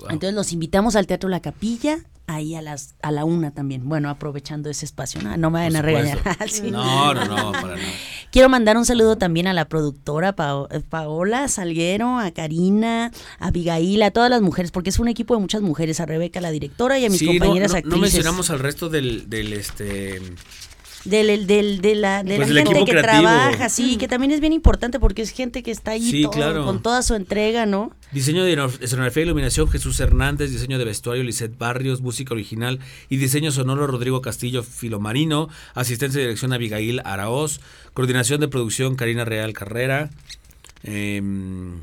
wow. 0.00 0.08
Entonces 0.10 0.34
los 0.34 0.52
invitamos 0.52 0.96
al 0.96 1.06
Teatro 1.06 1.28
La 1.28 1.40
Capilla, 1.40 1.98
ahí 2.26 2.54
a 2.54 2.62
las 2.62 2.94
a 3.02 3.10
la 3.12 3.24
una 3.24 3.50
también. 3.50 3.88
Bueno, 3.88 4.08
aprovechando 4.08 4.70
ese 4.70 4.84
espacio, 4.84 5.20
no, 5.22 5.36
no 5.36 5.50
me 5.50 5.58
vayan 5.60 5.76
a 5.76 5.82
regañar. 5.82 6.18
supuesto. 6.18 6.44
Sí. 6.64 6.70
No, 6.70 7.12
no, 7.14 7.24
no, 7.26 7.52
para 7.52 7.76
nada. 7.76 7.88
Quiero 8.30 8.48
mandar 8.48 8.76
un 8.76 8.84
saludo 8.84 9.16
también 9.16 9.46
a 9.46 9.52
la 9.52 9.66
productora 9.68 10.34
eh, 10.70 10.80
Paola 10.88 11.46
Salguero, 11.48 12.18
a 12.18 12.30
Karina, 12.32 13.12
a 13.38 13.46
Abigail, 13.48 14.02
a 14.02 14.10
todas 14.10 14.30
las 14.30 14.42
mujeres, 14.42 14.70
porque 14.72 14.90
es 14.90 14.98
un 14.98 15.08
equipo 15.08 15.34
de 15.34 15.40
muchas 15.40 15.62
mujeres, 15.62 16.00
a 16.00 16.06
Rebeca, 16.06 16.40
la 16.40 16.50
directora, 16.50 16.98
y 16.98 17.04
a 17.06 17.10
mis 17.10 17.18
Sí, 17.20 17.26
no- 17.26 17.32
compañeras 17.32 17.70
no, 17.70 17.74
no, 17.74 17.78
actrices. 17.78 18.00
mencionamos 18.00 18.50
al 18.50 18.58
resto 18.58 18.88
del, 18.88 19.28
del 19.30 19.52
este 19.52 20.20
Del, 21.04 21.26
del, 21.26 21.46
del- 21.46 21.80
de 21.82 21.94
la, 21.94 22.22
de 22.22 22.36
Pues 22.36 22.48
la 22.50 22.62
gente 22.64 22.84
que 22.86 22.90
creativo. 22.92 23.22
trabaja, 23.24 23.68
sí, 23.68 23.98
que 23.98 24.08
también 24.08 24.30
es 24.32 24.40
bien 24.40 24.54
importante 24.54 24.98
porque 24.98 25.20
es 25.20 25.30
gente 25.30 25.62
que 25.62 25.70
está 25.70 25.90
ahí 25.90 26.10
Sí, 26.10 26.22
todo- 26.22 26.32
claro. 26.32 26.64
con 26.64 26.80
toda 26.82 27.02
su 27.02 27.14
entrega, 27.14 27.66
¿no? 27.66 27.92
diseño 28.12 28.44
de 28.44 28.52
escenografía 28.80 29.22
e 29.22 29.26
iluminación 29.26 29.68
Jesús 29.68 29.98
Hernández, 30.00 30.50
diseño 30.50 30.78
de 30.78 30.84
vestuario 30.84 31.22
Lisette 31.24 31.58
Barrios, 31.58 32.00
música 32.00 32.32
original 32.32 32.78
y 33.10 33.16
diseño 33.18 33.50
sonoro 33.50 33.86
Rodrigo 33.88 34.22
Castillo 34.22 34.62
Filomarino, 34.62 35.48
asistencia 35.74 36.18
de 36.20 36.26
dirección 36.28 36.52
Abigail 36.52 37.00
Araoz, 37.04 37.60
coordinación 37.92 38.40
de 38.40 38.48
producción 38.48 38.94
Karina 38.94 39.24
Real 39.24 39.52
Carrera, 39.52 40.10
em, 40.84 41.80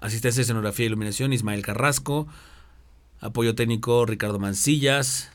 asistencia 0.00 0.40
de 0.40 0.42
escenografía 0.42 0.84
e 0.84 0.88
iluminación 0.88 1.32
Ismael 1.32 1.62
Carrasco, 1.62 2.26
apoyo 3.20 3.54
técnico 3.54 4.06
Ricardo 4.06 4.38
Mancillas, 4.38 5.28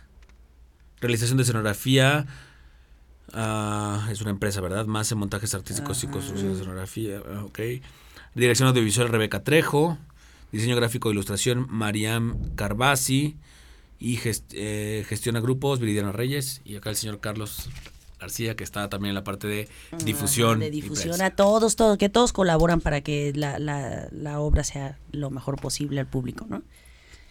realización 1.02 1.38
de 1.38 1.44
escenografía 1.44 2.26
Ah, 3.34 4.07
es 4.11 4.22
una 4.22 4.30
empresa, 4.31 4.61
¿verdad? 4.61 4.85
Más 4.85 5.11
en 5.11 5.18
montajes 5.18 5.53
artísticos 5.56 6.03
y 6.03 6.07
construcción 6.07 6.49
de 6.49 6.56
escenografía. 6.60 7.22
ah, 7.34 7.43
Ok. 7.45 7.60
Dirección 8.34 8.68
audiovisual 8.69 9.10
Rebeca 9.10 9.43
Trejo. 9.43 9.97
Diseño 10.52 10.76
gráfico 10.76 11.10
e 11.10 11.14
ilustración 11.14 11.68
Mariam 11.69 12.38
Carbasi. 12.56 13.35
Y 13.99 14.18
gest- 14.18 14.52
eh, 14.53 15.06
gestiona 15.07 15.39
grupos 15.39 15.80
Viridiana 15.80 16.11
Reyes. 16.11 16.61
Y 16.65 16.76
acá 16.76 16.89
el 16.89 16.95
señor 16.97 17.19
Carlos 17.19 17.69
García, 18.19 18.56
que 18.56 18.64
está 18.64 18.89
también 18.89 19.10
en 19.11 19.15
la 19.15 19.23
parte 19.23 19.47
de 19.47 19.68
difusión. 20.03 20.60
de 20.60 20.69
difusión 20.72 21.22
a 21.22 21.31
todos, 21.31 21.76
todos, 21.76 21.97
que 21.97 22.10
todos 22.10 22.31
colaboran 22.34 22.81
para 22.81 23.02
que 23.02 23.31
la, 23.35 23.57
la, 23.60 24.07
la 24.11 24.39
obra 24.39 24.64
sea 24.64 24.97
lo 25.11 25.30
mejor 25.30 25.60
posible 25.60 25.99
al 25.99 26.07
público, 26.07 26.45
¿no? 26.49 26.61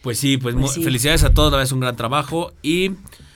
Pues 0.03 0.19
sí, 0.19 0.37
pues, 0.37 0.55
Pues 0.55 0.73
sí. 0.73 0.83
felicidades 0.85 1.23
a 1.25 1.33
todos. 1.33 1.63
Es 1.63 1.73
un 1.73 1.81
gran 1.81 1.97
trabajo. 1.97 2.53
Y 2.63 2.93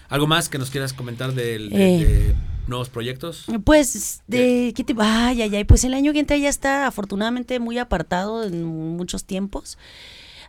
algo 0.08 0.26
más 0.26 0.48
que 0.48 0.58
nos 0.58 0.70
quieras 0.70 0.92
comentar 0.92 1.34
del- 1.34 1.70
de, 1.70 1.94
Eh. 1.96 2.04
de 2.04 2.34
nuevos 2.66 2.88
proyectos. 2.88 3.44
Pues, 3.64 4.22
de, 4.26 4.72
¿qué 4.76 4.84
te, 4.84 4.94
ay, 4.98 5.42
ay, 5.42 5.56
ay, 5.56 5.64
pues 5.64 5.84
el 5.84 5.94
año 5.94 6.12
que 6.12 6.20
entra 6.20 6.36
ya 6.36 6.48
está 6.48 6.86
afortunadamente 6.86 7.58
muy 7.60 7.78
apartado 7.78 8.44
en 8.44 8.64
muchos 8.64 9.24
tiempos. 9.24 9.78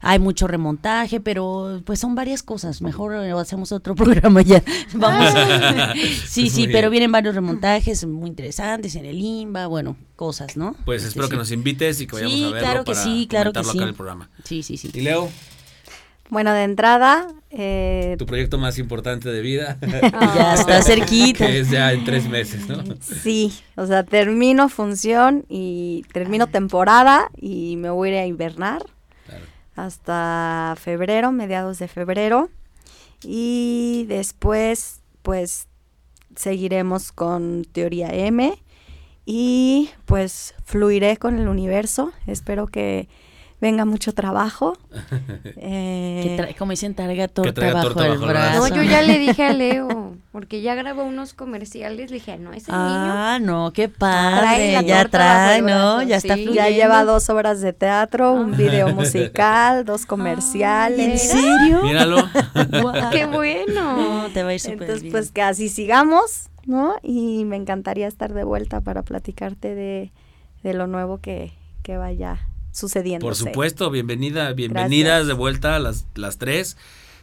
Hay 0.01 0.17
mucho 0.17 0.47
remontaje, 0.47 1.19
pero 1.19 1.81
pues 1.83 1.99
son 1.99 2.15
varias 2.15 2.41
cosas. 2.41 2.81
Mejor 2.81 3.15
hacemos 3.15 3.73
otro 3.73 3.95
programa 4.31 4.41
ya. 4.41 4.63
Vamos. 4.93 5.33
sí, 6.25 6.49
sí, 6.49 6.67
pero 6.71 6.89
vienen 6.89 7.11
varios 7.11 7.35
remontajes 7.35 8.05
muy 8.07 8.29
interesantes 8.29 8.95
en 8.95 9.05
el 9.05 9.19
IMBA, 9.19 9.67
bueno, 9.67 9.97
cosas, 10.15 10.55
¿no? 10.55 10.73
Pues 10.85 11.03
espero 11.03 11.27
que 11.27 11.35
sí. 11.35 11.39
nos 11.39 11.51
invites 11.51 11.99
y 11.99 12.07
que 12.07 12.15
vayamos 12.15 12.33
Sí, 12.33 12.43
a 12.45 12.49
verlo 12.49 12.59
claro 12.61 12.83
que 12.85 12.91
para 12.93 13.03
sí, 13.03 13.27
claro 13.29 13.51
que 13.51 13.59
comentarlo 13.59 13.71
sí. 13.73 13.77
acá 13.77 13.83
en 13.83 13.89
el 13.89 13.95
programa. 13.95 14.29
Sí, 14.45 14.63
sí, 14.63 14.77
sí. 14.77 14.89
Y 14.93 15.01
Leo, 15.01 15.29
Bueno, 16.29 16.53
de 16.53 16.63
entrada, 16.63 17.27
eh, 17.49 18.15
tu 18.19 18.25
proyecto 18.27 18.57
más 18.59 18.77
importante 18.77 19.29
de 19.29 19.41
vida, 19.41 19.77
Ya 20.35 20.53
está 20.53 20.81
cerquita. 20.83 21.47
que 21.47 21.59
es 21.59 21.69
ya 21.71 21.91
en 21.91 22.03
tres 22.05 22.29
meses, 22.29 22.67
¿no? 22.67 22.83
sí, 23.01 23.51
o 23.75 23.85
sea, 23.87 24.03
termino 24.03 24.69
función 24.69 25.45
y 25.49 26.03
termino 26.13 26.47
temporada 26.47 27.29
y 27.35 27.75
me 27.77 27.89
voy 27.89 28.09
a 28.09 28.11
ir 28.13 28.17
a 28.19 28.25
invernar 28.27 28.83
Claro. 29.25 29.45
hasta 29.75 30.75
febrero, 30.79 31.31
mediados 31.31 31.79
de 31.79 31.87
febrero. 31.87 32.49
Y 33.23 34.05
después, 34.07 35.01
pues, 35.23 35.67
seguiremos 36.35 37.11
con 37.11 37.65
Teoría 37.71 38.07
M 38.13 38.53
y 39.25 39.89
pues 40.05 40.53
fluiré 40.63 41.17
con 41.17 41.37
el 41.37 41.47
universo. 41.49 42.13
Espero 42.27 42.67
que 42.67 43.09
venga 43.61 43.85
mucho 43.85 44.13
trabajo. 44.13 44.77
eh, 45.57 46.21
que 46.23 46.35
trae, 46.37 46.55
como 46.55 46.71
dicen, 46.71 46.95
traiga 46.95 47.27
torta, 47.27 47.61
bajo 47.73 47.87
el 47.89 47.93
bajo 47.93 48.13
el 48.13 48.19
brazo. 48.19 48.27
brazo. 48.27 48.69
No, 48.69 48.75
yo 48.75 48.83
ya 48.83 49.01
le 49.01 49.19
dije 49.19 49.43
a 49.43 49.53
Leo, 49.53 50.15
porque 50.31 50.61
ya 50.61 50.75
grabó 50.75 51.03
unos 51.03 51.33
comerciales, 51.33 52.09
le 52.11 52.15
dije, 52.17 52.37
no, 52.37 52.53
ese 52.53 52.71
niño. 52.71 52.81
Ah, 52.81 53.39
no, 53.41 53.71
qué 53.73 53.87
Trae 53.87 53.97
padre. 53.99 54.71
la 54.73 54.81
Ya 54.81 55.01
torta 55.03 55.17
bajo 55.17 55.33
trae, 55.35 55.57
el 55.59 55.65
¿no? 55.65 55.67
brazo, 55.95 56.01
Ya 56.03 56.15
está 56.17 56.35
sí. 56.35 56.43
fluyendo. 56.43 56.69
Ya 56.69 56.75
lleva 56.75 57.03
dos 57.05 57.29
obras 57.29 57.61
de 57.61 57.73
teatro, 57.73 58.33
un 58.33 58.53
Ah. 58.53 58.57
video 58.57 58.87
musical, 58.95 59.85
dos 59.85 60.01
¿En 60.01 60.07
comerciales. 60.07 61.29
serio? 61.29 61.83
Míralo. 61.83 62.17
Guau. 62.81 63.11
¡Qué 63.11 63.25
bueno! 63.25 63.97
No, 64.23 64.29
te 64.29 64.43
va 64.43 64.49
a 64.49 64.53
ir 64.53 64.59
súper 64.59 64.73
Entonces, 64.81 65.01
bien. 65.03 65.11
pues 65.11 65.31
que 65.31 65.41
así 65.41 65.69
sigamos, 65.69 66.49
¿no? 66.65 66.95
Y 67.03 67.45
me 67.45 67.55
encantaría 67.55 68.07
estar 68.07 68.33
de 68.33 68.43
vuelta 68.43 68.81
para 68.81 69.01
platicarte 69.03 69.75
de, 69.75 70.11
de 70.63 70.73
lo 70.73 70.87
nuevo 70.87 71.17
que, 71.19 71.51
que 71.83 71.97
vaya 71.97 72.39
sucediendo. 72.71 73.25
Por 73.25 73.35
supuesto, 73.35 73.89
bienvenida, 73.89 74.51
bienvenidas 74.53 75.09
Gracias. 75.09 75.27
de 75.27 75.33
vuelta 75.33 75.75
a 75.75 75.79
las, 75.79 76.05
las 76.15 76.37
tres. 76.37 76.77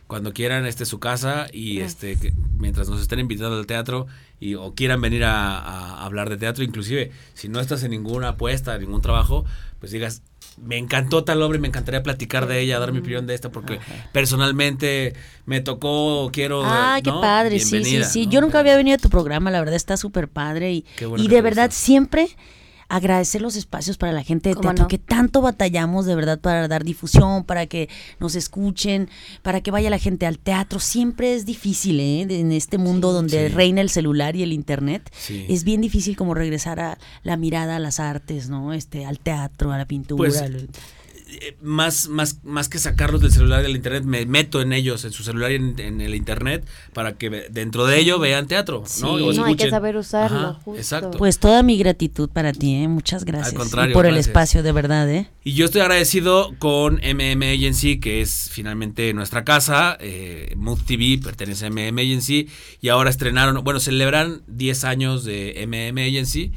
Cuando 0.07 0.33
quieran, 0.33 0.67
este 0.67 0.85
es 0.85 0.89
su 0.89 1.01
casa 1.01 1.49
y 1.53 1.81
este 1.81 2.17
que- 2.17 2.33
mientras 2.59 2.89
nos 2.89 3.01
estén 3.01 3.19
invitando 3.19 3.57
al 3.57 3.67
teatro 3.67 4.07
y 4.39 4.55
o 4.55 4.73
quieran 4.75 5.01
venir 5.01 5.25
a, 5.25 5.59
a 5.59 6.05
hablar 6.05 6.31
de 6.31 6.37
teatro, 6.37 6.63
inclusive 6.63 7.11
si 7.35 7.49
no 7.49 7.59
estás 7.59 7.83
en 7.83 7.91
ninguna 7.91 8.29
apuesta, 8.29 8.79
ningún 8.79 9.03
trabajo, 9.03 9.45
pues 9.81 9.91
digas, 9.91 10.23
me 10.63 10.79
encantó 10.79 11.25
tal 11.25 11.43
obra 11.43 11.59
y 11.59 11.61
me 11.61 11.69
encantaría 11.69 12.03
platicar 12.05 12.47
de 12.47 12.61
ella, 12.61 12.79
dar 12.79 12.93
mi 12.93 13.01
opinión 13.01 13.27
de 13.27 13.35
esta 13.35 13.51
porque 13.51 13.81
personalmente 14.13 15.15
me 15.45 15.61
tocó, 15.61 16.31
quiero... 16.33 16.63
Ah, 16.65 16.99
qué 17.03 17.11
¿no? 17.11 17.21
padre, 17.21 17.59
sí, 17.61 17.83
sí, 17.85 18.03
sí. 18.05 18.27
¿no? 18.27 18.33
Yo 18.33 18.41
nunca 18.41 18.61
había 18.61 18.77
venido 18.77 18.95
a 18.95 18.99
tu 18.99 19.09
programa, 19.11 19.51
la 19.51 19.59
verdad 19.61 19.75
está 19.75 19.97
súper 19.97 20.29
padre 20.29 20.73
y, 20.73 20.85
y 21.19 21.29
de 21.29 21.43
verdad 21.43 21.71
siempre 21.73 22.29
agradecer 22.89 23.43
los 23.43 23.57
espacios 23.57 23.97
para 23.99 24.13
la 24.13 24.23
gente 24.23 24.49
de 24.51 24.55
¿Cómo 24.55 24.63
teatro 24.69 24.85
no? 24.85 24.89
que 24.89 24.99
tanto 24.99 25.41
batallamos 25.43 26.07
de 26.07 26.15
verdad 26.15 26.39
para 26.39 26.69
dar 26.69 26.85
difusión, 26.85 27.45
para 27.45 27.67
que 27.67 27.89
nos 28.21 28.35
escuchen, 28.37 29.09
para 29.43 29.61
que 29.61 29.71
vaya 29.71 29.91
la 29.91 29.99
gente 29.99 30.25
al 30.27 30.39
teatro. 30.39 30.79
Siempre 30.79 31.35
es 31.35 31.45
difícil, 31.47 31.99
¿eh? 32.01 32.23
En 32.23 32.53
este 32.53 32.79
mundo 32.79 33.13
donde 33.13 33.49
sí. 33.49 33.55
reina 33.55 33.81
el 33.81 33.91
celular 33.91 34.37
y 34.37 34.43
el 34.43 34.53
internet, 34.53 35.11
Sí. 35.17 35.47
es 35.49 35.65
bien 35.65 35.81
difícil 35.81 36.17
como 36.17 36.35
regresar 36.35 36.79
a 36.81 36.99
la 37.23 37.37
mirada 37.37 37.77
a 37.77 37.79
las 37.79 37.99
artes, 38.01 38.49
¿no? 38.49 38.73
Este, 38.73 39.05
al 39.05 39.19
teatro, 39.19 39.73
a 39.73 39.79
la 39.79 39.87
pintura. 39.87 40.19
Pues, 40.19 40.41
al- 40.41 40.69
más, 41.61 42.09
más, 42.09 42.45
más 42.45 42.69
que 42.69 42.79
sacarlos 42.79 43.21
del 43.21 43.33
celular 43.33 43.61
y 43.61 43.65
del 43.65 43.77
internet, 43.77 44.05
me 44.05 44.25
meto 44.27 44.61
en 44.61 44.73
ellos, 44.73 45.05
en 45.05 45.13
su 45.13 45.23
celular 45.23 45.51
y 45.53 45.57
en, 45.57 45.79
en 45.79 46.01
el 46.01 46.15
internet, 46.15 46.65
para 46.93 47.17
que 47.17 47.29
dentro 47.51 47.87
de 47.87 47.99
ello 47.99 48.19
vean 48.19 48.47
teatro, 48.47 48.81
¿no? 48.81 48.87
Sí. 48.87 49.37
No, 49.37 49.45
hay 49.45 49.57
que 49.57 49.69
saber 49.69 49.97
usarlo, 49.97 50.39
Ajá, 50.39 50.61
justo. 50.65 50.81
Exacto. 50.81 51.19
Pues 51.19 51.39
toda 51.39 51.63
mi 51.63 51.77
gratitud 51.79 52.29
para 52.29 52.53
ti, 52.53 52.75
¿eh? 52.75 52.89
Muchas 52.89 53.25
gracias. 53.25 53.55
Contrario, 53.55 53.93
por 53.93 54.07
el 54.07 54.17
espacio, 54.17 54.63
de 54.63 54.73
verdad, 54.73 55.11
¿eh? 55.11 55.29
Y 55.43 55.53
yo 55.55 55.65
estoy 55.65 55.81
agradecido 55.81 56.55
con 56.59 56.97
MM 56.97 57.43
Agency, 57.43 58.01
que 58.01 58.21
es 58.21 58.49
finalmente 58.51 59.13
nuestra 59.15 59.45
casa. 59.45 59.97
Eh, 60.01 60.55
Mood 60.57 60.81
TV 60.87 61.21
pertenece 61.23 61.67
a 61.67 61.71
MM 61.71 62.01
Agency. 62.01 62.49
Y 62.81 62.89
ahora 62.89 63.11
estrenaron, 63.11 63.63
bueno, 63.63 63.81
celebran 63.81 64.43
10 64.49 64.85
años 64.85 65.25
de 65.25 65.65
MM 65.67 66.01
Agency. 66.01 66.53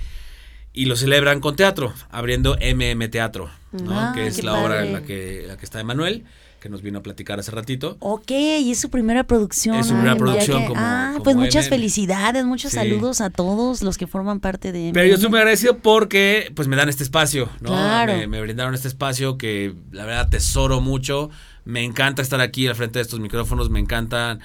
Y 0.73 0.85
lo 0.85 0.95
celebran 0.95 1.39
con 1.39 1.55
teatro, 1.55 1.93
abriendo 2.09 2.55
MM 2.61 3.07
Teatro, 3.09 3.49
¿no? 3.71 3.99
Ah, 3.99 4.11
que 4.15 4.27
es 4.27 4.43
la 4.43 4.53
obra 4.53 4.85
en 4.85 4.91
padre. 4.91 4.91
la 4.93 5.01
que, 5.03 5.43
la 5.47 5.57
que 5.57 5.65
está 5.65 5.79
Emanuel, 5.79 6.23
que 6.59 6.69
nos 6.69 6.81
vino 6.81 6.99
a 6.99 7.01
platicar 7.01 7.39
hace 7.39 7.51
ratito. 7.51 7.97
Ok, 8.01 8.29
y 8.31 8.71
es 8.71 8.79
su 8.79 8.89
primera 8.89 9.23
producción. 9.23 9.75
Es 9.77 9.87
su 9.87 9.93
primera 9.93 10.11
Ay, 10.13 10.19
producción 10.19 10.61
que- 10.61 10.67
como- 10.67 10.79
Ah, 10.81 11.09
como 11.13 11.23
pues 11.23 11.35
muchas 11.37 11.65
MM. 11.65 11.69
felicidades, 11.69 12.45
muchos 12.45 12.71
Sí. 12.71 12.77
saludos 12.77 13.19
a 13.21 13.29
todos 13.29 13.81
los 13.81 13.97
que 13.97 14.07
forman 14.07 14.39
parte 14.41 14.71
de 14.71 14.91
Pero 14.93 15.07
yo 15.07 15.15
estoy 15.15 15.29
muy 15.29 15.39
agradecido 15.39 15.77
porque 15.79 16.51
pues 16.55 16.67
me 16.67 16.75
dan 16.75 16.87
este 16.89 17.03
espacio, 17.03 17.49
¿no? 17.61 17.69
Claro. 17.69 18.13
Me, 18.15 18.27
me 18.27 18.41
brindaron 18.41 18.75
este 18.75 18.89
espacio 18.89 19.37
que 19.37 19.73
la 19.91 20.05
verdad 20.05 20.29
tesoro 20.29 20.81
mucho. 20.81 21.29
Me 21.65 21.83
encanta 21.83 22.21
estar 22.21 22.41
aquí 22.41 22.67
al 22.67 22.75
frente 22.75 22.99
de 22.99 23.03
estos 23.03 23.19
micrófonos, 23.19 23.69
me 23.69 23.79
encantan 23.79 24.39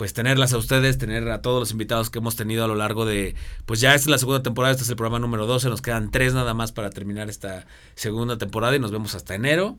pues 0.00 0.14
tenerlas 0.14 0.54
a 0.54 0.56
ustedes, 0.56 0.96
tener 0.96 1.30
a 1.30 1.42
todos 1.42 1.60
los 1.60 1.72
invitados 1.72 2.08
que 2.08 2.20
hemos 2.20 2.34
tenido 2.34 2.64
a 2.64 2.66
lo 2.66 2.74
largo 2.74 3.04
de, 3.04 3.34
pues 3.66 3.80
ya 3.80 3.94
esta 3.94 4.06
es 4.06 4.10
la 4.10 4.16
segunda 4.16 4.42
temporada, 4.42 4.72
este 4.72 4.82
es 4.84 4.88
el 4.88 4.96
programa 4.96 5.18
número 5.18 5.44
12, 5.46 5.68
nos 5.68 5.82
quedan 5.82 6.10
tres 6.10 6.32
nada 6.32 6.54
más 6.54 6.72
para 6.72 6.88
terminar 6.88 7.28
esta 7.28 7.66
segunda 7.96 8.38
temporada 8.38 8.74
y 8.74 8.78
nos 8.78 8.92
vemos 8.92 9.14
hasta 9.14 9.34
enero, 9.34 9.76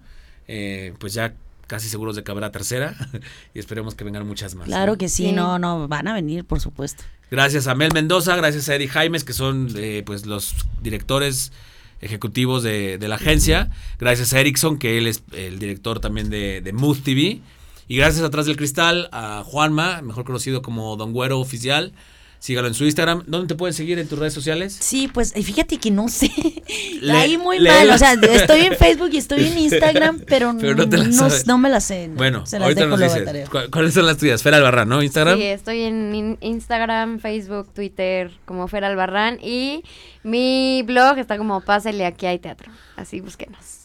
Eh, 0.47 0.93
pues 0.99 1.15
ya 1.15 1.33
casi 1.65 1.89
seguros 1.89 2.15
de 2.15 2.23
que 2.23 2.29
habrá 2.31 2.51
tercera 2.51 2.93
y 3.55 3.57
esperemos 3.59 3.95
que 3.95 4.03
vengan 4.03 4.27
muchas 4.27 4.53
más. 4.53 4.67
Claro 4.67 4.91
¿no? 4.91 4.97
que 4.99 5.09
sí, 5.09 5.25
Sí. 5.25 5.31
no, 5.31 5.57
no, 5.57 5.87
van 5.87 6.07
a 6.07 6.13
venir, 6.13 6.45
por 6.45 6.59
supuesto. 6.59 7.03
Gracias 7.31 7.65
a 7.65 7.73
Mel 7.73 7.91
Mendoza, 7.91 8.35
gracias 8.35 8.69
a 8.69 8.75
Eric 8.75 8.91
Jaimes, 8.91 9.23
que 9.23 9.33
son 9.33 9.69
eh, 9.75 10.03
pues 10.05 10.27
los 10.27 10.53
directores 10.83 11.51
ejecutivos 11.99 12.61
de, 12.61 12.99
de 12.99 13.07
la 13.07 13.15
agencia. 13.15 13.71
Gracias 13.99 14.33
a 14.33 14.39
Erickson, 14.39 14.77
que 14.77 14.99
él 14.99 15.07
es 15.07 15.23
el 15.33 15.57
director 15.57 15.99
también 15.99 16.29
de, 16.29 16.61
de 16.61 16.73
Mood 16.73 16.99
TV. 16.99 17.39
Y 17.87 17.97
gracias 17.97 18.23
atrás 18.23 18.45
del 18.45 18.55
cristal 18.57 19.09
a 19.11 19.43
Juanma, 19.45 20.01
mejor 20.01 20.23
conocido 20.23 20.61
como 20.61 20.95
Don 20.95 21.11
Güero 21.13 21.39
Oficial. 21.39 21.93
Sígalo 22.39 22.67
en 22.67 22.73
su 22.73 22.85
Instagram. 22.85 23.23
¿Dónde 23.27 23.49
te 23.49 23.53
pueden 23.55 23.75
seguir 23.75 23.99
en 23.99 24.07
tus 24.07 24.17
redes 24.17 24.33
sociales? 24.33 24.75
Sí, 24.79 25.07
pues 25.07 25.31
y 25.37 25.43
fíjate 25.43 25.77
que 25.77 25.91
no 25.91 26.07
sé. 26.09 26.31
Le- 27.01 27.11
Ahí 27.13 27.37
muy 27.37 27.59
le- 27.59 27.69
mal. 27.69 27.91
O 27.91 27.97
sea, 27.99 28.13
estoy 28.13 28.61
en 28.61 28.75
Facebook 28.77 29.09
y 29.13 29.17
estoy 29.17 29.45
en 29.45 29.57
Instagram, 29.59 30.21
pero, 30.25 30.55
Pero 30.59 30.73
no 30.75 30.89
te 30.89 30.97
la 30.97 31.03
no, 31.45 31.57
me 31.59 31.69
la 31.69 31.79
sé. 31.79 32.07
no. 32.07 32.15
Bueno, 32.15 32.43
se 32.47 32.57
las 32.57 32.63
ahorita 32.63 32.81
dejo 32.85 32.89
nos 32.89 32.99
luego 32.99 33.13
de 33.13 33.19
dices. 33.19 33.47
tarea. 33.51 33.65
¿Cu- 33.65 33.71
¿Cuáles 33.71 33.93
son 33.93 34.07
las 34.07 34.17
tuyas? 34.17 34.41
Fer 34.41 34.55
Albarrán, 34.55 34.89
¿no? 34.89 35.03
Instagram. 35.03 35.37
Sí, 35.37 35.43
estoy 35.43 35.81
en 35.83 36.15
in- 36.15 36.37
Instagram, 36.41 37.19
Facebook, 37.19 37.71
Twitter 37.75 38.31
como 38.45 38.67
Fer 38.67 38.85
Albarrán 38.85 39.37
y 39.39 39.83
mi 40.23 40.81
blog 40.83 41.19
está 41.19 41.37
como 41.37 41.61
Pásele 41.61 42.07
aquí 42.07 42.25
hay 42.25 42.39
teatro. 42.39 42.71
Así 42.95 43.21
búsquenos. 43.21 43.80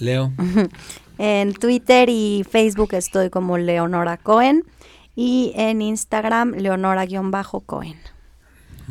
Leo. 0.00 0.32
En 1.22 1.52
Twitter 1.52 2.08
y 2.08 2.46
Facebook 2.50 2.94
estoy 2.94 3.28
como 3.28 3.58
Leonora 3.58 4.16
Cohen 4.16 4.64
y 5.14 5.52
en 5.54 5.82
Instagram 5.82 6.52
Leonora-Cohen. 6.54 7.96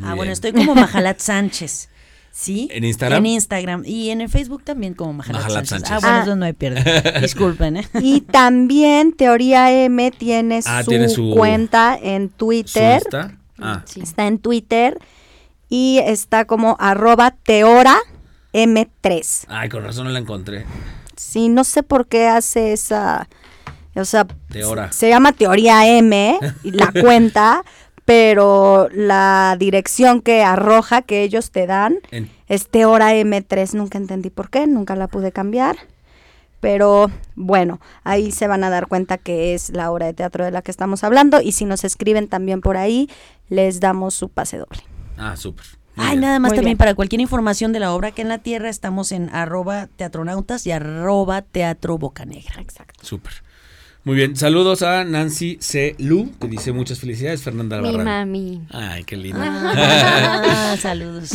Ah, 0.00 0.14
bueno, 0.14 0.30
estoy 0.30 0.52
como 0.52 0.76
Majalat 0.76 1.18
Sánchez. 1.18 1.88
¿Sí? 2.30 2.68
¿En 2.70 2.84
Instagram? 2.84 3.18
En 3.18 3.26
Instagram. 3.26 3.82
Y 3.84 4.10
en 4.10 4.20
el 4.20 4.28
Facebook 4.28 4.62
también 4.62 4.94
como 4.94 5.12
Majalat, 5.14 5.42
Majalat 5.42 5.64
Sánchez. 5.66 5.88
Sánchez. 5.88 5.90
Ah, 5.90 5.98
bueno, 6.00 6.14
Ah. 6.14 6.18
entonces 6.20 6.38
no 6.38 6.44
hay 6.46 6.52
pierde. 6.52 7.20
Disculpen, 7.20 7.76
¿eh? 7.78 7.88
Y 8.00 8.20
también 8.20 9.12
Teoría 9.12 9.72
M 9.72 10.10
tiene, 10.12 10.60
Ah, 10.66 10.84
su, 10.84 10.90
tiene 10.90 11.08
su- 11.08 11.34
cuenta 11.36 11.98
en 12.00 12.28
Twitter. 12.28 13.02
Ah, 13.58 13.82
Sí. 13.86 14.02
Está 14.02 14.28
en 14.28 14.38
Twitter 14.38 14.98
y 15.68 15.98
está 15.98 16.44
como 16.44 16.76
arroba 16.78 17.32
Teora 17.42 17.98
M3. 18.52 19.46
ay, 19.48 19.68
con 19.68 19.82
razón 19.82 20.04
no 20.04 20.10
la 20.12 20.20
encontré. 20.20 20.64
Sí, 21.20 21.48
no 21.50 21.64
sé 21.64 21.82
por 21.82 22.06
qué 22.06 22.26
hace 22.28 22.72
esa, 22.72 23.28
o 23.94 24.04
sea, 24.06 24.26
Teora. 24.50 24.90
se, 24.90 24.98
se 25.00 25.08
llama 25.10 25.32
Teoría 25.32 25.86
M, 25.86 26.38
y 26.64 26.70
la 26.70 26.90
cuenta, 27.00 27.62
pero 28.06 28.88
la 28.92 29.54
dirección 29.58 30.22
que 30.22 30.42
arroja, 30.42 31.02
que 31.02 31.22
ellos 31.22 31.50
te 31.50 31.66
dan, 31.66 31.98
En- 32.10 32.30
es 32.48 32.68
Teora 32.68 33.12
M3. 33.14 33.74
Nunca 33.74 33.98
entendí 33.98 34.30
por 34.30 34.48
qué, 34.50 34.66
nunca 34.66 34.96
la 34.96 35.08
pude 35.08 35.30
cambiar. 35.30 35.76
Pero 36.60 37.10
bueno, 37.36 37.80
ahí 38.02 38.32
se 38.32 38.46
van 38.46 38.64
a 38.64 38.70
dar 38.70 38.86
cuenta 38.86 39.16
que 39.18 39.54
es 39.54 39.70
la 39.70 39.90
obra 39.90 40.06
de 40.06 40.14
teatro 40.14 40.44
de 40.44 40.50
la 40.50 40.62
que 40.62 40.70
estamos 40.70 41.04
hablando. 41.04 41.40
Y 41.40 41.52
si 41.52 41.64
nos 41.64 41.84
escriben 41.84 42.28
también 42.28 42.60
por 42.60 42.76
ahí, 42.76 43.08
les 43.48 43.78
damos 43.80 44.14
su 44.14 44.28
pase 44.30 44.58
doble. 44.58 44.80
Ah, 45.16 45.36
súper. 45.36 45.64
Muy 45.96 46.06
Ay, 46.06 46.10
bien. 46.12 46.20
nada 46.22 46.38
más 46.38 46.50
Muy 46.50 46.56
también 46.56 46.70
bien. 46.72 46.78
para 46.78 46.94
cualquier 46.94 47.20
información 47.20 47.72
de 47.72 47.80
la 47.80 47.92
obra 47.92 48.12
que 48.12 48.22
en 48.22 48.28
la 48.28 48.38
tierra 48.38 48.68
estamos 48.70 49.12
en 49.12 49.28
arroba 49.30 49.88
teatronautas 49.96 50.66
y 50.66 50.70
arroba 50.70 51.42
teatro 51.42 51.98
bocanegra. 51.98 52.60
Exacto. 52.60 53.04
Súper. 53.04 53.32
Muy 54.04 54.16
bien. 54.16 54.34
Saludos 54.36 54.82
a 54.82 55.04
Nancy 55.04 55.58
C. 55.60 55.94
Lu, 55.98 56.32
que 56.40 56.48
dice 56.48 56.72
muchas 56.72 57.00
felicidades, 57.00 57.42
Fernanda 57.42 57.80
Mi 57.82 57.88
Albarrán. 57.88 58.28
mami. 58.30 58.62
Ay, 58.70 59.04
qué 59.04 59.16
lindo. 59.16 59.40
Ah, 59.42 60.76
saludos. 60.80 61.32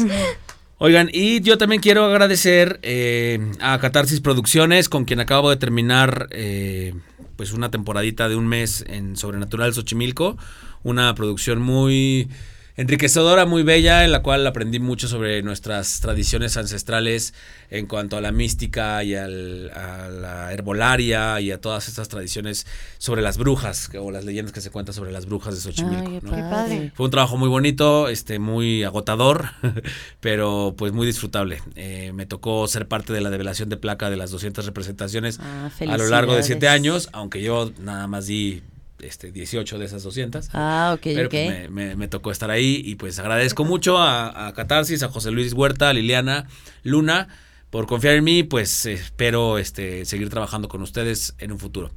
Oigan, 0.78 1.10
y 1.14 1.42
yo 1.42 1.58
también 1.58 1.82
quiero 1.82 2.06
agradecer 2.06 2.80
eh, 2.82 3.52
a 3.62 3.78
Catarsis 3.80 4.20
Producciones, 4.20 4.90
con 4.90 5.06
quien 5.06 5.20
acabo 5.20 5.50
de 5.50 5.58
terminar 5.58 6.28
eh, 6.32 6.94
pues 7.36 7.54
una 7.54 7.70
temporadita 7.72 8.28
de 8.30 8.36
un 8.36 8.48
mes 8.48 8.84
en 8.88 9.16
Sobrenatural 9.16 9.74
Xochimilco. 9.74 10.38
Una 10.84 11.14
producción 11.16 11.62
muy 11.62 12.30
enriquecedora, 12.78 13.46
muy 13.46 13.64
bella, 13.64 14.04
en 14.04 14.12
la 14.12 14.22
cual 14.22 14.46
aprendí 14.46 14.80
mucho 14.80 15.08
sobre 15.08 15.42
nuestras 15.44 16.00
tradiciones 16.02 16.58
ancestrales 16.58 17.34
en 17.70 17.86
cuanto 17.88 18.18
a 18.18 18.22
la 18.22 18.32
mística 18.32 19.04
y 19.04 19.16
al- 19.16 19.72
a 19.72 20.10
la 20.10 20.54
herbolaria 20.54 21.40
y 21.40 21.52
a 21.52 21.60
todas 21.62 21.88
estas 21.88 22.10
tradiciones 22.10 22.68
sobre 22.98 23.22
las 23.22 23.38
brujas, 23.38 23.90
o 24.00 24.12
las 24.12 24.26
leyendas 24.26 24.52
que 24.54 24.62
se 24.62 24.72
cuentan 24.72 24.94
sobre 24.94 25.12
las 25.12 25.26
brujas 25.26 25.56
de 25.56 25.62
Xochimilco. 25.62 26.12
Ay, 26.12 26.20
qué 26.22 26.42
padre. 26.42 26.92
Fue 26.96 27.06
un 27.06 27.12
trabajo 27.12 27.38
muy 27.38 27.50
bonito, 27.50 28.10
este, 28.10 28.40
muy 28.40 28.84
agotador, 28.84 29.46
pero 30.20 30.76
pues 30.78 30.92
muy 30.94 31.08
disfrutable. 31.08 31.62
Eh, 31.76 32.12
me 32.14 32.26
tocó 32.26 32.68
ser 32.68 32.88
parte 32.88 33.14
de 33.14 33.22
la 33.22 33.30
develación 33.30 33.70
de 33.70 33.78
placa 33.78 34.10
de 34.10 34.18
las 34.18 34.32
200 34.32 34.66
representaciones 34.66 35.40
Ah, 35.42 35.70
a 35.88 35.98
lo 35.98 36.08
largo 36.08 36.36
de 36.36 36.44
siete 36.44 36.68
años, 36.68 37.10
aunque 37.14 37.42
yo 37.42 37.72
nada 37.80 38.08
más 38.08 38.28
di 38.28 38.62
este, 39.00 39.32
18 39.32 39.78
de 39.80 39.86
esas 39.86 40.04
200. 40.04 40.50
Ah, 40.54 40.92
ok, 40.96 41.02
Pero 41.04 41.30
pues, 41.30 41.50
me, 41.50 41.70
me- 41.70 41.96
me 41.96 42.08
tocó 42.08 42.32
estar 42.32 42.50
ahí 42.52 42.82
y 42.84 42.96
pues 42.96 43.20
agradezco 43.20 43.66
mucho 43.66 43.98
a, 43.98 44.48
a 44.48 44.54
Catarsis, 44.54 45.04
a 45.04 45.10
José 45.10 45.32
Luis 45.32 45.54
Huerta, 45.54 45.90
a 45.90 45.94
Liliana 45.94 46.48
Luna 46.84 47.28
por 47.70 47.88
confiar 47.88 48.16
en 48.16 48.24
mí, 48.24 48.44
pues 48.44 48.86
espero 48.86 49.58
este, 49.58 50.06
seguir 50.06 50.30
trabajando 50.30 50.70
con 50.70 50.82
ustedes 50.82 51.36
en 51.40 51.52
un 51.52 51.60
futuro. 51.60 51.92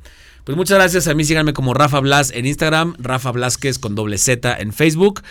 Pues 0.44 0.56
muchas 0.56 0.78
gracias. 0.78 1.06
A 1.08 1.14
mí 1.14 1.24
síganme 1.24 1.52
como 1.52 1.74
Rafa 1.74 2.00
Blas 2.00 2.30
en 2.34 2.46
Instagram, 2.46 2.94
Rafa 2.98 3.30
Blasquez 3.32 3.78
con 3.78 3.94
doble 3.94 4.16
Z 4.18 4.56
en 4.58 4.72
Facebook. 4.72 5.22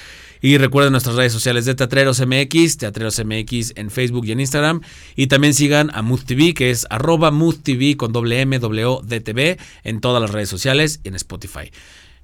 Y 0.42 0.58
recuerden 0.58 0.92
nuestras 0.92 1.16
redes 1.16 1.34
sociales 1.34 1.66
de 1.66 1.76
Teatreros 1.76 2.22
MX, 2.26 2.78
Teatreros 2.78 3.24
MX 3.24 3.74
en 3.76 3.90
Facebook 3.90 4.26
y 4.26 4.32
en 4.32 4.40
Instagram. 4.40 4.82
Y 5.16 5.28
también 5.28 5.54
sigan 5.54 5.90
a 5.94 6.02
Mood 6.02 6.22
TV, 6.26 6.54
que 6.54 6.70
es 6.70 6.86
arroba 6.90 7.32
Mood 7.32 7.58
TV 7.64 7.98
con 7.98 8.12
doble 8.14 8.42
M, 8.42 8.60
W, 8.60 9.00
DTV 9.04 9.58
en 9.84 10.02
todas 10.02 10.22
las 10.22 10.32
redes 10.32 10.50
sociales 10.50 11.00
y 11.04 11.10
en 11.10 11.16
Spotify. 11.16 11.72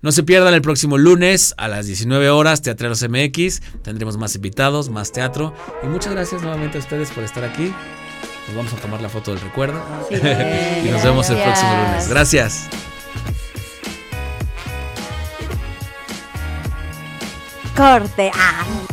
No 0.03 0.11
se 0.11 0.23
pierdan 0.23 0.53
el 0.53 0.61
próximo 0.61 0.97
lunes 0.97 1.53
a 1.57 1.69
las 1.69 1.85
19 1.85 2.29
horas, 2.29 2.61
Teatreros 2.61 3.07
MX. 3.07 3.61
Tendremos 3.83 4.17
más 4.17 4.35
invitados, 4.35 4.89
más 4.89 5.13
teatro. 5.13 5.53
Y 5.81 5.87
muchas 5.87 6.11
gracias 6.11 6.41
nuevamente 6.41 6.77
a 6.77 6.81
ustedes 6.81 7.09
por 7.09 7.23
estar 7.23 7.45
aquí. 7.45 7.73
Nos 8.47 8.57
vamos 8.57 8.73
a 8.73 8.77
tomar 8.77 9.01
la 9.01 9.07
foto 9.07 9.31
del 9.31 9.39
recuerdo. 9.39 9.81
y 10.11 10.89
nos 10.89 11.03
vemos 11.03 11.29
el 11.29 11.37
próximo 11.37 11.71
lunes. 11.71 12.09
Gracias. 12.09 12.67
Corte. 17.75 18.31
Ah. 18.35 18.92